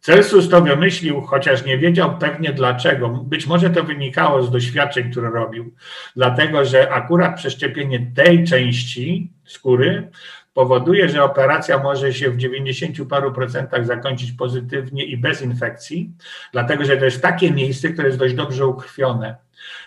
Celsus 0.00 0.48
to 0.48 0.62
wymyślił, 0.62 1.20
chociaż 1.20 1.64
nie 1.64 1.78
wiedział 1.78 2.18
pewnie 2.18 2.52
dlaczego. 2.52 3.08
Być 3.08 3.46
może 3.46 3.70
to 3.70 3.84
wynikało 3.84 4.42
z 4.42 4.50
doświadczeń, 4.50 5.10
które 5.10 5.30
robił, 5.30 5.74
dlatego 6.16 6.64
że 6.64 6.92
akurat 6.92 7.36
przeszczepienie 7.36 8.12
tej 8.16 8.44
części 8.44 9.35
skóry 9.46 10.10
powoduje, 10.54 11.08
że 11.08 11.24
operacja 11.24 11.78
może 11.78 12.12
się 12.12 12.30
w 12.30 12.36
90 12.36 13.08
paru 13.08 13.32
procentach 13.32 13.86
zakończyć 13.86 14.32
pozytywnie 14.32 15.04
i 15.04 15.16
bez 15.16 15.42
infekcji, 15.42 16.10
dlatego 16.52 16.84
że 16.84 16.96
to 16.96 17.04
jest 17.04 17.22
takie 17.22 17.50
miejsce, 17.50 17.88
które 17.88 18.08
jest 18.08 18.18
dość 18.18 18.34
dobrze 18.34 18.66
ukrwione. 18.66 19.36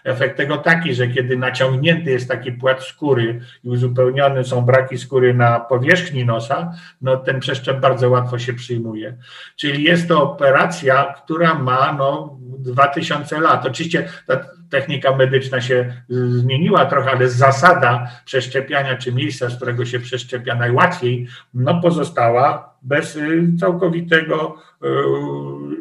Efekt 0.03 0.37
tego 0.37 0.57
taki, 0.57 0.93
że 0.93 1.07
kiedy 1.07 1.37
naciągnięty 1.37 2.11
jest 2.11 2.27
taki 2.27 2.51
płat 2.51 2.83
skóry 2.83 3.41
i 3.63 3.69
uzupełnione 3.69 4.43
są 4.43 4.61
braki 4.61 4.97
skóry 4.97 5.33
na 5.33 5.59
powierzchni 5.59 6.25
nosa, 6.25 6.73
no 7.01 7.17
ten 7.17 7.39
przeszczep 7.39 7.79
bardzo 7.79 8.09
łatwo 8.09 8.39
się 8.39 8.53
przyjmuje. 8.53 9.17
Czyli 9.55 9.83
jest 9.83 10.07
to 10.07 10.23
operacja, 10.23 11.13
która 11.23 11.53
ma 11.53 11.93
no, 11.93 12.37
2000 12.41 13.39
lat. 13.39 13.65
Oczywiście 13.65 14.09
ta 14.27 14.58
technika 14.69 15.15
medyczna 15.15 15.61
się 15.61 15.93
zmieniła 16.09 16.85
trochę, 16.85 17.11
ale 17.11 17.29
zasada 17.29 18.11
przeszczepiania, 18.25 18.97
czy 18.97 19.11
miejsca, 19.11 19.49
z 19.49 19.55
którego 19.55 19.85
się 19.85 19.99
przeszczepia 19.99 20.55
najłatwiej, 20.55 21.27
no 21.53 21.81
pozostała 21.81 22.73
bez 22.81 23.15
y, 23.15 23.47
całkowitego, 23.59 24.55
y, 24.83 24.87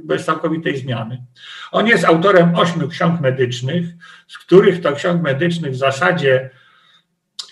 bez 0.05 0.25
całkowitej 0.25 0.77
zmiany. 0.77 1.23
On 1.73 1.87
jest 1.87 2.05
autorem 2.05 2.55
ośmiu 2.55 2.89
ksiąg 2.89 3.21
medycznych, 3.21 3.85
z 4.29 4.39
których 4.39 4.81
to 4.81 4.93
ksiąg 4.93 5.23
medycznych 5.23 5.73
w 5.73 5.77
zasadzie 5.77 6.51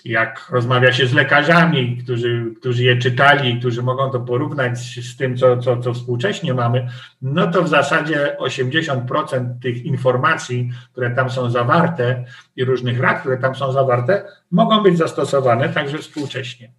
jak 0.07 0.49
rozmawia 0.49 0.93
się 0.93 1.07
z 1.07 1.13
lekarzami, 1.13 1.97
którzy, 2.03 2.45
którzy 2.59 2.83
je 2.83 2.97
czytali, 2.97 3.59
którzy 3.59 3.83
mogą 3.83 4.09
to 4.09 4.19
porównać 4.19 4.79
z 4.79 5.17
tym, 5.17 5.37
co, 5.37 5.57
co, 5.57 5.77
co 5.77 5.93
współcześnie 5.93 6.53
mamy, 6.53 6.87
no 7.21 7.47
to 7.47 7.63
w 7.63 7.67
zasadzie 7.67 8.35
80% 8.39 9.59
tych 9.61 9.85
informacji, 9.85 10.69
które 10.91 11.11
tam 11.11 11.29
są 11.29 11.49
zawarte 11.49 12.25
i 12.55 12.65
różnych 12.65 12.99
rad, 12.99 13.19
które 13.19 13.37
tam 13.37 13.55
są 13.55 13.71
zawarte, 13.71 14.25
mogą 14.51 14.83
być 14.83 14.97
zastosowane 14.97 15.69
także 15.69 15.97
współcześnie. 15.97 16.71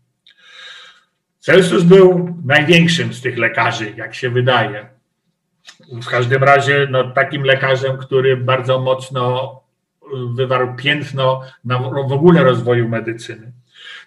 Celsus 1.38 1.82
był 1.82 2.36
największym 2.44 3.14
z 3.14 3.20
tych 3.20 3.38
lekarzy, 3.38 3.92
jak 3.96 4.14
się 4.14 4.30
wydaje. 4.30 4.88
W 5.90 6.06
każdym 6.06 6.44
razie 6.44 6.88
no, 6.90 7.10
takim 7.10 7.42
lekarzem, 7.42 7.98
który 7.98 8.36
bardzo 8.36 8.78
mocno 8.78 9.52
wywarł 10.34 10.74
piętno 10.76 11.40
na 11.64 11.78
w 11.78 12.12
ogóle 12.12 12.44
rozwoju 12.44 12.88
medycyny. 12.88 13.52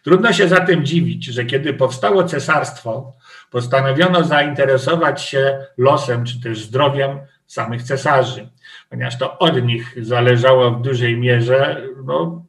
Trudno 0.03 0.33
się 0.33 0.47
zatem 0.47 0.85
dziwić, 0.85 1.25
że 1.25 1.45
kiedy 1.45 1.73
powstało 1.73 2.23
cesarstwo, 2.23 3.13
postanowiono 3.51 4.23
zainteresować 4.23 5.21
się 5.21 5.65
losem 5.77 6.25
czy 6.25 6.41
też 6.41 6.63
zdrowiem 6.63 7.19
samych 7.47 7.83
cesarzy, 7.83 8.49
ponieważ 8.89 9.17
to 9.17 9.39
od 9.39 9.63
nich 9.63 9.95
zależało 10.01 10.71
w 10.71 10.81
dużej 10.81 11.17
mierze 11.17 11.81
no, 12.05 12.45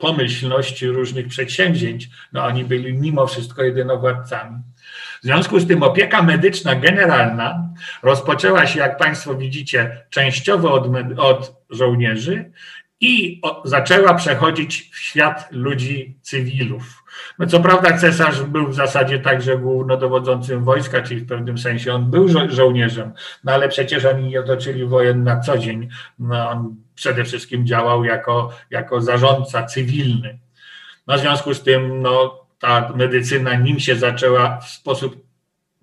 pomyślność 0.00 0.82
różnych 0.82 1.28
przedsięwzięć. 1.28 2.08
No, 2.32 2.44
oni 2.44 2.64
byli 2.64 2.94
mimo 2.94 3.26
wszystko 3.26 3.62
jedynowładcami. 3.62 4.56
W 5.20 5.24
związku 5.24 5.60
z 5.60 5.66
tym 5.66 5.82
opieka 5.82 6.22
medyczna 6.22 6.74
generalna 6.74 7.68
rozpoczęła 8.02 8.66
się, 8.66 8.78
jak 8.78 8.96
Państwo 8.96 9.34
widzicie, 9.34 10.06
częściowo 10.10 10.72
od, 10.72 10.86
od 11.18 11.55
żołnierzy 11.70 12.52
i 13.00 13.40
zaczęła 13.64 14.14
przechodzić 14.14 14.90
w 14.92 14.98
świat 14.98 15.48
ludzi 15.50 16.16
cywilów. 16.22 17.04
No 17.38 17.46
co 17.46 17.60
prawda 17.60 17.98
cesarz 17.98 18.42
był 18.42 18.68
w 18.68 18.74
zasadzie 18.74 19.18
także 19.18 19.58
głównodowodzącym 19.58 20.64
wojska, 20.64 21.02
czyli 21.02 21.20
w 21.20 21.28
pewnym 21.28 21.58
sensie 21.58 21.92
on 21.94 22.10
był 22.10 22.28
żo 22.28 22.50
żołnierzem, 22.50 23.12
no 23.44 23.52
ale 23.52 23.68
przecież 23.68 24.04
oni 24.04 24.28
nie 24.28 24.42
toczyli 24.42 24.84
wojen 24.84 25.24
na 25.24 25.40
co 25.40 25.58
dzień. 25.58 25.88
No, 26.18 26.50
on 26.50 26.76
przede 26.94 27.24
wszystkim 27.24 27.66
działał 27.66 28.04
jako, 28.04 28.50
jako 28.70 29.00
zarządca 29.00 29.62
cywilny. 29.62 30.38
No, 31.06 31.16
w 31.16 31.20
związku 31.20 31.54
z 31.54 31.62
tym 31.62 32.02
no, 32.02 32.46
ta 32.58 32.92
medycyna 32.96 33.54
nim 33.54 33.80
się 33.80 33.96
zaczęła 33.96 34.60
w 34.60 34.68
sposób 34.68 35.25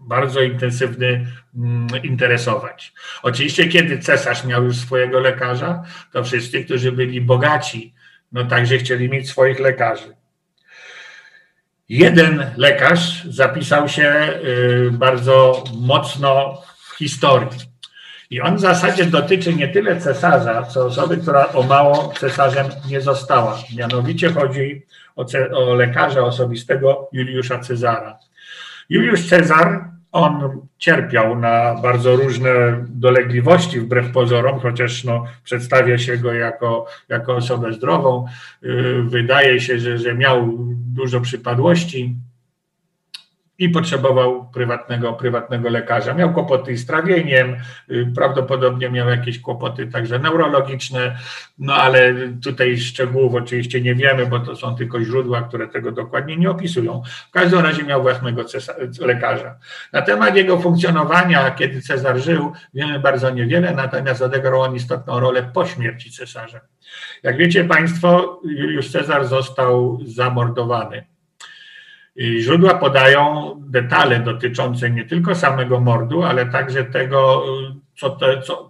bardzo 0.08 0.42
intensywny 0.42 1.28
mm, 1.56 1.88
interesować. 2.04 2.94
Oczywiście, 3.24 3.68
kiedy 3.68 4.00
cesarz 4.00 4.46
miał 4.46 4.64
już 4.64 4.78
swojego 4.78 5.20
lekarza, 5.20 5.84
to 6.12 6.24
wszyscy, 6.24 6.66
którzy 6.66 6.92
byli 6.92 7.22
bogaci, 7.22 7.94
no 8.32 8.46
także 8.46 8.78
chcieli 8.78 9.10
mieć 9.10 9.30
swoich 9.30 9.60
lekarzy. 9.60 10.16
Jeden 11.90 12.52
lekarz 12.58 13.24
zapisał 13.24 13.90
się 13.90 14.40
y, 14.44 14.92
bardzo 14.92 15.64
mocno 15.82 16.62
w 16.78 16.98
historii. 16.98 17.60
I 18.30 18.42
on 18.42 18.56
w 18.56 18.60
zasadzie 18.60 19.06
dotyczy 19.06 19.54
nie 19.54 19.68
tyle 19.68 20.02
cesarza, 20.02 20.64
co 20.64 20.86
osoby, 20.86 21.18
która 21.18 21.48
o 21.48 21.64
mało 21.64 22.14
cesarzem 22.20 22.68
nie 22.90 23.02
została. 23.02 23.60
Mianowicie 23.78 24.34
chodzi 24.34 24.86
o, 25.16 25.26
o 25.54 25.74
lekarza 25.74 26.22
osobistego 26.22 27.10
Juliusza 27.12 27.60
Cezara. 27.60 28.20
Juliusz 28.90 29.30
Cezar, 29.30 29.93
on 30.14 30.62
cierpiał 30.78 31.40
na 31.40 31.76
bardzo 31.82 32.16
różne 32.16 32.86
dolegliwości 32.90 33.80
wbrew 33.80 34.12
pozorom, 34.12 34.60
chociaż 34.60 35.04
no, 35.04 35.26
przedstawia 35.44 35.98
się 35.98 36.18
go 36.18 36.34
jako, 36.34 36.86
jako 37.10 37.36
osobę 37.36 37.74
zdrową. 37.74 38.26
Y, 38.64 39.04
wydaje 39.04 39.60
się, 39.60 39.80
że, 39.80 39.98
że 39.98 40.16
miał 40.16 40.54
dużo 40.94 41.22
przypadłości 41.22 42.16
i 43.64 43.70
potrzebował 43.70 44.50
prywatnego, 44.54 45.14
prywatnego 45.14 45.70
lekarza. 45.70 46.14
Miał 46.14 46.34
kłopoty 46.34 46.78
z 46.78 46.86
trawieniem, 46.86 47.56
y, 47.92 48.12
prawdopodobnie 48.16 48.90
miał 48.90 49.10
jakieś 49.10 49.40
kłopoty 49.40 49.88
także 49.88 50.20
neurologiczne, 50.20 51.18
no 51.58 51.74
ale 51.74 52.14
tutaj 52.44 52.78
szczegółów 52.78 53.36
oczywiście 53.36 53.82
nie 53.82 53.96
wiemy, 53.96 54.26
bo 54.26 54.40
to 54.40 54.56
są 54.56 54.76
tylko 54.76 55.02
źródła, 55.02 55.42
które 55.42 55.68
tego 55.68 55.92
dokładnie 55.92 56.38
nie 56.38 56.50
opisują. 56.50 57.02
W 57.30 57.32
każdym 57.32 57.60
razie 57.60 57.84
miał 57.84 58.02
własnego 58.02 58.44
lekarza. 59.00 59.56
Na 59.94 60.02
temat 60.02 60.36
jego 60.36 60.60
funkcjonowania, 60.60 61.52
kiedy 61.52 61.82
Cezar 61.82 62.20
żył, 62.20 62.52
wiemy 62.74 63.00
bardzo 63.00 63.30
niewiele, 63.30 63.74
natomiast 63.74 64.22
odegrał 64.22 64.62
on 64.62 64.76
istotną 64.76 65.20
rolę 65.20 65.44
po 65.54 65.66
śmierci 65.66 66.12
cesarza. 66.12 66.60
Jak 67.24 67.38
wiecie 67.38 67.64
Państwo, 67.64 68.40
Juliusz 68.44 68.92
Cezar 68.92 69.26
został 69.26 70.00
zamordowany. 70.06 71.13
Źródła 72.20 72.74
podają 72.74 73.54
detale 73.68 74.20
dotyczące 74.20 74.90
nie 74.90 75.06
tylko 75.06 75.36
samego 75.36 75.80
mordu, 75.80 76.24
ale 76.24 76.46
także 76.46 76.86
tego, 76.86 77.46
co 77.98 78.10
to, 78.10 78.42
co, 78.42 78.70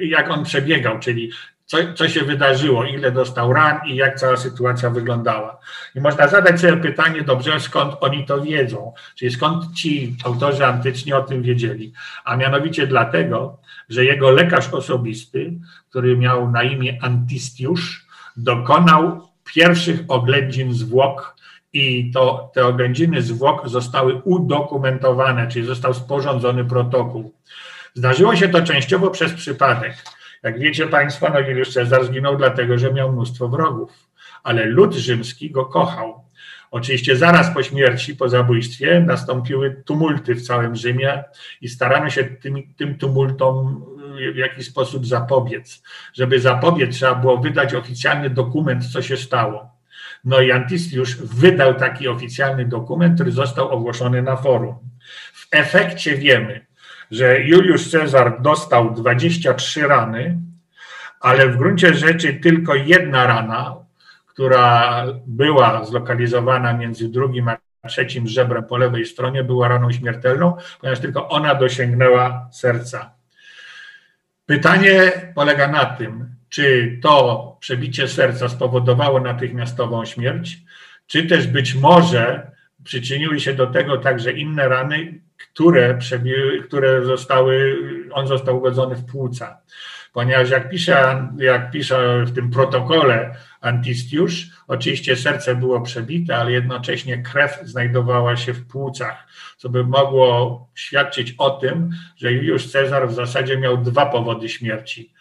jak 0.00 0.30
on 0.30 0.44
przebiegał, 0.44 0.98
czyli 0.98 1.30
co, 1.66 1.78
co 1.94 2.08
się 2.08 2.24
wydarzyło, 2.24 2.84
ile 2.84 3.12
dostał 3.12 3.52
ran 3.52 3.80
i 3.86 3.96
jak 3.96 4.18
cała 4.20 4.36
sytuacja 4.36 4.90
wyglądała. 4.90 5.58
I 5.94 6.00
można 6.00 6.28
zadać 6.28 6.60
sobie 6.60 6.76
pytanie, 6.76 7.22
dobrze, 7.22 7.60
skąd 7.60 7.94
oni 8.00 8.26
to 8.26 8.40
wiedzą, 8.40 8.92
czyli 9.14 9.30
skąd 9.30 9.74
ci 9.74 10.16
autorzy 10.24 10.66
antyczni 10.66 11.12
o 11.12 11.22
tym 11.22 11.42
wiedzieli. 11.42 11.92
A 12.24 12.36
mianowicie 12.36 12.86
dlatego, 12.86 13.58
że 13.88 14.04
jego 14.04 14.30
lekarz 14.30 14.68
osobisty, 14.68 15.52
który 15.90 16.16
miał 16.16 16.50
na 16.50 16.62
imię 16.62 16.98
Antistiusz, 17.02 18.06
dokonał 18.36 19.28
pierwszych 19.44 20.00
oględzin 20.08 20.74
zwłok 20.74 21.36
i 21.72 22.10
to, 22.14 22.50
te 22.54 22.66
oględziny 22.66 23.22
zwłok 23.22 23.68
zostały 23.68 24.14
udokumentowane, 24.24 25.48
czyli 25.48 25.66
został 25.66 25.94
sporządzony 25.94 26.64
protokół. 26.64 27.34
Zdarzyło 27.94 28.36
się 28.36 28.48
to 28.48 28.62
częściowo 28.62 29.10
przez 29.10 29.32
przypadek. 29.32 29.94
Jak 30.42 30.58
wiecie 30.58 30.86
Państwo, 30.86 31.28
no 31.32 31.40
Juliusz 31.40 31.72
Cezar 31.72 32.04
zginął 32.04 32.36
dlatego, 32.36 32.78
że 32.78 32.92
miał 32.92 33.12
mnóstwo 33.12 33.48
wrogów, 33.48 34.08
ale 34.42 34.64
lud 34.64 34.94
rzymski 34.94 35.50
go 35.50 35.66
kochał. 35.66 36.24
Oczywiście 36.70 37.16
zaraz 37.16 37.54
po 37.54 37.62
śmierci, 37.62 38.16
po 38.16 38.28
zabójstwie 38.28 39.00
nastąpiły 39.00 39.82
tumulty 39.84 40.34
w 40.34 40.42
całym 40.42 40.76
Rzymie 40.76 41.24
i 41.60 41.68
starano 41.68 42.10
się 42.10 42.24
tym, 42.24 42.74
tym 42.76 42.98
tumultom 42.98 43.84
w 44.34 44.36
jakiś 44.36 44.66
sposób 44.66 45.06
zapobiec. 45.06 45.82
Żeby 46.14 46.40
zapobiec, 46.40 46.96
trzeba 46.96 47.14
było 47.14 47.38
wydać 47.38 47.74
oficjalny 47.74 48.30
dokument, 48.30 48.86
co 48.92 49.02
się 49.02 49.16
stało. 49.16 49.71
No 50.24 50.40
i 50.40 50.52
Antistiusz 50.52 51.16
wydał 51.16 51.74
taki 51.74 52.08
oficjalny 52.08 52.64
dokument, 52.64 53.14
który 53.14 53.32
został 53.32 53.68
ogłoszony 53.68 54.22
na 54.22 54.36
forum. 54.36 54.74
W 55.32 55.48
efekcie 55.50 56.16
wiemy, 56.16 56.66
że 57.10 57.40
Juliusz 57.40 57.90
Cezar 57.90 58.42
dostał 58.42 58.94
23 58.94 59.86
rany, 59.88 60.38
ale 61.20 61.48
w 61.48 61.56
gruncie 61.56 61.94
rzeczy 61.94 62.34
tylko 62.34 62.74
jedna 62.74 63.26
rana, 63.26 63.76
która 64.26 65.04
była 65.26 65.84
zlokalizowana 65.84 66.72
między 66.72 67.08
drugim 67.08 67.48
a 67.48 67.88
trzecim 67.88 68.28
żebrem 68.28 68.64
po 68.64 68.76
lewej 68.76 69.06
stronie, 69.06 69.44
była 69.44 69.68
raną 69.68 69.92
śmiertelną, 69.92 70.56
ponieważ 70.80 71.00
tylko 71.00 71.28
ona 71.28 71.54
dosięgnęła 71.54 72.48
serca. 72.52 73.10
Pytanie 74.46 75.12
polega 75.34 75.68
na 75.68 75.84
tym, 75.84 76.34
czy 76.52 76.98
to 77.02 77.56
przebicie 77.60 78.08
serca 78.08 78.48
spowodowało 78.48 79.20
natychmiastową 79.20 80.04
śmierć, 80.04 80.58
czy 81.06 81.26
też 81.26 81.46
być 81.46 81.74
może 81.74 82.50
przyczyniły 82.84 83.40
się 83.40 83.54
do 83.54 83.66
tego 83.66 83.98
także 83.98 84.32
inne 84.32 84.68
rany, 84.68 85.20
które, 85.36 85.94
przebiły, 85.98 86.62
które 86.62 87.04
zostały, 87.04 87.76
on 88.12 88.26
został 88.26 88.56
ugodzony 88.56 88.96
w 88.96 89.04
płuca. 89.04 89.60
Ponieważ 90.12 90.50
jak 90.50 90.70
pisze, 90.70 91.28
jak 91.38 91.70
pisze 91.70 92.24
w 92.24 92.34
tym 92.34 92.50
protokole 92.50 93.36
Antistiusz, 93.60 94.46
oczywiście 94.68 95.16
serce 95.16 95.56
było 95.56 95.80
przebite, 95.80 96.36
ale 96.36 96.52
jednocześnie 96.52 97.22
krew 97.22 97.60
znajdowała 97.64 98.36
się 98.36 98.52
w 98.52 98.66
płucach, 98.66 99.26
co 99.56 99.68
by 99.68 99.84
mogło 99.84 100.68
świadczyć 100.74 101.34
o 101.38 101.50
tym, 101.50 101.90
że 102.16 102.32
Juliusz 102.32 102.66
Cezar 102.66 103.08
w 103.08 103.14
zasadzie 103.14 103.56
miał 103.56 103.76
dwa 103.76 104.06
powody 104.06 104.48
śmierci. 104.48 105.12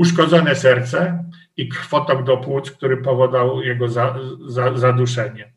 Uszkodzone 0.00 0.54
serce 0.54 1.24
i 1.56 1.68
krwotok 1.68 2.24
do 2.24 2.36
płuc, 2.36 2.70
który 2.70 2.96
powodował 2.96 3.62
jego 3.62 3.88
za, 3.88 4.18
za, 4.46 4.78
zaduszenie. 4.78 5.52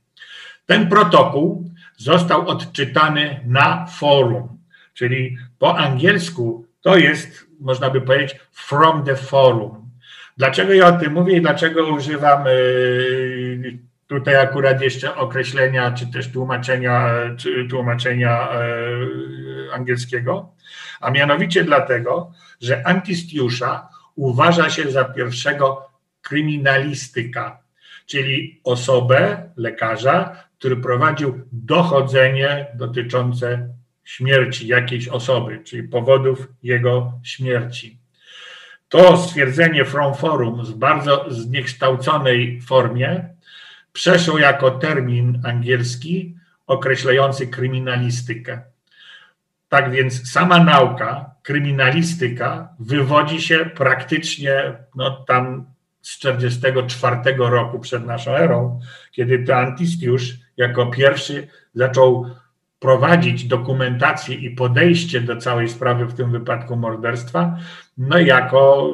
Ten 0.66 0.90
protokół 0.90 1.70
został 1.98 2.48
odczytany 2.48 3.40
na 3.46 3.86
forum, 3.86 4.58
czyli 4.94 5.38
po 5.60 5.78
angielsku 5.78 6.66
to 6.82 6.98
jest, 6.98 7.48
można 7.60 7.90
by 7.90 8.02
powiedzieć, 8.02 8.40
from 8.52 9.04
the 9.04 9.16
forum. 9.16 9.90
Dlaczego 10.38 10.74
ja 10.74 10.88
o 10.88 11.00
tym 11.00 11.14
mówię 11.14 11.38
i 11.38 11.42
dlaczego 11.42 11.88
używam 11.88 12.48
y, 12.48 13.80
tutaj 14.08 14.36
akurat 14.36 14.82
jeszcze 14.82 15.16
określenia, 15.16 15.92
czy 15.92 16.08
też 16.08 16.32
tłumaczenia, 16.32 17.10
czy 17.38 17.68
tłumaczenia 17.70 18.50
y, 19.70 19.74
angielskiego? 19.74 20.50
A 21.02 21.12
mianowicie 21.12 21.64
dlatego, 21.64 22.32
że 22.62 22.88
Antistiusza 22.88 23.93
uważa 24.16 24.70
się 24.70 24.92
za 24.92 25.04
pierwszego 25.04 25.90
kryminalistyka, 26.22 27.60
czyli 28.06 28.62
osobę, 28.64 29.50
lekarza, 29.58 30.44
który 30.60 30.78
prowadził 30.78 31.42
dochodzenie 31.52 32.68
dotyczące 32.76 33.70
śmierci 34.04 34.68
jakiejś 34.68 35.08
osoby, 35.08 35.62
czyli 35.64 35.84
powodów 35.84 36.48
jego 36.64 37.14
śmierci. 37.24 37.98
To 38.90 39.18
stwierdzenie 39.18 39.86
from 39.86 40.16
forum 40.16 40.66
w 40.66 40.76
bardzo 40.76 41.26
zniekształconej 41.30 42.62
formie 42.62 43.30
przeszło 43.94 44.40
jako 44.40 44.72
termin 44.72 45.42
angielski 45.46 46.36
określający 46.68 47.48
kryminalistykę. 47.48 48.62
Tak 49.70 49.92
więc 49.92 50.32
sama 50.32 50.64
nauka, 50.64 51.33
kryminalistyka, 51.44 52.70
wywodzi 52.80 53.42
się 53.42 53.66
praktycznie 53.76 54.74
no, 54.96 55.12
tam 55.12 55.66
z 56.02 56.20
44 56.20 57.18
roku 57.38 57.80
przed 57.80 58.06
naszą 58.06 58.32
erą, 58.32 58.80
kiedy 59.12 59.40
to 59.40 59.56
Antistiusz 59.56 60.34
jako 60.58 60.86
pierwszy 60.86 61.48
zaczął 61.76 62.26
prowadzić 62.80 63.44
dokumentację 63.44 64.36
i 64.36 64.50
podejście 64.50 65.22
do 65.22 65.38
całej 65.38 65.70
sprawy, 65.70 66.06
w 66.06 66.14
tym 66.14 66.32
wypadku 66.32 66.76
morderstwa, 66.76 67.58
no 67.98 68.18
jako 68.18 68.90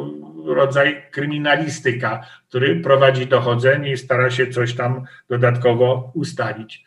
rodzaj 0.46 1.04
kryminalistyka, 1.12 2.26
który 2.50 2.80
prowadzi 2.80 3.28
dochodzenie 3.28 3.92
i 3.92 3.98
stara 3.98 4.32
się 4.32 4.48
coś 4.48 4.76
tam 4.76 5.04
dodatkowo 5.30 6.12
ustalić. 6.14 6.86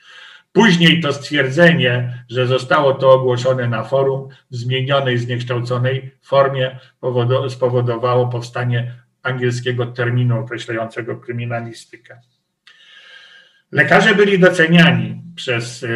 Później 0.52 1.00
to 1.00 1.12
stwierdzenie, 1.12 2.24
że 2.28 2.46
zostało 2.46 2.94
to 2.94 3.12
ogłoszone 3.12 3.68
na 3.68 3.84
forum 3.84 4.28
w 4.50 4.56
zmienionej, 4.56 5.18
zniekształconej 5.18 6.14
formie, 6.22 6.78
spowodowało 7.48 8.28
powstanie 8.28 8.94
angielskiego 9.22 9.86
terminu 9.86 10.38
określającego 10.38 11.16
kryminalistykę. 11.16 12.20
Lekarze 13.72 14.14
byli 14.14 14.38
doceniani 14.38 15.22
przez 15.34 15.84
e, 15.84 15.88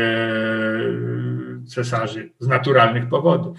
cesarzy 1.67 2.31
z 2.39 2.49
naturalnych 2.49 3.09
powodów. 3.09 3.59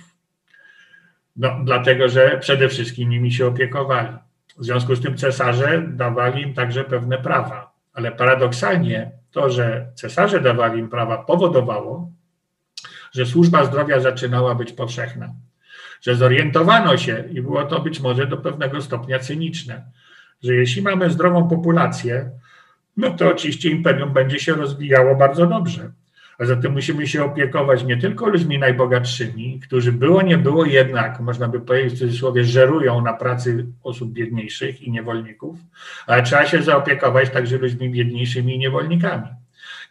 No, 1.35 1.59
dlatego, 1.63 2.09
że 2.09 2.37
przede 2.39 2.69
wszystkim 2.69 3.09
nimi 3.09 3.31
się 3.31 3.47
opiekowali. 3.47 4.17
W 4.57 4.65
związku 4.65 4.95
z 4.95 5.01
tym 5.01 5.17
cesarze 5.17 5.83
dawali 5.87 6.43
im 6.43 6.53
także 6.53 6.83
pewne 6.83 7.17
prawa. 7.17 7.66
Ale 7.97 8.11
paradoksalnie 8.11 9.11
to, 9.31 9.49
że 9.49 9.91
cesarze 9.95 10.41
dawali 10.41 10.79
im 10.79 10.89
prawa, 10.89 11.17
powodowało, 11.17 12.11
że 13.11 13.25
służba 13.25 13.65
zdrowia 13.65 13.99
zaczynała 13.99 14.55
być 14.55 14.73
powszechna. 14.73 15.33
Że 16.01 16.15
zorientowano 16.15 16.97
się, 16.97 17.23
i 17.31 17.41
było 17.41 17.63
to 17.63 17.79
być 17.79 17.99
może 17.99 18.27
do 18.27 18.37
pewnego 18.37 18.81
stopnia 18.81 19.19
cyniczne, 19.19 19.83
że 20.43 20.55
jeśli 20.55 20.81
mamy 20.81 21.09
zdrową 21.09 21.47
populację, 21.47 22.31
no 22.97 23.09
to 23.09 23.29
oczywiście 23.29 23.69
imperium 23.69 24.13
będzie 24.13 24.39
się 24.39 24.53
rozwijało 24.53 25.15
bardzo 25.15 25.47
dobrze. 25.47 25.91
A 26.39 26.45
zatem 26.45 26.71
musimy 26.71 27.07
się 27.07 27.23
opiekować 27.23 27.83
nie 27.83 27.97
tylko 27.97 28.29
ludźmi 28.29 28.59
najbogatszymi, 28.59 29.59
którzy 29.59 29.91
było 29.91 30.21
nie 30.21 30.37
było 30.37 30.65
jednak, 30.65 31.19
można 31.19 31.47
by 31.47 31.59
powiedzieć 31.59 31.93
w 31.93 31.99
cudzysłowie, 31.99 32.43
żerują 32.43 33.01
na 33.01 33.13
pracy 33.13 33.65
osób 33.83 34.11
biedniejszych 34.11 34.81
i 34.81 34.91
niewolników, 34.91 35.57
ale 36.07 36.23
trzeba 36.23 36.45
się 36.45 36.61
zaopiekować 36.61 37.29
także 37.29 37.57
ludźmi 37.57 37.89
biedniejszymi 37.89 38.55
i 38.55 38.59
niewolnikami. 38.59 39.27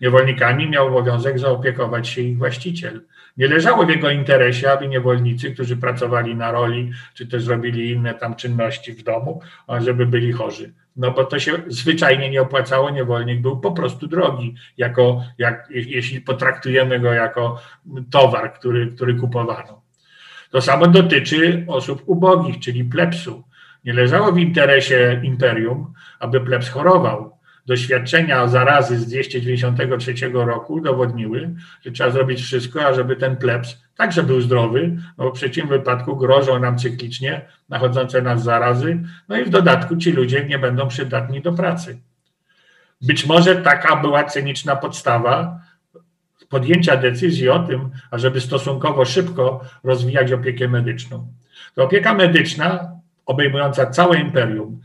Niewolnikami 0.01 0.70
miał 0.70 0.86
obowiązek 0.86 1.38
zaopiekować 1.38 2.09
się 2.09 2.22
ich 2.22 2.38
właściciel. 2.38 3.01
Nie 3.36 3.49
leżało 3.49 3.86
w 3.86 3.90
jego 3.90 4.11
interesie, 4.11 4.72
aby 4.72 4.88
niewolnicy, 4.88 5.51
którzy 5.51 5.76
pracowali 5.76 6.34
na 6.34 6.53
roli, 6.53 6.90
czy 7.14 7.26
też 7.26 7.47
robili 7.47 7.90
inne 7.90 8.14
tam 8.14 8.34
czynności 8.34 8.92
w 8.92 9.03
domu, 9.03 9.40
żeby 9.80 10.07
byli 10.07 10.32
chorzy 10.32 10.72
no 10.97 11.11
bo 11.11 11.24
to 11.24 11.38
się 11.38 11.53
zwyczajnie 11.66 12.30
nie 12.30 12.42
opłacało, 12.42 12.90
niewolnik 12.90 13.40
był 13.40 13.61
po 13.61 13.72
prostu 13.72 14.07
drogi, 14.07 14.55
jako, 14.76 15.22
jak, 15.38 15.68
jeśli 15.70 16.20
potraktujemy 16.20 17.01
go 17.01 17.12
jako 17.12 17.62
towar, 18.11 18.53
który, 18.53 18.86
który 18.86 19.14
kupowano. 19.14 19.82
To 20.51 20.61
samo 20.61 20.86
dotyczy 20.86 21.64
osób 21.68 22.03
ubogich, 22.07 22.59
czyli 22.59 22.84
plebsu. 22.84 23.44
Nie 23.84 23.92
leżało 23.92 24.32
w 24.32 24.38
interesie 24.38 25.20
imperium, 25.22 25.92
aby 26.20 26.40
plebs 26.40 26.68
chorował. 26.68 27.36
Doświadczenia 27.66 28.49
zarazy 28.49 28.99
z 28.99 29.07
293 29.07 30.14
roku 30.32 30.74
udowodniły, 30.74 31.55
że 31.84 31.90
trzeba 31.90 32.11
zrobić 32.11 32.40
wszystko, 32.40 32.86
ażeby 32.86 33.16
ten 33.16 33.36
plebs 33.36 33.86
także 33.97 34.22
był 34.22 34.40
zdrowy, 34.40 34.97
no 35.18 35.24
bo 35.24 35.30
w 35.30 35.34
przeciwnym 35.34 35.78
wypadku 35.78 36.16
grożą 36.16 36.59
nam 36.59 36.78
cyklicznie 36.78 37.42
nachodzące 37.68 38.22
nas 38.22 38.42
zarazy, 38.42 38.99
no 39.28 39.36
i 39.36 39.44
w 39.44 39.51
dodatku 39.51 39.97
ci 39.97 40.12
ludzie 40.12 40.44
nie 40.44 40.59
będą 40.59 40.88
przydatni 40.88 41.42
do 41.42 41.53
pracy. 41.53 41.99
Być 43.01 43.26
może 43.26 43.57
taka 43.57 43.97
była 43.97 44.24
cyniczna 44.24 44.76
podstawa 44.76 45.61
podjęcia 46.49 46.97
decyzji 46.97 47.49
o 47.49 47.59
tym, 47.59 47.90
ażeby 48.11 48.40
stosunkowo 48.40 49.05
szybko 49.05 49.61
rozwijać 49.84 50.32
opiekę 50.32 50.68
medyczną. 50.68 51.32
To 51.74 51.84
opieka 51.84 52.14
medyczna 52.14 52.90
obejmująca 53.26 53.86
całe 53.86 54.18
imperium, 54.18 54.80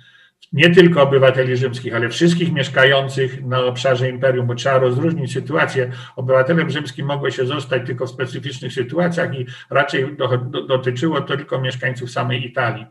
nie 0.54 0.70
tylko 0.70 1.02
obywateli 1.02 1.58
rzymskich, 1.58 1.95
ale 1.95 2.10
wszystkich 2.10 2.54
mieszkających 2.54 3.45
na 3.45 3.60
obszarze 3.60 4.10
imperium, 4.10 4.47
bo 4.47 4.56
trzeba 4.56 4.78
rozróżnić 4.78 5.34
sytuację. 5.34 5.91
Obywatelem 6.16 6.70
rzymskim 6.70 7.06
mogło 7.06 7.32
się 7.32 7.45
zostać 7.45 7.86
tylko 7.86 8.06
w 8.06 8.10
specyficznych 8.10 8.74
sytuacjach 8.74 9.39
i 9.39 9.45
raczej 9.70 10.18
dotyczyło 10.68 11.22
to 11.22 11.38
tylko 11.38 11.62
mieszkańców 11.62 12.12
samej 12.12 12.45
Italii 12.45 12.86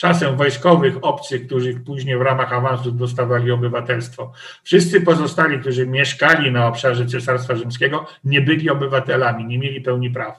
czasem 0.00 0.36
wojskowych 0.36 1.04
obcych, 1.04 1.46
którzy 1.46 1.74
później 1.74 2.18
w 2.18 2.22
ramach 2.22 2.52
awansu 2.52 2.92
dostawali 2.92 3.50
obywatelstwo. 3.50 4.32
Wszyscy 4.62 5.00
pozostali, 5.00 5.60
którzy 5.60 5.86
mieszkali 5.86 6.52
na 6.52 6.66
obszarze 6.66 7.06
Cesarstwa 7.06 7.54
Rzymskiego, 7.54 8.06
nie 8.24 8.40
byli 8.40 8.70
obywatelami, 8.70 9.44
nie 9.44 9.58
mieli 9.58 9.80
pełni 9.80 10.10
praw. 10.10 10.38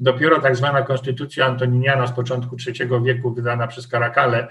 Dopiero 0.00 0.40
tak 0.40 0.56
zwana 0.56 0.82
konstytucja 0.82 1.46
antoniniana 1.46 2.06
z 2.06 2.12
początku 2.12 2.56
III 2.66 2.90
wieku, 3.04 3.34
wydana 3.34 3.66
przez 3.66 3.88
Karakale, 3.88 4.48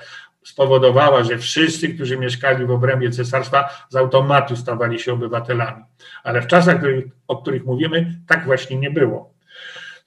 spowodowała, 0.48 1.24
że 1.24 1.38
wszyscy, 1.38 1.90
którzy 1.90 2.18
mieszkali 2.18 2.66
w 2.66 2.72
obrębie 2.72 3.12
cesarstwa, 3.12 3.70
z 3.90 3.96
automatu 3.96 4.56
stawali 4.56 5.00
się 5.00 5.14
obywatelami. 5.14 5.84
Ale 6.24 6.42
w 6.42 6.48
czasach, 6.48 6.82
o 7.28 7.38
których 7.38 7.66
mówimy, 7.66 8.16
tak 8.28 8.46
właśnie 8.46 8.78
nie 8.78 8.92
było. 8.92 9.34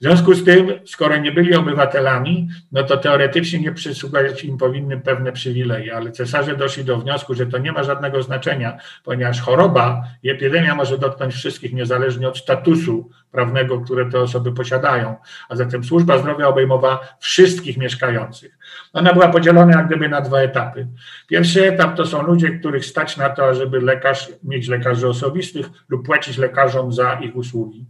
W 0.00 0.02
związku 0.02 0.34
z 0.34 0.44
tym, 0.44 0.70
skoro 0.86 1.16
nie 1.16 1.32
byli 1.32 1.54
obywatelami, 1.54 2.48
no 2.72 2.82
to 2.82 2.96
teoretycznie 2.96 3.60
nie 3.60 3.72
przysługiwać 3.72 4.44
im 4.44 4.58
powinny 4.58 5.00
pewne 5.00 5.32
przywileje, 5.32 5.96
ale 5.96 6.12
cesarze 6.12 6.56
doszli 6.56 6.84
do 6.84 6.98
wniosku, 6.98 7.34
że 7.34 7.46
to 7.46 7.58
nie 7.58 7.72
ma 7.72 7.82
żadnego 7.82 8.22
znaczenia, 8.22 8.78
ponieważ 9.04 9.40
choroba 9.40 10.04
i 10.22 10.30
epidemia 10.30 10.74
może 10.74 10.98
dotknąć 10.98 11.34
wszystkich 11.34 11.72
niezależnie 11.72 12.28
od 12.28 12.38
statusu 12.38 13.10
prawnego, 13.32 13.80
które 13.80 14.10
te 14.10 14.20
osoby 14.20 14.52
posiadają. 14.52 15.16
A 15.48 15.56
zatem 15.56 15.84
służba 15.84 16.18
zdrowia 16.18 16.48
obejmowała 16.48 17.08
wszystkich 17.18 17.76
mieszkających. 17.76 18.58
Ona 18.92 19.12
była 19.12 19.28
podzielona 19.28 19.72
jak 19.72 19.86
gdyby 19.86 20.08
na 20.08 20.20
dwa 20.20 20.38
etapy. 20.38 20.86
Pierwszy 21.26 21.68
etap 21.68 21.96
to 21.96 22.06
są 22.06 22.22
ludzie, 22.22 22.50
których 22.50 22.84
stać 22.84 23.16
na 23.16 23.30
to, 23.30 23.54
żeby 23.54 23.80
lekarz, 23.80 24.28
mieć 24.44 24.68
lekarzy 24.68 25.08
osobistych 25.08 25.66
lub 25.88 26.06
płacić 26.06 26.38
lekarzom 26.38 26.92
za 26.92 27.12
ich 27.14 27.36
usługi. 27.36 27.86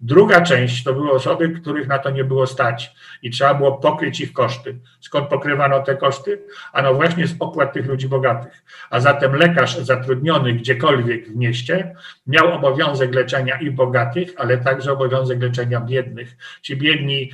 Druga 0.00 0.40
część 0.40 0.84
to 0.84 0.94
były 0.94 1.10
osoby, 1.10 1.48
których 1.48 1.88
na 1.88 1.98
to 1.98 2.10
nie 2.10 2.24
było 2.24 2.46
stać 2.46 2.94
i 3.22 3.30
trzeba 3.30 3.54
było 3.54 3.72
pokryć 3.72 4.20
ich 4.20 4.32
koszty. 4.32 4.78
Skąd 5.00 5.28
pokrywano 5.28 5.80
te 5.80 5.96
koszty? 5.96 6.42
Ano 6.72 6.94
właśnie 6.94 7.26
z 7.26 7.36
opłat 7.40 7.72
tych 7.72 7.86
ludzi 7.86 8.08
bogatych. 8.08 8.64
A 8.90 9.00
zatem 9.00 9.34
lekarz 9.34 9.78
zatrudniony 9.78 10.52
gdziekolwiek 10.52 11.28
w 11.28 11.36
mieście 11.36 11.96
miał 12.26 12.52
obowiązek 12.52 13.14
leczenia 13.14 13.60
i 13.60 13.70
bogatych, 13.70 14.28
ale 14.36 14.58
także 14.58 14.92
obowiązek 14.92 15.42
leczenia 15.42 15.80
biednych. 15.80 16.36
Ci 16.62 16.76
biedni 16.76 17.30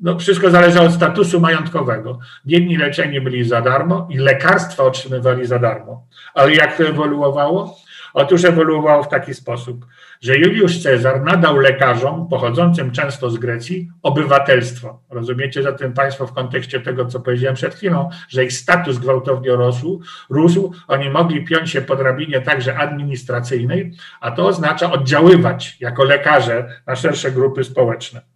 no 0.00 0.18
wszystko 0.18 0.50
zależy 0.50 0.80
od 0.80 0.92
statusu 0.92 1.40
majątkowego. 1.40 2.18
Biedni 2.46 2.76
leczeni 2.76 3.20
byli 3.20 3.44
za 3.44 3.60
darmo 3.60 4.08
i 4.10 4.18
lekarstwa 4.18 4.82
otrzymywali 4.82 5.46
za 5.46 5.58
darmo. 5.58 6.06
Ale 6.34 6.54
jak 6.54 6.76
to 6.76 6.84
ewoluowało? 6.84 7.76
Otóż 8.14 8.44
ewoluowało 8.44 9.02
w 9.02 9.08
taki 9.08 9.34
sposób, 9.34 9.86
że 10.20 10.38
Juliusz 10.38 10.82
Cezar 10.82 11.22
nadał 11.22 11.56
lekarzom 11.56 12.28
pochodzącym 12.28 12.90
często 12.90 13.30
z 13.30 13.38
Grecji 13.38 13.90
obywatelstwo. 14.02 15.00
Rozumiecie 15.10 15.62
zatem 15.62 15.92
Państwo 15.92 16.26
w 16.26 16.32
kontekście 16.32 16.80
tego, 16.80 17.06
co 17.06 17.20
powiedziałem 17.20 17.54
przed 17.54 17.74
chwilą, 17.74 18.10
że 18.28 18.44
ich 18.44 18.52
status 18.52 18.98
gwałtownie 18.98 19.50
rósł, 19.50 20.00
rósł 20.30 20.72
oni 20.88 21.10
mogli 21.10 21.44
piąć 21.44 21.70
się 21.70 21.82
po 21.82 21.96
drabinie 21.96 22.40
także 22.40 22.76
administracyjnej, 22.76 23.92
a 24.20 24.30
to 24.30 24.46
oznacza 24.46 24.92
oddziaływać 24.92 25.76
jako 25.80 26.04
lekarze 26.04 26.68
na 26.86 26.96
szersze 26.96 27.30
grupy 27.30 27.64
społeczne. 27.64 28.33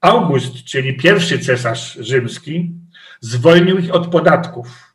August, 0.00 0.64
czyli 0.64 0.96
pierwszy 0.96 1.38
cesarz 1.38 1.94
rzymski, 2.00 2.72
zwolnił 3.20 3.78
ich 3.78 3.94
od 3.94 4.06
podatków 4.06 4.88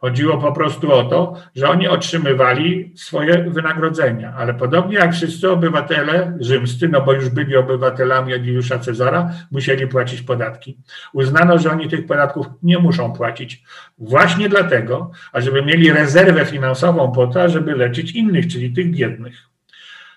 Chodziło 0.00 0.38
po 0.38 0.52
prostu 0.52 0.92
o 0.92 1.04
to, 1.04 1.34
że 1.56 1.68
oni 1.68 1.88
otrzymywali 1.88 2.92
swoje 2.96 3.50
wynagrodzenia, 3.50 4.34
ale 4.36 4.54
podobnie 4.54 4.96
jak 4.96 5.12
wszyscy 5.12 5.50
obywatele 5.50 6.36
rzymscy, 6.40 6.88
no 6.88 7.00
bo 7.00 7.12
już 7.12 7.28
byli 7.28 7.56
obywatelami 7.56 8.32
Juliusza 8.32 8.78
Cezara, 8.78 9.32
musieli 9.50 9.86
płacić 9.86 10.22
podatki. 10.22 10.78
Uznano, 11.12 11.58
że 11.58 11.70
oni 11.70 11.88
tych 11.88 12.06
podatków 12.06 12.46
nie 12.62 12.78
muszą 12.78 13.12
płacić 13.12 13.64
właśnie 13.98 14.48
dlatego, 14.48 15.10
ażeby 15.32 15.62
mieli 15.62 15.92
rezerwę 15.92 16.46
finansową 16.46 17.12
po 17.12 17.26
to, 17.26 17.48
żeby 17.48 17.74
leczyć 17.74 18.12
innych, 18.12 18.46
czyli 18.46 18.72
tych 18.72 18.90
biednych. 18.90 19.49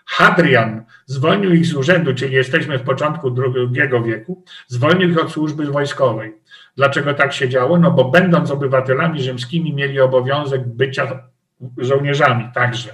Hadrian 0.06 0.84
zwolnił 1.06 1.54
ich 1.54 1.66
z 1.66 1.74
urzędu, 1.74 2.14
czyli 2.14 2.36
jesteśmy 2.36 2.80
w 2.80 2.84
początku 2.84 3.36
II 3.38 4.04
wieku, 4.06 4.44
zwolnił 4.68 5.10
ich 5.10 5.22
od 5.22 5.32
służby 5.32 5.66
wojskowej. 5.66 6.34
Dlaczego 6.76 7.14
tak 7.14 7.34
się 7.34 7.50
działo? 7.50 7.80
No 7.80 7.92
bo 7.92 8.06
będąc 8.06 8.52
obywatelami 8.52 9.24
rzymskimi 9.24 9.74
mieli 9.74 10.00
obowiązek 10.00 10.68
bycia 10.68 11.30
żołnierzami 11.78 12.50
także. 12.54 12.90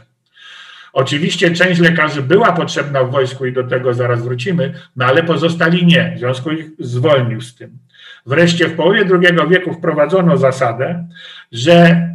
Oczywiście 0.93 1.51
część 1.51 1.79
lekarzy 1.79 2.21
była 2.21 2.51
potrzebna 2.51 3.03
w 3.03 3.11
wojsku 3.11 3.45
i 3.45 3.53
do 3.53 3.63
tego 3.63 3.93
zaraz 3.93 4.23
wrócimy, 4.23 4.73
no 4.95 5.05
ale 5.05 5.23
pozostali 5.23 5.85
nie, 5.85 6.13
w 6.15 6.19
związku 6.19 6.51
ich 6.51 6.65
zwolnił 6.79 7.41
z 7.41 7.55
tym. 7.55 7.77
Wreszcie 8.25 8.67
w 8.67 8.75
połowie 8.75 9.05
II 9.11 9.49
wieku 9.49 9.73
wprowadzono 9.73 10.37
zasadę, 10.37 11.07
że 11.51 12.09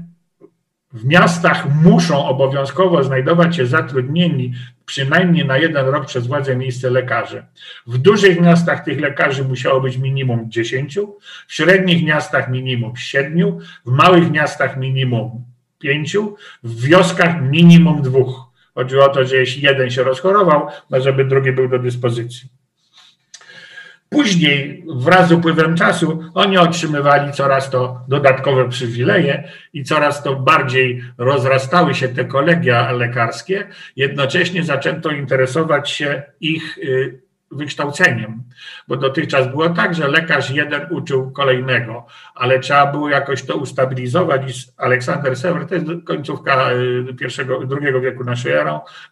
w 0.94 1.04
miastach 1.04 1.82
muszą 1.82 2.26
obowiązkowo 2.26 3.04
znajdować 3.04 3.56
się 3.56 3.66
zatrudnieni 3.66 4.52
przynajmniej 4.86 5.46
na 5.46 5.58
jeden 5.58 5.86
rok 5.86 6.06
przez 6.06 6.26
władze 6.26 6.56
miejsce 6.56 6.90
lekarze. 6.90 7.46
W 7.86 7.98
dużych 7.98 8.40
miastach 8.40 8.84
tych 8.84 9.00
lekarzy 9.00 9.44
musiało 9.44 9.80
być 9.80 9.96
minimum 9.96 10.50
10, 10.50 10.98
w 11.46 11.54
średnich 11.54 12.04
miastach 12.04 12.50
minimum 12.50 12.96
7, 12.96 13.58
w 13.86 13.90
małych 13.90 14.30
miastach 14.30 14.76
minimum 14.76 15.44
5, 15.78 16.16
w 16.62 16.80
wioskach 16.80 17.42
minimum 17.42 18.02
2. 18.02 18.18
Chodziło 18.74 19.04
o 19.04 19.08
to, 19.08 19.24
że 19.24 19.36
jeśli 19.36 19.62
jeden 19.62 19.90
się 19.90 20.02
rozchorował, 20.02 20.68
no 20.90 21.00
żeby 21.00 21.24
drugi 21.24 21.52
był 21.52 21.68
do 21.68 21.78
dyspozycji. 21.78 22.48
Później, 24.14 24.84
wraz 24.96 25.28
z 25.28 25.32
upływem 25.32 25.76
czasu, 25.76 26.24
oni 26.34 26.58
otrzymywali 26.58 27.32
coraz 27.32 27.70
to 27.70 28.00
dodatkowe 28.08 28.68
przywileje 28.68 29.48
i 29.72 29.84
coraz 29.84 30.22
to 30.22 30.36
bardziej 30.36 31.02
rozrastały 31.18 31.94
się 31.94 32.08
te 32.08 32.24
kolegia 32.24 32.92
lekarskie. 32.92 33.68
Jednocześnie 33.96 34.64
zaczęto 34.64 35.10
interesować 35.10 35.90
się 35.90 36.22
ich 36.40 36.78
y, 36.78 37.20
wykształceniem, 37.50 38.42
bo 38.88 38.96
dotychczas 38.96 39.50
było 39.50 39.68
tak, 39.68 39.94
że 39.94 40.08
lekarz 40.08 40.50
jeden 40.50 40.86
uczył 40.90 41.30
kolejnego, 41.30 42.06
ale 42.34 42.60
trzeba 42.60 42.86
było 42.86 43.08
jakoś 43.08 43.42
to 43.42 43.56
ustabilizować 43.56 44.42
i 44.50 44.72
Aleksander 44.76 45.36
Sewer, 45.36 45.66
to 45.66 45.74
jest 45.74 45.86
końcówka 46.04 46.72
y, 47.10 47.14
pierwszego, 47.14 47.66
drugiego 47.66 48.00
wieku 48.00 48.24
naszej 48.24 48.52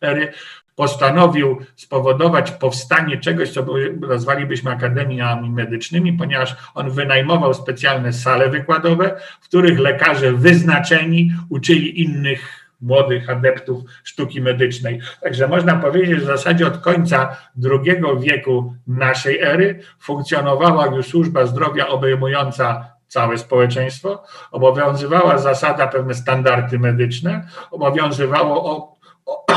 ery, 0.00 0.32
postanowił 0.77 1.59
spowodować 1.77 2.51
powstanie 2.51 3.18
czegoś, 3.18 3.51
co 3.51 3.66
nazwalibyśmy 4.09 4.70
akademiami 4.70 5.51
medycznymi, 5.51 6.12
ponieważ 6.12 6.57
on 6.75 6.91
wynajmował 6.91 7.55
specjalne 7.55 8.12
sale 8.12 8.49
wykładowe, 8.49 9.20
w 9.41 9.45
których 9.45 9.79
lekarze 9.79 10.33
wyznaczeni 10.33 11.33
uczyli 11.49 12.03
innych 12.03 12.62
młodych 12.81 13.31
adeptów 13.31 13.83
sztuki 14.05 14.41
medycznej. 14.41 15.01
Także 15.20 15.49
można 15.49 15.77
powiedzieć, 15.77 16.11
że 16.11 16.20
w 16.20 16.25
zasadzie 16.25 16.66
od 16.66 16.79
końca 16.79 17.37
II 17.64 18.03
wieku 18.20 18.75
naszej 18.87 19.41
ery 19.41 19.81
funkcjonowała 20.01 20.87
już 20.87 21.07
służba 21.07 21.47
zdrowia 21.47 21.89
obejmująca 21.89 22.93
całe 23.09 23.39
społeczeństwo, 23.39 24.23
obowiązywała 24.51 25.39
zasada 25.39 25.87
pewne 25.87 26.14
standardy 26.14 26.79
medyczne, 26.79 27.47
obowiązywało 27.70 28.91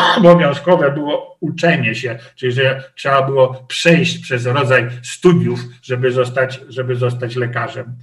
obowiązkowe 0.18 0.92
było 0.92 1.38
uczenie 1.40 1.96
się, 1.96 2.20
czyli 2.36 2.52
że 2.52 2.84
trzeba 2.96 3.22
było 3.22 3.66
przejść 3.68 4.18
przez 4.18 4.46
rodzaj 4.46 4.90
studiów, 5.04 5.60
żeby 5.82 6.12
zostać, 6.12 6.60
żeby 6.70 6.96
zostać 6.96 7.36
lekarzem 7.36 7.96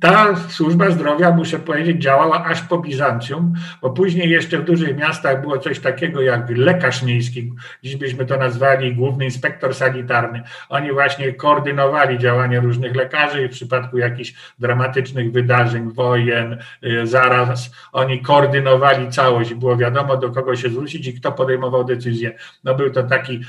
ta 0.00 0.36
służba 0.48 0.90
zdrowia, 0.90 1.30
muszę 1.30 1.58
powiedzieć, 1.58 2.02
działała 2.02 2.44
aż 2.44 2.62
po 2.62 2.78
Bizancjum, 2.78 3.54
bo 3.82 3.90
później 3.90 4.30
jeszcze 4.30 4.58
w 4.58 4.64
dużych 4.64 4.96
miastach 4.96 5.40
było 5.40 5.58
coś 5.58 5.80
takiego 5.80 6.22
jak 6.22 6.50
lekarz 6.50 7.02
miejski, 7.02 7.52
dziś 7.82 7.96
byśmy 7.96 8.26
to 8.26 8.36
nazwali 8.36 8.94
główny 8.94 9.24
inspektor 9.24 9.74
sanitarny. 9.74 10.42
Oni 10.68 10.92
właśnie 10.92 11.32
koordynowali 11.32 12.18
działania 12.18 12.60
różnych 12.60 12.96
lekarzy 12.96 13.48
w 13.48 13.52
przypadku 13.52 13.98
jakichś 13.98 14.34
dramatycznych 14.58 15.32
wydarzeń, 15.32 15.92
wojen, 15.92 16.58
y, 16.84 17.06
zaraz, 17.06 17.70
oni 17.92 18.22
koordynowali 18.22 19.10
całość, 19.10 19.54
było 19.54 19.76
wiadomo 19.76 20.16
do 20.16 20.30
kogo 20.30 20.56
się 20.56 20.68
zwrócić 20.68 21.06
i 21.06 21.20
kto 21.20 21.32
podejmował 21.32 21.84
decyzję. 21.84 22.36
No 22.64 22.74
był 22.74 22.90
to 22.90 23.02
taki, 23.02 23.40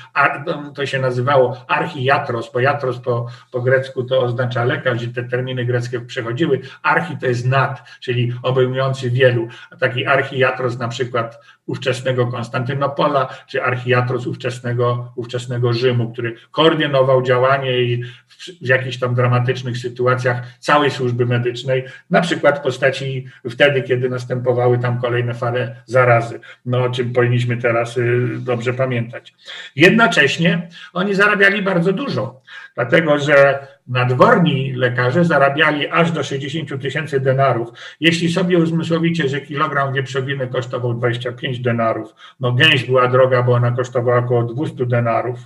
no, 0.46 0.72
to 0.76 0.86
się 0.86 1.00
nazywało 1.00 1.66
archiatros, 1.68 2.52
bo 2.54 2.60
jatros 2.60 3.00
po, 3.00 3.28
po 3.52 3.62
grecku 3.62 4.04
to 4.04 4.20
oznacza 4.20 4.64
lekarz 4.64 5.04
i 5.04 5.10
te 5.10 5.24
terminy 5.24 5.66
greckie 5.66 6.00
przechodzą 6.00 6.27
przechodziły. 6.28 6.62
Archi 6.84 7.18
to 7.18 7.26
jest 7.26 7.46
nad, 7.46 7.84
czyli 8.00 8.34
obejmujący 8.44 9.10
wielu. 9.10 9.48
Taki 9.80 10.06
archiatros 10.06 10.80
na 10.80 10.88
przykład 10.88 11.40
ówczesnego 11.66 12.28
Konstantynopola, 12.28 13.28
czy 13.48 13.64
archiatros 13.64 14.28
ówczesnego, 14.28 15.12
ówczesnego 15.16 15.74
Rzymu, 15.74 16.12
który 16.14 16.36
koordynował 16.52 17.22
działanie 17.22 17.82
i 17.82 18.04
w, 18.04 18.45
w 18.62 18.68
jakichś 18.68 18.98
tam 18.98 19.16
dramatycznych 19.16 19.78
sytuacjach 19.78 20.44
całej 20.60 20.91
służby 20.91 21.26
medycznej, 21.26 21.84
na 22.10 22.22
przykład 22.22 22.60
w 22.60 22.62
postaci 22.62 23.28
wtedy, 23.49 23.82
kiedy 23.82 24.10
następowały 24.10 24.80
tam 24.80 25.02
kolejne 25.02 25.34
fale 25.34 25.76
zarazy, 25.86 26.40
no 26.66 26.84
o 26.84 26.90
czym 26.90 27.14
powinniśmy 27.14 27.58
teraz 27.58 27.98
y, 27.98 28.28
dobrze 28.40 28.74
pamiętać. 28.74 29.34
Jednocześnie 29.76 30.68
oni 30.94 31.16
zarabiali 31.16 31.62
bardzo 31.62 31.94
dużo, 31.94 32.41
dlatego 32.76 33.20
że 33.20 33.68
nadworni 33.88 34.73
lekarze 34.73 35.26
zarabiali 35.26 35.88
aż 35.88 36.11
do 36.11 36.23
60 36.23 36.81
tysięcy 36.81 37.19
denarów. 37.19 37.69
Jeśli 37.99 38.31
sobie 38.31 38.57
uzmysłowicie, 38.57 39.30
że 39.30 39.41
kilogram 39.41 39.93
wieprzowiny 39.93 40.47
kosztował 40.47 40.93
25 40.93 41.59
denarów, 41.59 42.15
no 42.39 42.51
gęś 42.51 42.84
była 42.84 43.07
droga, 43.07 43.43
bo 43.43 43.53
ona 43.53 43.72
kosztowała 43.72 44.18
około 44.18 44.43
200 44.43 44.85
denarów, 44.85 45.39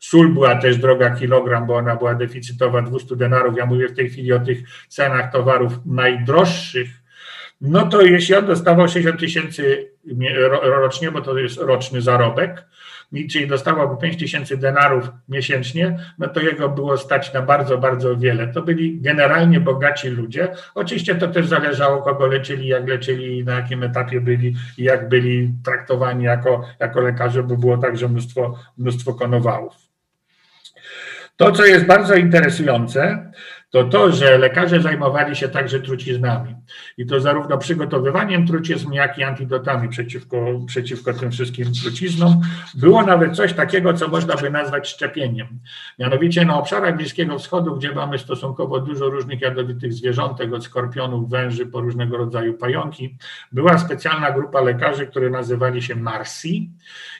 Sól 0.00 0.28
była 0.28 0.54
też 0.54 0.76
droga 0.76 1.10
kilogram, 1.10 1.66
bo 1.66 1.76
ona 1.76 1.96
była 1.96 2.14
deficytowa 2.14 2.82
200 2.82 3.16
denarów. 3.16 3.56
Ja 3.56 3.66
mówię 3.66 3.88
w 3.88 3.96
tej 3.96 4.10
chwili 4.10 4.32
o 4.32 4.40
tych 4.40 4.58
cenach 4.88 5.32
towarów 5.32 5.72
najdroższych. 5.86 6.88
No 7.60 7.86
to 7.86 8.02
jeśli 8.02 8.34
on 8.34 8.46
dostawał 8.46 8.88
60 8.88 9.20
tysięcy 9.20 9.90
rocznie, 10.62 11.10
bo 11.10 11.20
to 11.20 11.38
jest 11.38 11.58
roczny 11.58 12.02
zarobek, 12.02 12.64
czyli 13.30 13.46
dostawałby 13.46 13.96
5 14.00 14.16
tysięcy 14.16 14.56
denarów 14.56 15.10
miesięcznie, 15.28 15.98
no 16.18 16.28
to 16.28 16.40
jego 16.40 16.68
było 16.68 16.96
stać 16.96 17.32
na 17.32 17.42
bardzo, 17.42 17.78
bardzo 17.78 18.16
wiele. 18.16 18.48
To 18.48 18.62
byli 18.62 19.00
generalnie 19.00 19.60
bogaci 19.60 20.08
ludzie. 20.08 20.48
Oczywiście 20.74 21.14
to 21.14 21.28
też 21.28 21.46
zależało, 21.46 22.02
kogo 22.02 22.26
leczyli, 22.26 22.68
jak 22.68 22.88
leczyli, 22.88 23.44
na 23.44 23.54
jakim 23.54 23.82
etapie 23.82 24.20
byli 24.20 24.54
i 24.78 24.84
jak 24.84 25.08
byli 25.08 25.54
traktowani 25.64 26.24
jako, 26.24 26.64
jako 26.80 27.00
lekarze, 27.00 27.42
bo 27.42 27.56
było 27.56 27.78
także 27.78 28.08
mnóstwo, 28.08 28.58
mnóstwo 28.78 29.14
konowałów. 29.14 29.74
To, 31.36 31.52
co 31.52 31.66
jest 31.66 31.86
bardzo 31.86 32.14
interesujące, 32.14 33.32
to 33.70 33.84
to, 33.84 34.12
że 34.12 34.38
lekarze 34.38 34.80
zajmowali 34.80 35.36
się 35.36 35.48
także 35.48 35.80
truciznami. 35.80 36.54
I 36.98 37.06
to 37.06 37.20
zarówno 37.20 37.58
przygotowywaniem 37.58 38.46
trucizn, 38.46 38.92
jak 38.92 39.18
i 39.18 39.22
antidotami 39.22 39.88
przeciwko, 39.88 40.36
przeciwko 40.66 41.14
tym 41.14 41.30
wszystkim 41.30 41.72
truciznom. 41.82 42.40
Było 42.74 43.02
nawet 43.02 43.36
coś 43.36 43.52
takiego, 43.52 43.94
co 43.94 44.08
można 44.08 44.36
by 44.36 44.50
nazwać 44.50 44.88
szczepieniem. 44.88 45.46
Mianowicie 45.98 46.44
na 46.44 46.58
obszarach 46.58 46.96
Bliskiego 46.96 47.38
Wschodu, 47.38 47.76
gdzie 47.76 47.92
mamy 47.92 48.18
stosunkowo 48.18 48.80
dużo 48.80 49.04
różnych 49.06 49.40
jadowitych 49.40 49.92
zwierzątek, 49.92 50.52
od 50.52 50.64
skorpionów, 50.64 51.30
węży, 51.30 51.66
po 51.66 51.80
różnego 51.80 52.16
rodzaju 52.16 52.54
pająki, 52.54 53.16
była 53.52 53.78
specjalna 53.78 54.30
grupa 54.30 54.60
lekarzy, 54.60 55.06
które 55.06 55.30
nazywali 55.30 55.82
się 55.82 55.94
Marsi 55.94 56.70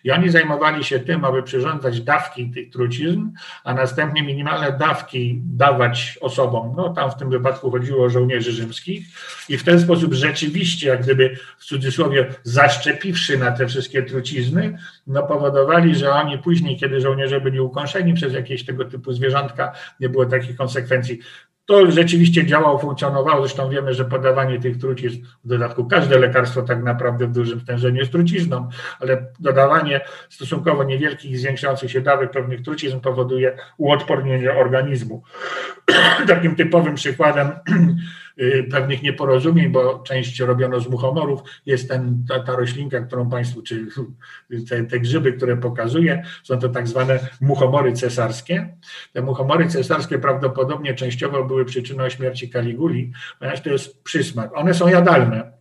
i 0.05 0.11
oni 0.11 0.29
zajmowali 0.29 0.85
się 0.85 1.01
tym, 1.01 1.25
aby 1.25 1.43
przyrządzać 1.43 2.01
dawki 2.01 2.51
tych 2.51 2.71
trucizn, 2.71 3.31
a 3.65 3.75
następnie 3.75 4.23
minimalne 4.23 4.73
dawki 4.73 5.41
dawać 5.45 6.19
osobom, 6.21 6.40
osobom. 6.41 6.75
No 6.77 6.95
tam 6.95 7.11
w 7.11 7.15
tym 7.15 7.31
wypadku 7.31 7.71
chodziło 7.71 8.05
o 8.05 8.11
żołnierzy 8.11 8.53
rzymskich 8.53 9.07
i 9.49 9.59
w 9.59 9.65
ten 9.65 9.81
sposób 9.81 10.15
rzeczywiście, 10.15 10.89
jak 10.89 11.03
gdyby 11.03 11.37
w 11.59 11.65
cudzysłowie 11.65 12.35
zaszczepiwszy 12.43 13.39
na 13.39 13.53
te 13.53 13.67
wszystkie 13.67 14.03
trucizny, 14.03 14.79
no 15.07 15.23
powodowali, 15.23 15.95
że 15.95 16.13
oni 16.13 16.39
później, 16.39 16.77
kiedy 16.77 17.01
żołnierze 17.01 17.41
byli 17.41 17.61
ukąszeni 17.61 18.15
przez 18.15 18.33
jakieś 18.33 18.65
tego 18.65 18.85
typu 18.85 19.13
zwierzątka, 19.13 19.73
nie 20.01 20.09
było 20.09 20.27
takich 20.27 20.57
konsekwencji. 20.57 21.21
To 21.71 21.91
rzeczywiście 21.91 22.47
działało, 22.47 22.79
funkcjonowało. 22.79 23.41
Zresztą 23.41 23.71
wiemy, 23.71 23.95
że 23.95 24.05
podawanie 24.05 24.61
tych 24.61 24.79
trucizn, 24.79 25.23
w 25.45 25.49
dodatku 25.49 25.85
każde 25.85 26.19
lekarstwo 26.19 26.63
tak 26.63 26.83
naprawdę 26.83 27.27
w 27.27 27.33
dużym 27.33 27.61
stężeniu 27.61 27.99
jest 27.99 28.13
trucizną, 28.13 28.69
ale 29.01 29.27
dodawanie 29.41 30.01
stosunkowo 30.29 30.85
niewielkich, 30.85 31.39
zwiększających 31.39 31.91
się 31.91 32.01
dawek 32.01 32.31
pewnych 32.31 32.63
trucizn 32.63 33.01
powoduje 33.01 33.57
uodpornienie 33.79 34.53
organizmu. 34.53 35.23
Takim 36.29 36.57
typowym 36.57 36.95
przykładem 36.95 37.51
pewnych 38.71 39.03
nieporozumień, 39.03 39.69
bo 39.69 39.99
część 39.99 40.41
robiono 40.41 40.81
z 40.81 40.89
muchomorów, 40.89 41.41
jest 41.67 41.89
ten, 41.89 42.25
ta, 42.29 42.41
ta 42.41 42.57
roślinka, 42.57 43.01
którą 43.01 43.31
Państwu, 43.31 43.63
czy 43.63 43.87
te, 44.69 44.85
te 44.85 45.01
grzyby, 45.01 45.33
które 45.33 45.57
pokazuję, 45.57 46.23
są 46.43 46.59
to 46.59 46.69
tak 46.69 46.89
zwane 46.89 47.19
muchomory 47.41 47.93
cesarskie. 47.93 48.77
Te 49.13 49.23
muchomory 49.23 49.69
cesarskie 49.69 50.19
prawdopodobnie 50.19 50.95
częściowo 50.95 51.45
były 51.45 51.65
przyczyną 51.65 52.09
śmierci 52.09 52.51
Kaliguli, 52.51 53.13
ponieważ 53.39 53.61
to 53.61 53.71
jest 53.71 54.03
przysmak. 54.03 54.57
One 54.57 54.75
są 54.75 54.89
jadalne, 54.89 55.60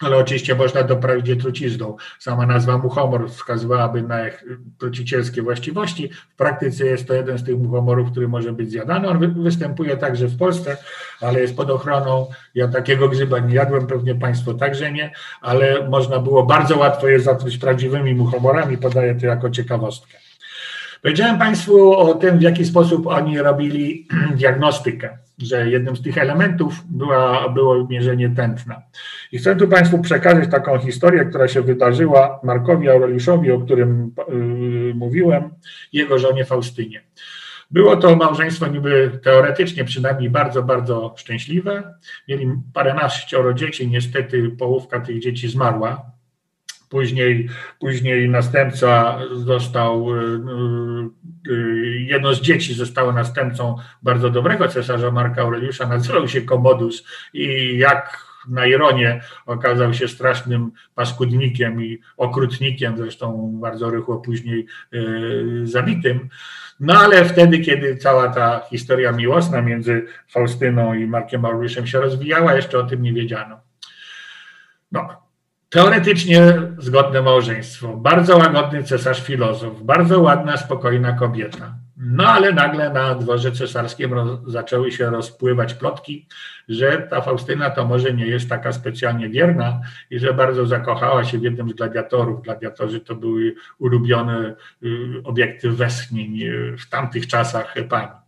ale 0.00 0.16
oczywiście 0.16 0.54
można 0.54 0.82
doprawić 0.82 1.28
je 1.28 1.36
trucizną. 1.36 1.96
Sama 2.18 2.46
nazwa 2.46 2.78
muchomor 2.78 3.30
wskazywałaby 3.30 4.02
na 4.02 4.28
ich 4.28 4.44
trucicielskie 4.78 5.42
właściwości. 5.42 6.10
W 6.32 6.36
praktyce 6.36 6.86
jest 6.86 7.08
to 7.08 7.14
jeden 7.14 7.38
z 7.38 7.44
tych 7.44 7.58
muchomorów, 7.58 8.10
który 8.10 8.28
może 8.28 8.52
być 8.52 8.70
zjadany. 8.70 9.08
On 9.08 9.42
występuje 9.42 9.96
także 9.96 10.26
w 10.26 10.38
Polsce, 10.38 10.76
ale 11.20 11.40
jest 11.40 11.56
pod 11.56 11.70
ochroną. 11.70 12.26
Ja 12.54 12.68
takiego 12.68 13.08
grzyba 13.08 13.38
nie 13.38 13.54
jadłem, 13.54 13.86
pewnie 13.86 14.14
Państwo 14.14 14.54
także 14.54 14.92
nie, 14.92 15.12
ale 15.40 15.88
można 15.88 16.18
było 16.18 16.46
bardzo 16.46 16.78
łatwo 16.78 17.08
je 17.08 17.20
zatruć 17.20 17.58
prawdziwymi 17.58 18.14
muchomorami. 18.14 18.78
Podaję 18.78 19.14
to 19.14 19.26
jako 19.26 19.50
ciekawostkę. 19.50 20.18
Powiedziałem 21.02 21.38
Państwu 21.38 21.92
o 21.92 22.14
tym, 22.14 22.38
w 22.38 22.42
jaki 22.42 22.64
sposób 22.64 23.06
oni 23.06 23.38
robili 23.38 24.08
diagnostykę, 24.38 25.18
że 25.42 25.70
jednym 25.70 25.96
z 25.96 26.02
tych 26.02 26.18
elementów 26.18 26.74
była, 26.90 27.48
było 27.48 27.86
mierzenie 27.90 28.30
tętna. 28.30 28.82
I 29.32 29.38
chcę 29.38 29.56
tu 29.56 29.68
Państwu 29.68 29.98
przekazać 29.98 30.50
taką 30.50 30.78
historię, 30.78 31.24
która 31.24 31.48
się 31.48 31.62
wydarzyła 31.62 32.40
Markowi 32.42 32.88
Aureliuszowi, 32.88 33.50
o 33.50 33.60
którym 33.60 34.14
yy, 34.28 34.94
mówiłem, 34.94 35.50
jego 35.92 36.18
żonie 36.18 36.44
Faustynie. 36.44 37.02
Było 37.70 37.96
to 37.96 38.16
małżeństwo 38.16 38.66
niby 38.66 39.20
teoretycznie 39.22 39.84
przynajmniej 39.84 40.30
bardzo, 40.30 40.62
bardzo 40.62 41.14
szczęśliwe. 41.16 41.94
Mieli 42.28 42.52
paręnaścioro 42.74 43.54
dzieci, 43.54 43.88
niestety 43.88 44.50
połówka 44.58 45.00
tych 45.00 45.20
dzieci 45.20 45.48
zmarła 45.48 46.10
Później, 46.90 47.48
później 47.80 48.28
następca 48.28 49.18
został, 49.32 50.16
y, 50.16 50.20
y, 50.20 50.22
y, 50.22 51.39
jedno 51.98 52.34
z 52.34 52.40
dzieci 52.40 52.74
zostało 52.74 53.12
następcą 53.12 53.76
bardzo 54.02 54.30
dobrego 54.30 54.68
cesarza 54.68 55.10
Marka 55.10 55.42
Aureliusza, 55.42 55.86
nazywał 55.86 56.28
się 56.28 56.42
Komodus 56.42 57.04
i 57.32 57.78
jak 57.78 58.30
na 58.48 58.66
ironię 58.66 59.20
okazał 59.46 59.94
się 59.94 60.08
strasznym 60.08 60.72
paskudnikiem 60.94 61.84
i 61.84 61.98
okrutnikiem, 62.16 62.96
zresztą 62.96 63.52
bardzo 63.60 63.90
rychło 63.90 64.20
później 64.20 64.66
zabitym. 65.64 66.28
No 66.80 66.94
ale 66.94 67.24
wtedy, 67.24 67.58
kiedy 67.58 67.96
cała 67.96 68.28
ta 68.28 68.60
historia 68.70 69.12
miłosna 69.12 69.62
między 69.62 70.06
Faustyną 70.28 70.94
i 70.94 71.06
Markiem 71.06 71.44
Aureliuszem 71.44 71.86
się 71.86 72.00
rozwijała, 72.00 72.54
jeszcze 72.54 72.78
o 72.78 72.82
tym 72.82 73.02
nie 73.02 73.12
wiedziano. 73.12 73.60
No, 74.92 75.29
Teoretycznie 75.70 76.42
zgodne 76.78 77.22
małżeństwo, 77.22 77.96
bardzo 77.96 78.36
łagodny 78.36 78.82
cesarz 78.82 79.22
filozof, 79.22 79.82
bardzo 79.82 80.20
ładna, 80.20 80.56
spokojna 80.56 81.12
kobieta. 81.12 81.74
No 81.96 82.26
ale 82.26 82.52
nagle 82.52 82.90
na 82.90 83.14
dworze 83.14 83.52
cesarskim 83.52 84.14
zaczęły 84.46 84.92
się 84.92 85.10
rozpływać 85.10 85.74
plotki, 85.74 86.26
że 86.68 87.06
ta 87.10 87.20
Faustyna 87.20 87.70
to 87.70 87.84
może 87.84 88.14
nie 88.14 88.26
jest 88.26 88.48
taka 88.48 88.72
specjalnie 88.72 89.28
wierna 89.28 89.80
i 90.10 90.18
że 90.18 90.34
bardzo 90.34 90.66
zakochała 90.66 91.24
się 91.24 91.38
w 91.38 91.42
jednym 91.42 91.70
z 91.70 91.72
gladiatorów. 91.72 92.42
Gladiatorzy 92.42 93.00
to 93.00 93.14
były 93.14 93.54
ulubione 93.78 94.54
y, 94.82 94.86
obiekty 95.24 95.70
westchnień 95.70 96.42
y, 96.42 96.76
w 96.78 96.88
tamtych 96.88 97.26
czasach 97.26 97.74
pań 97.88 98.19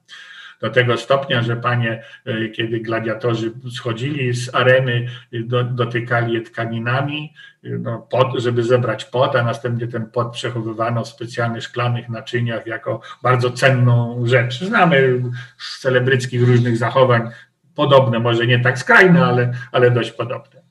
do 0.62 0.70
tego 0.70 0.96
stopnia, 0.96 1.42
że 1.42 1.56
panie, 1.56 2.02
e, 2.24 2.48
kiedy 2.48 2.80
gladiatorzy 2.80 3.52
schodzili 3.70 4.34
z 4.34 4.54
areny, 4.54 5.06
do, 5.32 5.64
dotykali 5.64 6.34
je 6.34 6.40
tkaninami, 6.40 7.34
e, 7.64 7.68
no, 7.68 7.98
pot, 8.10 8.26
żeby 8.38 8.62
zebrać 8.62 9.04
pot, 9.04 9.36
a 9.36 9.42
następnie 9.42 9.86
ten 9.86 10.06
pot 10.06 10.32
przechowywano 10.32 11.04
w 11.04 11.08
specjalnych 11.08 11.62
szklanych 11.62 12.08
naczyniach 12.08 12.66
jako 12.66 13.00
bardzo 13.22 13.50
cenną 13.50 14.22
rzecz. 14.26 14.60
Znamy 14.64 15.22
z 15.58 15.80
celebryckich 15.80 16.42
różnych 16.48 16.76
zachowań 16.76 17.30
podobne, 17.74 18.18
może 18.18 18.46
nie 18.46 18.60
tak 18.60 18.78
skrajne, 18.78 19.24
ale, 19.24 19.52
ale 19.72 19.90
dość 19.90 20.10
podobne. 20.10 20.62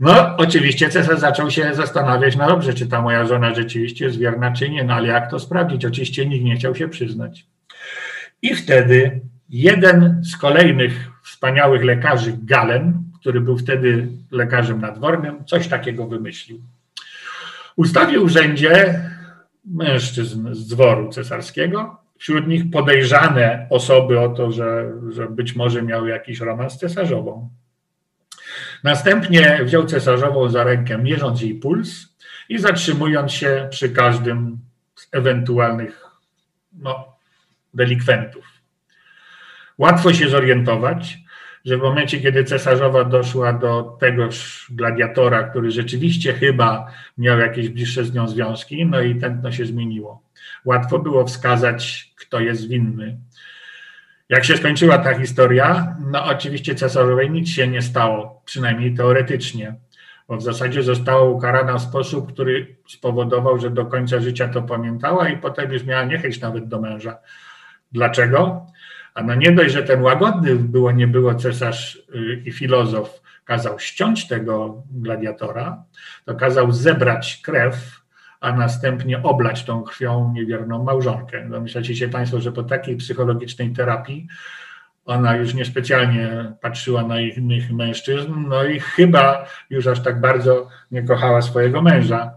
No, 0.00 0.36
oczywiście 0.36 0.88
cesarz 0.88 1.18
zaczął 1.18 1.50
się 1.50 1.74
zastanawiać, 1.74 2.36
no 2.36 2.46
dobrze, 2.46 2.74
czy 2.74 2.86
ta 2.86 3.02
moja 3.02 3.26
żona 3.26 3.54
rzeczywiście 3.54 4.04
jest 4.04 4.18
wierna, 4.18 4.52
czy 4.52 4.70
nie, 4.70 4.84
no 4.84 4.94
ale 4.94 5.08
jak 5.08 5.30
to 5.30 5.38
sprawdzić? 5.38 5.84
Oczywiście 5.84 6.26
nikt 6.26 6.44
nie 6.44 6.56
chciał 6.56 6.74
się 6.74 6.88
przyznać. 6.88 7.46
I 8.46 8.54
wtedy 8.54 9.20
jeden 9.48 10.22
z 10.24 10.36
kolejnych 10.36 11.10
wspaniałych 11.24 11.84
lekarzy, 11.84 12.38
Galen, 12.42 13.02
który 13.20 13.40
był 13.40 13.58
wtedy 13.58 14.08
lekarzem 14.30 14.80
nadwornym, 14.80 15.44
coś 15.44 15.68
takiego 15.68 16.06
wymyślił. 16.06 16.60
Ustawił 17.76 18.24
urzędzie 18.24 19.02
mężczyzn 19.64 20.54
z 20.54 20.66
dworu 20.66 21.08
cesarskiego, 21.08 21.96
wśród 22.18 22.48
nich 22.48 22.70
podejrzane 22.70 23.66
osoby 23.70 24.20
o 24.20 24.28
to, 24.28 24.52
że, 24.52 24.92
że 25.10 25.28
być 25.28 25.56
może 25.56 25.82
miały 25.82 26.08
jakiś 26.08 26.40
romans 26.40 26.72
z 26.72 26.78
cesarzową. 26.78 27.50
Następnie 28.84 29.60
wziął 29.64 29.84
cesarzową 29.84 30.48
za 30.48 30.64
rękę, 30.64 30.98
mierząc 30.98 31.42
jej 31.42 31.54
puls 31.54 32.16
i 32.48 32.58
zatrzymując 32.58 33.32
się 33.32 33.68
przy 33.70 33.90
każdym 33.90 34.58
z 34.94 35.08
ewentualnych 35.12 36.04
no, 36.72 37.15
delikwentów. 37.76 38.44
Łatwo 39.78 40.12
się 40.12 40.28
zorientować, 40.28 41.18
że 41.64 41.78
w 41.78 41.80
momencie, 41.80 42.20
kiedy 42.20 42.44
cesarzowa 42.44 43.04
doszła 43.04 43.52
do 43.52 43.96
tegoż 44.00 44.66
gladiatora, 44.70 45.42
który 45.42 45.70
rzeczywiście 45.70 46.32
chyba 46.32 46.92
miał 47.18 47.38
jakieś 47.38 47.68
bliższe 47.68 48.04
z 48.04 48.14
nią 48.14 48.28
związki, 48.28 48.86
no 48.86 49.00
i 49.00 49.14
tętno 49.14 49.52
się 49.52 49.66
zmieniło. 49.66 50.22
Łatwo 50.64 50.98
było 50.98 51.26
wskazać, 51.26 52.12
kto 52.16 52.40
jest 52.40 52.68
winny. 52.68 53.18
Jak 54.28 54.44
się 54.44 54.56
skończyła 54.56 54.98
ta 54.98 55.18
historia, 55.18 55.96
no 56.10 56.24
oczywiście 56.24 56.74
cesarzowej 56.74 57.30
nic 57.30 57.48
się 57.48 57.68
nie 57.68 57.82
stało, 57.82 58.42
przynajmniej 58.44 58.94
teoretycznie, 58.94 59.74
bo 60.28 60.36
w 60.36 60.42
zasadzie 60.42 60.82
została 60.82 61.22
ukarana 61.22 61.78
w 61.78 61.82
sposób, 61.82 62.32
który 62.32 62.76
spowodował, 62.88 63.58
że 63.58 63.70
do 63.70 63.86
końca 63.86 64.20
życia 64.20 64.48
to 64.48 64.62
pamiętała 64.62 65.28
i 65.28 65.36
potem 65.36 65.72
już 65.72 65.84
miała 65.84 66.04
niechęć 66.04 66.40
nawet 66.40 66.68
do 66.68 66.80
męża. 66.80 67.18
Dlaczego? 67.92 68.66
A 69.14 69.22
no 69.22 69.34
nie 69.34 69.52
dość, 69.52 69.74
że 69.74 69.82
ten 69.82 70.02
łagodny 70.02 70.54
było, 70.56 70.92
nie 70.92 71.06
było 71.06 71.34
cesarz 71.34 71.96
y, 72.14 72.42
i 72.44 72.52
filozof 72.52 73.20
kazał 73.44 73.78
ściąć 73.78 74.28
tego 74.28 74.82
gladiatora, 74.90 75.84
to 76.24 76.34
kazał 76.34 76.72
zebrać 76.72 77.40
krew, 77.44 78.00
a 78.40 78.52
następnie 78.52 79.22
oblać 79.22 79.64
tą 79.64 79.82
krwią 79.82 80.32
niewierną 80.34 80.84
małżonkę. 80.84 81.48
Domyślacie 81.48 81.96
się 81.96 82.08
Państwo, 82.08 82.40
że 82.40 82.52
po 82.52 82.62
takiej 82.62 82.96
psychologicznej 82.96 83.70
terapii 83.70 84.26
ona 85.04 85.36
już 85.36 85.54
niespecjalnie 85.54 86.52
patrzyła 86.60 87.02
na 87.02 87.20
innych 87.20 87.72
mężczyzn, 87.72 88.34
no 88.48 88.64
i 88.64 88.80
chyba 88.80 89.46
już 89.70 89.86
aż 89.86 90.00
tak 90.02 90.20
bardzo 90.20 90.68
nie 90.90 91.02
kochała 91.02 91.42
swojego 91.42 91.82
męża. 91.82 92.32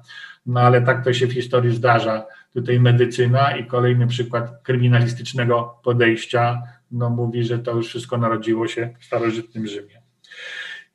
No 0.46 0.62
ale 0.62 0.82
tak 0.82 1.04
to 1.04 1.14
się 1.14 1.28
w 1.28 1.34
historii 1.34 1.76
zdarza 1.76 2.26
tutaj 2.60 2.80
medycyna 2.80 3.58
i 3.58 3.66
kolejny 3.66 4.08
przykład 4.08 4.64
kryminalistycznego 4.64 5.80
podejścia 5.84 6.62
no, 6.92 7.10
mówi, 7.10 7.44
że 7.44 7.60
to 7.60 7.76
już 7.76 7.88
wszystko 7.88 8.18
narodziło 8.18 8.68
się 8.68 8.90
w 9.00 9.06
starożytnym 9.06 9.68
Rzymie. 9.68 10.02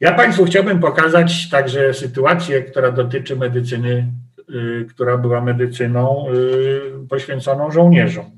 Ja 0.01 0.12
Państwu 0.12 0.45
chciałbym 0.45 0.81
pokazać 0.81 1.51
także 1.51 1.95
sytuację, 1.95 2.62
która 2.62 2.93
dotyczy 2.93 3.36
medycyny, 3.36 4.12
y, 4.51 4.86
która 4.91 5.19
była 5.19 5.41
medycyną 5.41 6.27
y, 6.35 7.09
poświęconą 7.09 7.70
żołnierzom. 7.70 8.31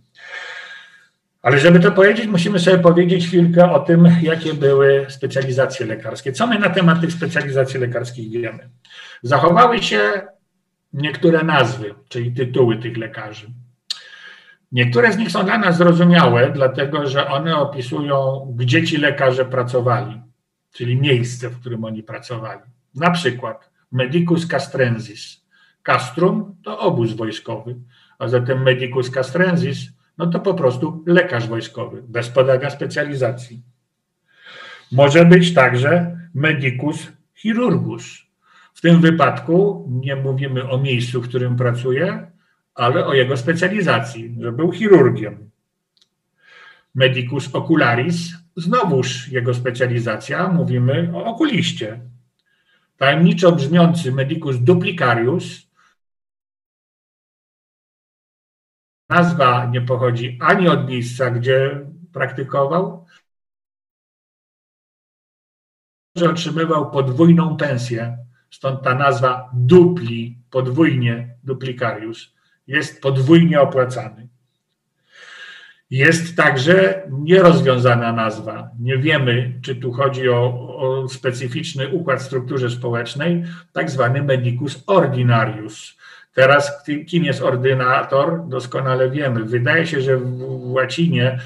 Ale 1.42 1.58
żeby 1.58 1.80
to 1.80 1.92
powiedzieć, 1.92 2.26
musimy 2.26 2.58
sobie 2.58 2.78
powiedzieć 2.78 3.26
chwilkę 3.26 3.72
o 3.72 3.80
tym, 3.80 4.08
jakie 4.22 4.54
były 4.54 5.06
specjalizacje 5.08 5.86
lekarskie. 5.86 6.32
Co 6.32 6.46
my 6.46 6.58
na 6.58 6.70
temat 6.70 7.00
tych 7.00 7.12
specjalizacji 7.12 7.80
lekarskich 7.80 8.30
wiemy? 8.30 8.68
Zachowały 9.22 9.82
się 9.82 9.98
niektóre 10.96 11.44
nazwy, 11.44 11.94
czyli 12.08 12.32
tytuły 12.32 12.76
tych 12.76 12.96
lekarzy. 12.96 13.46
Niektóre 14.72 15.12
z 15.12 15.18
nich 15.18 15.30
są 15.30 15.44
dla 15.44 15.58
nas 15.58 15.76
zrozumiałe, 15.76 16.50
dlatego 16.50 17.06
że 17.06 17.28
one 17.28 17.56
opisują, 17.56 18.46
gdzie 18.56 18.84
ci 18.84 18.96
lekarze 18.96 19.44
pracowali, 19.44 20.20
czyli 20.72 20.96
miejsce, 20.96 21.50
w 21.50 21.60
którym 21.60 21.84
oni 21.84 22.02
pracowali. 22.02 22.60
Na 22.94 23.10
przykład 23.10 23.70
medicus 23.92 24.46
castrensis. 24.46 25.46
Castrum 25.82 26.56
to 26.64 26.78
obóz 26.78 27.12
wojskowy, 27.12 27.76
a 28.18 28.28
zatem 28.28 28.62
medicus 28.62 29.10
castrensis 29.10 29.96
no 30.18 30.26
to 30.26 30.40
po 30.40 30.54
prostu 30.54 31.04
lekarz 31.06 31.48
wojskowy, 31.48 32.02
bez 32.02 32.28
podania 32.28 32.70
specjalizacji. 32.70 33.62
Może 34.92 35.24
być 35.24 35.54
także 35.54 36.18
medicus 36.34 37.12
chirurgus, 37.34 38.25
w 38.76 38.80
tym 38.80 39.00
wypadku 39.00 39.86
nie 39.90 40.16
mówimy 40.16 40.70
o 40.70 40.78
miejscu, 40.78 41.22
w 41.22 41.28
którym 41.28 41.56
pracuje, 41.56 42.30
ale 42.74 43.06
o 43.06 43.14
jego 43.14 43.36
specjalizacji, 43.36 44.36
że 44.40 44.52
był 44.52 44.72
chirurgiem. 44.72 45.50
Medicus 46.94 47.54
ocularis, 47.54 48.32
znowuż 48.56 49.28
jego 49.28 49.54
specjalizacja, 49.54 50.48
mówimy 50.48 51.10
o 51.14 51.24
okuliście. 51.24 52.00
Tajemniczo 52.96 53.52
brzmiący 53.52 54.12
medicus 54.12 54.56
duplicarius, 54.58 55.70
nazwa 59.08 59.66
nie 59.66 59.80
pochodzi 59.80 60.38
ani 60.40 60.68
od 60.68 60.88
miejsca, 60.88 61.30
gdzie 61.30 61.86
praktykował, 62.12 63.06
że 66.16 66.30
otrzymywał 66.30 66.90
podwójną 66.90 67.56
pensję 67.56 68.25
Stąd 68.56 68.82
ta 68.82 68.94
nazwa 68.94 69.50
dupli, 69.54 70.38
podwójnie 70.50 71.28
duplikariusz, 71.44 72.32
jest 72.66 73.02
podwójnie 73.02 73.60
opłacany. 73.60 74.28
Jest 75.90 76.36
także 76.36 77.02
nierozwiązana 77.10 78.12
nazwa. 78.12 78.70
Nie 78.80 78.98
wiemy, 78.98 79.60
czy 79.62 79.76
tu 79.76 79.92
chodzi 79.92 80.28
o, 80.28 80.42
o 80.78 81.08
specyficzny 81.08 81.88
układ 81.88 82.20
w 82.20 82.26
strukturze 82.26 82.70
społecznej, 82.70 83.44
tak 83.72 83.90
zwany 83.90 84.22
medicus 84.22 84.84
ordinarius, 84.86 85.96
Teraz 86.36 86.84
kim 87.06 87.24
jest 87.24 87.42
ordynator, 87.42 88.48
doskonale 88.48 89.10
wiemy. 89.10 89.44
Wydaje 89.44 89.86
się, 89.86 90.00
że 90.00 90.16
w 90.16 90.72
łacinie 90.72 91.38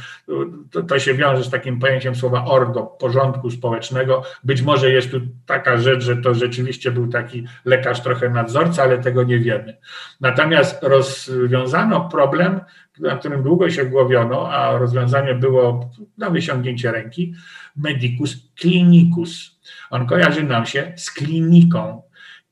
to, 0.71 0.83
to, 0.83 0.99
się 0.99 1.15
wiąże 1.15 1.45
z 1.45 1.51
takim 1.51 1.79
pojęciem 1.79 2.15
słowa 2.15 2.45
ordo, 2.45 2.83
porządku 2.83 3.51
społecznego. 3.51 4.23
Być 4.45 4.63
może 4.63 4.91
jest 4.91 5.11
tu 5.11 5.21
taka 5.47 5.79
rzecz, 5.79 6.03
że 6.03 6.17
to 6.17 6.35
rzeczywiście 6.35 6.91
był 6.93 7.09
taki 7.09 7.45
lekarz 7.65 8.03
trochę 8.03 8.31
nadzorca, 8.31 8.83
ale 8.83 8.99
tego 8.99 9.23
nie 9.23 9.39
wiemy. 9.39 9.77
Natomiast 10.21 10.83
rozwiązano 10.83 12.09
problem, 12.09 12.61
na 13.01 13.17
którym 13.17 13.43
długo 13.43 13.71
się 13.71 13.85
głowiono, 13.85 14.53
a 14.53 14.79
rozwiązanie 14.79 15.35
było 15.35 15.91
na 16.19 16.31
wyciągnięcie 16.31 16.93
ręki, 16.93 17.35
medicus 17.77 18.53
clinicus. 18.61 19.61
On 19.91 20.07
kojarzy 20.07 20.43
nam 20.43 20.67
się 20.67 20.93
z 20.97 21.11
kliniką, 21.11 22.03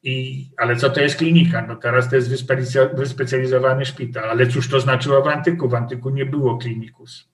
i, 0.02 0.46
ale 0.56 0.76
co 0.76 0.90
to 0.90 1.00
jest 1.00 1.16
klinika? 1.16 1.66
No 1.68 1.76
teraz 1.76 2.10
to 2.10 2.16
jest 2.16 2.46
wyspecjalizowany 2.94 3.84
szpital, 3.84 4.30
ale 4.30 4.46
cóż 4.46 4.70
to 4.70 4.80
znaczyło 4.80 5.22
w 5.22 5.28
antyku? 5.28 5.68
W 5.68 5.74
antyku 5.74 6.10
nie 6.10 6.26
było 6.26 6.58
klinikus. 6.58 7.28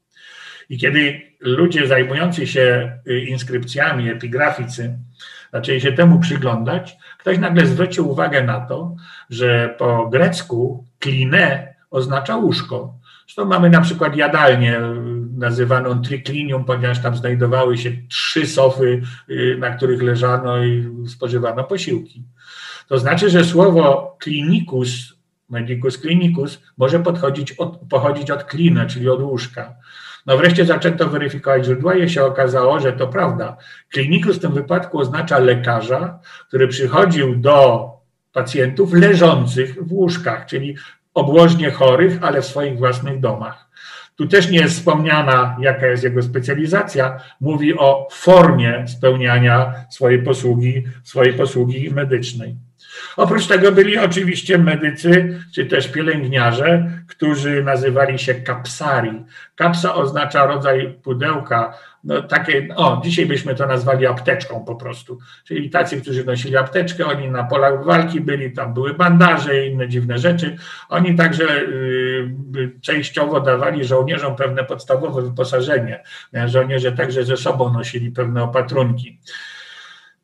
I 0.69 0.79
kiedy 0.79 1.23
ludzie 1.41 1.87
zajmujący 1.87 2.47
się 2.47 2.93
y, 3.09 3.21
inskrypcjami, 3.21 4.11
epigraficy, 4.11 4.99
zaczęli 5.53 5.81
się 5.81 5.93
temu 5.93 6.21
przyglądać, 6.21 6.97
ktoś 7.19 7.39
nagle 7.39 7.67
zwrócił 7.67 8.11
uwagę 8.11 8.45
na 8.45 8.61
to, 8.61 8.97
że 9.31 9.75
po 9.79 10.09
grecku 10.09 10.87
kline 10.99 11.67
oznacza 11.91 12.37
łóżko. 12.37 12.95
Zresztą 13.27 13.45
mamy 13.45 13.71
na 13.71 13.81
przykład 13.81 14.17
jadalnię 14.17 14.81
nazywaną 15.45 16.03
triklinium, 16.03 16.65
ponieważ 16.65 17.03
tam 17.03 17.17
znajdowały 17.17 17.79
się 17.79 17.91
trzy 18.09 18.47
sofy, 18.47 19.03
y, 19.31 19.57
na 19.61 19.71
których 19.71 20.03
leżano 20.03 20.65
i 20.65 20.85
spożywano 21.09 21.65
posiłki. 21.65 22.23
To 22.89 22.99
znaczy, 22.99 23.31
że 23.31 23.45
słowo 23.45 24.17
klinikus, 24.21 24.91
medicus 25.49 26.01
clinicus, 26.01 26.63
może 26.77 27.01
podchodzić 27.01 27.53
od, 27.53 27.79
pochodzić 27.91 28.31
od 28.31 28.45
klina, 28.45 28.87
czyli 28.87 29.09
od 29.09 29.23
łóżka. 29.23 29.75
No 30.27 30.37
wreszcie 30.37 30.65
zaczęto 30.65 31.09
weryfikować 31.09 31.65
źródła 31.65 31.95
i 31.95 32.11
się 32.11 32.25
okazało, 32.25 32.81
że 32.81 32.93
to 32.93 33.07
prawda. 33.09 33.57
Klinikus 33.93 34.37
w 34.37 34.41
tym 34.41 34.53
wypadku 34.53 34.99
oznacza 34.99 35.39
lekarza, 35.39 36.19
który 36.49 36.69
przychodził 36.69 37.37
do 37.37 37.91
pacjentów 38.33 38.93
leżących 38.93 39.87
w 39.87 39.93
łóżkach, 39.93 40.47
czyli 40.47 40.77
obłożnie 41.15 41.71
chorych, 41.71 42.19
ale 42.23 42.43
w 42.43 42.47
swoich 42.47 42.79
własnych 42.79 43.21
domach. 43.21 43.64
Tu 44.17 44.27
też 44.27 44.51
nie 44.51 44.59
jest 44.59 44.75
wspomniana, 44.75 45.57
jaka 45.61 45.87
jest 45.87 46.05
jego 46.05 46.23
specjalizacja. 46.23 47.21
Mówi 47.41 47.79
o 47.79 48.09
formie 48.13 48.85
spełniania 48.89 49.75
swojej 49.91 50.23
posługi, 50.23 50.85
swojej 51.03 51.35
posługi 51.35 51.91
medycznej. 51.91 52.57
Oprócz 53.17 53.47
tego 53.47 53.73
byli 53.73 53.99
oczywiście 53.99 54.59
medycy, 54.59 55.41
czy 55.55 55.67
też 55.67 55.89
pielęgniarze, 55.89 56.91
którzy 57.09 57.65
nazywali 57.65 58.19
się 58.19 58.35
kapsari. 58.35 59.25
Kapsa 59.57 59.95
oznacza 59.95 60.47
rodzaj 60.47 60.99
pudełka, 61.03 61.79
no 62.05 62.23
takie, 62.23 62.69
o, 62.77 63.01
dzisiaj 63.05 63.27
byśmy 63.27 63.55
to 63.55 63.67
nazwali 63.67 64.07
apteczką 64.07 64.65
po 64.65 64.75
prostu. 64.75 65.19
Czyli 65.45 65.71
tacy, 65.71 66.01
którzy 66.01 66.25
nosili 66.25 66.57
apteczkę, 66.57 67.07
oni 67.07 67.31
na 67.31 67.45
polach 67.45 67.85
walki 67.85 68.21
byli, 68.21 68.53
tam 68.53 68.75
były 68.75 68.95
bandaże 68.95 69.67
i 69.67 69.73
inne 69.73 69.89
dziwne 69.89 70.19
rzeczy. 70.19 70.57
Oni 70.89 71.15
także 71.15 71.45
y, 71.61 72.73
częściowo 72.81 73.41
dawali 73.41 73.85
żołnierzom 73.85 74.37
pewne 74.37 74.65
podstawowe 74.65 75.23
wyposażenie. 75.23 76.03
Żołnierze 76.47 76.93
także 76.93 77.25
ze 77.25 77.37
sobą 77.37 77.73
nosili 77.73 78.11
pewne 78.11 78.43
opatrunki. 78.43 79.21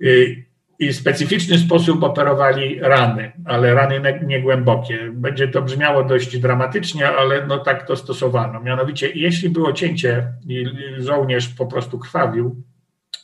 Y, 0.02 0.49
i 0.80 0.92
specyficzny 0.92 1.58
sposób 1.58 2.02
operowali 2.02 2.80
rany, 2.80 3.32
ale 3.44 3.74
rany 3.74 4.00
niegłębokie. 4.26 4.98
Będzie 5.12 5.48
to 5.48 5.62
brzmiało 5.62 6.04
dość 6.04 6.38
dramatycznie, 6.38 7.08
ale 7.08 7.46
no 7.46 7.58
tak 7.58 7.86
to 7.86 7.96
stosowano. 7.96 8.60
Mianowicie, 8.60 9.10
jeśli 9.14 9.50
było 9.50 9.72
cięcie 9.72 10.32
i 10.48 10.64
żołnierz 10.98 11.48
po 11.48 11.66
prostu 11.66 11.98
krwawił, 11.98 12.62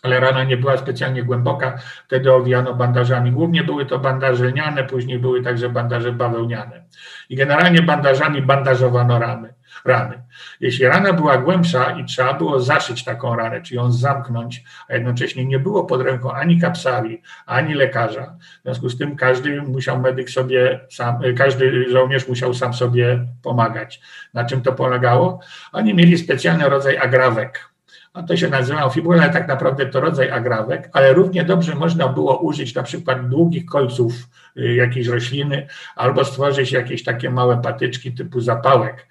ale 0.02 0.20
rana 0.20 0.44
nie 0.44 0.56
była 0.56 0.76
specjalnie 0.76 1.22
głęboka, 1.22 1.78
wtedy 2.06 2.32
owijano 2.32 2.74
bandażami. 2.74 3.32
Głównie 3.32 3.64
były 3.64 3.86
to 3.86 3.98
bandaże 3.98 4.44
lniane, 4.44 4.84
później 4.84 5.18
były 5.18 5.42
także 5.42 5.68
bandaże 5.68 6.12
bawełniane. 6.12 6.84
I 7.28 7.36
generalnie 7.36 7.82
bandażami 7.82 8.42
bandażowano 8.42 9.18
rany 9.18 9.55
rany. 9.84 10.22
Jeśli 10.60 10.86
rana 10.86 11.12
była 11.12 11.38
głębsza 11.38 11.90
i 11.90 12.04
trzeba 12.04 12.34
było 12.34 12.60
zaszyć 12.60 13.04
taką 13.04 13.36
ranę, 13.36 13.62
czy 13.62 13.74
ją 13.74 13.92
zamknąć, 13.92 14.64
a 14.88 14.94
jednocześnie 14.94 15.44
nie 15.44 15.58
było 15.58 15.84
pod 15.84 16.02
ręką 16.02 16.32
ani 16.32 16.60
kapsali, 16.60 17.22
ani 17.46 17.74
lekarza, 17.74 18.36
w 18.60 18.62
związku 18.62 18.88
z 18.88 18.98
tym 18.98 19.16
każdy 19.16 19.62
musiał 19.62 20.00
medyk 20.00 20.30
sobie 20.30 20.80
sam, 20.90 21.18
każdy 21.36 21.90
żołnierz 21.90 22.28
musiał 22.28 22.54
sam 22.54 22.74
sobie 22.74 23.26
pomagać. 23.42 24.00
Na 24.34 24.44
czym 24.44 24.62
to 24.62 24.72
polegało? 24.72 25.40
Oni 25.72 25.94
mieli 25.94 26.18
specjalny 26.18 26.68
rodzaj 26.68 26.98
agrawek. 26.98 27.76
A 28.16 28.22
to 28.22 28.36
się 28.36 28.48
nazywa 28.48 28.90
fibula, 28.90 29.22
ale 29.22 29.32
tak 29.32 29.48
naprawdę 29.48 29.86
to 29.86 30.00
rodzaj 30.00 30.30
agrawek, 30.30 30.90
ale 30.92 31.12
równie 31.12 31.44
dobrze 31.44 31.74
można 31.74 32.08
było 32.08 32.38
użyć 32.38 32.74
na 32.74 32.82
przykład 32.82 33.28
długich 33.28 33.66
kolców 33.66 34.12
y, 34.56 34.74
jakiejś 34.74 35.06
rośliny 35.06 35.66
albo 35.96 36.24
stworzyć 36.24 36.72
jakieś 36.72 37.04
takie 37.04 37.30
małe 37.30 37.62
patyczki 37.62 38.12
typu 38.12 38.40
zapałek. 38.40 39.06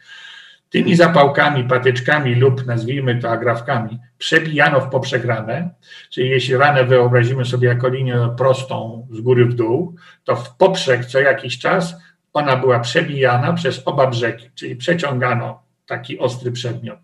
Tymi 0.70 0.96
zapałkami, 0.96 1.64
patyczkami 1.64 2.36
lub 2.36 2.66
nazwijmy 2.66 3.20
to 3.22 3.30
agrafkami 3.30 4.00
przebijano 4.18 4.82
w 4.82 4.90
poprzek 4.90 5.26
ranę, 5.26 5.70
czyli 6.10 6.30
jeśli 6.30 6.58
ranę 6.58 6.84
wyobrazimy 6.84 7.46
sobie 7.46 7.68
jako 7.68 7.90
linię 7.90 8.30
prostą 8.38 9.08
z 9.12 9.22
góry 9.22 9.46
w 9.46 9.54
dół, 9.54 9.96
to 10.24 10.36
w 10.36 10.56
poprzek 10.56 11.06
co 11.06 11.20
jakiś 11.20 11.60
czas 11.60 11.96
ona 12.34 12.56
była 12.56 12.80
przebijana 12.80 13.54
przez 13.54 13.82
oba 13.86 14.08
brzegi, 14.08 14.50
czyli 14.56 14.76
przeciągano 14.76 15.64
taki 15.88 16.20
ostry 16.20 16.52
przedmiot. 16.52 17.00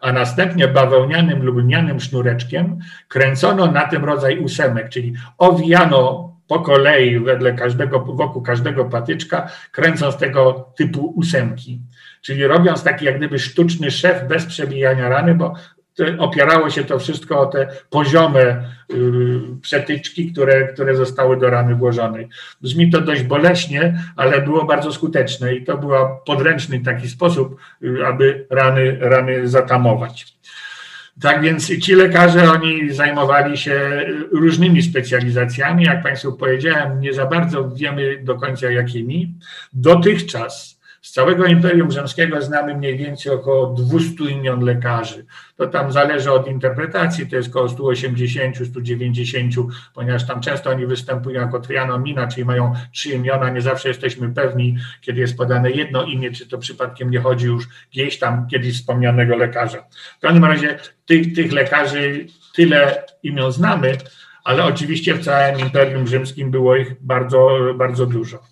A 0.00 0.12
następnie 0.12 0.68
bawełnianym 0.68 1.42
lub 1.42 1.56
lnianym 1.56 2.00
sznureczkiem 2.00 2.78
kręcono 3.08 3.72
na 3.72 3.86
tym 3.86 4.04
rodzaj 4.04 4.38
ósemek, 4.38 4.88
czyli 4.88 5.12
owijano 5.38 6.30
po 6.46 6.60
kolei 6.60 7.20
wedle 7.20 7.54
każdego, 7.54 8.00
wokół 8.00 8.42
każdego 8.42 8.84
patyczka, 8.84 9.48
kręcąc 9.72 10.16
tego 10.16 10.72
typu 10.76 11.06
ósemki 11.16 11.80
czyli 12.20 12.46
robiąc 12.46 12.82
taki 12.82 13.04
jak 13.04 13.16
gdyby 13.18 13.38
sztuczny 13.38 13.90
szef 13.90 14.28
bez 14.28 14.46
przebijania 14.46 15.08
rany, 15.08 15.34
bo 15.34 15.54
opierało 16.18 16.70
się 16.70 16.84
to 16.84 16.98
wszystko 16.98 17.40
o 17.40 17.46
te 17.46 17.68
poziome 17.90 18.40
y, 18.40 19.40
przetyczki, 19.62 20.32
które, 20.32 20.68
które 20.68 20.96
zostały 20.96 21.36
do 21.36 21.50
rany 21.50 21.74
włożone. 21.74 22.18
Brzmi 22.60 22.90
to 22.90 23.00
dość 23.00 23.22
boleśnie, 23.22 24.02
ale 24.16 24.42
było 24.42 24.64
bardzo 24.64 24.92
skuteczne 24.92 25.54
i 25.54 25.64
to 25.64 25.78
był 25.78 25.90
podręczny 26.26 26.80
taki 26.80 27.08
sposób, 27.08 27.56
y, 27.82 28.06
aby 28.06 28.46
rany, 28.50 28.96
rany 29.00 29.48
zatamować. 29.48 30.26
Tak 31.20 31.42
więc 31.42 31.78
ci 31.78 31.94
lekarze, 31.94 32.52
oni 32.52 32.90
zajmowali 32.90 33.58
się 33.58 34.04
różnymi 34.32 34.82
specjalizacjami, 34.82 35.84
jak 35.84 36.02
Państwu 36.02 36.32
powiedziałem, 36.32 37.00
nie 37.00 37.12
za 37.12 37.26
bardzo 37.26 37.70
wiemy 37.70 38.18
do 38.22 38.34
końca 38.34 38.70
jakimi. 38.70 39.34
Dotychczas 39.72 40.79
z 41.02 41.12
całego 41.12 41.44
Imperium 41.44 41.90
Rzymskiego 41.90 42.42
znamy 42.42 42.74
mniej 42.74 42.96
więcej 42.96 43.32
około 43.32 43.74
200 43.74 44.24
imion 44.24 44.64
lekarzy. 44.64 45.26
To 45.56 45.66
tam 45.66 45.92
zależy 45.92 46.32
od 46.32 46.48
interpretacji, 46.48 47.26
to 47.26 47.36
jest 47.36 47.48
około 47.48 47.68
180, 47.68 48.56
190, 48.56 49.54
ponieważ 49.94 50.26
tam 50.26 50.40
często 50.40 50.70
oni 50.70 50.86
występują 50.86 51.40
jako 51.40 51.60
trianomina, 51.60 52.26
czyli 52.28 52.44
mają 52.44 52.72
trzy 52.92 53.08
imiona, 53.08 53.50
nie 53.50 53.60
zawsze 53.60 53.88
jesteśmy 53.88 54.34
pewni, 54.34 54.76
kiedy 55.00 55.20
jest 55.20 55.36
podane 55.36 55.70
jedno 55.70 56.04
imię, 56.04 56.30
czy 56.30 56.48
to 56.48 56.58
przypadkiem 56.58 57.10
nie 57.10 57.20
chodzi 57.20 57.46
już 57.46 57.68
gdzieś 57.92 58.18
tam 58.18 58.46
kiedyś 58.48 58.74
wspomnianego 58.74 59.36
lekarza. 59.36 59.84
W 60.18 60.20
każdym 60.20 60.44
razie 60.44 60.78
tych, 61.06 61.34
tych 61.34 61.52
lekarzy 61.52 62.26
tyle 62.54 63.04
imion 63.22 63.52
znamy, 63.52 63.96
ale 64.44 64.64
oczywiście 64.64 65.14
w 65.14 65.24
całym 65.24 65.60
Imperium 65.60 66.06
Rzymskim 66.06 66.50
było 66.50 66.76
ich 66.76 66.94
bardzo, 67.00 67.58
bardzo 67.74 68.06
dużo. 68.06 68.49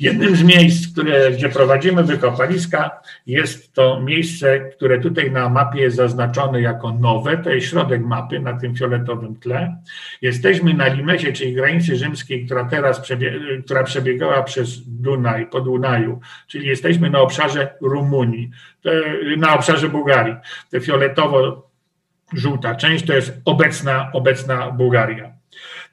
Jednym 0.00 0.36
z 0.36 0.42
miejsc, 0.42 0.92
które, 0.92 1.30
gdzie 1.32 1.48
prowadzimy 1.48 2.04
wykopaliska, 2.04 3.00
jest 3.26 3.72
to 3.72 4.00
miejsce, 4.00 4.60
które 4.60 5.00
tutaj 5.00 5.30
na 5.30 5.48
mapie 5.48 5.80
jest 5.80 5.96
zaznaczone 5.96 6.60
jako 6.60 6.92
nowe. 6.92 7.38
To 7.38 7.50
jest 7.50 7.66
środek 7.66 8.04
mapy 8.04 8.40
na 8.40 8.52
tym 8.52 8.76
fioletowym 8.76 9.36
tle. 9.36 9.76
Jesteśmy 10.22 10.74
na 10.74 10.88
Limesie, 10.88 11.32
czyli 11.32 11.54
granicy 11.54 11.96
rzymskiej, 11.96 12.46
która 12.46 12.64
teraz 12.64 13.00
przebie- 13.00 13.62
która 13.64 13.84
przebiegała 13.84 14.42
przez 14.42 14.80
Dunaj, 14.86 15.46
po 15.46 15.60
Dunaju, 15.60 16.20
czyli 16.46 16.68
jesteśmy 16.68 17.10
na 17.10 17.20
obszarze 17.20 17.74
Rumunii, 17.80 18.50
na 19.36 19.54
obszarze 19.54 19.88
Bułgarii. 19.88 20.34
Te 20.70 20.80
fioletowo-żółta 20.80 22.74
część 22.74 23.06
to 23.06 23.12
jest 23.12 23.40
obecna, 23.44 24.10
obecna 24.12 24.70
Bułgaria. 24.70 25.37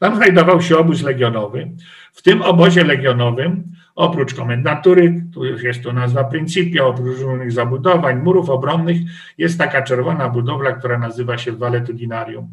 Tam 0.06 0.16
znajdował 0.16 0.62
się 0.62 0.78
obóz 0.78 1.04
legionowy. 1.04 1.72
W 2.14 2.22
tym 2.22 2.42
obozie 2.42 2.84
legionowym 2.84 3.64
Oprócz 3.96 4.34
komendatury, 4.34 5.24
tu 5.34 5.46
jest 5.46 5.84
to 5.84 5.94
nazwa 5.94 6.24
Principia, 6.24 6.86
oprócz 6.86 7.20
różnych 7.20 7.52
zabudowań, 7.52 8.22
murów 8.22 8.50
obronnych, 8.50 8.98
jest 9.38 9.58
taka 9.58 9.82
czerwona 9.82 10.30
budowla, 10.30 10.72
która 10.72 11.00
nazywa 11.00 11.38
się 11.38 11.52
Valetudinarium. 11.52 12.50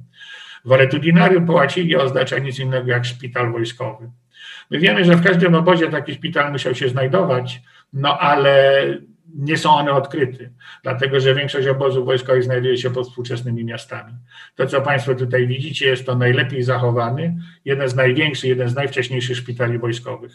Valetudinarium 0.64 1.46
po 1.46 1.52
łacinie 1.52 1.98
oznacza 1.98 2.38
nic 2.38 2.58
innego 2.58 2.90
jak 2.90 3.04
szpital 3.04 3.52
wojskowy. 3.52 4.10
My 4.70 4.78
wiemy, 4.78 5.04
że 5.04 5.16
w 5.16 5.24
każdym 5.24 5.54
obozie 5.54 5.88
taki 5.88 6.14
szpital 6.14 6.52
musiał 6.52 6.74
się 6.74 6.88
znajdować, 6.88 7.62
no 7.92 8.18
ale 8.18 8.84
nie 9.34 9.56
są 9.56 9.74
one 9.74 9.92
odkryte, 9.92 10.48
dlatego 10.82 11.20
że 11.20 11.34
większość 11.34 11.68
obozów 11.68 12.04
wojskowych 12.06 12.44
znajduje 12.44 12.78
się 12.78 12.90
pod 12.90 13.08
współczesnymi 13.08 13.64
miastami. 13.64 14.12
To, 14.54 14.66
co 14.66 14.80
Państwo 14.80 15.14
tutaj 15.14 15.46
widzicie, 15.46 15.86
jest 15.86 16.06
to 16.06 16.14
najlepiej 16.14 16.62
zachowany, 16.62 17.36
jeden 17.64 17.88
z 17.88 17.94
największych, 17.94 18.50
jeden 18.50 18.68
z 18.68 18.74
najwcześniejszych 18.74 19.36
szpitali 19.36 19.78
wojskowych. 19.78 20.32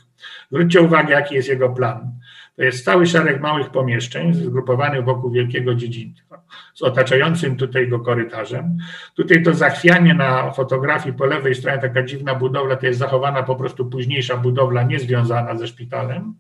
Zwróćcie 0.52 0.82
uwagę, 0.82 1.14
jaki 1.14 1.36
jest 1.36 1.50
jego 1.50 1.70
plan. 1.70 2.12
To 2.58 2.64
jest 2.64 2.86
cały 2.86 3.06
szereg 3.06 3.42
małych 3.42 3.70
pomieszczeń 3.70 4.34
zgrupowanych 4.34 5.06
wokół 5.06 5.32
wielkiego 5.32 5.76
dziedzictwa, 5.76 6.42
z 6.74 6.82
otaczającym 6.82 7.58
tutaj 7.58 7.88
go 7.88 8.00
korytarzem. 8.00 8.78
Tutaj 9.16 9.44
to 9.44 9.54
zachwianie 9.54 10.14
na 10.14 10.52
fotografii 10.52 11.16
po 11.16 11.26
lewej 11.26 11.56
stronie, 11.56 11.78
taka 11.78 12.04
dziwna 12.04 12.36
budowla, 12.36 12.76
to 12.76 12.86
jest 12.86 13.00
zachowana 13.00 13.44
po 13.44 13.56
prostu 13.56 13.86
późniejsza 13.86 14.38
budowla, 14.38 14.84
niezwiązana 14.84 15.56
ze 15.56 15.68
szpitalem, 15.68 16.34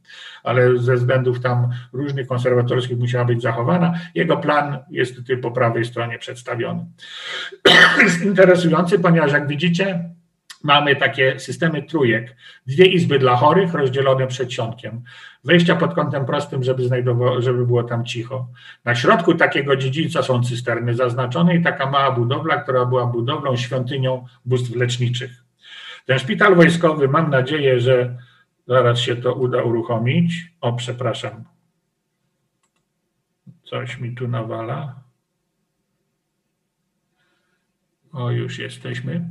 ale 0.43 0.77
ze 0.77 0.95
względów 0.95 1.39
tam 1.39 1.69
różnych 1.93 2.27
konserwatorskich 2.27 2.97
musiała 2.97 3.25
być 3.25 3.41
zachowana. 3.41 3.93
Jego 4.15 4.37
plan 4.37 4.77
jest 4.89 5.15
tutaj 5.15 5.37
po 5.37 5.51
prawej 5.51 5.85
stronie 5.85 6.19
przedstawiony. 6.19 6.85
jest 7.99 8.21
interesujący, 8.31 8.99
ponieważ 8.99 9.31
jak 9.31 9.47
widzicie, 9.47 10.09
mamy 10.67 10.95
takie 10.95 11.39
systemy 11.39 11.83
trójek. 11.83 12.35
Dwie 12.67 12.85
izby 12.85 13.19
dla 13.19 13.35
chorych 13.35 13.73
rozdzielone 13.73 14.27
przedsionkiem. 14.27 15.03
Wejścia 15.43 15.75
pod 15.75 15.93
kątem 15.93 16.25
prostym, 16.25 16.63
żeby, 16.63 16.83
żeby 17.39 17.65
było 17.65 17.83
tam 17.83 18.05
cicho. 18.05 18.47
Na 18.85 18.95
środku 18.95 19.33
takiego 19.33 19.75
dziedzica 19.75 20.23
są 20.23 20.43
cysterny 20.43 20.95
zaznaczone 20.95 21.55
i 21.55 21.63
taka 21.63 21.89
mała 21.89 22.11
budowla, 22.11 22.57
która 22.57 22.85
była 22.85 23.05
budowlą, 23.05 23.55
świątynią 23.55 24.25
bóstw 24.45 24.75
leczniczych. 24.75 25.31
Ten 26.05 26.19
szpital 26.19 26.55
wojskowy, 26.55 27.07
mam 27.07 27.29
nadzieję, 27.29 27.79
że 27.79 28.17
zaraz 28.67 28.99
się 28.99 29.15
to 29.15 29.33
uda 29.33 29.63
uruchomić. 29.63 30.51
O, 30.61 30.73
przepraszam. 30.73 31.43
Coś 33.63 33.97
mi 33.99 34.15
tu 34.15 34.27
nawala. 34.27 34.95
O, 38.13 38.31
już 38.31 38.59
jesteśmy. 38.59 39.29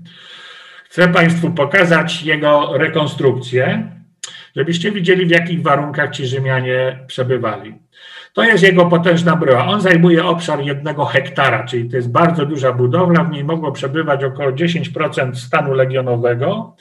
Chcę 0.96 1.08
Państwu 1.08 1.50
pokazać 1.50 2.22
jego 2.22 2.78
rekonstrukcję, 2.78 3.90
żebyście 4.56 4.92
widzieli, 4.92 5.26
w 5.26 5.30
jakich 5.30 5.62
warunkach 5.62 6.10
ci 6.10 6.26
Rzymianie 6.26 6.98
przebywali. 7.06 7.74
To 8.32 8.44
jest 8.44 8.62
jego 8.62 8.86
potężna 8.86 9.36
bryła. 9.36 9.66
On 9.66 9.80
zajmuje 9.80 10.24
obszar 10.24 10.60
jednego 10.60 11.04
hektara, 11.04 11.64
czyli 11.64 11.90
to 11.90 11.96
jest 11.96 12.12
bardzo 12.12 12.46
duża 12.46 12.72
budowla. 12.72 13.24
W 13.24 13.30
niej 13.30 13.44
mogło 13.44 13.72
przebywać 13.72 14.24
około 14.24 14.50
10% 14.50 15.34
stanu 15.34 15.74
legionowego 15.74 16.76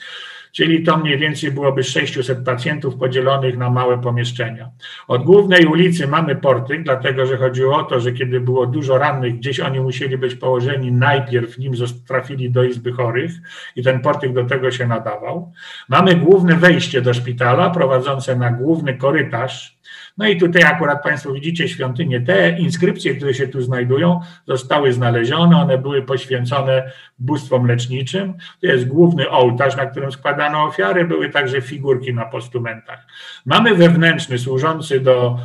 czyli 0.56 0.82
to 0.82 0.96
mniej 0.96 1.18
więcej 1.18 1.52
byłoby 1.52 1.84
600 1.84 2.44
pacjentów 2.44 2.96
podzielonych 2.96 3.58
na 3.58 3.70
małe 3.70 3.98
pomieszczenia. 3.98 4.70
Od 5.08 5.24
głównej 5.24 5.66
ulicy 5.66 6.06
mamy 6.06 6.36
portyk, 6.36 6.82
dlatego 6.82 7.26
że 7.26 7.36
chodziło 7.36 7.76
o 7.76 7.82
to, 7.82 8.00
że 8.00 8.12
kiedy 8.12 8.40
było 8.40 8.66
dużo 8.66 8.98
rannych, 8.98 9.36
gdzieś 9.36 9.60
oni 9.60 9.80
musieli 9.80 10.18
być 10.18 10.34
położeni 10.34 10.92
najpierw, 10.92 11.58
nim 11.58 11.72
trafili 12.08 12.50
do 12.50 12.64
izby 12.64 12.92
chorych 12.92 13.32
i 13.76 13.82
ten 13.82 14.00
portyk 14.00 14.32
do 14.32 14.44
tego 14.44 14.70
się 14.70 14.86
nadawał. 14.86 15.52
Mamy 15.88 16.14
główne 16.14 16.56
wejście 16.56 17.02
do 17.02 17.14
szpitala 17.14 17.70
prowadzące 17.70 18.36
na 18.36 18.50
główny 18.50 18.94
korytarz, 18.94 19.75
No 20.16 20.28
i 20.28 20.36
tutaj 20.36 20.62
akurat 20.62 21.02
Państwo 21.02 21.32
widzicie 21.32 21.68
świątynię. 21.68 22.20
Te 22.20 22.58
inskrypcje, 22.58 23.14
które 23.14 23.34
się 23.34 23.48
tu 23.48 23.62
znajdują, 23.62 24.20
zostały 24.46 24.92
znalezione. 24.92 25.56
One 25.56 25.78
były 25.78 26.02
poświęcone 26.02 26.92
bóstwom 27.18 27.66
leczniczym. 27.66 28.34
To 28.60 28.66
jest 28.66 28.88
główny 28.88 29.30
ołtarz, 29.30 29.76
na 29.76 29.86
którym 29.86 30.12
składano 30.12 30.64
ofiary. 30.64 31.04
Były 31.04 31.30
także 31.30 31.62
figurki 31.62 32.14
na 32.14 32.24
postumentach. 32.24 33.06
Mamy 33.46 33.74
wewnętrzny, 33.74 34.38
służący 34.38 35.00
do 35.00 35.38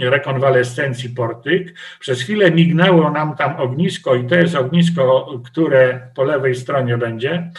rekonwalescencji 0.00 1.10
portyk. 1.10 1.74
Przez 2.00 2.22
chwilę 2.22 2.50
mignęło 2.50 3.10
nam 3.10 3.36
tam 3.36 3.56
ognisko 3.56 4.14
i 4.14 4.26
to 4.26 4.34
jest 4.34 4.54
ognisko, 4.54 5.26
które 5.44 6.08
po 6.14 6.24
lewej 6.24 6.54
stronie 6.54 6.98
będzie, 6.98 7.50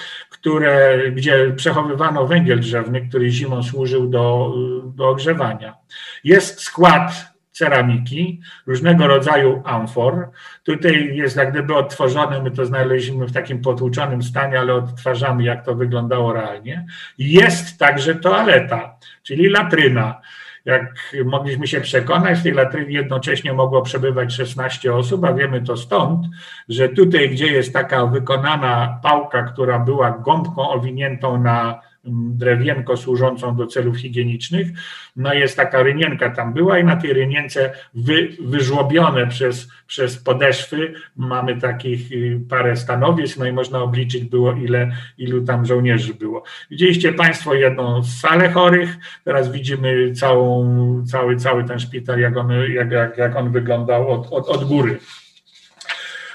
które, 0.44 1.00
gdzie 1.12 1.54
przechowywano 1.56 2.28
węgiel 2.28 2.60
drzewny, 2.60 3.02
który 3.02 3.30
zimą 3.30 3.64
służył 3.64 4.10
do, 4.10 4.54
do 4.96 5.10
ogrzewania. 5.10 5.76
Jest 6.24 6.62
skład 6.62 7.12
ceramiki, 7.52 8.42
różnego 8.68 9.08
rodzaju 9.08 9.62
amfor. 9.66 10.30
Tutaj 10.64 11.16
jest 11.16 11.38
jak 11.38 11.52
gdyby 11.52 11.76
odtworzone, 11.76 12.44
my 12.44 12.52
to 12.52 12.66
znaleźliśmy 12.66 13.26
w 13.26 13.34
takim 13.34 13.62
potłuczonym 13.62 14.24
stanie, 14.24 14.60
ale 14.60 14.74
odtwarzamy, 14.74 15.44
jak 15.44 15.66
to 15.66 15.76
wyglądało 15.76 16.34
realnie. 16.34 16.86
Jest 17.18 17.80
także 17.80 18.16
toaleta, 18.16 18.96
czyli 19.24 19.50
latryna. 19.50 20.22
Jak 20.66 21.16
mogliśmy 21.26 21.68
się 21.68 21.82
przekonać, 21.82 22.40
w 22.40 22.44
tej 22.44 22.52
latrynie 22.52 22.94
jednocześnie 22.94 23.54
mogło 23.54 23.82
przebywać 23.82 24.34
16 24.34 24.94
osób, 24.94 25.24
a 25.24 25.34
wiemy 25.34 25.62
to 25.62 25.78
stąd, 25.78 26.26
że 26.70 26.90
tutaj, 26.90 27.30
gdzie 27.30 27.48
jest 27.48 27.74
taka 27.74 28.06
wykonana 28.06 29.00
pałka, 29.04 29.44
która 29.44 29.80
była 29.80 30.12
gąbką 30.12 30.70
owiniętą 30.70 31.38
na 31.38 31.82
drewienko 32.06 32.98
służącą 32.98 33.56
do 33.56 33.68
celów 33.68 33.98
higienicznych. 33.98 34.68
No 35.16 35.34
jest 35.34 35.58
taka 35.58 35.84
rynienka 35.84 36.30
tam 36.30 36.54
była 36.54 36.80
i 36.80 36.84
na 36.84 36.96
tej 36.96 37.14
rynience 37.14 37.74
wy, 37.94 38.30
wyżłobione 38.40 39.28
przez, 39.28 39.70
przez 39.88 40.18
podeszwy 40.18 40.94
mamy 41.16 41.58
takich 41.58 42.12
y, 42.12 42.40
parę 42.50 42.78
stanowisk, 42.78 43.38
no 43.38 43.46
i 43.46 43.52
można 43.52 43.80
obliczyć 43.80 44.24
było 44.24 44.54
ile, 44.54 44.92
ilu 45.18 45.46
tam 45.46 45.66
żołnierzy 45.66 46.14
było. 46.14 46.44
Widzieliście 46.72 47.14
Państwo 47.14 47.54
jedną 47.54 48.04
salę 48.04 48.50
chorych, 48.50 48.98
teraz 49.24 49.52
widzimy 49.52 50.12
całą, 50.12 51.06
cały, 51.06 51.38
cały 51.38 51.64
ten 51.64 51.80
szpital, 51.80 52.20
jak 52.20 52.38
on, 52.38 52.50
jak, 52.74 52.92
jak, 52.92 53.18
jak 53.18 53.36
on 53.36 53.52
wyglądał 53.52 54.12
od, 54.12 54.28
od, 54.32 54.48
od 54.48 54.64
góry. 54.64 55.00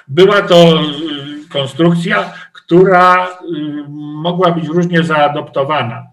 Była 0.09 0.43
to 0.43 0.83
y, 0.83 1.49
konstrukcja, 1.49 2.33
która 2.69 3.27
y, 3.27 3.85
mogła 4.23 4.51
być 4.51 4.67
różnie 4.69 5.03
zaadoptowana. 5.03 6.07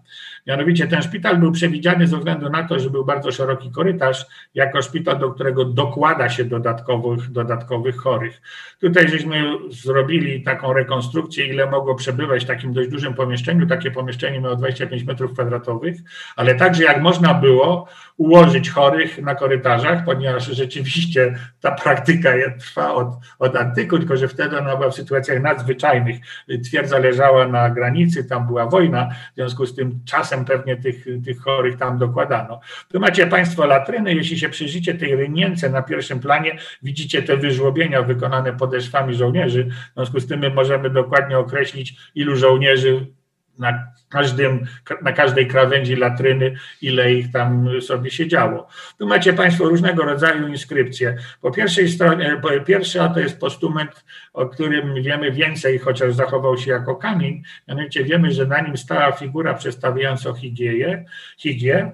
Mianowicie 0.46 0.86
ten 0.86 1.02
szpital 1.02 1.38
był 1.38 1.52
przewidziany 1.52 2.06
ze 2.06 2.16
względu 2.16 2.50
na 2.50 2.62
to, 2.62 2.78
że 2.78 2.90
był 2.90 3.04
bardzo 3.04 3.32
szeroki 3.32 3.70
korytarz, 3.70 4.26
jako 4.54 4.82
szpital, 4.82 5.18
do 5.18 5.30
którego 5.30 5.64
dokłada 5.64 6.28
się 6.28 6.44
dodatkowych, 6.44 7.30
dodatkowych 7.30 7.96
chorych. 7.96 8.42
Tutaj 8.80 9.08
żeśmy 9.08 9.44
zrobili 9.70 10.42
taką 10.42 10.72
rekonstrukcję, 10.72 11.46
ile 11.46 11.70
mogło 11.70 11.94
przebywać 11.94 12.44
w 12.44 12.46
takim 12.46 12.72
dość 12.72 12.90
dużym 12.90 13.14
pomieszczeniu. 13.14 13.66
Takie 13.66 13.90
pomieszczenie 13.90 14.40
miało 14.40 14.56
25 14.56 15.04
metrów 15.04 15.32
kwadratowych, 15.32 15.96
ale 16.36 16.54
także 16.54 16.84
jak 16.84 17.02
można 17.02 17.34
było 17.34 17.88
ułożyć 18.16 18.70
chorych 18.70 19.22
na 19.22 19.34
korytarzach, 19.34 20.04
ponieważ 20.04 20.46
rzeczywiście 20.46 21.38
ta 21.60 21.72
praktyka 21.72 22.30
trwa 22.58 22.94
od, 22.94 23.08
od 23.38 23.56
antyku, 23.56 23.98
tylko 23.98 24.16
że 24.16 24.28
wtedy 24.28 24.58
ona 24.58 24.76
była 24.76 24.90
w 24.90 24.94
sytuacjach 24.94 25.42
nadzwyczajnych. 25.42 26.16
Twierdza 26.64 26.98
leżała 26.98 27.48
na 27.48 27.70
granicy, 27.70 28.24
tam 28.24 28.46
była 28.46 28.66
wojna, 28.66 29.08
w 29.32 29.34
związku 29.34 29.66
z 29.66 29.74
tym 29.74 30.00
czasem 30.04 30.35
pewnie 30.44 30.76
tych, 30.76 31.06
tych 31.24 31.40
chorych 31.40 31.76
tam 31.76 31.98
dokładano. 31.98 32.60
Tu 32.88 33.00
macie 33.00 33.26
Państwo 33.26 33.66
latryny, 33.66 34.14
jeśli 34.14 34.38
się 34.38 34.48
przyjrzycie 34.48 34.94
tej 34.94 35.16
rynience 35.16 35.70
na 35.70 35.82
pierwszym 35.82 36.20
planie, 36.20 36.58
widzicie 36.82 37.22
te 37.22 37.36
wyżłobienia 37.36 38.02
wykonane 38.02 38.52
podeszwami 38.52 39.14
żołnierzy, 39.14 39.68
w 39.90 39.94
związku 39.94 40.20
z 40.20 40.26
tym 40.26 40.40
my 40.40 40.50
możemy 40.50 40.90
dokładnie 40.90 41.38
określić, 41.38 41.96
ilu 42.14 42.36
żołnierzy 42.36 43.06
na, 43.58 43.86
każdym, 44.08 44.66
na 45.02 45.12
każdej 45.12 45.46
krawędzi 45.46 45.96
latryny, 45.96 46.54
ile 46.82 47.12
ich 47.12 47.32
tam 47.32 47.68
sobie 47.80 48.10
siedziało. 48.10 48.68
Tu 48.98 49.06
macie 49.06 49.32
Państwo 49.32 49.64
różnego 49.64 50.02
rodzaju 50.02 50.48
inskrypcje. 50.48 51.16
Po 51.40 51.50
pierwszej 51.50 51.88
stronie, 51.88 52.40
po 52.42 52.60
pierwsza 52.60 53.08
to 53.08 53.20
jest 53.20 53.40
postument, 53.40 54.04
o 54.32 54.46
którym 54.46 55.02
wiemy 55.02 55.32
więcej, 55.32 55.78
chociaż 55.78 56.14
zachował 56.14 56.58
się 56.58 56.70
jako 56.70 56.96
kamień, 56.96 57.42
mianowicie 57.68 58.04
wiemy, 58.04 58.32
że 58.32 58.46
na 58.46 58.60
nim 58.60 58.76
stała 58.76 59.12
figura 59.12 59.54
przedstawiająca 59.54 60.32
higieję, 60.32 61.04
higię, 61.38 61.92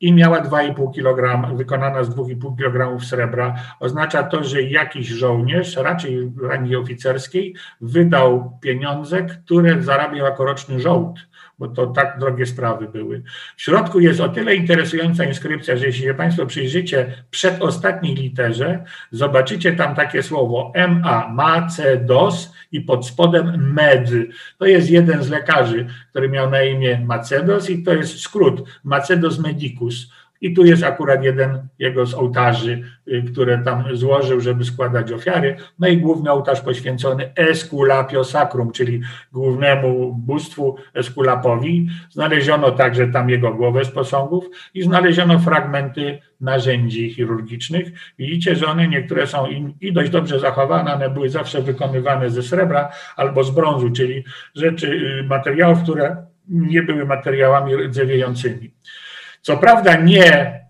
i 0.00 0.12
miała 0.12 0.42
2,5 0.42 0.94
kg, 0.94 1.48
wykonana 1.56 2.04
z 2.04 2.10
2,5 2.10 2.56
kg 2.56 3.04
srebra. 3.04 3.54
Oznacza 3.80 4.22
to, 4.22 4.44
że 4.44 4.62
jakiś 4.62 5.08
żołnierz, 5.08 5.76
raczej 5.76 6.32
rangi 6.42 6.76
oficerskiej, 6.76 7.54
wydał 7.80 8.58
pieniądze, 8.60 9.22
które 9.22 9.82
zarabiał 9.82 10.26
jako 10.26 10.44
roczny 10.44 10.80
żołd 10.80 11.18
bo 11.58 11.68
to 11.68 11.86
tak 11.86 12.18
drogie 12.18 12.46
sprawy 12.46 12.88
były. 12.88 13.22
W 13.56 13.62
środku 13.62 14.00
jest 14.00 14.20
o 14.20 14.28
tyle 14.28 14.54
interesująca 14.54 15.24
inskrypcja, 15.24 15.76
że 15.76 15.86
jeśli 15.86 16.04
się 16.04 16.14
Państwo 16.14 16.46
przyjrzycie 16.46 17.24
przedostatniej 17.30 18.14
literze, 18.14 18.84
zobaczycie 19.10 19.72
tam 19.72 19.94
takie 19.94 20.22
słowo 20.22 20.72
MA, 20.88 21.28
Macedos 21.28 22.54
i 22.72 22.80
pod 22.80 23.06
spodem 23.06 23.72
Med. 23.74 24.10
To 24.58 24.66
jest 24.66 24.90
jeden 24.90 25.22
z 25.22 25.28
lekarzy, 25.28 25.86
który 26.10 26.28
miał 26.28 26.50
na 26.50 26.62
imię 26.62 27.00
Macedos 27.06 27.70
i 27.70 27.82
to 27.82 27.94
jest 27.94 28.20
skrót 28.20 28.62
Macedos 28.84 29.38
Medicus 29.38 30.12
i 30.40 30.54
tu 30.54 30.64
jest 30.64 30.84
akurat 30.84 31.24
jeden 31.24 31.68
jego 31.78 32.06
z 32.06 32.14
ołtarzy, 32.14 32.82
y, 33.08 33.22
które 33.32 33.58
tam 33.58 33.84
złożył, 33.92 34.40
żeby 34.40 34.64
składać 34.64 35.12
ofiary. 35.12 35.56
No 35.78 35.88
i 35.88 35.98
główny 35.98 36.30
ołtarz 36.30 36.60
poświęcony 36.60 37.34
Esculapio 37.36 38.24
Sacrum, 38.24 38.72
czyli 38.72 39.00
głównemu 39.32 40.14
bóstwu 40.14 40.76
Esculapowi. 40.94 41.88
Znaleziono 42.10 42.70
także 42.70 43.08
tam 43.08 43.30
jego 43.30 43.54
głowę 43.54 43.84
z 43.84 43.90
posągów 43.90 44.44
i 44.74 44.82
znaleziono 44.82 45.38
fragmenty 45.38 46.18
narzędzi 46.40 47.14
chirurgicznych. 47.14 47.86
Widzicie, 48.18 48.56
że 48.56 48.66
one 48.66 48.88
niektóre 48.88 49.26
są 49.26 49.46
i 49.80 49.92
dość 49.92 50.10
dobrze 50.10 50.40
zachowane, 50.40 50.94
one 50.94 51.10
były 51.10 51.28
zawsze 51.28 51.62
wykonywane 51.62 52.30
ze 52.30 52.42
srebra 52.42 52.88
albo 53.16 53.44
z 53.44 53.50
brązu, 53.50 53.90
czyli 53.90 54.24
rzeczy, 54.54 54.86
y, 55.20 55.24
materiałów, 55.24 55.82
które 55.82 56.16
nie 56.48 56.82
były 56.82 57.06
materiałami 57.06 57.76
rdzewiejącymi. 57.76 58.70
Co 59.46 59.56
prawda 59.56 59.96
nie 59.96 60.60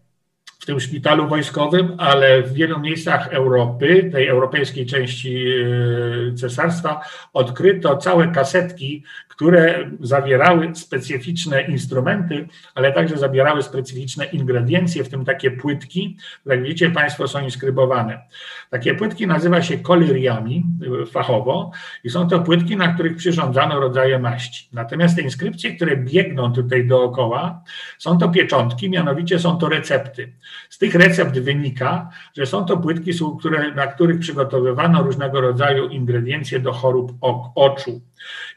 w 0.60 0.66
tym 0.66 0.80
szpitalu 0.80 1.28
wojskowym, 1.28 1.96
ale 1.98 2.42
w 2.42 2.52
wielu 2.52 2.80
miejscach 2.80 3.28
Europy, 3.28 4.10
tej 4.12 4.28
europejskiej 4.28 4.86
części 4.86 5.46
e, 5.46 6.34
cesarstwa, 6.34 7.00
odkryto 7.32 7.96
całe 7.96 8.28
kasetki 8.28 9.04
które 9.36 9.90
zawierały 10.00 10.74
specyficzne 10.74 11.62
instrumenty, 11.62 12.48
ale 12.74 12.92
także 12.92 13.16
zawierały 13.16 13.62
specyficzne 13.62 14.24
ingrediencje, 14.24 15.04
w 15.04 15.08
tym 15.08 15.24
takie 15.24 15.50
płytki, 15.50 16.16
jak 16.46 16.62
widzicie 16.62 16.90
Państwo 16.90 17.28
są 17.28 17.40
inskrybowane. 17.40 18.18
Takie 18.70 18.94
płytki 18.94 19.26
nazywa 19.26 19.62
się 19.62 19.78
koliriami 19.78 20.64
fachowo 21.10 21.70
i 22.04 22.10
są 22.10 22.28
to 22.28 22.40
płytki, 22.40 22.76
na 22.76 22.94
których 22.94 23.16
przyrządzano 23.16 23.80
rodzaje 23.80 24.18
maści. 24.18 24.68
Natomiast 24.72 25.16
te 25.16 25.22
inskrypcje, 25.22 25.76
które 25.76 25.96
biegną 25.96 26.52
tutaj 26.52 26.86
dookoła, 26.86 27.62
są 27.98 28.18
to 28.18 28.28
pieczątki, 28.28 28.90
mianowicie 28.90 29.38
są 29.38 29.58
to 29.58 29.68
recepty. 29.68 30.32
Z 30.70 30.78
tych 30.78 30.94
recept 30.94 31.38
wynika, 31.38 32.10
że 32.36 32.46
są 32.46 32.64
to 32.64 32.76
płytki, 32.76 33.10
na 33.74 33.86
których 33.86 34.18
przygotowywano 34.18 35.02
różnego 35.02 35.40
rodzaju 35.40 35.88
ingrediencje 35.88 36.60
do 36.60 36.72
chorób 36.72 37.12
oczu. 37.54 38.00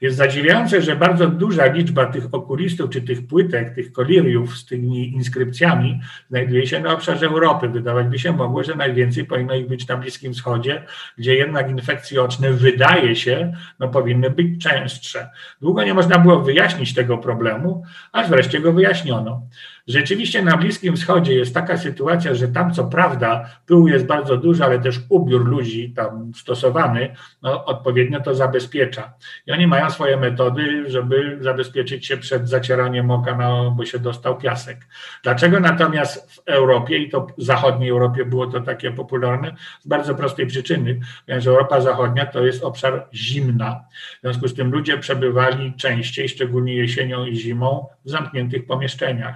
Jest 0.02 0.18
zadziwiające, 0.18 0.82
że 0.82 0.96
bardzo 0.96 1.28
duża 1.28 1.66
liczba 1.66 2.06
tych 2.06 2.24
okulistów, 2.32 2.90
czy 2.90 3.02
tych 3.02 3.28
płytek, 3.28 3.76
tych 3.76 3.92
koliriów 3.92 4.58
z 4.58 4.66
tymi 4.66 5.14
inskrypcjami 5.14 6.02
znajduje 6.30 6.68
się 6.68 6.80
na 6.80 6.94
obszarze 6.94 7.26
Europy. 7.26 7.70
Wydawać 7.70 8.08
by 8.08 8.20
się 8.20 8.32
mogło, 8.32 8.64
że 8.64 8.76
najwięcej 8.76 9.26
powinno 9.26 9.56
ich 9.56 9.68
być 9.68 9.88
na 9.88 9.98
Bliskim 9.98 10.34
Wschodzie, 10.34 10.84
gdzie 11.18 11.36
jednak 11.36 11.70
infekcje 11.70 12.22
oczne 12.22 12.54
wydaje 12.54 13.16
się, 13.16 13.54
no 13.80 13.88
powinny 13.88 14.30
być 14.30 14.64
częstsze. 14.64 15.30
Długo 15.62 15.84
nie 15.84 15.94
można 15.94 16.20
było 16.20 16.40
wyjaśnić 16.40 16.94
tego 16.94 17.18
problemu, 17.18 17.84
aż 18.12 18.30
wreszcie 18.30 18.60
go 18.60 18.74
wyjaśniono. 18.74 19.42
Rzeczywiście 19.90 20.42
na 20.42 20.58
Bliskim 20.58 20.96
Wschodzie 20.96 21.34
jest 21.34 21.54
taka 21.54 21.78
sytuacja, 21.78 22.36
że 22.36 22.48
tam 22.48 22.74
co 22.74 22.84
prawda 22.84 23.50
pyłu 23.66 23.88
jest 23.88 24.06
bardzo 24.06 24.38
dużo, 24.38 24.66
ale 24.66 24.80
też 24.80 25.00
ubiór 25.10 25.48
ludzi 25.48 25.94
tam 25.96 26.32
stosowany 26.36 27.16
no, 27.42 27.66
odpowiednio 27.66 28.20
to 28.20 28.36
zabezpiecza. 28.36 29.14
I 29.48 29.52
oni 29.52 29.68
mają 29.68 29.90
swoje 29.90 30.18
metody, 30.18 30.90
żeby 30.90 31.38
zabezpieczyć 31.42 32.06
się 32.06 32.18
przed 32.18 32.50
zacieraniem 32.50 33.12
oka, 33.12 33.36
no, 33.36 33.72
bo 33.72 33.86
się 33.86 34.00
dostał 34.00 34.38
piasek. 34.38 34.88
Dlaczego 35.24 35.60
natomiast 35.60 36.32
w 36.36 36.42
Europie, 36.46 36.98
i 36.98 37.10
to 37.10 37.28
w 37.38 37.44
zachodniej 37.44 37.90
Europie 37.90 38.26
było 38.26 38.48
to 38.48 38.60
takie 38.60 38.92
popularne, 38.92 39.56
z 39.82 39.88
bardzo 39.88 40.16
prostej 40.16 40.48
przyczyny, 40.48 41.00
ponieważ 41.26 41.48
Europa 41.48 41.82
Zachodnia 41.82 42.26
to 42.26 42.46
jest 42.46 42.64
obszar 42.64 43.08
zimna. 43.14 43.84
W 44.18 44.22
związku 44.22 44.48
z 44.48 44.54
tym 44.54 44.72
ludzie 44.72 44.98
przebywali 44.98 45.74
częściej, 45.74 46.30
szczególnie 46.30 46.76
jesienią 46.76 47.26
i 47.26 47.36
zimą, 47.36 47.88
w 48.06 48.10
zamkniętych 48.10 48.66
pomieszczeniach 48.66 49.36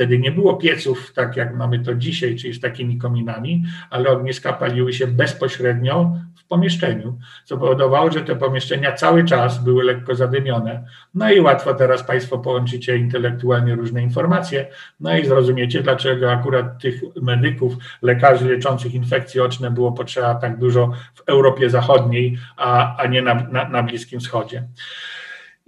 Wtedy 0.00 0.18
nie 0.18 0.30
było 0.30 0.56
pieców, 0.56 1.12
tak 1.12 1.36
jak 1.36 1.56
mamy 1.56 1.78
to 1.78 1.94
dzisiaj, 1.94 2.36
czyli 2.36 2.54
z 2.54 2.60
takimi 2.60 2.98
kominami, 2.98 3.64
ale 3.90 4.10
ogniska 4.10 4.52
paliły 4.52 4.92
się 4.92 5.06
bezpośrednio 5.06 6.12
w 6.36 6.44
pomieszczeniu, 6.44 7.18
co 7.44 7.58
powodowało, 7.58 8.12
że 8.12 8.20
te 8.20 8.36
pomieszczenia 8.36 8.92
cały 8.92 9.24
czas 9.24 9.64
były 9.64 9.84
lekko 9.84 10.14
zadymione. 10.14 10.84
No 11.14 11.32
i 11.32 11.40
łatwo 11.40 11.74
teraz 11.74 12.02
Państwo 12.02 12.38
połączycie 12.38 12.96
intelektualnie 12.96 13.74
różne 13.74 14.02
informacje, 14.02 14.66
no 15.00 15.18
i 15.18 15.26
zrozumiecie, 15.26 15.82
dlaczego 15.82 16.32
akurat 16.32 16.82
tych 16.82 17.02
medyków, 17.22 17.74
lekarzy 18.02 18.48
leczących 18.48 18.94
infekcje 18.94 19.44
oczne 19.44 19.70
było 19.70 19.92
potrzeba 19.92 20.34
tak 20.34 20.58
dużo 20.58 20.92
w 21.14 21.28
Europie 21.28 21.70
Zachodniej, 21.70 22.38
a, 22.56 22.96
a 22.96 23.06
nie 23.06 23.22
na, 23.22 23.34
na, 23.34 23.68
na 23.68 23.82
Bliskim 23.82 24.20
Wschodzie. 24.20 24.64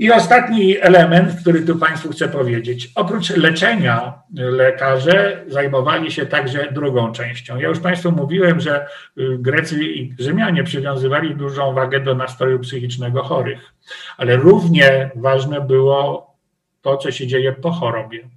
I 0.02 0.12
ostatni 0.12 0.80
element, 0.80 1.40
który 1.40 1.62
tu 1.62 1.78
Państwu 1.78 2.10
chcę 2.10 2.28
powiedzieć. 2.28 2.92
Oprócz 2.94 3.30
leczenia 3.30 4.22
lekarze 4.34 5.44
zajmowali 5.48 6.12
się 6.12 6.26
także 6.26 6.72
drugą 6.72 7.12
częścią. 7.12 7.58
Ja 7.58 7.68
już 7.68 7.80
Państwu 7.80 8.12
mówiłem, 8.12 8.60
że 8.60 8.86
y, 9.18 9.38
Grecy 9.38 9.84
i 9.84 10.14
Rzymianie 10.18 10.64
przywiązywali 10.64 11.34
dużą 11.34 11.74
wagę 11.74 12.00
do 12.00 12.14
nastroju 12.14 12.58
psychicznego 12.58 13.22
chorych, 13.22 13.74
ale 14.16 14.36
równie 14.36 15.10
ważne 15.14 15.60
było 15.60 16.34
to, 16.80 16.96
co 16.96 17.10
się 17.10 17.26
dzieje 17.26 17.52
po 17.52 17.70
chorobie 17.70 18.28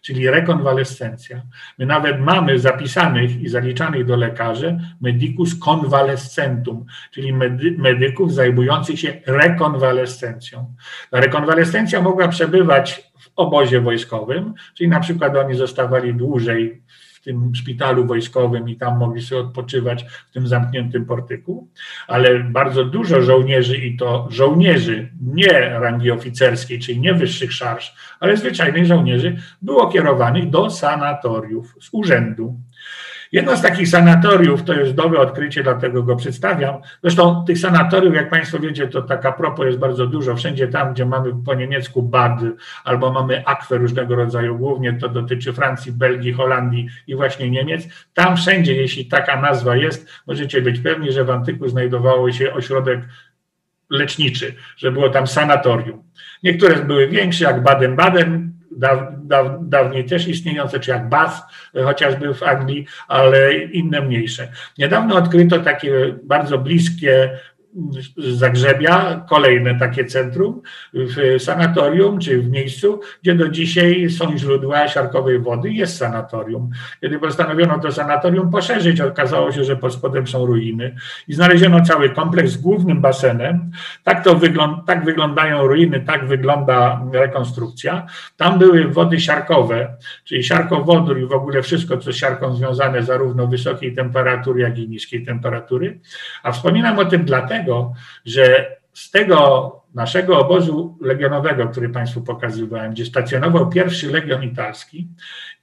czyli 0.00 0.30
rekonwalescencja. 0.30 1.42
My 1.78 1.86
nawet 1.86 2.20
mamy 2.20 2.58
zapisanych 2.58 3.40
i 3.40 3.48
zaliczanych 3.48 4.06
do 4.06 4.16
lekarzy 4.16 4.78
medicus 5.00 5.54
convalescentum, 5.68 6.86
czyli 7.10 7.32
medy, 7.32 7.74
medyków 7.78 8.34
zajmujących 8.34 9.00
się 9.00 9.20
rekonwalescencją. 9.26 10.74
Ta 11.10 11.20
rekonwalescencja 11.20 12.00
mogła 12.00 12.28
przebywać 12.28 13.12
w 13.18 13.30
obozie 13.36 13.80
wojskowym, 13.80 14.54
czyli 14.74 14.88
na 14.88 15.00
przykład 15.00 15.36
oni 15.36 15.54
zostawali 15.54 16.14
dłużej 16.14 16.82
tym 17.24 17.54
szpitalu 17.54 18.06
wojskowym 18.06 18.68
i 18.68 18.76
tam 18.76 18.98
mogli 18.98 19.22
sobie 19.22 19.40
odpoczywać 19.40 20.04
w 20.30 20.32
tym 20.32 20.48
zamkniętym 20.48 21.06
portyku, 21.06 21.68
ale 22.08 22.40
bardzo 22.40 22.84
dużo 22.84 23.22
żołnierzy 23.22 23.76
i 23.76 23.96
to 23.96 24.28
żołnierzy 24.30 25.10
nie 25.20 25.68
rangi 25.68 26.10
oficerskiej, 26.10 26.78
czyli 26.78 27.00
nie 27.00 27.14
wyższych 27.14 27.52
szarż, 27.52 27.94
ale 28.20 28.36
zwyczajnych 28.36 28.86
żołnierzy 28.86 29.36
było 29.62 29.88
kierowanych 29.88 30.50
do 30.50 30.70
sanatoriów 30.70 31.76
z 31.80 31.88
urzędu. 31.92 32.60
Jedno 33.34 33.56
z 33.56 33.62
takich 33.62 33.88
sanatoriów, 33.88 34.62
to 34.62 34.72
jest 34.72 34.94
dobre 34.94 35.20
odkrycie, 35.20 35.62
dlatego 35.62 36.02
go 36.02 36.16
przedstawiam. 36.16 36.74
Zresztą 37.02 37.44
tych 37.46 37.58
sanatoriów, 37.58 38.14
jak 38.14 38.30
Państwo 38.30 38.58
wiecie, 38.58 38.88
to 38.88 39.02
taka 39.02 39.32
propos 39.32 39.66
jest 39.66 39.78
bardzo 39.78 40.06
dużo. 40.06 40.36
Wszędzie 40.36 40.68
tam, 40.68 40.92
gdzie 40.92 41.06
mamy 41.06 41.32
po 41.44 41.54
niemiecku 41.54 42.02
bad 42.02 42.40
albo 42.84 43.12
mamy 43.12 43.46
akwę 43.46 43.78
różnego 43.78 44.16
rodzaju, 44.16 44.58
głównie 44.58 44.92
to 44.92 45.08
dotyczy 45.08 45.52
Francji, 45.52 45.92
Belgii, 45.92 46.32
Holandii 46.32 46.88
i 47.06 47.14
właśnie 47.14 47.50
Niemiec. 47.50 47.88
Tam 48.14 48.36
wszędzie, 48.36 48.74
jeśli 48.74 49.06
taka 49.06 49.40
nazwa 49.40 49.76
jest, 49.76 50.08
możecie 50.26 50.62
być 50.62 50.80
pewni, 50.80 51.12
że 51.12 51.24
w 51.24 51.30
antyku 51.30 51.68
znajdowało 51.68 52.32
się 52.32 52.52
ośrodek 52.52 53.00
leczniczy, 53.90 54.54
że 54.76 54.92
było 54.92 55.08
tam 55.08 55.26
sanatorium. 55.26 56.02
Niektóre 56.42 56.76
były 56.76 57.08
większe, 57.08 57.44
jak 57.44 57.62
Baden-Baden, 57.62 58.53
daw, 58.76 58.98
daw, 59.22 59.46
dawniej 59.60 60.04
też 60.04 60.28
istniejące, 60.28 60.80
czy 60.80 60.90
jak 60.90 61.08
Bath, 61.08 61.36
chociażby 61.84 62.34
w 62.34 62.42
Anglii, 62.42 62.86
ale 63.08 63.54
inne 63.54 64.00
mniejsze. 64.00 64.48
Niedawno 64.78 65.16
odkryto 65.16 65.58
takie 65.58 66.14
bardzo 66.22 66.58
bliskie 66.58 67.38
Zagrzebia, 68.16 69.26
kolejne 69.28 69.78
takie 69.78 70.04
centrum 70.04 70.62
w 70.94 71.42
sanatorium 71.42 72.18
czy 72.18 72.42
w 72.42 72.50
miejscu, 72.50 73.00
gdzie 73.22 73.34
do 73.34 73.48
dzisiaj 73.48 74.10
są 74.10 74.38
źródła 74.38 74.88
siarkowej 74.88 75.38
wody, 75.38 75.70
jest 75.70 75.96
sanatorium. 75.96 76.70
Kiedy 77.00 77.18
postanowiono 77.18 77.78
to 77.78 77.92
sanatorium 77.92 78.50
poszerzyć, 78.50 79.00
okazało 79.00 79.52
się, 79.52 79.64
że 79.64 79.76
pod 79.76 79.94
spodem 79.94 80.26
są 80.26 80.46
ruiny 80.46 80.96
i 81.28 81.34
znaleziono 81.34 81.80
cały 81.80 82.10
kompleks 82.10 82.50
z 82.50 82.56
głównym 82.56 83.00
basenem. 83.00 83.70
Tak, 84.04 84.24
to 84.24 84.40
tak 84.86 85.04
wyglądają 85.04 85.66
ruiny, 85.66 86.00
tak 86.00 86.28
wygląda 86.28 87.02
rekonstrukcja. 87.12 88.06
Tam 88.36 88.58
były 88.58 88.88
wody 88.88 89.20
siarkowe, 89.20 89.96
czyli 90.24 90.44
siarkowodór 90.44 91.20
i 91.20 91.26
w 91.26 91.32
ogóle 91.32 91.62
wszystko, 91.62 91.96
co 91.96 92.12
z 92.12 92.16
siarką 92.16 92.54
związane, 92.54 93.02
zarówno 93.02 93.46
wysokiej 93.46 93.94
temperatury, 93.94 94.60
jak 94.60 94.78
i 94.78 94.88
niskiej 94.88 95.24
temperatury. 95.24 96.00
A 96.42 96.52
wspominam 96.52 96.98
o 96.98 97.04
tym 97.04 97.24
dlatego, 97.24 97.63
że 98.24 98.76
z 98.92 99.10
tego 99.10 99.70
naszego 99.94 100.38
obozu 100.38 100.98
legionowego, 101.00 101.68
który 101.68 101.88
Państwu 101.88 102.22
pokazywałem, 102.22 102.92
gdzie 102.92 103.04
stacjonował 103.04 103.70
pierwszy 103.70 104.10
legion 104.10 104.42
italski, 104.42 105.08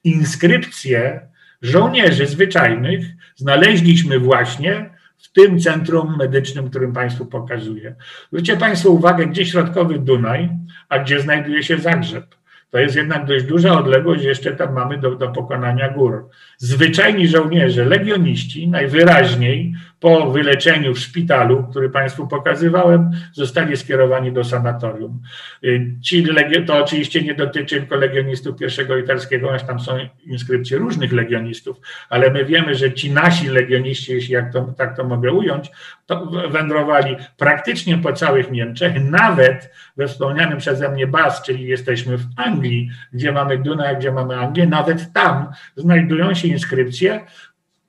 inskrypcje 0.04 1.20
żołnierzy 1.62 2.26
zwyczajnych 2.26 3.04
znaleźliśmy 3.36 4.18
właśnie 4.18 4.90
w 5.18 5.32
tym 5.32 5.60
centrum 5.60 6.16
medycznym, 6.18 6.70
którym 6.70 6.92
Państwu 6.92 7.26
pokazuję. 7.26 7.94
Zwróćcie 8.28 8.56
Państwo 8.56 8.90
uwagę, 8.90 9.26
gdzie 9.26 9.46
środkowy 9.46 9.98
Dunaj, 9.98 10.50
a 10.88 10.98
gdzie 10.98 11.20
znajduje 11.20 11.62
się 11.62 11.78
Zagrzeb. 11.78 12.41
To 12.72 12.78
jest 12.78 12.96
jednak 12.96 13.24
dość 13.24 13.44
duża 13.44 13.78
odległość, 13.78 14.24
jeszcze 14.24 14.52
tam 14.52 14.72
mamy 14.72 14.98
do, 14.98 15.14
do 15.16 15.28
pokonania 15.28 15.88
gór. 15.88 16.28
Zwyczajni 16.58 17.28
żołnierze, 17.28 17.84
legioniści, 17.84 18.68
najwyraźniej 18.68 19.74
po 20.02 20.30
wyleczeniu 20.30 20.94
w 20.94 20.98
szpitalu, 20.98 21.66
który 21.70 21.90
Państwu 21.90 22.26
pokazywałem, 22.26 23.10
zostali 23.32 23.76
skierowani 23.76 24.32
do 24.32 24.44
sanatorium. 24.44 25.22
Y, 25.64 25.96
ci, 26.02 26.26
to 26.66 26.84
oczywiście 26.84 27.22
nie 27.22 27.34
dotyczy 27.34 27.76
tylko 27.76 27.96
legionistów 27.96 28.56
pierwszego 28.56 28.96
italskiego, 28.96 29.54
aż 29.54 29.62
tam 29.62 29.80
są 29.80 29.92
inskrypcje 30.26 30.78
różnych 30.78 31.12
legionistów, 31.12 31.80
ale 32.08 32.30
my 32.30 32.44
wiemy, 32.44 32.74
że 32.74 32.92
ci 32.92 33.10
nasi 33.10 33.48
legioniści, 33.48 34.12
jeśli 34.12 34.34
jak 34.34 34.52
to, 34.52 34.74
tak 34.76 34.96
to 34.96 35.04
mogę 35.04 35.32
ująć, 35.32 35.70
to 36.06 36.26
wędrowali 36.50 37.16
praktycznie 37.36 37.98
po 37.98 38.12
całych 38.12 38.50
Niemczech, 38.50 38.92
nawet 39.04 39.70
we 39.96 40.08
wspomnianym 40.08 40.58
przeze 40.58 40.88
mnie 40.88 41.06
Bas, 41.06 41.42
czyli 41.42 41.66
jesteśmy 41.66 42.18
w 42.18 42.24
Anglii, 42.36 42.61
gdzie 43.12 43.32
mamy 43.32 43.58
Dunaj, 43.58 43.96
gdzie 43.96 44.12
mamy 44.12 44.36
Anglię, 44.36 44.66
nawet 44.66 45.12
tam 45.12 45.52
znajdują 45.76 46.34
się 46.34 46.48
inskrypcje 46.48 47.26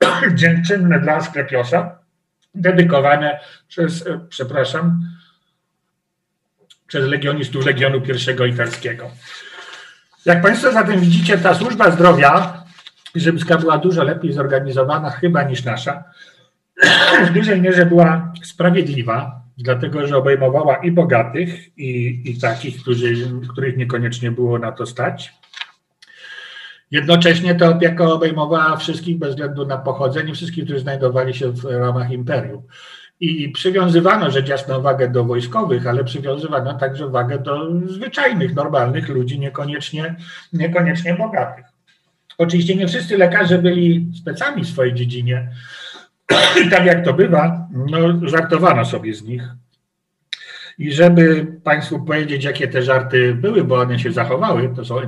dziękczynne 0.34 1.00
dla 1.00 1.20
Sklepiosa, 1.20 1.98
dedykowane 2.54 3.40
przez, 3.68 4.06
e, 4.06 4.20
przepraszam, 4.28 5.00
przez 6.86 7.06
legionistów 7.06 7.66
Legionu 7.66 7.98
I 7.98 8.50
Italskiego. 8.50 9.10
Jak 10.24 10.42
Państwo 10.42 10.72
zatem 10.72 11.00
widzicie, 11.00 11.38
ta 11.38 11.54
służba 11.54 11.90
zdrowia 11.90 12.64
rzymska 13.14 13.58
była 13.58 13.78
dużo 13.78 14.04
lepiej 14.04 14.32
zorganizowana 14.32 15.10
chyba 15.10 15.42
niż 15.42 15.64
nasza. 15.64 16.04
W 17.28 17.32
dużej 17.32 17.60
mierze 17.60 17.86
była 17.86 18.32
sprawiedliwa, 18.42 19.43
dlatego 19.58 20.06
że 20.06 20.16
obejmowała 20.16 20.76
i 20.76 20.92
bogatych, 20.92 21.78
i, 21.78 22.22
i 22.24 22.40
takich, 22.40 22.82
którzy, 22.82 23.14
których 23.52 23.76
niekoniecznie 23.76 24.30
było 24.30 24.58
na 24.58 24.72
to 24.72 24.86
stać. 24.86 25.34
Jednocześnie 26.90 27.54
ta 27.54 27.68
opieka 27.68 28.04
obejmowała 28.04 28.76
wszystkich 28.76 29.18
bez 29.18 29.30
względu 29.30 29.66
na 29.66 29.78
pochodzenie, 29.78 30.34
wszystkich, 30.34 30.64
którzy 30.64 30.80
znajdowali 30.80 31.34
się 31.34 31.52
w 31.52 31.64
ramach 31.64 32.10
imperium. 32.10 32.62
I 33.20 33.48
przywiązywano 33.48 34.30
rzecz 34.30 34.48
jasna 34.48 34.78
wagę 34.78 35.10
do 35.10 35.24
wojskowych, 35.24 35.86
ale 35.86 36.04
przywiązywano 36.04 36.78
także 36.78 37.08
wagę 37.08 37.38
do 37.38 37.70
zwyczajnych, 37.86 38.54
normalnych 38.54 39.08
ludzi, 39.08 39.38
niekoniecznie, 39.38 40.16
niekoniecznie 40.52 41.14
bogatych. 41.14 41.64
Oczywiście 42.38 42.76
nie 42.76 42.88
wszyscy 42.88 43.18
lekarze 43.18 43.58
byli 43.58 44.12
specami 44.20 44.64
w 44.64 44.68
swojej 44.68 44.94
dziedzinie. 44.94 45.48
I 46.66 46.70
tak 46.70 46.86
jak 46.86 47.04
to 47.04 47.12
bywa, 47.12 47.68
no, 47.70 48.28
żartowano 48.28 48.84
sobie 48.84 49.14
z 49.14 49.22
nich. 49.22 49.42
I 50.78 50.92
żeby 50.92 51.46
Państwu 51.64 52.04
powiedzieć, 52.04 52.44
jakie 52.44 52.68
te 52.68 52.82
żarty 52.82 53.34
były, 53.34 53.64
bo 53.64 53.80
one 53.80 53.98
się 53.98 54.12
zachowały, 54.12 54.72
to 54.76 54.84
są 54.84 55.00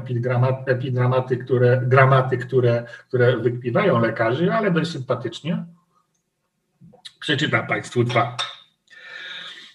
epigramaty, 0.67 1.37
które, 1.37 1.81
gramaty, 1.85 2.39
które, 2.39 2.85
które 3.09 3.37
wykpiwają 3.37 4.01
lekarzy, 4.01 4.53
ale 4.53 4.71
dość 4.71 4.91
sympatycznie. 4.91 5.65
Przeczytam 7.21 7.67
Państwu 7.67 8.05
dwa. 8.05 8.37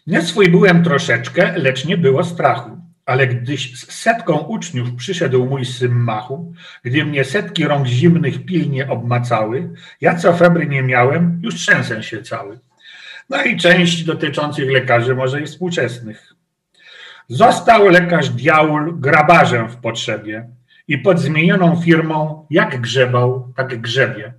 Nie 0.07 0.21
swój 0.21 0.47
byłem 0.49 0.83
troszeczkę, 0.83 1.53
lecz 1.57 1.85
nie 1.85 1.97
było 1.97 2.23
strachu. 2.23 2.77
Ale 3.05 3.27
gdyś 3.27 3.79
z 3.79 3.91
setką 3.91 4.37
uczniów 4.37 4.95
przyszedł 4.95 5.45
mój 5.45 5.65
syn 5.65 5.91
Machu, 5.91 6.53
gdy 6.83 7.05
mnie 7.05 7.23
setki 7.23 7.63
rąk 7.63 7.87
zimnych 7.87 8.45
pilnie 8.45 8.89
obmacały, 8.89 9.69
ja 10.01 10.15
co 10.15 10.33
febry 10.33 10.67
nie 10.67 10.83
miałem, 10.83 11.41
już 11.43 11.55
trzęsę 11.55 12.03
się 12.03 12.21
cały. 12.21 12.59
No 13.29 13.43
i 13.43 13.57
część 13.57 14.03
dotyczących 14.03 14.71
lekarzy, 14.71 15.15
może 15.15 15.41
i 15.41 15.45
współczesnych. 15.45 16.33
Został 17.27 17.87
lekarz 17.87 18.29
diaul 18.29 18.99
grabarzem 18.99 19.69
w 19.69 19.75
potrzebie 19.75 20.49
i 20.87 20.97
pod 20.97 21.19
zmienioną 21.19 21.81
firmą 21.81 22.45
jak 22.49 22.81
grzebał, 22.81 23.53
tak 23.55 23.81
grzebie. 23.81 24.33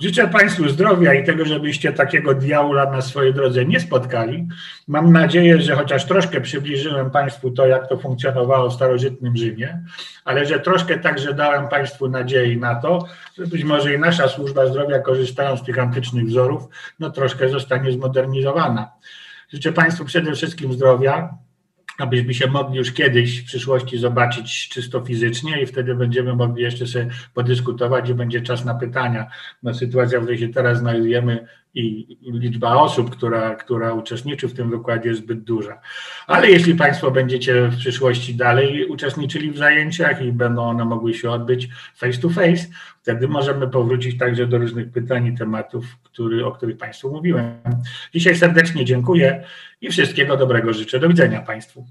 Życzę 0.00 0.28
Państwu 0.28 0.68
zdrowia 0.68 1.14
i 1.14 1.24
tego, 1.24 1.44
żebyście 1.44 1.92
takiego 1.92 2.34
diaula 2.34 2.90
na 2.90 3.00
swojej 3.00 3.34
drodze 3.34 3.64
nie 3.64 3.80
spotkali. 3.80 4.48
Mam 4.88 5.12
nadzieję, 5.12 5.62
że 5.62 5.76
chociaż 5.76 6.04
troszkę 6.04 6.40
przybliżyłem 6.40 7.10
Państwu 7.10 7.50
to, 7.50 7.66
jak 7.66 7.88
to 7.88 7.98
funkcjonowało 7.98 8.70
w 8.70 8.74
starożytnym 8.74 9.36
Rzymie, 9.36 9.82
ale 10.24 10.46
że 10.46 10.60
troszkę 10.60 10.98
także 10.98 11.34
dałem 11.34 11.68
Państwu 11.68 12.08
nadziei 12.08 12.56
na 12.56 12.74
to, 12.74 13.06
że 13.38 13.46
być 13.46 13.64
może 13.64 13.94
i 13.94 13.98
nasza 13.98 14.28
służba 14.28 14.66
zdrowia, 14.66 14.98
korzystając 14.98 15.60
z 15.60 15.64
tych 15.64 15.78
antycznych 15.78 16.24
wzorów, 16.24 16.68
no 17.00 17.10
troszkę 17.10 17.48
zostanie 17.48 17.92
zmodernizowana. 17.92 18.90
Życzę 19.52 19.72
Państwu 19.72 20.04
przede 20.04 20.32
wszystkim 20.32 20.72
zdrowia, 20.72 21.34
abyśmy 22.00 22.34
się 22.34 22.46
mogli 22.46 22.78
już 22.78 22.92
kiedyś 22.92 23.40
w 23.40 23.44
przyszłości 23.44 23.98
zobaczyć 23.98 24.68
czysto 24.68 25.04
fizycznie 25.04 25.62
i 25.62 25.66
wtedy 25.66 25.94
będziemy 25.94 26.34
mogli 26.34 26.62
jeszcze 26.62 26.86
sobie 26.86 27.08
podyskutować 27.34 28.08
i 28.08 28.14
będzie 28.14 28.40
czas 28.40 28.64
na 28.64 28.74
pytania. 28.74 29.26
No, 29.62 29.74
sytuacja, 29.74 30.18
w 30.18 30.22
której 30.22 30.38
się 30.38 30.48
teraz 30.48 30.78
znajdujemy 30.78 31.46
i 31.74 32.16
liczba 32.22 32.76
osób, 32.76 33.10
która, 33.10 33.54
która 33.54 33.92
uczestniczy 33.92 34.48
w 34.48 34.54
tym 34.54 34.70
wykładzie 34.70 35.08
jest 35.08 35.20
zbyt 35.20 35.44
duża. 35.44 35.80
Ale 36.26 36.50
jeśli 36.50 36.74
Państwo 36.74 37.10
będziecie 37.10 37.68
w 37.68 37.76
przyszłości 37.76 38.34
dalej 38.34 38.86
uczestniczyli 38.86 39.50
w 39.50 39.58
zajęciach 39.58 40.22
i 40.22 40.32
będą 40.32 40.62
one 40.62 40.84
mogły 40.84 41.14
się 41.14 41.30
odbyć 41.30 41.68
face 41.96 42.18
to 42.18 42.28
face, 42.28 42.66
wtedy 43.02 43.28
możemy 43.28 43.68
powrócić 43.68 44.18
także 44.18 44.46
do 44.46 44.58
różnych 44.58 44.92
pytań 44.92 45.26
i 45.26 45.36
tematów, 45.36 45.84
który, 46.02 46.46
o 46.46 46.52
których 46.52 46.78
Państwu 46.78 47.12
mówiłem. 47.12 47.54
Dzisiaj 48.14 48.36
serdecznie 48.36 48.84
dziękuję 48.84 49.44
i 49.80 49.90
wszystkiego 49.90 50.36
dobrego 50.36 50.72
życzę. 50.72 51.00
Do 51.00 51.08
widzenia 51.08 51.42
Państwu. 51.42 51.86